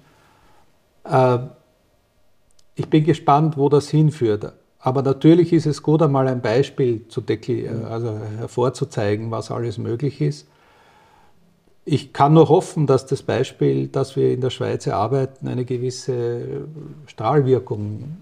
Äh, 1.09 1.39
ich 2.75 2.89
bin 2.89 3.03
gespannt, 3.03 3.57
wo 3.57 3.69
das 3.69 3.89
hinführt. 3.89 4.53
Aber 4.79 5.01
natürlich 5.01 5.51
ist 5.51 5.65
es 5.65 5.81
gut, 5.81 6.01
einmal 6.01 6.27
ein 6.27 6.41
Beispiel 6.41 7.07
zu 7.07 7.21
äh, 7.27 7.69
also 7.89 8.17
hervorzuzeigen, 8.39 9.31
was 9.31 9.51
alles 9.51 9.77
möglich 9.77 10.21
ist. 10.21 10.47
Ich 11.83 12.13
kann 12.13 12.33
nur 12.33 12.49
hoffen, 12.49 12.85
dass 12.85 13.05
das 13.05 13.23
Beispiel, 13.23 13.87
das 13.87 14.15
wir 14.15 14.33
in 14.33 14.41
der 14.41 14.49
Schweiz 14.49 14.85
erarbeiten, 14.85 15.47
eine 15.47 15.65
gewisse 15.65 16.67
Strahlwirkung 17.05 18.17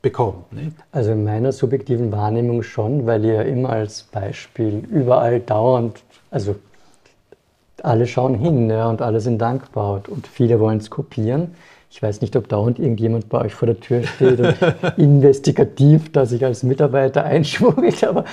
bekommt. 0.00 0.52
Nicht? 0.52 0.76
Also 0.90 1.12
in 1.12 1.24
meiner 1.24 1.52
subjektiven 1.52 2.12
Wahrnehmung 2.12 2.62
schon, 2.62 3.06
weil 3.06 3.24
ihr 3.24 3.44
immer 3.44 3.70
als 3.70 4.04
Beispiel 4.04 4.84
überall 4.90 5.40
dauernd, 5.40 6.02
also 6.30 6.56
alle 7.82 8.06
schauen 8.06 8.34
hin 8.34 8.70
ja, 8.70 8.88
und 8.88 9.02
alle 9.02 9.20
sind 9.20 9.38
dankbar 9.38 10.02
und 10.08 10.26
viele 10.26 10.58
wollen 10.60 10.78
es 10.78 10.90
kopieren. 10.90 11.54
Ich 11.94 12.02
weiß 12.02 12.22
nicht, 12.22 12.34
ob 12.34 12.48
dauernd 12.48 12.80
irgendjemand 12.80 13.28
bei 13.28 13.42
euch 13.42 13.54
vor 13.54 13.66
der 13.66 13.78
Tür 13.78 14.02
steht 14.02 14.40
und 14.40 14.56
investigativ 14.96 16.10
da 16.10 16.26
sich 16.26 16.44
als 16.44 16.64
Mitarbeiter 16.64 17.22
einschmuggelt, 17.22 18.02
aber. 18.02 18.24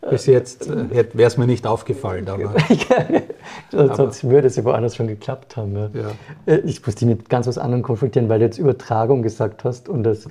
Bis 0.10 0.26
jetzt 0.26 0.68
äh, 0.68 0.90
wäre 0.90 1.28
es 1.28 1.36
mir 1.36 1.46
nicht 1.46 1.68
aufgefallen. 1.68 2.28
Aber, 3.72 3.94
Sonst 3.94 4.28
würde 4.28 4.48
es 4.48 4.56
ja 4.56 4.64
woanders 4.64 4.96
schon 4.96 5.06
geklappt 5.06 5.56
haben. 5.56 5.76
Ja. 5.76 5.88
Ja. 5.94 6.52
Äh, 6.52 6.62
ich 6.64 6.84
muss 6.84 6.96
dich 6.96 7.06
mit 7.06 7.30
ganz 7.30 7.46
was 7.46 7.58
anderem 7.58 7.84
konfrontieren, 7.84 8.28
weil 8.28 8.40
du 8.40 8.46
jetzt 8.46 8.58
Übertragung 8.58 9.22
gesagt 9.22 9.62
hast 9.62 9.88
und 9.88 10.02
das 10.02 10.28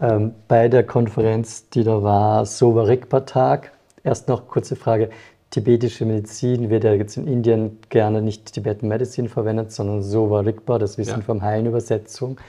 ähm, 0.00 0.32
bei 0.48 0.68
der 0.68 0.84
Konferenz, 0.84 1.68
die 1.68 1.84
da 1.84 2.02
war, 2.02 2.46
Soba 2.46 2.84
Rigpa-Tag. 2.84 3.72
Erst 4.02 4.28
noch 4.28 4.48
kurze 4.48 4.74
Frage 4.74 5.10
tibetische 5.54 6.04
Medizin 6.04 6.68
wird 6.68 6.82
ja 6.82 6.94
jetzt 6.94 7.16
in 7.16 7.28
Indien 7.28 7.78
gerne 7.88 8.20
nicht 8.20 8.52
Tibetan 8.52 8.88
Medicine 8.88 9.28
verwendet, 9.28 9.70
sondern 9.70 10.02
Sova 10.02 10.40
Rigpa, 10.40 10.80
das 10.80 10.98
Wissen 10.98 11.20
ja. 11.20 11.24
vom 11.24 11.42
Heilen 11.42 11.66
Übersetzung, 11.66 12.40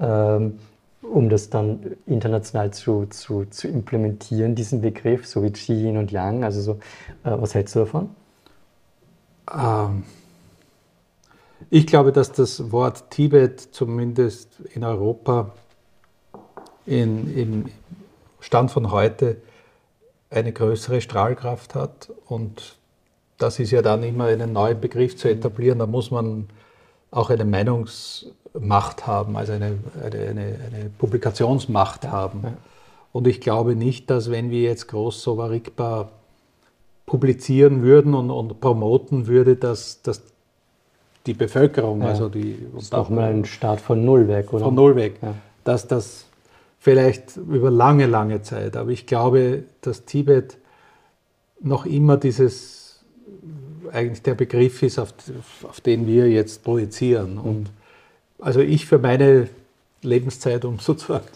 ähm, 0.00 0.58
um 1.02 1.28
das 1.28 1.50
dann 1.50 1.80
international 2.06 2.70
zu, 2.70 3.04
zu, 3.10 3.44
zu 3.44 3.68
implementieren, 3.68 4.54
diesen 4.54 4.80
Begriff, 4.80 5.26
so 5.26 5.42
wie 5.42 5.50
Qi, 5.50 5.74
Yin 5.74 5.98
und 5.98 6.10
Yang. 6.10 6.44
Also 6.44 6.62
so, 6.62 6.72
äh, 7.24 7.36
was 7.38 7.54
hältst 7.54 7.74
du 7.74 7.80
davon? 7.80 8.08
Ähm, 9.54 10.04
ich 11.68 11.86
glaube, 11.86 12.10
dass 12.10 12.32
das 12.32 12.72
Wort 12.72 13.10
Tibet 13.10 13.60
zumindest 13.60 14.60
in 14.74 14.82
Europa 14.82 15.52
in, 16.86 17.36
im 17.36 17.64
Stand 18.40 18.70
von 18.70 18.90
heute 18.90 19.36
eine 20.30 20.52
größere 20.52 21.00
Strahlkraft 21.00 21.74
hat. 21.74 22.10
Und 22.26 22.76
das 23.38 23.58
ist 23.58 23.70
ja 23.70 23.82
dann 23.82 24.02
immer 24.02 24.24
einen 24.24 24.52
neuen 24.52 24.80
Begriff 24.80 25.16
zu 25.16 25.28
etablieren. 25.28 25.78
Da 25.78 25.86
muss 25.86 26.10
man 26.10 26.48
auch 27.10 27.30
eine 27.30 27.44
Meinungsmacht 27.44 29.06
haben, 29.06 29.36
also 29.36 29.52
eine, 29.52 29.78
eine, 30.02 30.20
eine, 30.20 30.58
eine 30.72 30.90
Publikationsmacht 30.98 32.08
haben. 32.08 32.56
Und 33.12 33.26
ich 33.26 33.40
glaube 33.40 33.76
nicht, 33.76 34.10
dass 34.10 34.30
wenn 34.30 34.50
wir 34.50 34.62
jetzt 34.62 34.88
groß 34.88 35.22
Sovarikba 35.22 36.10
publizieren 37.06 37.82
würden 37.82 38.14
und, 38.14 38.30
und 38.30 38.60
promoten 38.60 39.26
würde, 39.26 39.56
dass, 39.56 40.02
dass 40.02 40.22
die 41.24 41.34
Bevölkerung, 41.34 42.02
ja. 42.02 42.08
also 42.08 42.28
die... 42.28 42.58
Das 42.74 42.84
ist 42.84 42.92
doch 42.92 43.08
mal 43.08 43.32
ein 43.32 43.44
Start 43.44 43.80
von 43.80 44.04
Null 44.04 44.28
weg, 44.28 44.52
oder? 44.52 44.64
Von 44.64 44.74
Null 44.74 44.96
weg. 44.96 45.14
Ja. 45.22 45.34
Dass 45.64 45.86
das 45.86 46.26
vielleicht 46.78 47.36
über 47.36 47.70
lange, 47.70 48.06
lange 48.06 48.42
Zeit. 48.42 48.76
Aber 48.76 48.90
ich 48.90 49.06
glaube, 49.06 49.64
dass 49.80 50.04
Tibet 50.04 50.58
noch 51.60 51.86
immer 51.86 52.16
dieses, 52.16 53.00
eigentlich 53.92 54.22
der 54.22 54.34
Begriff 54.34 54.82
ist, 54.82 54.98
auf, 54.98 55.14
auf 55.62 55.80
den 55.80 56.06
wir 56.06 56.28
jetzt 56.28 56.62
projizieren. 56.62 57.38
Und 57.38 57.70
also 58.38 58.60
ich 58.60 58.86
für 58.86 58.98
meine 58.98 59.48
Lebenszeit, 60.02 60.64
um 60.64 60.78
sozusagen 60.78 61.26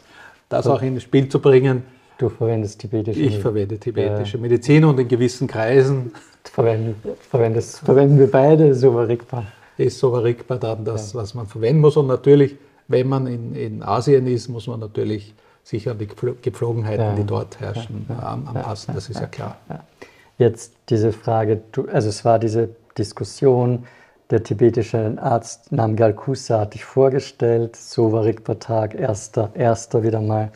das 0.49 0.67
auch 0.67 0.83
ins 0.83 1.03
Spiel 1.03 1.29
zu 1.29 1.41
bringen. 1.41 1.85
Du 2.19 2.29
verwendest 2.29 2.81
tibetische 2.81 3.19
Medizin. 3.19 3.37
Ich 3.37 3.43
verwende 3.43 3.79
tibetische 3.79 4.37
äh, 4.37 4.41
Medizin 4.41 4.85
und 4.85 5.01
in 5.01 5.09
gewissen 5.09 5.49
Kreisen. 5.49 6.13
Verwenden, 6.45 6.95
verwenden 7.31 8.19
wir 8.19 8.31
beide 8.31 8.75
Sovarikpa. 8.75 9.47
Ist 9.79 9.99
Sovarikpa 9.99 10.57
dann 10.57 10.85
das, 10.85 11.13
ja. 11.13 11.21
was 11.21 11.35
man 11.35 11.47
verwenden 11.47 11.81
muss. 11.81 11.97
Und 11.97 12.09
natürlich 12.09 12.57
wenn 12.91 13.09
man 13.09 13.27
in, 13.27 13.55
in 13.55 13.83
Asien 13.83 14.27
ist, 14.27 14.49
muss 14.49 14.67
man 14.67 14.81
natürlich 14.81 15.35
sich 15.63 15.89
an 15.89 15.99
die 15.99 16.09
Gepflogenheiten, 16.09 17.05
ja. 17.05 17.15
die 17.15 17.25
dort 17.25 17.61
herrschen, 17.61 18.07
ja, 18.09 18.17
ja, 18.17 18.21
anpassen. 18.21 18.95
Das 18.95 19.09
ist 19.09 19.21
ja 19.21 19.27
klar. 19.27 19.57
Jetzt 20.39 20.73
diese 20.89 21.13
Frage, 21.13 21.63
also 21.93 22.09
es 22.09 22.25
war 22.25 22.39
diese 22.39 22.71
Diskussion, 22.99 23.85
der 24.31 24.43
tibetische 24.43 25.17
Arzt 25.21 25.71
Namgyal 25.73 26.15
Kusa 26.15 26.61
hat 26.61 26.75
dich 26.75 26.85
vorgestellt, 26.85 27.77
so 27.77 28.13
war 28.13 28.25
Rigpa-Tag, 28.25 28.95
erster, 28.95 29.51
erster 29.55 30.03
wieder 30.03 30.21
mal. 30.21 30.51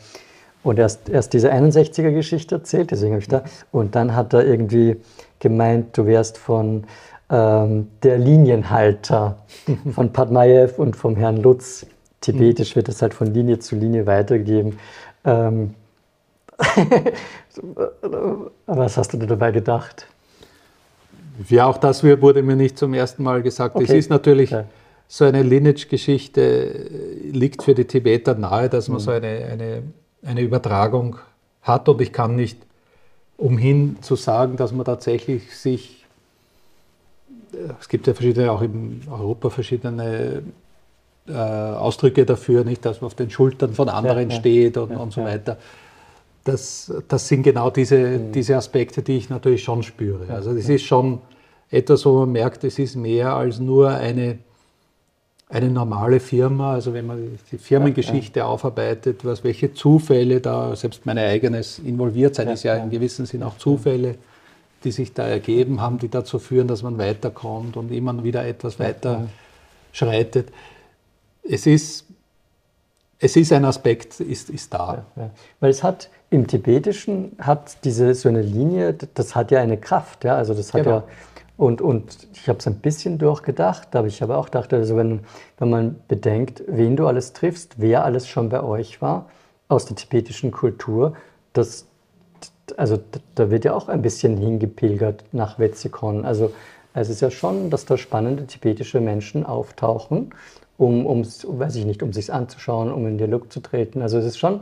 Und 0.63 0.79
erst, 0.79 1.09
erst 1.09 1.33
diese 1.33 1.53
61er-Geschichte 1.53 2.55
erzählt, 2.55 2.91
deswegen 2.91 3.13
habe 3.13 3.21
ich 3.21 3.27
da. 3.27 3.43
Und 3.71 3.95
dann 3.95 4.15
hat 4.15 4.33
er 4.33 4.45
irgendwie 4.45 4.97
gemeint, 5.39 5.97
du 5.97 6.05
wärst 6.05 6.37
von 6.37 6.85
ähm, 7.29 7.89
der 8.03 8.17
Linienhalter 8.17 9.37
von 9.93 10.11
Padmaev 10.11 10.79
und 10.79 10.95
vom 10.95 11.15
Herrn 11.15 11.37
Lutz. 11.37 11.85
Tibetisch 12.25 12.75
wird 12.75 12.89
es 12.89 13.01
halt 13.01 13.13
von 13.13 13.33
Linie 13.33 13.59
zu 13.59 13.75
Linie 13.75 14.07
weitergegeben. 14.07 14.79
Ähm, 15.23 15.75
was 18.65 18.97
hast 18.97 19.13
du 19.13 19.17
dir 19.17 19.27
dabei 19.27 19.51
gedacht? 19.51 20.07
Ja, 21.49 21.67
auch 21.67 21.77
das 21.77 22.03
wurde 22.03 22.41
mir 22.41 22.55
nicht 22.55 22.79
zum 22.79 22.93
ersten 22.93 23.23
Mal 23.23 23.41
gesagt. 23.43 23.75
Okay. 23.75 23.83
Es 23.83 23.91
ist 23.91 24.09
natürlich 24.09 24.51
ja. 24.51 24.65
so 25.07 25.25
eine 25.25 25.43
Lineage-Geschichte, 25.43 26.89
liegt 27.31 27.61
für 27.61 27.75
die 27.75 27.85
Tibeter 27.85 28.35
nahe, 28.35 28.69
dass 28.69 28.87
man 28.87 28.97
mhm. 28.97 29.03
so 29.03 29.11
eine, 29.11 29.27
eine, 29.27 29.83
eine 30.23 30.41
Übertragung 30.41 31.17
hat 31.61 31.89
und 31.89 32.01
ich 32.01 32.11
kann 32.11 32.35
nicht 32.35 32.57
umhin 33.37 33.97
zu 34.01 34.15
sagen, 34.15 34.55
dass 34.55 34.71
man 34.71 34.85
tatsächlich 34.85 35.55
sich, 35.55 36.05
es 37.79 37.89
gibt 37.89 38.07
ja 38.07 38.13
verschiedene, 38.13 38.51
auch 38.51 38.61
in 38.61 39.01
Europa 39.11 39.49
verschiedene 39.49 40.41
äh, 41.27 41.33
Ausdrücke 41.33 42.25
dafür, 42.25 42.63
nicht, 42.63 42.85
dass 42.85 43.01
man 43.01 43.07
auf 43.07 43.15
den 43.15 43.29
Schultern 43.29 43.73
von 43.73 43.89
anderen 43.89 44.29
ja, 44.29 44.35
steht 44.35 44.77
und, 44.77 44.91
ja, 44.91 44.97
und 44.97 45.11
so 45.11 45.23
weiter. 45.23 45.57
Das, 46.43 46.93
das 47.07 47.27
sind 47.27 47.43
genau 47.43 47.71
diese, 47.71 47.97
mhm. 47.97 48.31
diese 48.31 48.55
Aspekte, 48.55 49.01
die 49.01 49.17
ich 49.17 49.29
natürlich 49.29 49.63
schon 49.63 49.81
spüre. 49.81 50.31
Also 50.31 50.53
das 50.53 50.69
ist 50.69 50.83
schon 50.83 51.19
etwas, 51.71 52.05
wo 52.05 52.19
man 52.19 52.31
merkt, 52.31 52.63
es 52.63 52.77
ist 52.77 52.95
mehr 52.95 53.33
als 53.33 53.59
nur 53.59 53.89
eine, 53.89 54.37
eine 55.49 55.69
normale 55.71 56.19
Firma. 56.19 56.73
Also 56.73 56.93
wenn 56.93 57.07
man 57.07 57.39
die 57.51 57.57
Firmengeschichte 57.57 58.39
ja, 58.39 58.45
ja. 58.45 58.51
aufarbeitet, 58.51 59.25
was, 59.25 59.43
welche 59.43 59.73
Zufälle 59.73 60.41
da, 60.41 60.75
selbst 60.75 61.05
mein 61.05 61.17
eigenes 61.17 61.79
Involviertsein 61.79 62.47
ja, 62.47 62.53
ist 62.53 62.63
ja 62.63 62.75
in 62.75 62.91
gewissem 62.91 63.25
Sinn 63.25 63.41
auch 63.41 63.57
Zufälle, 63.57 64.15
die 64.83 64.91
sich 64.91 65.13
da 65.13 65.25
ergeben 65.25 65.81
haben, 65.81 65.97
die 65.97 66.09
dazu 66.09 66.37
führen, 66.37 66.67
dass 66.67 66.83
man 66.83 66.99
weiterkommt 66.99 67.75
und 67.75 67.91
immer 67.91 68.23
wieder 68.23 68.45
etwas 68.45 68.79
weiter 68.79 69.27
schreitet. 69.91 70.49
Es 71.47 71.65
ist, 71.65 72.05
es 73.19 73.35
ist 73.35 73.51
ein 73.53 73.65
Aspekt, 73.65 74.19
ist, 74.19 74.49
ist 74.49 74.73
da. 74.73 75.05
Weil 75.59 75.69
es 75.69 75.83
hat 75.83 76.09
im 76.29 76.47
Tibetischen 76.47 77.33
hat 77.39 77.83
diese 77.83 78.13
so 78.13 78.29
eine 78.29 78.41
Linie, 78.41 78.93
das 78.93 79.35
hat 79.35 79.51
ja 79.51 79.59
eine 79.59 79.77
Kraft, 79.77 80.23
ja. 80.23 80.35
Also 80.35 80.53
das 80.53 80.73
hat 80.73 80.83
genau. 80.83 80.97
ja 80.97 81.03
und, 81.57 81.81
und 81.81 82.27
ich 82.33 82.49
habe 82.49 82.59
es 82.59 82.67
ein 82.67 82.79
bisschen 82.79 83.17
durchgedacht, 83.17 83.95
aber 83.95 84.07
ich 84.07 84.21
habe 84.21 84.37
auch 84.37 84.45
gedacht, 84.45 84.73
also 84.73 84.97
wenn, 84.97 85.21
wenn 85.57 85.69
man 85.69 85.95
bedenkt, 86.07 86.63
wen 86.67 86.97
du 86.97 87.07
alles 87.07 87.31
triffst, 87.33 87.75
wer 87.77 88.03
alles 88.03 88.27
schon 88.27 88.49
bei 88.49 88.61
euch 88.61 89.01
war 89.01 89.29
aus 89.69 89.85
der 89.85 89.95
tibetischen 89.95 90.51
Kultur, 90.51 91.13
das, 91.53 91.87
also 92.75 92.99
da 93.35 93.49
wird 93.51 93.63
ja 93.63 93.73
auch 93.73 93.87
ein 93.87 94.01
bisschen 94.01 94.35
hingepilgert 94.37 95.23
nach 95.31 95.57
Wetzikon. 95.57 96.25
Also 96.25 96.51
es 96.93 97.09
ist 97.09 97.21
ja 97.21 97.31
schon, 97.31 97.69
dass 97.69 97.85
da 97.85 97.97
spannende 97.97 98.45
tibetische 98.47 98.99
Menschen 98.99 99.45
auftauchen, 99.45 100.33
um, 100.77 101.05
um 101.05 101.23
weiß 101.23 101.75
ich 101.75 101.85
nicht, 101.85 102.03
um 102.03 102.13
sich 102.13 102.33
anzuschauen, 102.33 102.91
um 102.91 103.07
in 103.07 103.17
Dialog 103.17 103.51
zu 103.51 103.59
treten. 103.59 104.01
Also 104.01 104.17
es 104.17 104.25
ist 104.25 104.37
schon, 104.37 104.61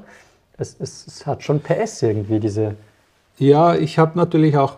es, 0.57 0.75
es, 0.79 1.07
es 1.07 1.25
hat 1.25 1.43
schon 1.43 1.59
PS 1.59 2.01
irgendwie, 2.03 2.39
diese. 2.39 2.75
Ja, 3.37 3.75
ich 3.75 3.97
habe 3.97 4.17
natürlich 4.17 4.57
auch 4.57 4.77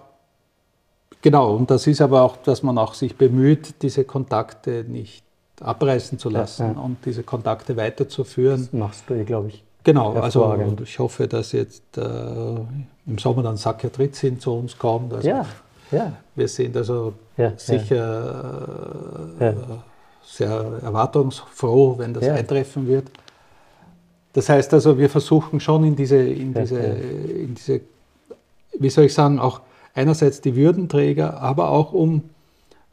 Genau, 1.25 1.55
und 1.55 1.71
das 1.71 1.87
ist 1.87 2.01
aber 2.01 2.21
auch, 2.21 2.37
dass 2.37 2.61
man 2.61 2.77
auch 2.77 2.93
sich 2.93 3.17
bemüht, 3.17 3.81
diese 3.81 4.03
Kontakte 4.03 4.85
nicht 4.87 5.23
abreißen 5.59 6.19
zu 6.19 6.29
lassen 6.29 6.67
ja, 6.67 6.73
ja. 6.73 6.79
und 6.79 6.97
diese 7.03 7.23
Kontakte 7.23 7.75
weiterzuführen. 7.77 8.61
Das 8.61 8.73
machst 8.73 9.05
du, 9.07 9.15
eh, 9.15 9.23
glaube 9.23 9.47
ich. 9.47 9.63
Genau, 9.83 10.13
also 10.13 10.55
ich 10.83 10.99
hoffe, 10.99 11.27
dass 11.27 11.51
jetzt 11.51 11.97
äh, 11.97 12.01
im 13.07 13.17
Sommer 13.17 13.41
dann 13.41 13.57
Sakya-Tritzin 13.57 14.39
zu 14.39 14.53
uns 14.53 14.77
kommt. 14.77 15.13
Also 15.15 15.27
ja, 15.27 15.47
ja. 15.89 16.11
Wir 16.35 16.47
sind 16.47 16.77
also 16.77 17.13
sicher 17.57 18.67
äh, 19.39 19.53
sehr 20.25 20.79
erwartungsfroh, 20.81 21.97
wenn 21.97 22.13
das 22.13 22.27
eintreffen 22.27 22.87
wird. 22.87 23.09
Das 24.33 24.49
heißt 24.49 24.73
also, 24.73 24.97
wir 24.97 25.09
versuchen 25.09 25.59
schon 25.59 25.85
in 25.85 25.95
diese, 25.95 26.17
in 26.17 26.53
diese, 26.53 26.79
in 26.79 27.55
diese 27.55 27.81
wie 28.79 28.89
soll 28.89 29.05
ich 29.05 29.13
sagen, 29.13 29.39
auch 29.39 29.61
einerseits 29.93 30.41
die 30.41 30.55
Würdenträger, 30.55 31.41
aber 31.41 31.69
auch 31.69 31.93
um 31.93 32.23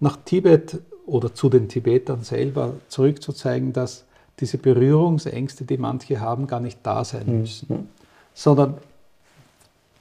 nach 0.00 0.16
Tibet 0.24 0.80
oder 1.06 1.34
zu 1.34 1.48
den 1.48 1.68
Tibetern 1.68 2.22
selber 2.22 2.74
zurückzuzeigen, 2.88 3.72
dass 3.72 4.04
diese 4.40 4.58
Berührungsängste, 4.58 5.64
die 5.64 5.76
manche 5.76 6.20
haben, 6.20 6.46
gar 6.46 6.60
nicht 6.60 6.78
da 6.82 7.04
sein 7.04 7.26
mhm. 7.26 7.40
müssen, 7.40 7.66
mhm. 7.68 7.88
sondern 8.34 8.78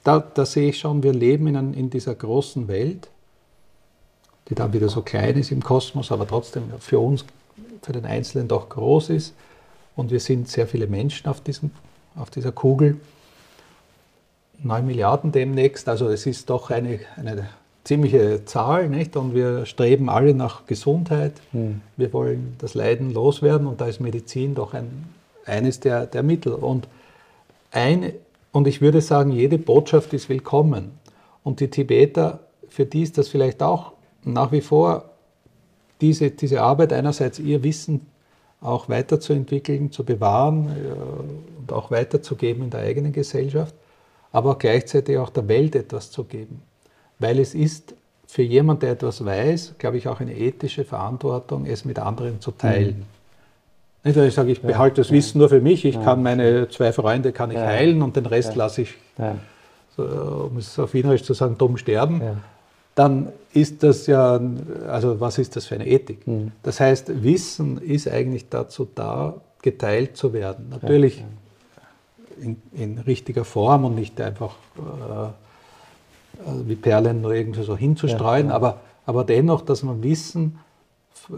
da, 0.04 0.18
da, 0.20 0.44
sehe 0.44 0.70
ich 0.70 0.78
schon, 0.78 1.02
wir 1.02 1.12
leben 1.12 1.46
in, 1.46 1.74
in, 1.74 1.90
dieser 1.90 2.14
großen 2.14 2.66
Welt, 2.66 3.08
die 4.52 4.56
dann 4.56 4.74
wieder 4.74 4.90
so 4.90 5.00
klein 5.00 5.38
ist 5.38 5.50
im 5.50 5.62
Kosmos, 5.62 6.12
aber 6.12 6.26
trotzdem 6.26 6.64
für 6.78 6.98
uns, 6.98 7.24
für 7.80 7.92
den 7.92 8.04
Einzelnen 8.04 8.48
doch 8.48 8.68
groß 8.68 9.08
ist. 9.08 9.32
Und 9.96 10.10
wir 10.10 10.20
sind 10.20 10.46
sehr 10.46 10.66
viele 10.66 10.86
Menschen 10.86 11.26
auf, 11.26 11.40
diesem, 11.40 11.70
auf 12.16 12.28
dieser 12.28 12.52
Kugel. 12.52 13.00
9 14.62 14.86
Milliarden 14.86 15.32
demnächst. 15.32 15.88
Also 15.88 16.08
es 16.08 16.26
ist 16.26 16.50
doch 16.50 16.70
eine, 16.70 17.00
eine 17.16 17.48
ziemliche 17.84 18.44
Zahl, 18.44 18.90
nicht? 18.90 19.16
Und 19.16 19.34
wir 19.34 19.64
streben 19.64 20.10
alle 20.10 20.34
nach 20.34 20.66
Gesundheit. 20.66 21.32
Mhm. 21.52 21.80
Wir 21.96 22.12
wollen 22.12 22.54
das 22.58 22.74
Leiden 22.74 23.14
loswerden 23.14 23.66
und 23.66 23.80
da 23.80 23.86
ist 23.86 24.00
Medizin 24.00 24.54
doch 24.54 24.74
ein, 24.74 25.08
eines 25.46 25.80
der, 25.80 26.04
der 26.06 26.22
Mittel. 26.22 26.52
Und, 26.52 26.88
ein, 27.70 28.12
und 28.52 28.68
ich 28.68 28.82
würde 28.82 29.00
sagen, 29.00 29.32
jede 29.32 29.56
Botschaft 29.56 30.12
ist 30.12 30.28
willkommen. 30.28 30.90
Und 31.42 31.60
die 31.60 31.68
Tibeter, 31.68 32.40
für 32.68 32.84
die 32.84 33.02
ist 33.02 33.16
das 33.16 33.28
vielleicht 33.28 33.62
auch 33.62 33.92
nach 34.24 34.52
wie 34.52 34.60
vor 34.60 35.04
diese, 36.00 36.30
diese 36.30 36.62
Arbeit, 36.62 36.92
einerseits 36.92 37.38
ihr 37.38 37.62
Wissen 37.62 38.06
auch 38.60 38.88
weiterzuentwickeln, 38.88 39.90
zu 39.90 40.04
bewahren 40.04 40.68
äh, 40.68 41.60
und 41.60 41.72
auch 41.72 41.90
weiterzugeben 41.90 42.64
in 42.64 42.70
der 42.70 42.80
eigenen 42.80 43.12
Gesellschaft 43.12 43.74
aber 44.32 44.56
gleichzeitig 44.58 45.18
auch 45.18 45.30
der 45.30 45.46
Welt 45.46 45.76
etwas 45.76 46.10
zu 46.10 46.24
geben. 46.24 46.62
Weil 47.18 47.38
es 47.38 47.54
ist 47.54 47.94
für 48.26 48.42
jemanden, 48.42 48.80
der 48.80 48.92
etwas 48.92 49.24
weiß, 49.24 49.74
glaube 49.78 49.98
ich, 49.98 50.08
auch 50.08 50.20
eine 50.20 50.34
ethische 50.34 50.84
Verantwortung, 50.84 51.66
es 51.66 51.84
mit 51.84 51.98
anderen 51.98 52.40
zu 52.40 52.50
teilen. 52.50 53.00
Mhm. 53.00 53.04
Nicht, 54.04 54.16
dass 54.16 54.26
ich 54.26 54.34
sage, 54.34 54.50
ich 54.50 54.62
behalte 54.62 55.02
das 55.02 55.12
Wissen 55.12 55.38
nur 55.38 55.48
für 55.48 55.60
mich, 55.60 55.84
ich 55.84 56.02
kann 56.02 56.24
meine 56.24 56.68
zwei 56.70 56.92
Freunde 56.92 57.30
kann 57.30 57.52
ich 57.52 57.58
heilen 57.58 58.02
und 58.02 58.16
den 58.16 58.26
Rest 58.26 58.56
lasse 58.56 58.82
ich, 58.82 58.94
so, 59.96 60.02
um 60.02 60.56
es 60.56 60.76
auf 60.76 60.92
Wienerisch 60.94 61.22
zu 61.22 61.34
sagen, 61.34 61.56
dumm 61.56 61.76
sterben. 61.76 62.20
Dann 62.94 63.32
ist 63.52 63.82
das 63.82 64.06
ja, 64.06 64.40
also 64.88 65.20
was 65.20 65.38
ist 65.38 65.56
das 65.56 65.66
für 65.66 65.76
eine 65.76 65.86
Ethik? 65.86 66.26
Mhm. 66.26 66.52
Das 66.62 66.80
heißt, 66.80 67.22
Wissen 67.22 67.78
ist 67.78 68.08
eigentlich 68.08 68.48
dazu 68.48 68.88
da, 68.94 69.40
geteilt 69.62 70.16
zu 70.16 70.32
werden. 70.32 70.68
Natürlich 70.70 71.24
in, 72.40 72.60
in 72.72 72.98
richtiger 72.98 73.44
Form 73.44 73.84
und 73.84 73.94
nicht 73.94 74.20
einfach 74.20 74.56
äh, 74.76 75.32
also 76.46 76.68
wie 76.68 76.74
Perlen 76.74 77.20
nur 77.20 77.34
irgendwie 77.34 77.62
so 77.62 77.76
hinzustreuen, 77.76 78.46
ja, 78.46 78.50
ja. 78.50 78.56
Aber, 78.56 78.80
aber 79.06 79.24
dennoch, 79.24 79.62
dass 79.62 79.82
man 79.82 80.02
Wissen 80.02 80.58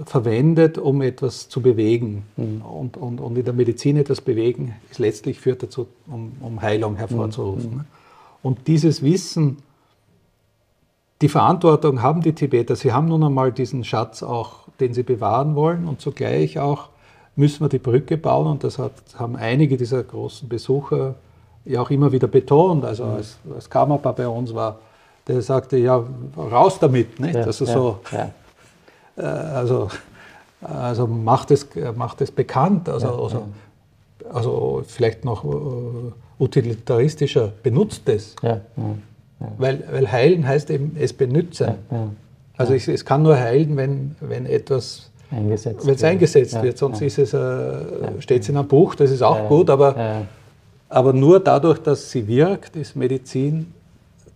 verwendet, 0.06 0.78
um 0.78 1.02
etwas 1.02 1.48
zu 1.48 1.60
bewegen. 1.60 2.24
Mhm. 2.36 2.62
Und, 2.62 2.96
und, 2.96 3.20
und 3.20 3.36
in 3.36 3.44
der 3.44 3.54
Medizin 3.54 3.96
etwas 3.96 4.20
bewegen, 4.20 4.74
ist 4.90 4.98
letztlich 4.98 5.40
führt 5.40 5.62
dazu, 5.62 5.88
um, 6.06 6.32
um 6.40 6.62
Heilung 6.62 6.96
hervorzurufen. 6.96 7.74
Mhm. 7.74 7.84
Und 8.42 8.66
dieses 8.66 9.02
Wissen, 9.02 9.58
die 11.24 11.30
Verantwortung 11.30 12.02
haben 12.02 12.20
die 12.20 12.34
Tibeter. 12.34 12.76
Sie 12.76 12.92
haben 12.92 13.08
nun 13.08 13.24
einmal 13.24 13.50
diesen 13.50 13.82
Schatz 13.82 14.22
auch, 14.22 14.68
den 14.78 14.92
sie 14.92 15.02
bewahren 15.02 15.54
wollen 15.54 15.88
und 15.88 16.02
zugleich 16.02 16.58
auch 16.58 16.90
müssen 17.34 17.64
wir 17.64 17.70
die 17.70 17.78
Brücke 17.78 18.18
bauen 18.18 18.46
und 18.46 18.62
das 18.62 18.78
hat, 18.78 18.92
haben 19.16 19.34
einige 19.34 19.78
dieser 19.78 20.02
großen 20.02 20.50
Besucher 20.50 21.14
ja 21.64 21.80
auch 21.80 21.88
immer 21.88 22.12
wieder 22.12 22.28
betont. 22.28 22.84
Also 22.84 23.04
als, 23.04 23.38
als 23.54 23.70
Kammerpa 23.70 24.12
bei 24.12 24.28
uns 24.28 24.54
war, 24.54 24.80
der 25.26 25.40
sagte, 25.40 25.78
ja, 25.78 26.04
raus 26.36 26.78
damit, 26.78 27.18
nicht? 27.18 27.36
Ja, 27.36 27.44
also 27.44 27.64
so, 27.64 27.98
ja. 28.12 28.30
Äh, 29.16 29.22
also, 29.22 29.88
also 30.60 31.06
macht 31.06 31.50
es, 31.52 31.66
macht 31.96 32.20
es 32.20 32.32
bekannt, 32.32 32.86
also, 32.90 33.06
ja, 33.06 33.14
also, 33.14 33.42
also 34.30 34.82
vielleicht 34.86 35.24
noch 35.24 35.42
uh, 35.42 36.12
utilitaristischer, 36.38 37.50
benutzt 37.62 38.06
es. 38.10 38.36
Weil, 39.58 39.84
weil 39.90 40.10
heilen 40.10 40.46
heißt 40.46 40.70
eben 40.70 40.96
es 40.98 41.12
benützen. 41.12 41.74
Also 42.56 42.74
es, 42.74 42.86
es 42.88 43.04
kann 43.04 43.22
nur 43.22 43.36
heilen, 43.36 43.76
wenn, 43.76 44.16
wenn 44.20 44.46
etwas 44.46 45.10
eingesetzt 45.30 45.86
wenn 45.86 45.94
es 45.94 46.04
eingesetzt 46.04 46.62
wird. 46.62 46.78
Sonst 46.78 47.00
ja. 47.00 47.06
ist 47.06 47.18
es, 47.18 47.34
äh, 47.34 48.20
steht 48.20 48.42
es 48.42 48.48
in 48.48 48.56
einem 48.56 48.68
Buch, 48.68 48.94
das 48.94 49.10
ist 49.10 49.22
auch 49.22 49.48
gut, 49.48 49.70
aber, 49.70 50.24
aber 50.88 51.12
nur 51.12 51.40
dadurch, 51.40 51.78
dass 51.80 52.10
sie 52.10 52.26
wirkt, 52.28 52.76
ist 52.76 52.94
Medizin 52.94 53.72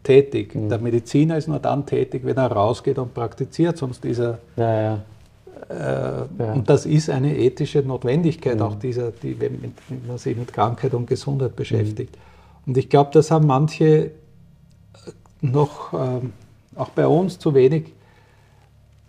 tätig. 0.02 0.54
Mhm. 0.54 0.68
Der 0.68 0.78
Mediziner 0.78 1.36
ist 1.36 1.48
nur 1.48 1.58
dann 1.58 1.84
tätig, 1.86 2.22
wenn 2.24 2.36
er 2.36 2.50
rausgeht 2.50 2.98
und 2.98 3.14
praktiziert, 3.14 3.76
sonst 3.76 4.04
ist 4.04 4.20
er. 4.20 4.38
Ja, 4.56 4.80
ja. 4.82 4.98
Äh, 5.68 6.52
und 6.54 6.68
das 6.70 6.86
ist 6.86 7.10
eine 7.10 7.36
ethische 7.36 7.80
Notwendigkeit, 7.80 8.56
mhm. 8.56 8.62
auch 8.62 8.74
dieser, 8.76 9.10
die, 9.10 9.38
wenn, 9.40 9.60
wenn, 9.62 9.74
man 10.06 10.18
sich 10.18 10.36
mit 10.36 10.52
Krankheit 10.52 10.94
und 10.94 11.06
Gesundheit 11.06 11.54
beschäftigt. 11.56 12.16
Mhm. 12.16 12.70
Und 12.70 12.78
ich 12.78 12.88
glaube, 12.88 13.10
das 13.12 13.30
haben 13.30 13.46
manche 13.46 14.10
noch, 15.40 15.92
ähm, 15.92 16.32
auch 16.76 16.90
bei 16.90 17.06
uns, 17.06 17.38
zu 17.38 17.54
wenig 17.54 17.92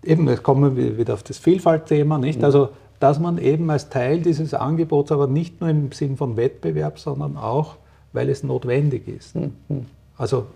eben, 0.04 0.28
jetzt 0.28 0.44
kommen 0.44 0.76
wir 0.76 0.98
wieder 0.98 1.14
auf 1.14 1.24
das 1.24 1.38
Vielfaltthema, 1.38 2.18
nicht? 2.18 2.44
Also, 2.44 2.70
dass 3.00 3.20
man 3.20 3.38
eben 3.38 3.70
als 3.70 3.90
Teil 3.90 4.22
dieses 4.22 4.54
Angebots, 4.54 5.12
aber 5.12 5.28
nicht 5.28 5.62
nur 5.62 5.70
im 5.70 5.92
Sinn 5.92 6.18
von 6.18 6.38
Wettbewerb, 6.38 7.00
sondern 7.00 7.38
auch, 7.38 7.76
weil 8.14 8.30
es 8.30 8.44
notwendig 8.44 9.08
ist. 9.08 9.36
Mhm. 9.36 9.86
Also, 10.18 10.48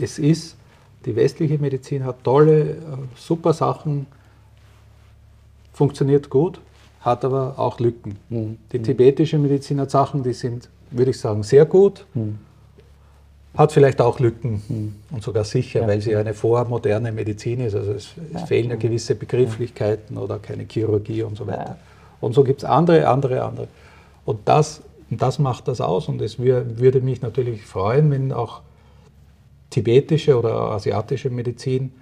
es 0.00 0.18
ist, 0.18 0.56
die 1.04 1.16
westliche 1.16 1.58
Medizin 1.58 2.04
hat 2.04 2.24
tolle, 2.24 2.70
äh, 2.70 2.76
super 3.16 3.52
Sachen, 3.52 4.06
funktioniert 5.72 6.30
gut, 6.30 6.60
hat 7.00 7.24
aber 7.24 7.58
auch 7.58 7.80
Lücken. 7.80 8.16
Mhm. 8.28 8.58
Die 8.72 8.80
tibetische 8.80 9.38
Medizin 9.38 9.80
hat 9.80 9.90
Sachen, 9.90 10.22
die 10.22 10.32
sind, 10.32 10.68
würde 10.90 11.10
ich 11.10 11.18
sagen, 11.18 11.42
sehr 11.42 11.64
gut, 11.64 12.06
Mhm. 12.14 12.38
Hat 13.56 13.72
vielleicht 13.72 14.00
auch 14.00 14.20
Lücken 14.20 14.94
und 15.10 15.22
sogar 15.22 15.44
sicher, 15.44 15.80
Ja. 15.82 15.86
weil 15.88 16.00
sie 16.00 16.14
eine 16.16 16.34
vormoderne 16.34 17.10
Medizin 17.12 17.60
ist. 17.60 17.74
Also 17.74 17.92
es, 17.92 18.10
es 18.34 18.40
Ja. 18.40 18.46
fehlen 18.46 18.70
ja 18.70 18.76
gewisse 18.76 19.14
Begrifflichkeiten 19.14 20.16
oder 20.18 20.38
keine 20.38 20.64
Chirurgie 20.70 21.22
und 21.22 21.36
so 21.36 21.46
weiter. 21.46 21.64
Ja. 21.64 21.76
Und 22.20 22.34
so 22.34 22.44
gibt 22.44 22.62
es 22.62 22.68
andere, 22.68 23.08
andere, 23.08 23.42
andere. 23.42 23.68
Und 24.24 24.40
das, 24.44 24.82
das 25.10 25.38
macht 25.38 25.66
das 25.68 25.80
aus. 25.80 26.08
Und 26.08 26.22
es 26.22 26.38
wür- 26.38 26.78
würde 26.78 27.00
mich 27.00 27.22
natürlich 27.22 27.64
freuen, 27.66 28.10
wenn 28.10 28.32
auch 28.32 28.60
tibetische 29.70 30.38
oder 30.38 30.52
asiatische 30.72 31.30
Medizin 31.30 31.92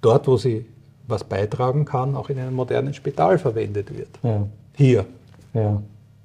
dort, 0.00 0.26
wo 0.26 0.36
sie 0.36 0.66
was 1.06 1.24
beitragen 1.24 1.84
kann, 1.84 2.14
auch 2.14 2.28
in 2.30 2.38
einem 2.38 2.54
modernen 2.54 2.94
Spital 2.94 3.38
verwendet 3.38 3.96
wird. 3.96 4.08
Ja, 4.22 4.46
Hier. 4.76 5.06
ja. 5.54 5.82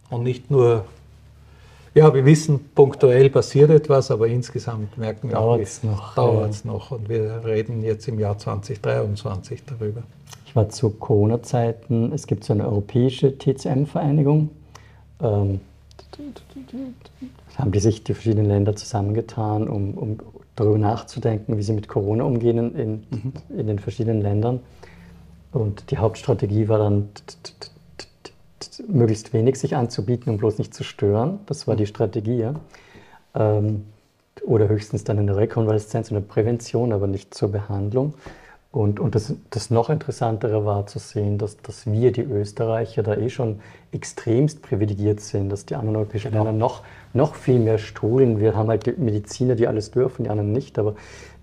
Und 0.09 0.23
nicht 0.23 0.51
nur, 0.51 0.85
ja, 1.95 2.13
wir 2.13 2.25
wissen, 2.25 2.59
punktuell 2.75 3.29
passiert 3.29 3.69
etwas, 3.69 4.11
aber 4.11 4.27
insgesamt 4.27 4.97
merken 4.97 5.29
wir 5.29 5.39
auch, 5.39 5.55
Dauert's 5.55 5.81
noch, 5.81 6.13
dauert 6.13 6.51
es 6.51 6.65
noch. 6.65 6.91
Und 6.91 7.07
wir 7.07 7.41
reden 7.45 7.83
jetzt 7.83 8.07
im 8.09 8.19
Jahr 8.19 8.37
2023 8.37 9.63
darüber. 9.63 10.03
Ich 10.45 10.53
war 10.55 10.67
zu 10.67 10.89
Corona-Zeiten, 10.89 12.11
es 12.11 12.27
gibt 12.27 12.43
so 12.43 12.51
eine 12.51 12.67
europäische 12.67 13.37
TCM-Vereinigung. 13.37 14.49
Ähm, 15.21 15.61
haben 17.57 17.71
die 17.71 17.79
sich 17.79 18.03
die 18.03 18.13
verschiedenen 18.13 18.47
Länder 18.47 18.75
zusammengetan, 18.75 19.69
um, 19.69 19.93
um 19.93 20.17
darüber 20.57 20.77
nachzudenken, 20.77 21.57
wie 21.57 21.63
sie 21.63 21.71
mit 21.71 21.87
Corona 21.87 22.25
umgehen 22.25 22.57
in, 22.57 22.75
in, 22.75 23.33
in 23.57 23.67
den 23.67 23.79
verschiedenen 23.79 24.21
Ländern. 24.21 24.59
Und 25.53 25.91
die 25.91 25.97
Hauptstrategie 25.97 26.67
war 26.67 26.79
dann, 26.79 27.07
möglichst 28.87 29.33
wenig 29.33 29.57
sich 29.57 29.75
anzubieten, 29.75 30.29
um 30.31 30.37
bloß 30.37 30.57
nicht 30.57 30.73
zu 30.73 30.83
stören. 30.83 31.39
Das 31.45 31.67
war 31.67 31.75
die 31.75 31.85
Strategie. 31.85 32.49
Ähm, 33.33 33.85
oder 34.43 34.67
höchstens 34.67 35.03
dann 35.03 35.17
in 35.17 35.27
der 35.27 35.37
Rekonvaleszenz 35.37 36.11
und 36.11 36.15
der 36.15 36.21
Prävention, 36.21 36.91
aber 36.91 37.07
nicht 37.07 37.33
zur 37.33 37.51
Behandlung. 37.51 38.13
Und, 38.75 38.99
und 38.99 39.15
das, 39.15 39.33
das 39.51 39.69
noch 39.69 39.89
Interessantere 39.89 40.65
war 40.65 40.85
zu 40.85 40.99
sehen, 40.99 41.37
dass, 41.37 41.55
dass 41.61 41.89
wir, 41.89 42.11
die 42.11 42.23
Österreicher, 42.23 43.03
da 43.03 43.15
eh 43.15 43.29
schon 43.29 43.61
extremst 43.93 44.61
privilegiert 44.61 45.21
sind, 45.21 45.49
dass 45.49 45.65
die 45.65 45.75
anderen 45.75 45.95
europäischen 45.95 46.33
Länder 46.33 46.51
noch, 46.51 46.83
noch 47.13 47.35
viel 47.35 47.59
mehr 47.59 47.77
strudeln. 47.77 48.41
Wir 48.41 48.53
haben 48.53 48.67
halt 48.67 48.85
die 48.85 48.91
Mediziner, 48.91 49.55
die 49.55 49.69
alles 49.69 49.91
dürfen, 49.91 50.25
die 50.25 50.29
anderen 50.29 50.51
nicht, 50.51 50.77
aber 50.77 50.95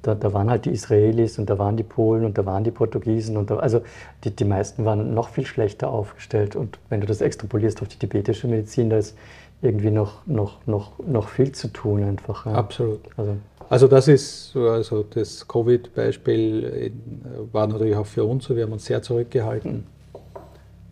da, 0.02 0.14
da 0.14 0.34
waren 0.34 0.50
halt 0.50 0.66
die 0.66 0.72
Israelis 0.72 1.38
und 1.38 1.48
da 1.48 1.58
waren 1.58 1.78
die 1.78 1.84
Polen 1.84 2.26
und 2.26 2.36
da 2.36 2.44
waren 2.44 2.64
die 2.64 2.70
Portugiesen 2.70 3.38
und 3.38 3.50
da, 3.50 3.56
also 3.56 3.80
die, 4.24 4.36
die 4.36 4.44
meisten 4.44 4.84
waren 4.84 5.14
noch 5.14 5.30
viel 5.30 5.46
schlechter 5.46 5.88
aufgestellt. 5.88 6.54
Und 6.54 6.78
wenn 6.90 7.00
du 7.00 7.06
das 7.06 7.22
extrapolierst 7.22 7.80
auf 7.80 7.88
die 7.88 7.96
tibetische 7.96 8.46
Medizin, 8.46 8.90
da 8.90 8.98
ist 8.98 9.16
irgendwie 9.62 9.90
noch, 9.90 10.26
noch, 10.26 10.66
noch, 10.66 10.98
noch 10.98 11.28
viel 11.28 11.52
zu 11.52 11.68
tun 11.68 12.02
einfach. 12.02 12.44
Ja. 12.44 12.52
Absolut. 12.52 13.00
Also, 13.16 13.36
Also 13.72 13.88
das 13.88 14.06
ist, 14.06 14.50
so- 14.52 14.68
also 14.68 15.02
das 15.14 15.48
Covid-Beispiel 15.48 16.62
in- 16.92 17.52
war 17.54 17.66
natürlich 17.66 17.96
auch 17.96 18.04
für 18.04 18.22
uns 18.22 18.44
so, 18.44 18.54
wir 18.54 18.64
haben 18.64 18.72
uns 18.72 18.84
sehr 18.84 19.00
zurückgehalten. 19.00 19.84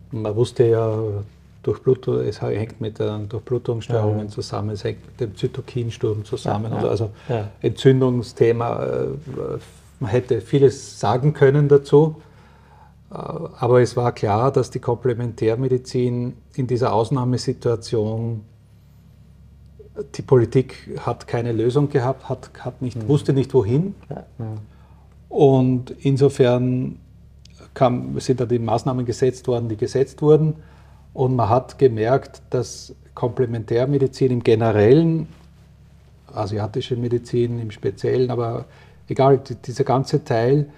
Man 0.09 0.35
wusste 0.35 0.63
ja, 0.65 0.97
Durchblutung, 1.61 2.21
es 2.21 2.41
hängt 2.41 2.81
mit 2.81 2.97
den 2.97 3.29
Durchblutungsstörungen 3.29 4.25
Ja. 4.25 4.27
zusammen, 4.29 4.71
es 4.71 4.83
hängt 4.83 5.05
mit 5.05 5.19
dem 5.19 5.35
Zytokinsturm 5.35 6.25
zusammen. 6.25 6.71
Ja, 6.71 6.87
also 6.87 7.11
Ja. 7.29 7.49
Entzündungsthema, 7.61 8.83
äh, 8.83 9.07
man 9.99 10.09
hätte 10.09 10.41
vieles 10.41 10.99
sagen 10.99 11.33
können 11.33 11.67
dazu. 11.69 12.15
Äh, 13.11 13.15
Aber 13.59 13.79
es 13.81 13.95
war 13.95 14.11
klar, 14.11 14.51
dass 14.51 14.71
die 14.71 14.79
Komplementärmedizin 14.79 16.33
in 16.55 16.65
dieser 16.65 16.93
Ausnahmesituation 16.93 18.41
die 20.15 20.21
Politik 20.21 20.99
hat 20.99 21.27
keine 21.27 21.51
Lösung 21.51 21.89
gehabt, 21.89 22.29
hat, 22.29 22.49
hat 22.59 22.81
nicht, 22.81 23.07
wusste 23.07 23.33
nicht 23.33 23.53
wohin. 23.53 23.95
ja. 24.09 24.25
Und 25.29 25.91
insofern 25.99 26.99
kam, 27.73 28.19
sind 28.19 28.41
da 28.41 28.45
die 28.45 28.59
Maßnahmen 28.59 29.05
gesetzt 29.05 29.47
worden, 29.47 29.69
die 29.69 29.77
gesetzt 29.77 30.21
wurden. 30.21 30.55
Und 31.13 31.35
man 31.35 31.49
hat 31.49 31.77
gemerkt, 31.77 32.41
dass 32.49 32.95
Komplementärmedizin 33.15 34.31
im 34.31 34.43
Generellen, 34.43 35.27
asiatische 36.33 36.95
Medizin 36.95 37.59
im 37.59 37.71
Speziellen, 37.71 38.31
aber 38.31 38.65
egal, 39.07 39.37
die, 39.37 39.55
dieser 39.55 39.83
ganze 39.83 40.23
Teil, 40.23 40.69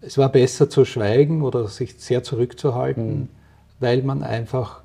es 0.00 0.16
war 0.16 0.30
besser 0.30 0.70
zu 0.70 0.84
schweigen 0.84 1.42
oder 1.42 1.66
sich 1.68 1.94
sehr 1.98 2.22
zurückzuhalten, 2.22 3.28
weil 3.78 4.02
man 4.02 4.22
einfach 4.22 4.82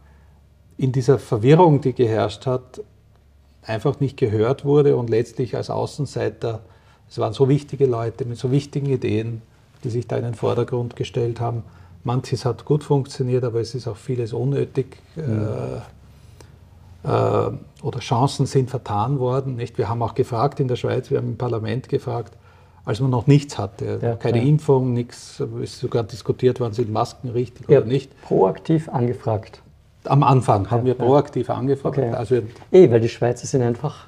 in 0.77 0.91
dieser 0.91 1.19
Verwirrung, 1.19 1.81
die 1.81 1.93
geherrscht 1.93 2.45
hat, 2.45 2.81
einfach 3.67 3.99
nicht 3.99 4.17
gehört 4.17 4.65
wurde 4.65 4.95
und 4.95 5.09
letztlich 5.09 5.55
als 5.55 5.69
Außenseiter, 5.69 6.61
es 7.09 7.17
waren 7.17 7.33
so 7.33 7.49
wichtige 7.49 7.85
Leute 7.85 8.25
mit 8.25 8.37
so 8.37 8.51
wichtigen 8.51 8.87
Ideen, 8.87 9.41
die 9.83 9.89
sich 9.89 10.07
da 10.07 10.17
in 10.17 10.23
den 10.23 10.35
Vordergrund 10.35 10.95
gestellt 10.95 11.39
haben. 11.39 11.63
Manches 12.03 12.45
hat 12.45 12.65
gut 12.65 12.83
funktioniert, 12.83 13.43
aber 13.43 13.59
es 13.59 13.73
ist 13.75 13.87
auch 13.87 13.97
vieles 13.97 14.33
unnötig 14.33 14.97
äh, 15.17 15.21
äh, 17.03 17.51
oder 17.81 17.99
Chancen 17.99 18.45
sind 18.45 18.69
vertan 18.69 19.19
worden. 19.19 19.55
Nicht? 19.55 19.77
Wir 19.77 19.89
haben 19.89 20.01
auch 20.01 20.15
gefragt 20.15 20.59
in 20.59 20.67
der 20.67 20.75
Schweiz, 20.75 21.09
wir 21.09 21.17
haben 21.17 21.29
im 21.29 21.37
Parlament 21.37 21.89
gefragt, 21.89 22.33
als 22.83 22.99
man 22.99 23.09
noch 23.09 23.25
nichts 23.25 23.57
hatte, 23.57 23.99
Ja, 24.01 24.15
keine 24.15 24.37
ja. 24.37 24.43
Impfung, 24.43 24.93
nichts, 24.93 25.39
es 25.39 25.71
ist 25.71 25.79
sogar 25.79 26.03
diskutiert 26.03 26.59
worden, 26.59 26.73
sind 26.73 26.91
Masken 26.91 27.29
richtig 27.29 27.67
Ihr 27.67 27.79
oder 27.79 27.87
nicht. 27.87 28.21
proaktiv 28.21 28.89
angefragt. 28.89 29.61
Am 30.07 30.23
Anfang 30.23 30.69
haben 30.71 30.85
wir 30.85 30.93
proaktiv 30.95 31.49
angefragt. 31.49 31.97
Okay. 31.97 32.11
Also 32.11 32.35
Eh, 32.71 32.89
weil 32.91 32.99
die 32.99 33.09
Schweizer 33.09 33.45
sind 33.47 33.61
einfach. 33.61 34.05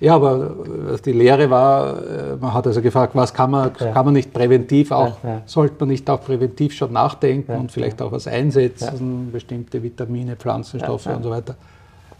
Ja, 0.00 0.14
aber 0.14 0.54
äh, 0.94 0.98
die 1.04 1.12
Lehre 1.12 1.50
war, 1.50 1.98
äh, 1.98 2.36
man 2.40 2.54
hat 2.54 2.66
also 2.66 2.80
gefragt, 2.80 3.14
was 3.14 3.34
kann 3.34 3.50
man, 3.50 3.70
Ja. 3.78 3.92
kann 3.92 4.04
man 4.06 4.14
nicht 4.14 4.32
präventiv 4.32 4.92
auch, 4.92 5.22
Ja, 5.22 5.28
ja. 5.30 5.42
sollte 5.44 5.74
man 5.80 5.88
nicht 5.90 6.08
auch 6.08 6.22
präventiv 6.22 6.72
schon 6.72 6.92
nachdenken 6.92 7.52
und 7.52 7.70
vielleicht 7.70 8.00
auch 8.00 8.10
was 8.10 8.26
einsetzen, 8.26 9.30
bestimmte 9.30 9.82
Vitamine, 9.82 10.36
Pflanzenstoffe 10.36 11.06
und 11.06 11.22
so 11.22 11.30
weiter. 11.30 11.54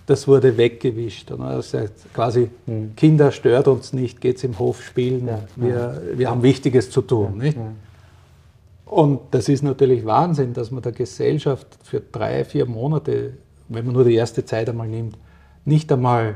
Das 0.07 0.26
wurde 0.28 0.57
weggewischt. 0.57 1.31
Das 1.31 1.72
heißt 1.72 2.12
quasi, 2.12 2.51
Hm. 2.66 2.93
Kinder 2.97 3.31
stört 3.33 3.66
uns 3.68 3.93
nicht, 3.93 4.20
geht's 4.20 4.45
im 4.45 4.59
Hof 4.59 4.83
spielen, 4.83 5.28
wir, 5.57 6.03
wir 6.16 6.28
haben 6.31 6.43
Wichtiges 6.43 6.91
zu 6.91 7.01
tun. 7.01 7.39
nicht? 7.39 7.57
Und 8.91 9.20
das 9.30 9.49
ist 9.49 9.62
natürlich 9.62 10.05
Wahnsinn, 10.05 10.53
dass 10.53 10.72
man 10.72 10.82
der 10.82 10.91
Gesellschaft 10.91 11.78
für 11.84 12.01
drei, 12.01 12.45
vier 12.45 12.66
Monate, 12.66 13.34
wenn 13.68 13.84
man 13.84 13.95
nur 13.95 14.03
die 14.03 14.16
erste 14.16 14.45
Zeit 14.45 14.68
einmal 14.68 14.88
nimmt, 14.88 15.16
nicht 15.64 15.93
einmal 15.93 16.34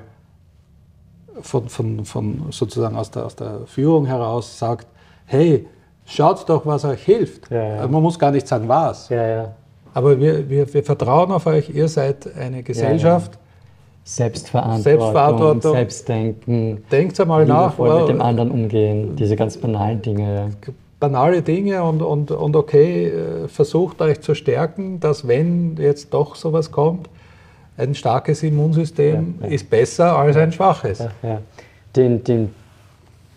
von, 1.41 1.69
von, 1.69 2.05
von 2.05 2.45
sozusagen 2.51 2.95
aus 2.95 3.11
der, 3.11 3.27
aus 3.27 3.35
der 3.35 3.67
Führung 3.67 4.07
heraus 4.07 4.57
sagt, 4.57 4.87
hey, 5.27 5.67
schaut 6.07 6.49
doch, 6.49 6.65
was 6.65 6.85
euch 6.85 7.03
hilft. 7.03 7.51
Ja, 7.51 7.77
ja. 7.77 7.89
Man 7.89 8.01
muss 8.01 8.17
gar 8.17 8.31
nicht 8.31 8.47
sagen, 8.47 8.69
was. 8.69 9.09
Ja. 9.09 9.57
Aber 9.93 10.21
wir, 10.21 10.49
wir, 10.49 10.73
wir 10.73 10.85
vertrauen 10.85 11.33
auf 11.33 11.47
euch, 11.47 11.71
ihr 11.71 11.89
seid 11.89 12.37
eine 12.37 12.63
Gesellschaft. 12.63 13.37
Selbstverantwortung, 14.05 14.83
Selbstverantwortung. 14.83 15.73
Selbstdenken, 15.73 16.85
Denkt 16.93 17.19
einmal 17.19 17.47
nach, 17.47 17.71
liebevoll 17.73 18.01
mit 18.01 18.09
dem 18.11 18.21
anderen 18.21 18.53
umgehen, 18.53 19.17
diese 19.17 19.35
ganz 19.35 19.57
banalen 19.57 20.03
Dinge. 20.03 20.51
Banale 21.05 21.43
Dinge 21.43 21.83
und, 21.83 22.01
und, 22.01 22.31
und 22.31 22.57
okay, 22.57 23.09
äh, 23.09 23.49
versucht 23.49 24.01
euch 24.01 24.21
zu 24.23 24.35
stärken, 24.35 25.01
dass 25.01 25.29
wenn 25.29 25.77
jetzt 25.77 26.15
doch 26.15 26.35
sowas 26.35 26.71
kommt, 26.71 27.11
ein 27.77 27.95
starkes 27.95 28.43
Immunsystem 28.43 29.35
Ja, 29.41 29.47
ja. 29.47 29.55
ist 29.55 29.69
besser 29.69 30.17
als 30.17 30.37
ein 30.37 30.53
schwaches. 30.53 31.01
Ja. 31.23 31.43
Den, 31.95 32.25
den 32.25 32.55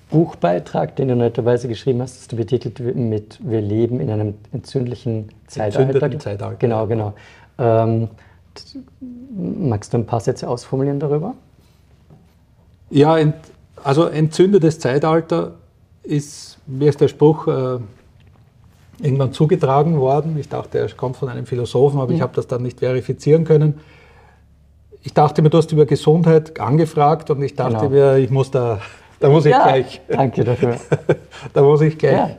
Buchbeitrag, 0.10 0.96
den 0.96 1.10
du 1.10 1.16
netterweise 1.16 1.68
geschrieben 1.68 2.02
hast, 2.02 2.20
hast 2.20 2.32
du 2.32 2.38
betitelt 2.38 2.80
mit 2.96 3.38
Wir 3.44 3.60
leben 3.60 4.00
in 4.00 4.10
einem 4.12 4.36
entzündlichen 4.54 5.30
Zeitalter. 5.48 6.20
Zeitalter. 6.20 6.56
Genau, 6.60 6.88
genau. 6.88 7.14
Ähm, 7.60 8.08
magst 9.36 9.94
du 9.94 9.98
ein 9.98 10.06
paar 10.06 10.22
Sätze 10.22 10.48
ausformulieren 10.48 11.02
darüber? 11.02 11.34
Ja, 12.90 13.18
ent, 13.18 13.36
also 13.84 14.08
entzündetes 14.08 14.80
Zeitalter 14.80 15.56
ist, 16.04 16.57
mir 16.68 16.90
ist 16.90 17.02
der 17.02 17.08
Spruch 17.08 17.48
äh, 17.48 17.80
irgendwann 19.00 19.32
zugetragen 19.34 20.00
worden. 20.00 20.38
Ich 20.40 20.50
dachte, 20.50 20.80
er 20.80 20.90
kommt 20.90 21.18
von 21.18 21.30
einem 21.30 21.46
Philosophen, 21.46 22.00
aber 22.00 22.12
ich 22.14 22.22
habe 22.22 22.34
das 22.36 22.48
dann 22.48 22.64
nicht 22.64 22.80
verifizieren 22.80 23.44
können. 23.46 23.80
Ich 25.04 25.14
dachte 25.14 25.42
mir, 25.42 25.50
du 25.50 25.58
hast 25.60 25.72
über 25.72 25.86
Gesundheit 25.86 26.60
angefragt 26.60 27.30
und 27.30 27.42
ich 27.42 27.56
dachte 27.56 27.88
Genau. 27.88 27.90
mir, 27.90 28.18
ich 28.18 28.30
muss 28.30 28.52
da, 28.52 28.82
da 29.20 29.30
muss 29.30 29.46
ich 29.46 29.54
gleich, 29.54 30.02
danke 30.10 30.44
dafür. 30.44 30.76
da 31.54 31.62
muss 31.62 31.80
ich 31.82 31.98
gleich 31.98 32.14
Ja. 32.14 32.32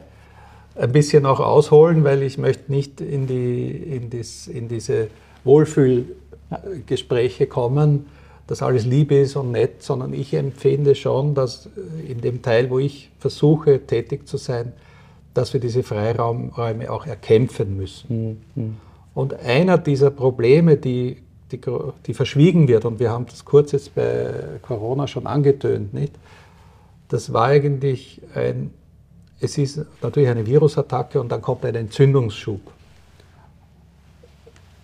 ein 0.83 0.93
bisschen 0.93 1.24
auch 1.24 1.41
ausholen, 1.41 2.05
weil 2.05 2.22
ich 2.22 2.37
möchte 2.37 2.70
nicht 2.70 3.01
in, 3.01 3.26
die, 3.26 3.70
in, 3.70 4.11
das, 4.11 4.49
in 4.49 4.68
diese 4.68 5.09
Wohlfühlgespräche 5.45 7.47
kommen, 7.47 8.07
dass 8.49 8.62
alles 8.62 8.86
lieb 8.86 9.12
ist 9.12 9.36
und 9.36 9.53
nett, 9.53 9.82
sondern 9.82 10.12
ich 10.12 10.34
empfinde 10.34 10.94
schon, 10.94 11.34
dass 11.34 11.68
in 12.09 12.20
dem 12.20 12.42
Teil, 12.42 12.70
wo 12.70 12.78
ich 12.78 13.11
versuche 13.18 13.86
tätig 13.86 14.26
zu 14.26 14.38
sein, 14.38 14.72
dass 15.34 15.53
wir 15.53 15.61
diese 15.61 15.82
Freiräume 15.82 16.90
auch 16.90 17.07
erkämpfen 17.07 17.76
müssen. 17.76 18.42
Mhm. 18.55 18.76
Und 19.14 19.34
einer 19.34 19.76
dieser 19.76 20.11
Probleme, 20.11 20.78
die, 20.78 21.18
die, 21.53 21.61
die, 22.07 22.14
verschwiegen 22.14 22.68
wird, 22.68 22.86
und 22.86 22.99
wir 22.99 23.11
haben 23.11 23.26
das 23.26 23.44
kurz 23.44 23.72
jetzt 23.72 23.94
bei 23.94 24.32
Corona 24.62 25.07
schon 25.07 25.26
angetönt, 25.26 25.92
nicht? 25.92 26.14
das 27.09 27.32
war 27.32 27.46
eigentlich 27.46 28.20
ein, 28.34 28.70
es 29.40 29.59
ist 29.59 29.84
natürlich 30.03 30.28
eine 30.30 30.46
Virusattacke 30.46 31.20
und 31.20 31.30
dann 31.30 31.42
kommt 31.42 31.64
ein 31.64 31.74
Entzündungsschub. 31.74 32.61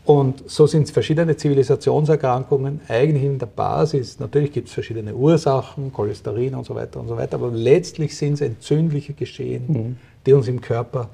Und 0.05 0.49
so 0.51 0.67
sind 0.67 0.83
es 0.83 0.91
verschiedene 0.91 1.35
Zivilisationserkrankungen 1.35 2.83
eigentlich 2.89 3.25
in 3.25 3.39
der 3.39 3.47
Basis. 3.47 4.19
Natürlich 4.21 4.53
gibt 4.53 4.69
es 4.69 4.75
verschiedene 4.75 5.15
Ursachen, 5.15 5.93
Cholesterin 5.93 6.55
und 6.55 6.65
so 6.67 6.75
weiter 6.75 7.01
und 7.01 7.09
so 7.09 7.17
weiter, 7.17 7.37
aber 7.37 7.51
letztlich 7.51 8.17
sind 8.17 8.35
es 8.35 8.43
entzündliche 8.43 9.15
Geschehen, 9.15 9.65
mhm. 9.67 9.97
die 10.27 10.35
uns 10.35 10.47
im 10.47 10.61
Körper 10.61 11.09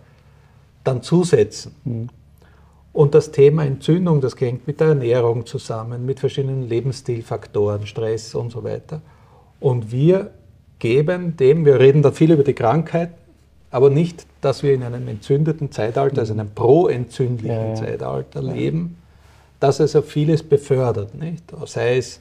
dann 0.82 1.02
zusetzen. 1.02 1.72
Mhm. 1.84 2.08
Und 2.92 3.14
das 3.14 3.30
Thema 3.30 3.64
Entzündung, 3.64 4.20
das 4.20 4.34
hängt 4.40 4.66
mit 4.66 4.80
der 4.80 4.88
Ernährung 4.88 5.46
zusammen, 5.46 6.04
mit 6.04 6.18
verschiedenen 6.18 6.68
Lebensstilfaktoren, 6.68 7.86
Stress 7.86 8.34
und 8.34 8.50
so 8.50 8.64
weiter. 8.64 9.00
Und 9.60 9.92
wir 9.92 10.32
geben 10.80 11.36
dem, 11.36 11.64
wir 11.64 11.78
reden 11.78 12.02
da 12.02 12.10
viel 12.10 12.32
über 12.32 12.42
die 12.42 12.54
Krankheit, 12.54 13.10
aber 13.70 13.90
nicht, 13.90 14.26
dass 14.40 14.62
wir 14.62 14.74
in 14.74 14.82
einem 14.82 15.06
entzündeten 15.08 15.70
Zeitalter, 15.70 16.20
also 16.20 16.32
einem 16.32 16.50
proentzündlichen 16.50 17.56
ja, 17.56 17.68
ja. 17.68 17.74
Zeitalter 17.74 18.42
leben, 18.42 18.96
dass 19.60 19.76
es 19.76 19.94
also 19.94 20.02
vieles 20.02 20.42
befördert. 20.42 21.14
Nicht? 21.14 21.44
Sei 21.66 21.98
es 21.98 22.20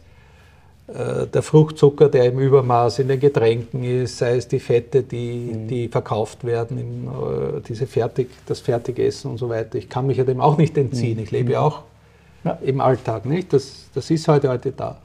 äh, 0.87 1.27
der 1.27 1.41
Fruchtzucker, 1.41 2.09
der 2.09 2.25
im 2.25 2.39
Übermaß 2.39 2.99
in 2.99 3.07
den 3.07 3.19
Getränken 3.19 3.83
ist, 3.83 4.17
sei 4.17 4.35
es 4.35 4.47
die 4.47 4.59
Fette, 4.59 5.03
die, 5.03 5.51
mhm. 5.53 5.67
die 5.67 5.87
verkauft 5.87 6.43
werden, 6.43 6.77
in, 6.77 7.07
äh, 7.07 7.61
diese 7.67 7.87
Fertig, 7.87 8.29
das 8.45 8.59
Fertigessen 8.59 9.31
und 9.31 9.37
so 9.37 9.49
weiter. 9.49 9.77
Ich 9.77 9.89
kann 9.89 10.07
mich 10.07 10.17
ja 10.17 10.23
dem 10.23 10.41
auch 10.41 10.57
nicht 10.57 10.77
entziehen. 10.77 11.17
Mhm. 11.17 11.23
Ich 11.23 11.31
lebe 11.31 11.53
ja 11.53 11.61
mhm. 11.61 11.65
auch 11.65 11.81
ja. 12.43 12.59
im 12.63 12.81
Alltag. 12.81 13.25
Nicht? 13.25 13.53
Das, 13.53 13.87
das 13.93 14.09
ist 14.11 14.27
heute, 14.27 14.49
heute 14.49 14.71
da. 14.71 14.97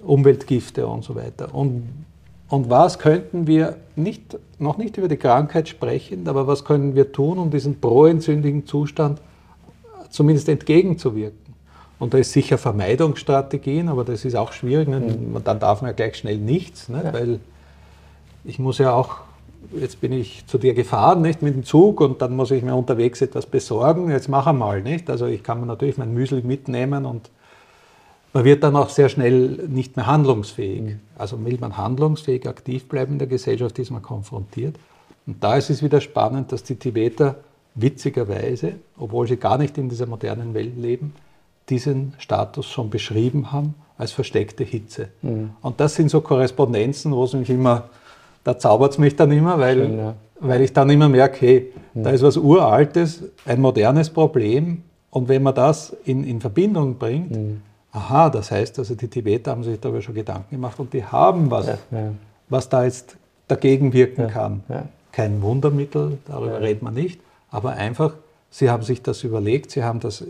Umweltgifte 0.00 0.86
und 0.86 1.04
so 1.04 1.14
weiter. 1.16 1.52
Und 1.52 2.06
und 2.48 2.70
was 2.70 2.98
könnten 2.98 3.46
wir 3.46 3.76
nicht, 3.94 4.38
noch 4.58 4.78
nicht 4.78 4.96
über 4.96 5.08
die 5.08 5.16
Krankheit 5.16 5.68
sprechen, 5.68 6.26
aber 6.28 6.46
was 6.46 6.64
können 6.64 6.94
wir 6.94 7.12
tun, 7.12 7.38
um 7.38 7.50
diesem 7.50 7.80
proentzündlichen 7.80 8.66
Zustand 8.66 9.20
zumindest 10.10 10.48
entgegenzuwirken? 10.48 11.48
Und 11.98 12.14
da 12.14 12.18
ist 12.18 12.32
sicher 12.32 12.58
Vermeidungsstrategien, 12.58 13.88
aber 13.88 14.04
das 14.04 14.24
ist 14.24 14.36
auch 14.36 14.52
schwierig. 14.52 14.88
Ne? 14.88 15.00
Mhm. 15.00 15.42
Dann 15.44 15.58
darf 15.58 15.82
man 15.82 15.90
ja 15.90 15.94
gleich 15.94 16.16
schnell 16.16 16.38
nichts, 16.38 16.88
ne? 16.88 17.02
ja. 17.04 17.12
weil 17.12 17.40
ich 18.44 18.58
muss 18.58 18.78
ja 18.78 18.92
auch, 18.92 19.16
jetzt 19.72 20.00
bin 20.00 20.12
ich 20.12 20.46
zu 20.46 20.58
dir 20.58 20.74
gefahren, 20.74 21.20
nicht 21.22 21.42
mit 21.42 21.54
dem 21.54 21.64
Zug 21.64 22.00
und 22.00 22.22
dann 22.22 22.36
muss 22.36 22.52
ich 22.52 22.62
mir 22.62 22.74
unterwegs 22.76 23.20
etwas 23.20 23.46
besorgen. 23.46 24.10
Jetzt 24.10 24.28
mach 24.28 24.46
einmal, 24.46 24.80
nicht? 24.80 25.10
Also 25.10 25.26
ich 25.26 25.42
kann 25.42 25.60
mir 25.60 25.66
natürlich 25.66 25.98
mein 25.98 26.14
Müsli 26.14 26.40
mitnehmen 26.42 27.04
und 27.04 27.30
man 28.38 28.44
wird 28.44 28.62
dann 28.62 28.76
auch 28.76 28.88
sehr 28.88 29.08
schnell 29.08 29.66
nicht 29.66 29.96
mehr 29.96 30.06
handlungsfähig. 30.06 30.82
Mhm. 30.82 31.00
Also 31.18 31.44
will 31.44 31.58
man 31.58 31.76
handlungsfähig 31.76 32.46
aktiv 32.46 32.88
bleiben 32.88 33.14
in 33.14 33.18
der 33.18 33.26
Gesellschaft, 33.26 33.76
ist 33.80 33.90
man 33.90 34.00
konfrontiert. 34.00 34.76
Und 35.26 35.42
da 35.42 35.56
ist 35.56 35.70
es 35.70 35.82
wieder 35.82 36.00
spannend, 36.00 36.52
dass 36.52 36.62
die 36.62 36.76
Tibeter 36.76 37.34
witzigerweise, 37.74 38.74
obwohl 38.96 39.26
sie 39.26 39.38
gar 39.38 39.58
nicht 39.58 39.76
in 39.76 39.88
dieser 39.88 40.06
modernen 40.06 40.54
Welt 40.54 40.76
leben, 40.76 41.14
diesen 41.68 42.14
Status 42.18 42.66
schon 42.66 42.90
beschrieben 42.90 43.50
haben 43.50 43.74
als 43.96 44.12
versteckte 44.12 44.62
Hitze. 44.62 45.08
Mhm. 45.22 45.50
Und 45.60 45.80
das 45.80 45.96
sind 45.96 46.08
so 46.08 46.20
Korrespondenzen, 46.20 47.10
wo 47.10 47.24
es 47.24 47.32
mich 47.32 47.50
immer, 47.50 47.88
da 48.44 48.56
zaubert 48.56 48.92
es 48.92 48.98
mich 48.98 49.16
dann 49.16 49.32
immer, 49.32 49.58
weil, 49.58 49.78
Schön, 49.78 49.98
ja. 49.98 50.14
weil 50.38 50.60
ich 50.60 50.72
dann 50.72 50.88
immer 50.90 51.08
merke, 51.08 51.44
hey, 51.44 51.72
mhm. 51.92 52.04
da 52.04 52.10
ist 52.10 52.22
was 52.22 52.36
Uraltes, 52.36 53.24
ein 53.44 53.60
modernes 53.60 54.10
Problem. 54.10 54.84
Und 55.10 55.28
wenn 55.28 55.42
man 55.42 55.56
das 55.56 55.96
in, 56.04 56.22
in 56.22 56.40
Verbindung 56.40 56.98
bringt, 56.98 57.32
mhm 57.32 57.62
aha, 57.98 58.30
das 58.30 58.50
heißt 58.50 58.78
also, 58.78 58.94
die 58.94 59.08
Tibeter 59.08 59.50
haben 59.50 59.64
sich 59.64 59.78
darüber 59.80 60.00
schon 60.00 60.14
Gedanken 60.14 60.54
gemacht 60.54 60.78
und 60.78 60.92
die 60.92 61.04
haben 61.04 61.50
was, 61.50 61.66
ja, 61.66 61.78
ja. 61.90 62.12
was 62.48 62.68
da 62.68 62.84
jetzt 62.84 63.16
dagegen 63.48 63.92
wirken 63.92 64.22
ja, 64.22 64.26
kann. 64.28 64.62
Kein 65.12 65.42
Wundermittel, 65.42 66.18
darüber 66.26 66.60
redet 66.60 66.82
man 66.82 66.94
nicht, 66.94 67.20
aber 67.50 67.72
einfach, 67.72 68.14
sie 68.50 68.70
haben 68.70 68.82
sich 68.82 69.02
das 69.02 69.24
überlegt, 69.24 69.70
sie 69.70 69.82
haben 69.82 70.00
das 70.00 70.20
äh, 70.20 70.26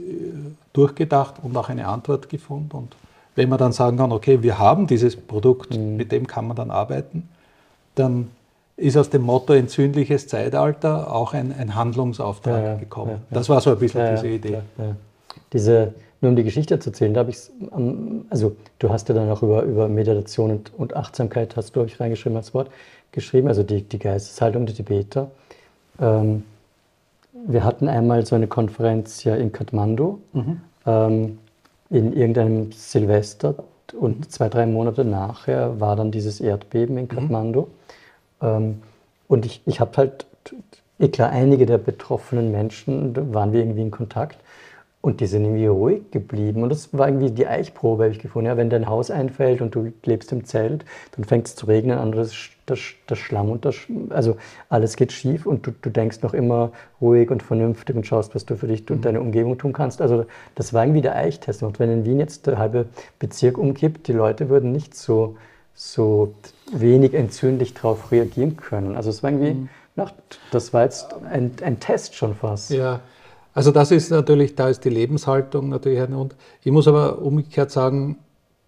durchgedacht 0.72 1.34
und 1.42 1.56
auch 1.56 1.68
eine 1.68 1.86
Antwort 1.88 2.28
gefunden. 2.28 2.76
Und 2.76 2.96
wenn 3.34 3.48
man 3.48 3.58
dann 3.58 3.72
sagen 3.72 3.98
kann, 3.98 4.12
okay, 4.12 4.42
wir 4.42 4.58
haben 4.58 4.86
dieses 4.86 5.16
Produkt, 5.16 5.76
mhm. 5.76 5.96
mit 5.96 6.10
dem 6.12 6.26
kann 6.26 6.46
man 6.46 6.56
dann 6.56 6.70
arbeiten, 6.70 7.28
dann 7.94 8.30
ist 8.76 8.96
aus 8.96 9.10
dem 9.10 9.22
Motto 9.22 9.52
entzündliches 9.52 10.28
Zeitalter 10.28 11.12
auch 11.12 11.34
ein, 11.34 11.52
ein 11.52 11.74
Handlungsauftrag 11.74 12.78
gekommen. 12.78 13.18
Das 13.30 13.48
war 13.48 13.60
so 13.60 13.70
ein 13.70 13.78
bisschen 13.78 14.14
diese 14.14 14.28
Idee. 14.28 14.58
Diese 15.52 15.94
nur 16.20 16.30
um 16.30 16.36
die 16.36 16.44
Geschichte 16.44 16.78
zu 16.78 16.90
erzählen, 16.90 17.14
da 17.14 17.20
habe 17.20 17.30
ich 17.30 17.38
also 18.30 18.56
du 18.78 18.90
hast 18.90 19.08
ja 19.08 19.14
dann 19.14 19.30
auch 19.30 19.42
über, 19.42 19.62
über 19.62 19.88
Meditation 19.88 20.50
und, 20.50 20.72
und 20.76 20.96
Achtsamkeit, 20.96 21.56
hast 21.56 21.76
du, 21.76 21.84
ich 21.84 22.00
reingeschrieben 22.00 22.36
als 22.36 22.54
Wort, 22.54 22.70
geschrieben, 23.12 23.48
also 23.48 23.62
die, 23.62 23.82
die 23.82 23.98
Geisteshaltung 23.98 24.66
der 24.66 24.74
Tibeter. 24.74 25.30
Ähm, 26.00 26.44
wir 27.46 27.64
hatten 27.64 27.88
einmal 27.88 28.26
so 28.26 28.34
eine 28.34 28.48
Konferenz 28.48 29.24
ja 29.24 29.36
in 29.36 29.52
Kathmandu, 29.52 30.18
mhm. 30.32 30.60
ähm, 30.86 31.38
in 31.90 32.12
irgendeinem 32.12 32.72
Silvester 32.72 33.54
und 33.98 34.18
mhm. 34.18 34.28
zwei, 34.28 34.48
drei 34.48 34.66
Monate 34.66 35.04
nachher 35.04 35.80
war 35.80 35.96
dann 35.96 36.10
dieses 36.10 36.40
Erdbeben 36.40 36.98
in 36.98 37.04
mhm. 37.04 37.08
Kathmandu. 37.08 37.68
Mhm. 38.40 38.46
Ähm, 38.48 38.82
und 39.28 39.46
ich, 39.46 39.62
ich 39.66 39.80
habe 39.80 39.96
halt, 39.96 40.26
eh 40.98 41.08
klar, 41.08 41.30
einige 41.30 41.66
der 41.66 41.78
betroffenen 41.78 42.50
Menschen 42.50 43.34
waren 43.34 43.52
wir 43.52 43.60
irgendwie 43.60 43.82
in 43.82 43.90
Kontakt. 43.90 44.38
Und 45.00 45.20
die 45.20 45.26
sind 45.26 45.44
irgendwie 45.44 45.66
ruhig 45.66 46.10
geblieben. 46.10 46.64
Und 46.64 46.70
das 46.70 46.92
war 46.92 47.08
irgendwie 47.08 47.30
die 47.30 47.46
Eichprobe, 47.46 48.04
habe 48.04 48.12
ich 48.12 48.18
gefunden. 48.18 48.48
Ja, 48.48 48.56
wenn 48.56 48.68
dein 48.68 48.88
Haus 48.88 49.12
einfällt 49.12 49.62
und 49.62 49.74
du 49.74 49.92
lebst 50.04 50.32
im 50.32 50.44
Zelt, 50.44 50.84
dann 51.12 51.24
fängt 51.24 51.46
es 51.46 51.54
zu 51.54 51.66
regnen 51.66 51.98
an, 51.98 52.10
das, 52.10 52.34
das, 52.66 52.80
das 53.06 53.18
Schlamm 53.18 53.50
und 53.50 53.64
das, 53.64 53.76
also 54.10 54.36
alles 54.68 54.96
geht 54.96 55.12
schief 55.12 55.46
und 55.46 55.66
du, 55.66 55.70
du 55.70 55.90
denkst 55.90 56.22
noch 56.22 56.34
immer 56.34 56.72
ruhig 57.00 57.30
und 57.30 57.44
vernünftig 57.44 57.94
und 57.94 58.06
schaust, 58.08 58.34
was 58.34 58.44
du 58.44 58.56
für 58.56 58.66
dich 58.66 58.90
und 58.90 58.98
mhm. 58.98 59.02
deine 59.02 59.20
Umgebung 59.20 59.56
tun 59.56 59.72
kannst. 59.72 60.02
Also 60.02 60.26
das 60.56 60.74
war 60.74 60.84
irgendwie 60.84 61.02
der 61.02 61.14
Eichtest. 61.14 61.62
Und 61.62 61.78
wenn 61.78 61.90
in 61.90 62.04
Wien 62.04 62.18
jetzt 62.18 62.48
der 62.48 62.58
halbe 62.58 62.86
Bezirk 63.20 63.56
umkippt, 63.56 64.08
die 64.08 64.12
Leute 64.12 64.48
würden 64.48 64.72
nicht 64.72 64.96
so, 64.96 65.36
so 65.74 66.34
wenig 66.72 67.14
entzündlich 67.14 67.72
darauf 67.72 68.10
reagieren 68.10 68.56
können. 68.56 68.96
Also 68.96 69.10
es 69.10 69.22
war 69.22 69.30
irgendwie, 69.30 69.54
mhm. 69.54 69.68
das 70.50 70.74
war 70.74 70.82
jetzt 70.82 71.14
ein, 71.30 71.52
ein 71.62 71.78
Test 71.78 72.16
schon 72.16 72.34
fast. 72.34 72.70
Ja. 72.70 73.00
Also 73.58 73.72
das 73.72 73.90
ist 73.90 74.10
natürlich, 74.10 74.54
da 74.54 74.68
ist 74.68 74.84
die 74.84 74.88
Lebenshaltung 74.88 75.68
natürlich 75.68 76.00
ein 76.00 76.14
und 76.14 76.36
ich 76.62 76.70
muss 76.70 76.86
aber 76.86 77.20
umgekehrt 77.20 77.72
sagen, 77.72 78.18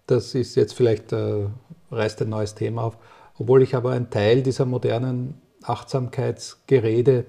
das 0.05 0.35
ist 0.35 0.55
jetzt 0.55 0.73
vielleicht 0.73 1.13
äh, 1.13 1.45
reißt 1.91 2.21
ein 2.21 2.27
neues 2.27 2.55
Thema 2.55 2.83
auf, 2.83 2.97
obwohl 3.39 3.61
ich 3.61 3.73
aber 3.73 3.91
einen 3.91 4.09
Teil 4.09 4.43
dieser 4.43 4.65
modernen 4.65 5.35
Achtsamkeitsgerede 5.63 7.23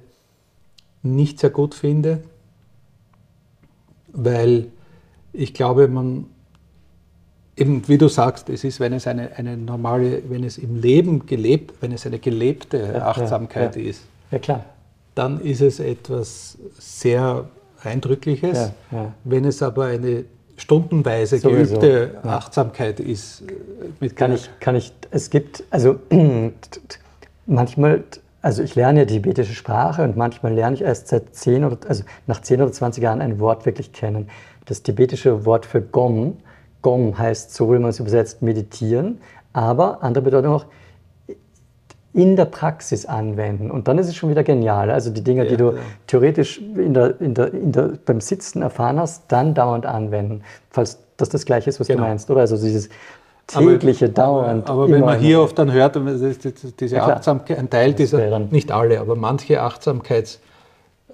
nicht 1.05 1.39
sehr 1.39 1.51
gut 1.51 1.77
finde, 1.77 2.25
weil 4.09 4.67
ich 5.33 5.55
glaube, 5.55 5.87
man 5.87 6.27
eben 7.57 7.87
wie 7.87 7.97
du 7.97 8.09
sagst, 8.09 8.51
es 8.51 8.65
ist, 8.65 8.81
wenn 8.81 8.93
es 8.93 9.07
eine, 9.07 9.37
eine 9.37 9.57
normale, 9.57 10.29
wenn 10.29 10.43
es 10.43 10.59
im 10.59 10.81
Leben 10.81 11.27
gelebt, 11.27 11.75
wenn 11.81 11.93
es 11.93 12.07
eine 12.07 12.19
gelebte 12.19 13.05
Achtsamkeit 13.05 13.77
ja, 13.77 13.83
ja. 13.83 13.89
ist, 13.89 14.03
ja, 14.33 14.41
klar 14.41 14.65
dann 15.15 15.41
ist 15.41 15.61
es 15.61 15.81
etwas 15.81 16.59
sehr 16.79 17.47
Eindrückliches. 17.83 18.59
Ja, 18.91 18.99
ja. 18.99 19.15
Wenn 19.25 19.45
es 19.45 19.63
aber 19.63 19.87
eine 19.87 20.25
stundenweise 20.57 21.39
Sowieso, 21.39 21.79
geübte 21.79 22.21
ja. 22.23 22.31
Achtsamkeit 22.31 23.01
ist. 23.01 23.43
Äh, 23.43 23.55
mit 24.01 24.17
kann 24.17 24.33
ich, 24.33 24.49
kann 24.61 24.77
ich, 24.77 24.93
es 25.11 25.31
gibt, 25.31 25.65
also 25.71 25.97
manchmal, 27.47 28.05
also 28.41 28.63
ich 28.63 28.75
lerne 28.75 29.01
ja 29.01 29.05
die 29.05 29.15
tibetische 29.15 29.55
Sprache 29.55 30.03
und 30.03 30.17
manchmal 30.17 30.53
lerne 30.53 30.77
ich 30.77 30.83
erst 30.83 31.09
seit 31.09 31.35
10 31.35 31.65
oder, 31.65 31.79
also 31.89 32.05
nach 32.27 32.41
10 32.41 32.63
oder 32.63 32.73
20 32.73 33.03
Jahren 33.03 33.21
ein 33.21 33.41
Wort 33.41 33.67
wirklich 33.67 33.93
kennen. 33.93 34.29
Das 34.67 34.83
tibetische 34.83 35.45
Wort 35.45 35.67
für 35.67 35.83
Gom, 35.83 36.37
Gom 36.83 37.19
heißt, 37.19 37.55
so 37.55 37.73
wie 37.73 37.79
man 37.79 37.91
es 37.91 38.01
übersetzt, 38.01 38.43
meditieren, 38.43 39.19
aber 39.53 40.03
andere 40.03 40.25
Bedeutung 40.25 40.53
auch 40.53 40.67
in 42.15 42.37
der 42.37 42.45
Praxis 42.45 43.07
anwenden. 43.07 43.71
Und 43.71 43.89
dann 43.89 43.99
ist 43.99 44.09
es 44.09 44.17
schon 44.17 44.29
wieder 44.31 44.43
genial. 44.43 44.91
Also 44.91 45.11
die 45.11 45.25
Dinge, 45.25 45.45
ja, 45.45 45.51
die 45.51 45.57
du 45.57 45.73
ja. 45.73 45.79
theoretisch 46.07 46.59
in 46.59 46.93
der, 46.93 47.21
in 47.21 47.35
der, 47.35 47.55
in 47.55 47.73
der, 47.73 47.93
beim 48.05 48.21
Sitzen 48.21 48.61
erfahren 48.63 48.99
hast, 48.99 49.25
dann 49.29 49.55
dauernd 49.55 49.87
anwenden. 49.87 50.43
Falls 50.71 50.99
das 51.17 51.31
das 51.31 51.47
Gleiche 51.47 51.71
ist, 51.71 51.81
was 51.81 51.87
genau. 51.87 52.03
du 52.03 52.09
meinst, 52.09 52.31
oder? 52.31 52.41
Also 52.41 52.57
dieses 52.57 52.91
tägliche, 53.47 54.07
aber, 54.07 54.15
dauernd. 54.15 54.69
Aber, 54.69 54.85
aber 54.85 54.93
wenn 54.93 55.01
man 55.01 55.19
hier 55.19 55.41
oft 55.41 55.59
dann 55.59 55.73
hört, 55.73 55.99
diese 56.79 56.97
ja, 56.97 57.07
Achtsamkeit, 57.07 57.59
ein 57.59 57.71
Teil 57.71 57.95
dieser, 57.95 58.39
nicht 58.39 58.71
alle, 58.71 59.01
aber 59.01 59.17
manche 59.17 59.63
Achtsamkeits- 59.63 60.39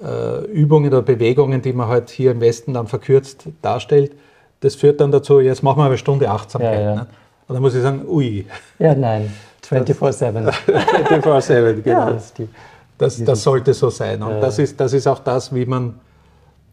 äh, 0.02 0.64
oder 0.64 1.02
Bewegungen, 1.02 1.62
die 1.62 1.72
man 1.72 1.88
halt 1.88 2.10
hier 2.10 2.32
im 2.32 2.40
Westen 2.40 2.74
dann 2.74 2.86
verkürzt 2.86 3.44
darstellt, 3.62 4.12
das 4.60 4.74
führt 4.74 5.00
dann 5.00 5.12
dazu, 5.12 5.40
jetzt 5.40 5.62
machen 5.62 5.78
wir 5.78 5.86
eine 5.86 5.98
Stunde 5.98 6.30
Achtsamkeit. 6.30 6.96
Ne? 6.96 7.06
Und 7.46 7.54
dann 7.54 7.62
muss 7.62 7.74
ich 7.74 7.82
sagen, 7.82 8.04
ui. 8.06 8.46
Ja, 8.78 8.94
nein, 8.94 9.32
24-7. 9.70 10.52
24-7, 11.06 11.72
genau. 11.82 12.10
Ja, 12.10 12.18
das, 12.98 13.24
das, 13.24 13.42
sollte 13.42 13.74
so 13.74 13.90
sein. 13.90 14.22
Und 14.22 14.40
das, 14.40 14.58
ist, 14.58 14.78
das 14.80 14.92
ist 14.92 15.06
auch 15.06 15.20
das, 15.20 15.54
wie 15.54 15.66
man, 15.66 15.94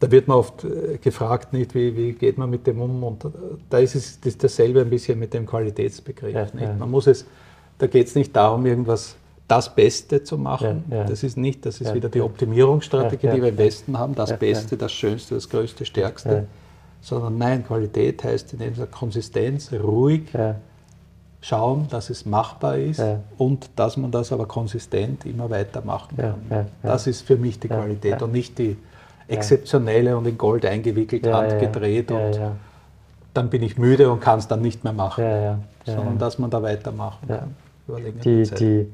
da 0.00 0.10
wird 0.10 0.26
man 0.26 0.38
oft 0.38 0.64
äh, 0.64 0.98
gefragt, 0.98 1.52
nicht, 1.52 1.74
wie, 1.74 1.96
wie 1.96 2.12
geht 2.12 2.36
man 2.36 2.50
mit 2.50 2.66
dem 2.66 2.80
um? 2.80 3.04
Und 3.04 3.24
äh, 3.24 3.28
da 3.70 3.78
ist 3.78 3.94
es 3.94 4.18
ist 4.24 4.42
dasselbe 4.42 4.80
ein 4.80 4.90
bisschen 4.90 5.18
mit 5.18 5.32
dem 5.32 5.46
Qualitätsbegriff. 5.46 6.52
Man 6.54 6.90
muss 6.90 7.06
es, 7.06 7.26
da 7.78 7.86
geht 7.86 8.08
es 8.08 8.14
nicht 8.14 8.34
darum, 8.34 8.66
irgendwas 8.66 9.16
das 9.46 9.72
Beste 9.72 10.24
zu 10.24 10.36
machen. 10.36 10.84
Ja, 10.90 10.96
ja. 10.98 11.04
Das 11.04 11.22
ist 11.22 11.36
nicht, 11.36 11.64
das 11.64 11.80
ist 11.80 11.88
ja, 11.88 11.94
wieder 11.94 12.08
die 12.08 12.20
Optimierungsstrategie, 12.20 13.28
die 13.28 13.42
wir 13.42 13.50
im 13.50 13.58
Westen 13.58 13.96
haben, 13.96 14.14
das 14.14 14.36
Beste, 14.36 14.76
das 14.76 14.92
Schönste, 14.92 15.36
das 15.36 15.48
Größte, 15.48 15.84
Stärkste. 15.84 16.46
Sondern 17.00 17.38
nein, 17.38 17.64
Qualität 17.64 18.24
heißt 18.24 18.54
in 18.54 18.58
dem 18.58 18.74
Sinne 18.74 18.88
Konsistenz, 18.88 19.72
ruhig 19.72 20.22
schauen, 21.46 21.86
dass 21.90 22.10
es 22.10 22.26
machbar 22.26 22.76
ist 22.76 23.02
und 23.38 23.70
dass 23.76 23.96
man 23.96 24.10
das 24.10 24.32
aber 24.32 24.46
konsistent 24.46 25.24
immer 25.26 25.48
weiter 25.50 25.82
machen 25.84 26.16
kann. 26.16 26.66
Das 26.82 27.06
ist 27.06 27.22
für 27.22 27.36
mich 27.36 27.60
die 27.60 27.68
Qualität 27.68 28.20
und 28.22 28.32
nicht 28.32 28.58
die 28.58 28.76
exzeptionelle 29.28 30.16
und 30.16 30.26
in 30.26 30.38
Gold 30.38 30.64
eingewickelt, 30.64 31.26
handgedreht 31.26 32.10
und 32.10 32.40
dann 33.34 33.50
bin 33.50 33.62
ich 33.62 33.76
müde 33.76 34.10
und 34.10 34.20
kann 34.20 34.38
es 34.38 34.48
dann 34.48 34.60
nicht 34.62 34.82
mehr 34.82 34.92
machen, 34.92 35.24
sondern 35.84 36.18
dass 36.18 36.38
man 36.38 36.50
da 36.50 36.62
weitermachen 36.62 37.28
kann. 37.28 37.54
Die, 38.24 38.42
die, 38.42 38.86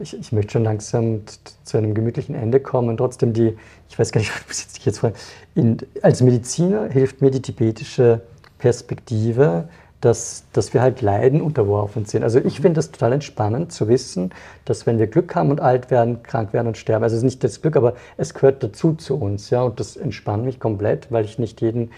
ich, 0.00 0.18
ich, 0.18 0.32
möchte 0.32 0.52
schon 0.52 0.64
langsam 0.64 1.20
zu 1.64 1.76
einem 1.76 1.92
gemütlichen 1.92 2.34
Ende 2.34 2.58
kommen. 2.58 2.96
Trotzdem 2.96 3.34
die, 3.34 3.54
ich 3.90 3.98
weiß 3.98 4.12
gar 4.12 4.20
nicht, 4.20 4.32
was 4.48 4.66
ich 4.74 4.84
jetzt 4.86 5.00
fragen. 5.00 5.14
In, 5.54 5.76
als 6.00 6.22
Mediziner 6.22 6.88
hilft 6.88 7.20
mir 7.20 7.30
die 7.30 7.42
tibetische 7.42 8.22
Perspektive, 8.58 9.68
dass, 10.00 10.44
dass 10.52 10.74
wir 10.74 10.80
halt 10.80 11.02
Leiden 11.02 11.40
unterworfen 11.40 12.04
sind. 12.04 12.22
Also 12.22 12.38
ich 12.38 12.60
finde 12.60 12.74
das 12.74 12.92
total 12.92 13.14
entspannend 13.14 13.72
zu 13.72 13.88
wissen, 13.88 14.30
dass 14.64 14.86
wenn 14.86 14.98
wir 14.98 15.08
Glück 15.08 15.34
haben 15.34 15.50
und 15.50 15.60
alt 15.60 15.90
werden, 15.90 16.22
krank 16.22 16.52
werden 16.52 16.68
und 16.68 16.76
sterben, 16.76 17.02
also 17.02 17.14
es 17.14 17.20
ist 17.20 17.24
nicht 17.24 17.44
das 17.44 17.60
Glück, 17.62 17.76
aber 17.76 17.94
es 18.16 18.32
gehört 18.32 18.62
dazu 18.62 18.94
zu 18.94 19.16
uns. 19.16 19.50
Ja? 19.50 19.62
Und 19.62 19.80
das 19.80 19.96
entspannt 19.96 20.44
mich 20.44 20.60
komplett, 20.60 21.10
weil 21.10 21.24
ich 21.24 21.38
nicht 21.38 21.60
jeden, 21.60 21.90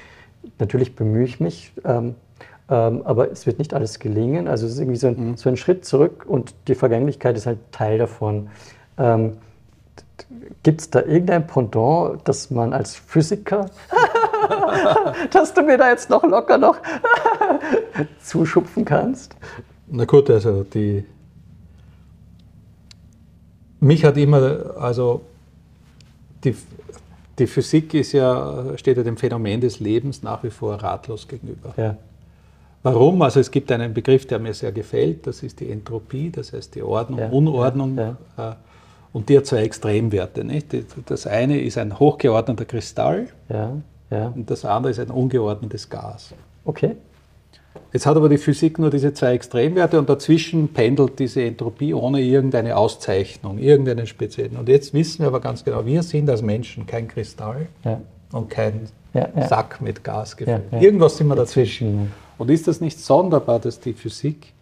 natürlich 0.58 0.96
bemühe 0.96 1.24
ich 1.24 1.40
mich, 1.40 1.72
ähm, 1.84 2.14
ähm, 2.70 3.02
aber 3.04 3.30
es 3.30 3.46
wird 3.46 3.58
nicht 3.58 3.74
alles 3.74 3.98
gelingen. 3.98 4.48
Also 4.48 4.66
es 4.66 4.72
ist 4.72 4.78
irgendwie 4.78 4.98
so 4.98 5.08
ein, 5.08 5.30
mhm. 5.30 5.36
so 5.36 5.50
ein, 5.50 5.56
Schritt 5.56 5.84
zurück 5.84 6.24
und 6.26 6.54
die 6.68 6.74
Vergänglichkeit 6.74 7.36
ist 7.36 7.46
halt 7.46 7.58
Teil 7.72 7.98
davon. 7.98 8.48
Ähm, 8.96 9.36
Gibt 10.62 10.80
es 10.80 10.90
da 10.90 11.00
irgendein 11.00 11.46
Pendant, 11.46 12.20
das 12.24 12.50
man 12.50 12.72
als 12.72 12.94
Physiker, 12.94 13.66
dass 15.30 15.54
du 15.54 15.62
mir 15.62 15.78
da 15.78 15.90
jetzt 15.90 16.10
noch 16.10 16.22
locker 16.22 16.58
noch 16.58 16.76
zuschupfen 18.22 18.84
kannst? 18.84 19.36
Na 19.88 20.04
gut, 20.04 20.30
also 20.30 20.64
die. 20.64 21.04
Mich 23.80 24.04
hat 24.04 24.16
immer, 24.18 24.76
also 24.78 25.22
die, 26.44 26.54
die 27.38 27.46
Physik 27.46 27.94
ist 27.94 28.12
ja, 28.12 28.76
steht 28.76 28.98
ja 28.98 29.02
dem 29.02 29.16
Phänomen 29.16 29.60
des 29.60 29.80
Lebens 29.80 30.22
nach 30.22 30.42
wie 30.42 30.50
vor 30.50 30.74
ratlos 30.74 31.26
gegenüber. 31.26 31.72
Ja. 31.76 31.96
Warum? 32.82 33.20
Also 33.22 33.40
es 33.40 33.50
gibt 33.50 33.70
einen 33.72 33.92
Begriff, 33.94 34.26
der 34.26 34.38
mir 34.38 34.54
sehr 34.54 34.72
gefällt, 34.72 35.26
das 35.26 35.42
ist 35.42 35.60
die 35.60 35.70
Entropie, 35.70 36.30
das 36.30 36.52
heißt 36.52 36.74
die 36.74 36.82
Ordnung, 36.82 37.20
ja, 37.20 37.28
Unordnung. 37.28 37.96
Ja, 37.96 38.16
ja. 38.36 38.50
Äh, 38.50 38.54
und 39.12 39.28
die 39.28 39.36
hat 39.36 39.46
zwei 39.46 39.62
Extremwerte. 39.62 40.44
Nicht? 40.44 40.68
Das 41.06 41.26
eine 41.26 41.60
ist 41.60 41.78
ein 41.78 41.98
hochgeordneter 41.98 42.64
Kristall 42.64 43.26
und 44.10 44.50
das 44.50 44.64
andere 44.64 44.90
ist 44.90 45.00
ein 45.00 45.10
ungeordnetes 45.10 45.88
Gas. 45.88 46.34
Okay. 46.64 46.96
Jetzt 47.92 48.06
hat 48.06 48.16
aber 48.16 48.28
die 48.28 48.38
Physik 48.38 48.78
nur 48.78 48.90
diese 48.90 49.14
zwei 49.14 49.34
Extremwerte 49.34 49.98
und 49.98 50.08
dazwischen 50.08 50.68
pendelt 50.68 51.18
diese 51.18 51.42
Entropie 51.42 51.94
ohne 51.94 52.20
irgendeine 52.20 52.76
Auszeichnung, 52.76 53.58
irgendeinen 53.58 54.06
speziellen. 54.06 54.56
Und 54.56 54.68
jetzt 54.68 54.92
wissen 54.94 55.20
wir 55.20 55.28
aber 55.28 55.40
ganz 55.40 55.64
genau, 55.64 55.84
wir 55.86 56.02
sind 56.02 56.28
als 56.30 56.42
Menschen 56.42 56.86
kein 56.86 57.08
Kristall 57.08 57.66
und 58.32 58.50
kein 58.50 58.88
Sack 59.48 59.80
mit 59.80 60.04
Gas 60.04 60.36
gefüllt. 60.36 60.62
Irgendwas 60.80 61.16
sind 61.16 61.28
wir 61.28 61.36
dazwischen. 61.36 62.12
Und 62.38 62.50
ist 62.50 62.68
das 62.68 62.80
nicht 62.80 62.98
sonderbar, 62.98 63.58
dass 63.58 63.80
die 63.80 63.92
Physik 63.92 64.52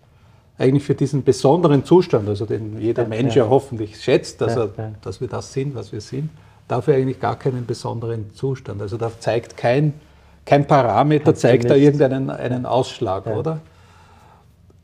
eigentlich 0.58 0.82
für 0.82 0.94
diesen 0.94 1.22
besonderen 1.22 1.84
Zustand, 1.84 2.28
also 2.28 2.44
den 2.44 2.80
jeder 2.80 3.04
ja, 3.04 3.08
Mensch 3.08 3.36
ja. 3.36 3.44
ja, 3.44 3.50
hoffentlich 3.50 4.02
schätzt, 4.02 4.40
dass, 4.40 4.56
er, 4.56 4.70
dass 5.02 5.20
wir 5.20 5.28
das 5.28 5.52
sind, 5.52 5.74
was 5.74 5.92
wir 5.92 6.00
sind, 6.00 6.30
dafür 6.68 6.94
eigentlich 6.94 7.20
gar 7.20 7.38
keinen 7.38 7.66
besonderen 7.66 8.32
Zustand. 8.34 8.80
Also 8.80 8.96
da 8.96 9.10
zeigt 9.18 9.56
kein, 9.56 9.94
kein 10.44 10.66
Parameter, 10.66 11.24
Kannst 11.24 11.42
zeigt 11.42 11.70
da 11.70 11.74
irgendeinen 11.74 12.30
einen 12.30 12.66
Ausschlag, 12.66 13.26
oder? 13.26 13.60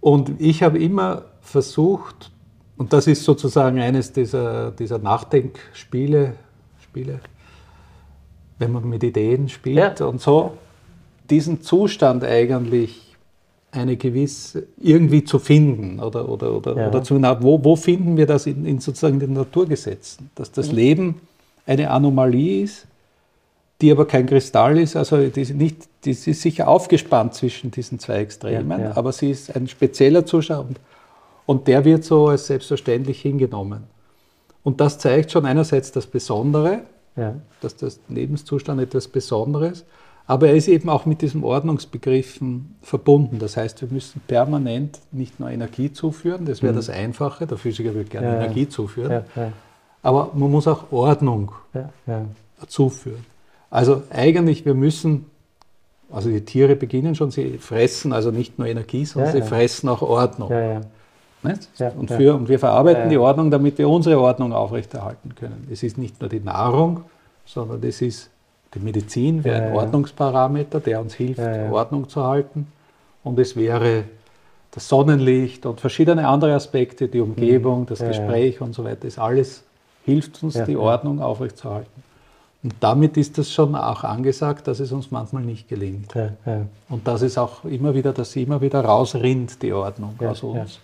Und 0.01 0.41
ich 0.41 0.63
habe 0.63 0.79
immer 0.79 1.23
versucht, 1.41 2.31
und 2.77 2.93
das 2.93 3.07
ist 3.07 3.25
sozusagen 3.25 3.79
eines 3.79 4.13
dieser, 4.13 4.71
dieser 4.73 4.99
Nachdenkspiele, 4.99 6.35
Spiele, 6.83 7.21
wenn 8.59 8.73
man 8.73 8.89
mit 8.89 9.03
Ideen 9.03 9.49
spielt 9.49 10.01
und 10.01 10.21
so, 10.21 10.53
diesen 11.31 11.63
Zustand 11.63 12.25
eigentlich 12.25 13.17
eine 13.71 13.97
gewisse 13.97 14.67
irgendwie 14.81 15.25
zu 15.25 15.39
finden 15.39 15.99
oder, 15.99 16.29
oder, 16.29 16.53
oder, 16.53 16.77
ja. 16.77 16.89
oder 16.89 17.03
zu, 17.03 17.21
wo, 17.41 17.65
wo 17.65 17.75
finden 17.75 18.17
wir 18.17 18.27
das 18.27 18.47
in, 18.47 18.65
in, 18.65 18.79
sozusagen 18.79 19.19
den 19.19 19.33
Naturgesetzen, 19.33 20.31
dass 20.35 20.53
das 20.53 20.69
mhm. 20.71 20.77
Leben 20.77 21.21
eine 21.67 21.91
Anomalie 21.91 22.63
ist, 22.63 22.87
die 23.81 23.91
aber 23.91 24.07
kein 24.07 24.27
Kristall 24.27 24.79
ist, 24.79 24.97
also 24.97 25.27
die, 25.29 25.53
nicht, 25.53 25.89
die 26.05 26.11
ist 26.11 26.25
sicher 26.25 26.69
aufgespannt 26.69 27.35
zwischen 27.35 27.71
diesen 27.71 27.99
zwei 27.99 28.19
Extremen, 28.19 28.81
ja, 28.81 28.87
ja. 28.91 28.97
aber 28.97 29.13
sie 29.13 29.31
ist 29.31 29.55
ein 29.55 29.67
spezieller 29.69 30.25
Zustand 30.25 30.79
und 31.47 31.67
der 31.67 31.85
wird 31.85 32.05
so 32.05 32.29
als 32.29 32.47
selbstverständlich 32.47 33.21
hingenommen. 33.21 33.85
Und 34.63 34.81
das 34.81 34.99
zeigt 34.99 35.33
schon 35.33 35.45
einerseits 35.45 35.93
das 35.93 36.07
Besondere, 36.07 36.83
dass 37.61 37.77
das 37.77 38.01
Lebenszustand 38.09 38.81
etwas 38.81 39.09
Besonderes 39.09 39.85
aber 40.27 40.49
er 40.49 40.55
ist 40.55 40.69
eben 40.69 40.89
auch 40.89 41.05
mit 41.05 41.21
diesen 41.21 41.45
Ordnungsbegriffen 41.45 42.77
verbunden. 42.83 43.39
Das 43.39 43.57
heißt, 43.57 43.83
wir 43.83 43.89
müssen 43.91 44.23
permanent 44.27 45.01
nicht 45.13 45.39
nur 45.39 45.51
Energie 45.51 45.93
zuführen, 45.93 46.47
das 46.47 46.63
wäre 46.63 46.73
mhm. 46.73 46.77
das 46.77 46.91
Einfache, 46.91 47.47
der 47.47 47.59
Physiker 47.59 47.95
würde 47.95 48.09
gerne 48.09 48.29
ja, 48.29 48.35
Energie 48.37 48.69
zuführen, 48.69 49.11
ja, 49.11 49.25
ja. 49.37 49.53
Aber 50.05 50.31
man 50.35 50.51
muss 50.51 50.69
auch 50.69 50.93
Ordnung 50.93 51.51
zuführen. 52.69 53.25
Also 53.71 54.03
eigentlich, 54.11 54.65
wir 54.65 54.75
müssen, 54.75 55.27
also 56.13 56.29
die 56.29 56.45
Tiere 56.45 56.77
beginnen 56.77 57.15
schon, 57.17 57.31
sie 57.31 57.59
fressen 57.59 58.13
also 58.13 58.31
nicht 58.31 58.59
nur 58.59 58.69
Energie, 58.69 59.05
sondern 59.05 59.33
sie 59.33 59.43
fressen 59.43 59.89
auch 59.89 60.03
Ordnung. 60.03 60.51
und, 61.97 62.11
für, 62.11 62.35
und 62.35 62.49
wir 62.49 62.59
verarbeiten 62.59 63.11
die 63.11 63.19
Ordnung, 63.19 63.51
damit 63.51 63.79
wir 63.79 63.89
unsere 63.89 64.21
Ordnung 64.21 64.53
aufrechterhalten 64.53 65.35
können. 65.35 65.67
Es 65.73 65.83
ist 65.83 65.99
nicht 65.99 66.21
nur 66.21 66.31
die 66.31 66.41
Nahrung, 66.41 67.05
sondern 67.45 67.83
es 67.83 68.01
ist 68.01 68.31
die 68.75 68.81
Medizin 68.81 69.45
wäre 69.45 69.63
ein 69.63 69.73
Ordnungsparameter, 69.73 70.81
der 70.81 71.01
uns 71.01 71.15
hilft, 71.15 71.41
Ordnung 71.71 72.09
zu 72.09 72.25
halten. 72.25 72.67
Und 73.23 73.39
es 73.39 73.57
wäre 73.57 74.05
das 74.73 74.89
Sonnenlicht 74.89 75.65
und 75.65 75.81
verschiedene 75.81 76.27
andere 76.27 76.55
Aspekte, 76.55 77.09
die 77.09 77.21
Umgebung, 77.21 77.83
mhm. 77.83 77.87
das 77.87 78.01
Gespräch 78.01 78.61
und 78.61 78.75
so 78.75 78.85
weiter, 78.85 79.03
das 79.03 79.19
alles 79.19 79.63
hilft 80.05 80.43
uns, 80.43 80.55
die 80.65 80.77
Ordnung 80.77 81.21
aufrechtzuerhalten. 81.21 82.03
Und 82.63 82.75
damit 82.81 83.19
ist 83.19 83.37
das 83.37 83.53
schon 83.53 83.75
auch 83.75 84.05
angesagt, 84.05 84.67
dass 84.69 84.81
es 84.81 84.91
uns 84.91 85.11
manchmal 85.11 85.43
nicht 85.43 85.69
gelingt. 85.69 86.15
Und 86.89 87.07
das 87.07 87.21
ist 87.23 87.37
auch 87.37 87.65
immer 87.65 87.95
wieder, 87.95 88.13
dass 88.15 88.33
sie 88.33 88.43
immer 88.45 88.61
wieder 88.63 88.83
rausrinnt, 88.83 89.63
die 89.63 89.73
Ordnung 89.73 90.15
aus 90.21 90.43
uns. 90.43 90.81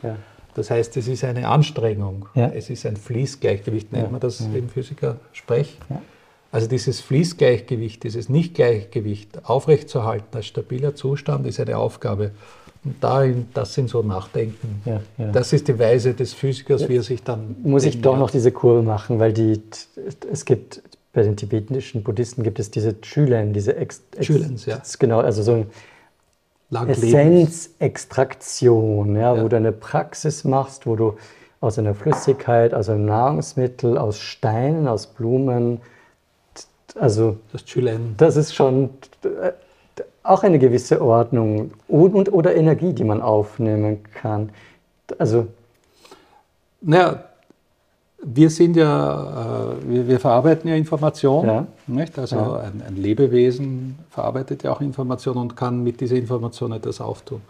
Das 0.54 0.70
heißt, 0.70 0.96
es 0.96 1.08
ist 1.08 1.24
eine 1.24 1.48
Anstrengung. 1.48 2.26
Es 2.34 2.68
ist 2.70 2.84
ein 2.84 2.96
Fließgleichgewicht, 2.96 3.92
nennt 3.92 4.10
man 4.12 4.20
das 4.20 4.40
im 4.40 4.68
Physiker-Sprech. 4.68 5.78
Also 6.52 6.66
dieses 6.66 7.00
Fließgleichgewicht, 7.00 8.02
dieses 8.02 8.28
Nichtgleichgewicht 8.28 9.48
aufrechtzuerhalten 9.48 10.36
als 10.36 10.46
stabiler 10.46 10.96
Zustand 10.96 11.46
ist 11.46 11.60
eine 11.60 11.78
Aufgabe. 11.78 12.32
Und 12.82 13.04
darin, 13.04 13.48
das 13.52 13.74
sind 13.74 13.90
so 13.90 14.02
Nachdenken. 14.02 14.80
Ja, 14.86 15.02
ja. 15.18 15.32
Das 15.32 15.52
ist 15.52 15.68
die 15.68 15.78
Weise 15.78 16.14
des 16.14 16.32
Physikers, 16.32 16.88
wie 16.88 16.96
er 16.96 17.02
sich 17.02 17.22
dann. 17.22 17.56
Muss 17.62 17.84
ich 17.84 18.00
doch 18.00 18.16
noch 18.16 18.30
diese 18.30 18.52
Kurve 18.52 18.82
machen, 18.82 19.18
weil 19.18 19.34
die, 19.34 19.60
es 20.32 20.46
gibt 20.46 20.82
bei 21.12 21.22
den 21.22 21.36
tibetischen 21.36 22.02
Buddhisten 22.02 22.42
gibt 22.42 22.58
es 22.58 22.70
diese 22.70 22.98
Chülen, 23.00 23.52
diese 23.52 23.76
Ex, 23.76 24.02
Ex 24.16 24.26
Chülens, 24.26 24.66
ja. 24.66 24.80
Genau, 24.98 25.20
also 25.20 25.42
so 25.42 25.66
eine 26.72 26.92
Essenzextraktion, 26.92 29.16
ja, 29.16 29.34
ja, 29.34 29.42
wo 29.42 29.48
du 29.48 29.56
eine 29.56 29.72
Praxis 29.72 30.44
machst, 30.44 30.86
wo 30.86 30.94
du 30.96 31.16
aus 31.60 31.78
einer 31.78 31.94
Flüssigkeit, 31.94 32.72
aus 32.72 32.88
einem 32.88 33.04
Nahrungsmittel, 33.06 33.98
aus 33.98 34.18
Steinen, 34.18 34.88
aus 34.88 35.08
Blumen, 35.08 35.82
also 36.94 37.36
das, 37.52 37.64
das 38.16 38.36
ist 38.36 38.54
schon 38.54 38.90
äh, 39.24 39.52
auch 40.22 40.42
eine 40.42 40.58
gewisse 40.58 41.02
Ordnung 41.02 41.72
und, 41.88 42.32
oder 42.32 42.54
Energie, 42.54 42.92
die 42.92 43.04
man 43.04 43.22
aufnehmen 43.22 44.04
kann. 44.14 44.50
Also 45.18 45.46
naja, 46.82 47.24
wir 48.22 48.50
sind 48.50 48.76
ja, 48.76 49.72
äh, 49.82 49.88
wir, 49.88 50.08
wir, 50.08 50.20
verarbeiten 50.20 50.68
ja 50.68 50.76
Information, 50.76 51.46
ja. 51.46 51.66
nicht? 51.86 52.18
Also 52.18 52.36
ja. 52.36 52.56
ein, 52.60 52.82
ein, 52.86 52.96
Lebewesen 52.96 53.98
verarbeitet 54.10 54.62
ja 54.62 54.72
auch 54.72 54.80
Information 54.80 55.36
und 55.38 55.56
kann 55.56 55.82
mit 55.82 56.00
dieser 56.00 56.16
Information 56.16 56.72
etwas 56.72 57.00
auftun. 57.00 57.40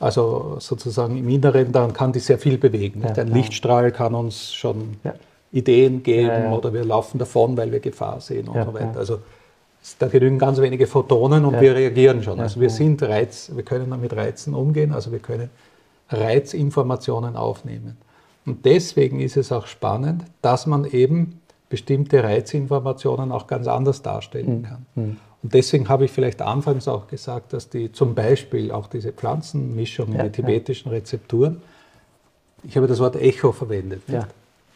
Also 0.00 0.56
sozusagen 0.58 1.16
im 1.16 1.28
Inneren, 1.28 1.72
dann 1.72 1.92
kann 1.92 2.12
die 2.12 2.20
sehr 2.20 2.38
viel 2.38 2.58
bewegen. 2.58 3.02
Ja, 3.02 3.14
ein 3.14 3.28
Lichtstrahl 3.28 3.90
kann 3.90 4.14
uns 4.14 4.52
schon 4.52 4.96
Ideen 5.50 6.02
geben 6.02 6.52
oder 6.52 6.72
wir 6.72 6.84
laufen 6.84 7.18
davon, 7.18 7.56
weil 7.56 7.72
wir 7.72 7.80
Gefahr 7.80 8.20
sehen 8.20 8.48
und 8.48 8.64
so 8.64 8.74
weiter. 8.74 8.96
Also 8.96 9.18
da 9.98 10.08
genügen 10.08 10.38
ganz 10.38 10.60
wenige 10.60 10.86
Photonen 10.86 11.44
und 11.44 11.60
wir 11.60 11.74
reagieren 11.74 12.22
schon. 12.22 12.40
Also 12.40 12.60
wir 12.60 12.70
sind 12.70 13.02
Reiz, 13.02 13.50
wir 13.54 13.62
können 13.62 14.00
mit 14.00 14.14
Reizen 14.14 14.54
umgehen, 14.54 14.92
also 14.92 15.12
wir 15.12 15.18
können 15.18 15.50
Reizinformationen 16.10 17.36
aufnehmen. 17.36 17.96
Und 18.44 18.64
deswegen 18.64 19.20
ist 19.20 19.36
es 19.36 19.52
auch 19.52 19.66
spannend, 19.66 20.24
dass 20.42 20.66
man 20.66 20.84
eben 20.84 21.40
bestimmte 21.68 22.22
Reizinformationen 22.22 23.30
auch 23.30 23.46
ganz 23.46 23.66
anders 23.66 24.02
darstellen 24.02 24.46
hm, 24.46 24.62
kann. 24.62 24.86
Mhm. 24.94 25.16
Und 25.42 25.54
deswegen 25.54 25.88
habe 25.88 26.06
ich 26.06 26.10
vielleicht 26.10 26.42
anfangs 26.42 26.88
auch 26.88 27.06
gesagt, 27.06 27.52
dass 27.52 27.68
die 27.68 27.92
zum 27.92 28.14
Beispiel 28.14 28.72
auch 28.72 28.88
diese 28.88 29.12
Pflanzenmischung 29.12 30.14
ja, 30.14 30.24
die 30.24 30.30
tibetischen 30.30 30.90
Rezepturen, 30.90 31.62
ich 32.64 32.76
habe 32.76 32.88
das 32.88 32.98
Wort 32.98 33.16
Echo 33.16 33.52
verwendet. 33.52 34.02
Ja. 34.08 34.26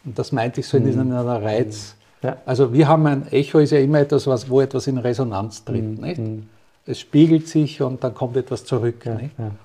Und 0.05 0.17
das 0.17 0.31
meinte 0.31 0.61
ich 0.61 0.67
so 0.67 0.77
in 0.77 0.85
mhm. 0.85 1.11
einer 1.11 1.41
Reiz. 1.41 1.95
Ja. 2.23 2.37
Also 2.45 2.73
wir 2.73 2.87
haben 2.87 3.05
ein 3.05 3.27
Echo 3.31 3.59
ist 3.59 3.71
ja 3.71 3.79
immer 3.79 3.99
etwas, 3.99 4.25
was, 4.27 4.49
wo 4.49 4.61
etwas 4.61 4.87
in 4.87 4.97
Resonanz 4.97 5.63
tritt. 5.63 5.83
Mhm. 5.83 6.03
Nicht? 6.03 6.17
Hm. 6.17 6.49
Es 6.85 6.99
spiegelt 6.99 7.47
sich 7.47 7.81
und 7.81 8.03
dann 8.03 8.13
kommt 8.13 8.35
etwas 8.35 8.65
zurück. 8.65 9.07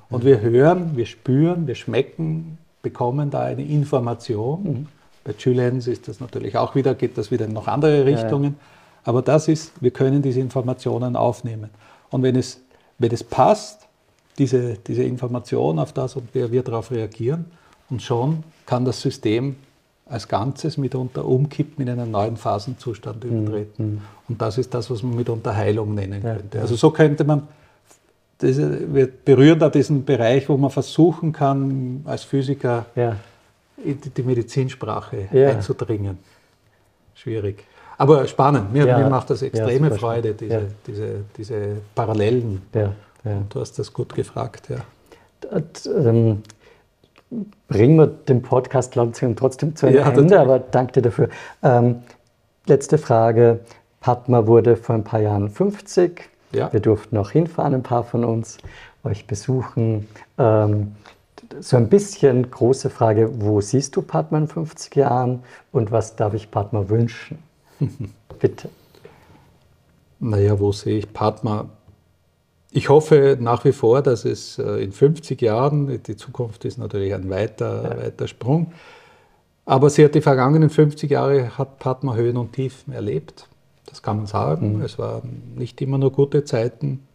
Und 0.09 0.25
wir 0.25 0.41
hören, 0.41 0.97
wir 0.97 1.07
spüren, 1.07 1.67
wir 1.67 1.75
schmecken, 1.75 2.59
bekommen 2.81 3.31
da 3.31 3.43
eine 3.43 3.65
Information. 3.65 4.63
Mhm. 4.63 4.87
Bei 5.25 5.35
Julens 5.37 5.89
ist 5.89 6.07
das 6.07 6.21
natürlich 6.21 6.57
auch 6.57 6.75
wieder, 6.77 6.95
geht 6.95 7.19
das 7.19 7.33
wieder 7.33 7.47
in 7.47 7.53
noch 7.53 7.67
andere 7.67 8.05
Richtungen. 8.05 8.53
Ja. 8.53 8.67
Aber 9.05 9.23
das 9.23 9.49
ist, 9.49 9.73
wir 9.83 9.91
können 9.91 10.23
diese 10.23 10.41
Informationen 10.41 11.17
aufnehmen. 11.17 11.71
Und 12.11 12.23
wenn 12.23 12.37
es, 12.37 12.61
wenn 12.99 13.11
es 13.11 13.25
passt, 13.25 13.89
diese, 14.39 14.75
diese 14.75 15.03
Information 15.03 15.81
auf 15.81 15.93
das 15.93 16.15
und 16.15 16.33
wir, 16.35 16.53
wir 16.53 16.63
darauf 16.63 16.91
reagieren, 16.93 17.47
und 17.91 18.03
schon 18.03 18.45
kann 18.67 18.85
das 18.85 19.01
System 19.01 19.57
als 20.09 20.29
Ganzes 20.29 20.79
mitunter 20.79 21.25
umkippen, 21.25 21.87
in 21.87 21.91
einen 21.91 22.11
neuen 22.11 22.37
Phasenzustand 22.37 23.25
mhm. 23.25 23.31
übertreten. 23.31 23.87
Mhm. 23.87 24.01
Und 24.29 24.43
das 24.43 24.59
ist 24.59 24.73
das, 24.75 24.91
was 24.91 25.03
man 25.03 25.17
mitunter 25.17 25.55
Heilung 25.55 25.95
nennen 25.95 26.23
ja, 26.23 26.35
könnte. 26.37 26.61
Also 26.61 26.77
so 26.77 26.91
könnte 26.91 27.25
man 27.25 27.49
das, 28.39 28.57
wir 28.57 29.09
berühren 29.09 29.59
da 29.59 29.69
diesen 29.69 30.05
Bereich, 30.05 30.49
wo 30.49 30.57
man 30.57 30.71
versuchen 30.71 31.33
kann, 31.33 32.03
als 32.05 32.23
Physiker 32.23 32.87
ja. 32.95 33.17
in 33.85 33.99
die 34.17 34.23
Medizinsprache 34.23 35.29
ja. 35.33 35.51
einzudringen. 35.51 36.19
Schwierig. 37.15 37.65
Aber 37.97 38.29
spannend. 38.29 38.73
Mir, 38.73 38.85
mir 38.85 39.11
macht 39.11 39.31
das 39.31 39.43
extreme 39.43 39.91
Freude, 39.91 40.35
diese, 40.35 40.69
diese, 40.87 41.25
diese 41.37 41.79
Parallelen. 41.97 42.63
Und 43.25 43.53
du 43.53 43.61
hast 43.61 43.77
das 43.77 43.93
gut 43.93 44.15
gefragt. 44.15 44.69
Ja. 44.69 44.85
Bringen 47.69 47.97
wir 47.97 48.07
den 48.07 48.43
Podcast 48.43 48.95
trotzdem 48.95 49.77
zu 49.77 49.87
einem 49.87 50.19
Ende, 50.19 50.41
aber 50.41 50.59
danke 50.59 50.93
dir 50.93 51.03
dafür. 51.03 51.29
Ähm, 51.63 52.03
letzte 52.67 52.99
Frage. 52.99 53.61
Padma 54.01 54.47
wurde 54.47 54.77
vor 54.77 54.95
ein 54.95 55.05
paar 55.05 55.21
Jahren 55.21 55.51
50 55.51 56.31
ja. 56.53 56.73
Wir 56.73 56.81
durften 56.81 57.17
auch 57.17 57.31
hinfahren, 57.31 57.75
ein 57.75 57.83
paar 57.83 58.05
von 58.05 58.25
uns, 58.25 58.59
euch 59.05 59.27
besuchen. 59.27 60.09
Ähm, 60.39 60.95
so 61.61 61.77
ein 61.77 61.89
bisschen 61.89 62.51
große 62.51 62.91
Frage, 62.91 63.31
wo 63.41 63.61
siehst 63.61 63.97
du 63.97 64.03
Padma 64.03 64.39
in 64.39 64.49
50 64.49 64.97
Jahren 64.97 65.43
und 65.73 65.93
was 65.93 66.17
darf 66.17 66.35
ich 66.35 66.51
Padma 66.51 66.89
wünschen? 66.89 67.39
Bitte. 68.41 68.69
Naja, 70.21 70.59
wo 70.59 70.73
sehe 70.73 70.99
ich 70.99 71.13
Padma? 71.13 71.67
Ich 72.71 72.89
hoffe 72.89 73.39
nach 73.41 73.65
wie 73.65 73.73
vor, 73.73 74.03
dass 74.03 74.25
es 74.25 74.59
äh, 74.59 74.83
in 74.83 74.93
50 74.93 75.41
Jahren, 75.41 76.03
die 76.03 76.17
Zukunft 76.17 76.65
ist 76.65 76.79
natürlich 76.79 77.15
ein 77.15 77.31
weiter, 77.31 77.83
ja. 77.83 78.05
weiter 78.05 78.29
Sprung, 78.29 78.73
aber 79.65 79.91
sie 79.91 80.05
hat 80.05 80.15
die 80.15 80.21
vergangenen 80.21 80.71
50 80.71 81.11
Jahre, 81.11 81.59
hat 81.59 81.79
Padma 81.79 82.15
Höhen 82.15 82.37
und 82.37 82.53
Tiefen 82.53 82.93
erlebt. 82.93 83.49
Das 83.85 84.03
kann 84.03 84.17
man 84.17 84.27
sagen. 84.27 84.77
Mhm. 84.77 84.83
Es 84.83 84.99
waren 84.99 85.55
nicht 85.57 85.81
immer 85.81 85.99
nur 85.99 86.13
gute 86.13 86.45
Zeiten. 86.45 87.07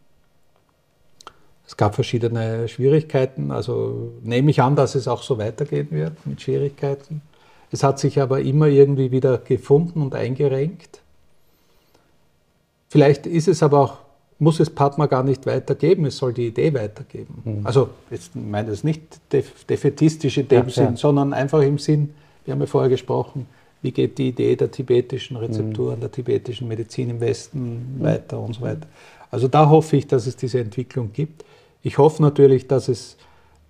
Es 1.65 1.77
gab 1.77 1.95
verschiedene 1.95 2.67
Schwierigkeiten. 2.67 3.51
Also 3.51 4.13
nehme 4.21 4.51
ich 4.51 4.61
an, 4.61 4.75
dass 4.75 4.95
es 4.95 5.07
auch 5.07 5.23
so 5.23 5.37
weitergehen 5.37 5.89
wird 5.91 6.13
mit 6.25 6.41
Schwierigkeiten. 6.41 7.21
Es 7.71 7.83
hat 7.83 7.97
sich 7.99 8.21
aber 8.21 8.41
immer 8.41 8.67
irgendwie 8.67 9.09
wieder 9.09 9.39
gefunden 9.39 10.01
und 10.01 10.13
eingerenkt. 10.13 11.01
Vielleicht 12.89 13.25
ist 13.25 13.47
es 13.47 13.63
aber 13.63 13.79
auch, 13.79 13.97
muss 14.39 14.59
es 14.59 14.69
Padma 14.69 15.05
gar 15.05 15.23
nicht 15.23 15.45
weitergeben, 15.45 16.05
es 16.05 16.17
soll 16.17 16.33
die 16.33 16.47
Idee 16.47 16.73
weitergeben. 16.73 17.41
Mhm. 17.43 17.61
Also, 17.65 17.89
jetzt 18.09 18.35
meine 18.35 18.69
ich 18.69 18.75
das 18.75 18.83
nicht 18.83 19.01
defetistisch 19.31 20.37
in 20.37 20.47
dem 20.47 20.65
ja, 20.65 20.69
Sinn, 20.69 20.91
ja. 20.91 20.97
sondern 20.97 21.33
einfach 21.33 21.61
im 21.61 21.77
Sinn, 21.77 22.13
wir 22.45 22.53
haben 22.53 22.61
ja 22.61 22.67
vorher 22.67 22.89
gesprochen, 22.89 23.47
wie 23.81 23.91
geht 23.91 24.17
die 24.17 24.29
Idee 24.29 24.55
der 24.55 24.71
tibetischen 24.71 25.37
Rezepturen, 25.37 25.97
mhm. 25.97 26.01
der 26.01 26.11
tibetischen 26.11 26.67
Medizin 26.67 27.09
im 27.09 27.19
Westen 27.19 27.97
mhm. 27.97 28.03
weiter 28.03 28.39
und 28.39 28.55
so 28.55 28.61
weiter. 28.61 28.87
Also 29.29 29.47
da 29.47 29.69
hoffe 29.69 29.97
ich, 29.97 30.07
dass 30.07 30.27
es 30.27 30.35
diese 30.35 30.59
Entwicklung 30.59 31.11
gibt. 31.11 31.43
Ich 31.81 31.97
hoffe 31.97 32.21
natürlich, 32.21 32.67
dass 32.67 32.87
es 32.87 33.17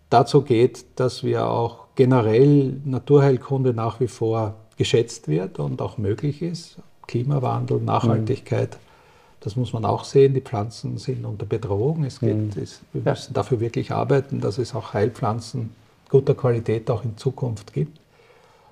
dazu 0.09 0.41
geht, 0.41 0.85
dass 0.95 1.23
wir 1.23 1.47
auch 1.47 1.85
generell 1.95 2.79
Naturheilkunde 2.85 3.73
nach 3.73 3.99
wie 3.99 4.07
vor 4.07 4.55
geschätzt 4.77 5.27
wird 5.27 5.59
und 5.59 5.81
auch 5.81 5.97
möglich 5.97 6.41
ist. 6.41 6.77
Klimawandel, 7.07 7.79
Nachhaltigkeit, 7.81 8.75
mhm. 8.75 8.92
Das 9.43 9.57
muss 9.57 9.73
man 9.73 9.83
auch 9.83 10.05
sehen. 10.05 10.33
Die 10.33 10.41
Pflanzen 10.41 10.97
sind 10.97 11.25
unter 11.25 11.45
Bedrohung. 11.45 12.05
Es 12.05 12.21
geht, 12.21 12.55
mhm. 12.55 12.61
es, 12.61 12.81
wir 12.93 13.01
müssen 13.01 13.33
dafür 13.33 13.59
wirklich 13.59 13.91
arbeiten, 13.91 14.39
dass 14.39 14.57
es 14.57 14.73
auch 14.73 14.93
Heilpflanzen 14.93 15.71
guter 16.09 16.33
Qualität 16.33 16.89
auch 16.89 17.03
in 17.03 17.17
Zukunft 17.17 17.73
gibt. 17.73 17.99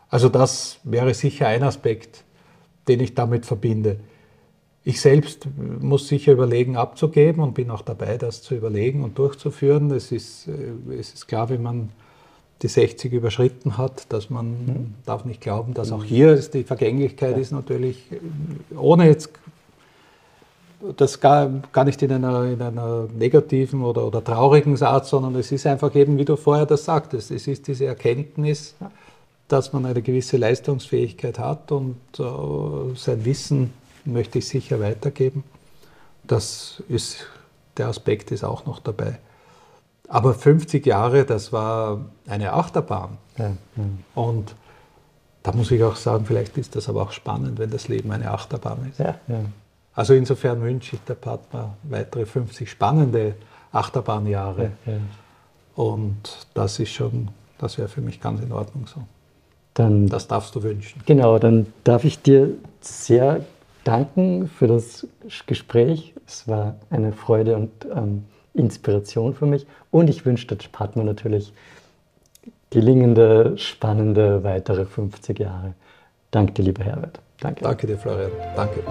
Also 0.10 0.30
das 0.30 0.80
wäre 0.84 1.14
sicher 1.14 1.48
ein 1.48 1.64
Aspekt, 1.64 2.24
den 2.88 3.02
ich 3.02 3.16
damit 3.16 3.46
verbinde. 3.46 3.98
Ich 4.84 5.02
selbst 5.02 5.48
muss 5.58 6.08
sicher 6.08 6.32
überlegen, 6.32 6.78
abzugeben 6.78 7.44
und 7.44 7.54
bin 7.54 7.70
auch 7.70 7.82
dabei, 7.82 8.18
das 8.18 8.42
zu 8.42 8.56
überlegen 8.56 9.04
und 9.04 9.18
durchzuführen. 9.18 9.92
Es 9.92 10.12
ist, 10.12 10.48
äh, 10.48 10.94
es 10.94 11.14
ist 11.14 11.28
klar, 11.28 11.50
wenn 11.50 11.62
man 11.62 11.90
die 12.62 12.68
60 12.68 13.12
überschritten 13.12 13.78
hat, 13.78 14.12
dass 14.14 14.30
man 14.30 14.52
mhm. 14.52 14.94
darf 15.06 15.26
nicht 15.26 15.42
glauben, 15.42 15.74
dass 15.74 15.92
auch 15.92 16.04
hier 16.04 16.32
ist, 16.34 16.54
die 16.54 16.64
Vergänglichkeit 16.64 17.36
ja. 17.36 17.42
ist 17.42 17.52
natürlich, 17.52 18.06
ohne 18.78 19.08
jetzt 19.08 19.32
das 20.98 21.20
gar, 21.20 21.50
gar 21.72 21.86
nicht 21.86 22.02
in 22.02 22.12
einer, 22.12 22.46
in 22.46 22.62
einer 22.62 23.08
negativen 23.14 23.84
oder, 23.84 24.06
oder 24.06 24.24
traurigen 24.24 24.82
Art, 24.82 25.06
sondern 25.06 25.36
es 25.36 25.52
ist 25.52 25.68
einfach 25.68 25.94
eben, 25.96 26.18
wie 26.18 26.26
du 26.26 26.36
vorher 26.36 26.66
das 26.66 26.86
sagtest, 26.86 27.32
es 27.32 27.48
ist 27.48 27.68
diese 27.68 27.86
Erkenntnis, 27.86 28.76
dass 29.48 29.74
man 29.74 29.86
eine 29.86 30.02
gewisse 30.02 30.38
Leistungsfähigkeit 30.38 31.38
hat 31.38 31.72
und 31.72 31.98
äh, 32.20 32.96
sein 32.96 33.26
Wissen 33.26 33.74
möchte 34.06 34.40
ich 34.40 34.48
sicher 34.48 34.80
weitergeben. 34.80 35.44
Das 36.24 36.82
ist, 36.88 37.26
der 37.78 37.88
Aspekt 37.88 38.32
ist 38.32 38.44
auch 38.44 38.66
noch 38.66 38.80
dabei. 38.80 39.20
Aber 40.08 40.34
50 40.34 40.86
Jahre, 40.86 41.26
das 41.26 41.54
war 41.54 42.06
eine 42.28 42.54
Achterbahn. 42.54 43.18
Ja, 43.38 43.46
ja. 43.46 43.84
Und 44.16 44.56
da 45.44 45.52
muss 45.54 45.72
ich 45.72 45.84
auch 45.84 45.96
sagen, 45.96 46.26
vielleicht 46.26 46.58
ist 46.58 46.76
das 46.76 46.90
aber 46.90 47.02
auch 47.02 47.12
spannend, 47.12 47.60
wenn 47.60 47.70
das 47.70 47.88
Leben 47.88 48.12
eine 48.12 48.32
Achterbahn 48.32 48.90
ist. 48.90 49.00
Ja, 49.00 49.16
also 49.94 50.14
insofern 50.14 50.62
wünsche 50.62 50.96
ich 50.96 51.02
der 51.04 51.16
Partner 51.16 51.76
weitere 51.84 52.26
50 52.26 52.70
spannende 52.70 53.36
Achterbahnjahre. 53.72 54.72
Und 55.76 56.48
das 56.54 56.80
ist 56.80 56.92
schon, 56.92 57.30
das 57.58 57.78
wäre 57.78 57.88
für 57.88 58.02
mich 58.02 58.20
ganz 58.22 58.42
in 58.42 58.52
Ordnung 58.52 58.88
so. 58.88 59.02
Dann, 59.74 60.08
das 60.08 60.28
darfst 60.28 60.54
du 60.56 60.64
wünschen. 60.64 61.02
Genau, 61.06 61.40
dann 61.40 61.68
darf 61.84 62.04
ich 62.04 62.22
dir 62.22 62.50
sehr 62.82 63.46
danken 63.84 64.48
für 64.50 64.68
das 64.68 65.08
Gespräch. 65.46 66.14
Es 66.28 66.48
war 66.48 66.76
eine 66.90 67.14
Freude 67.14 67.56
und 67.56 67.72
ähm, 67.96 68.26
Inspiration 68.54 69.34
für 69.34 69.46
mich. 69.46 69.66
Und 69.90 70.10
ich 70.10 70.26
wünsche 70.26 70.48
der 70.48 70.58
Partner 70.72 71.04
natürlich 71.04 71.54
gelingende, 72.70 73.58
spannende 73.58 74.44
weitere 74.44 74.86
50 74.86 75.40
Jahre. 75.40 75.74
Danke 76.32 76.54
dir, 76.54 76.64
lieber 76.64 76.84
Herbert. 76.84 77.20
Danke. 77.40 77.64
Danke 77.64 77.88
dir, 77.88 77.98
Florian. 77.98 78.32
Danke. 78.56 78.84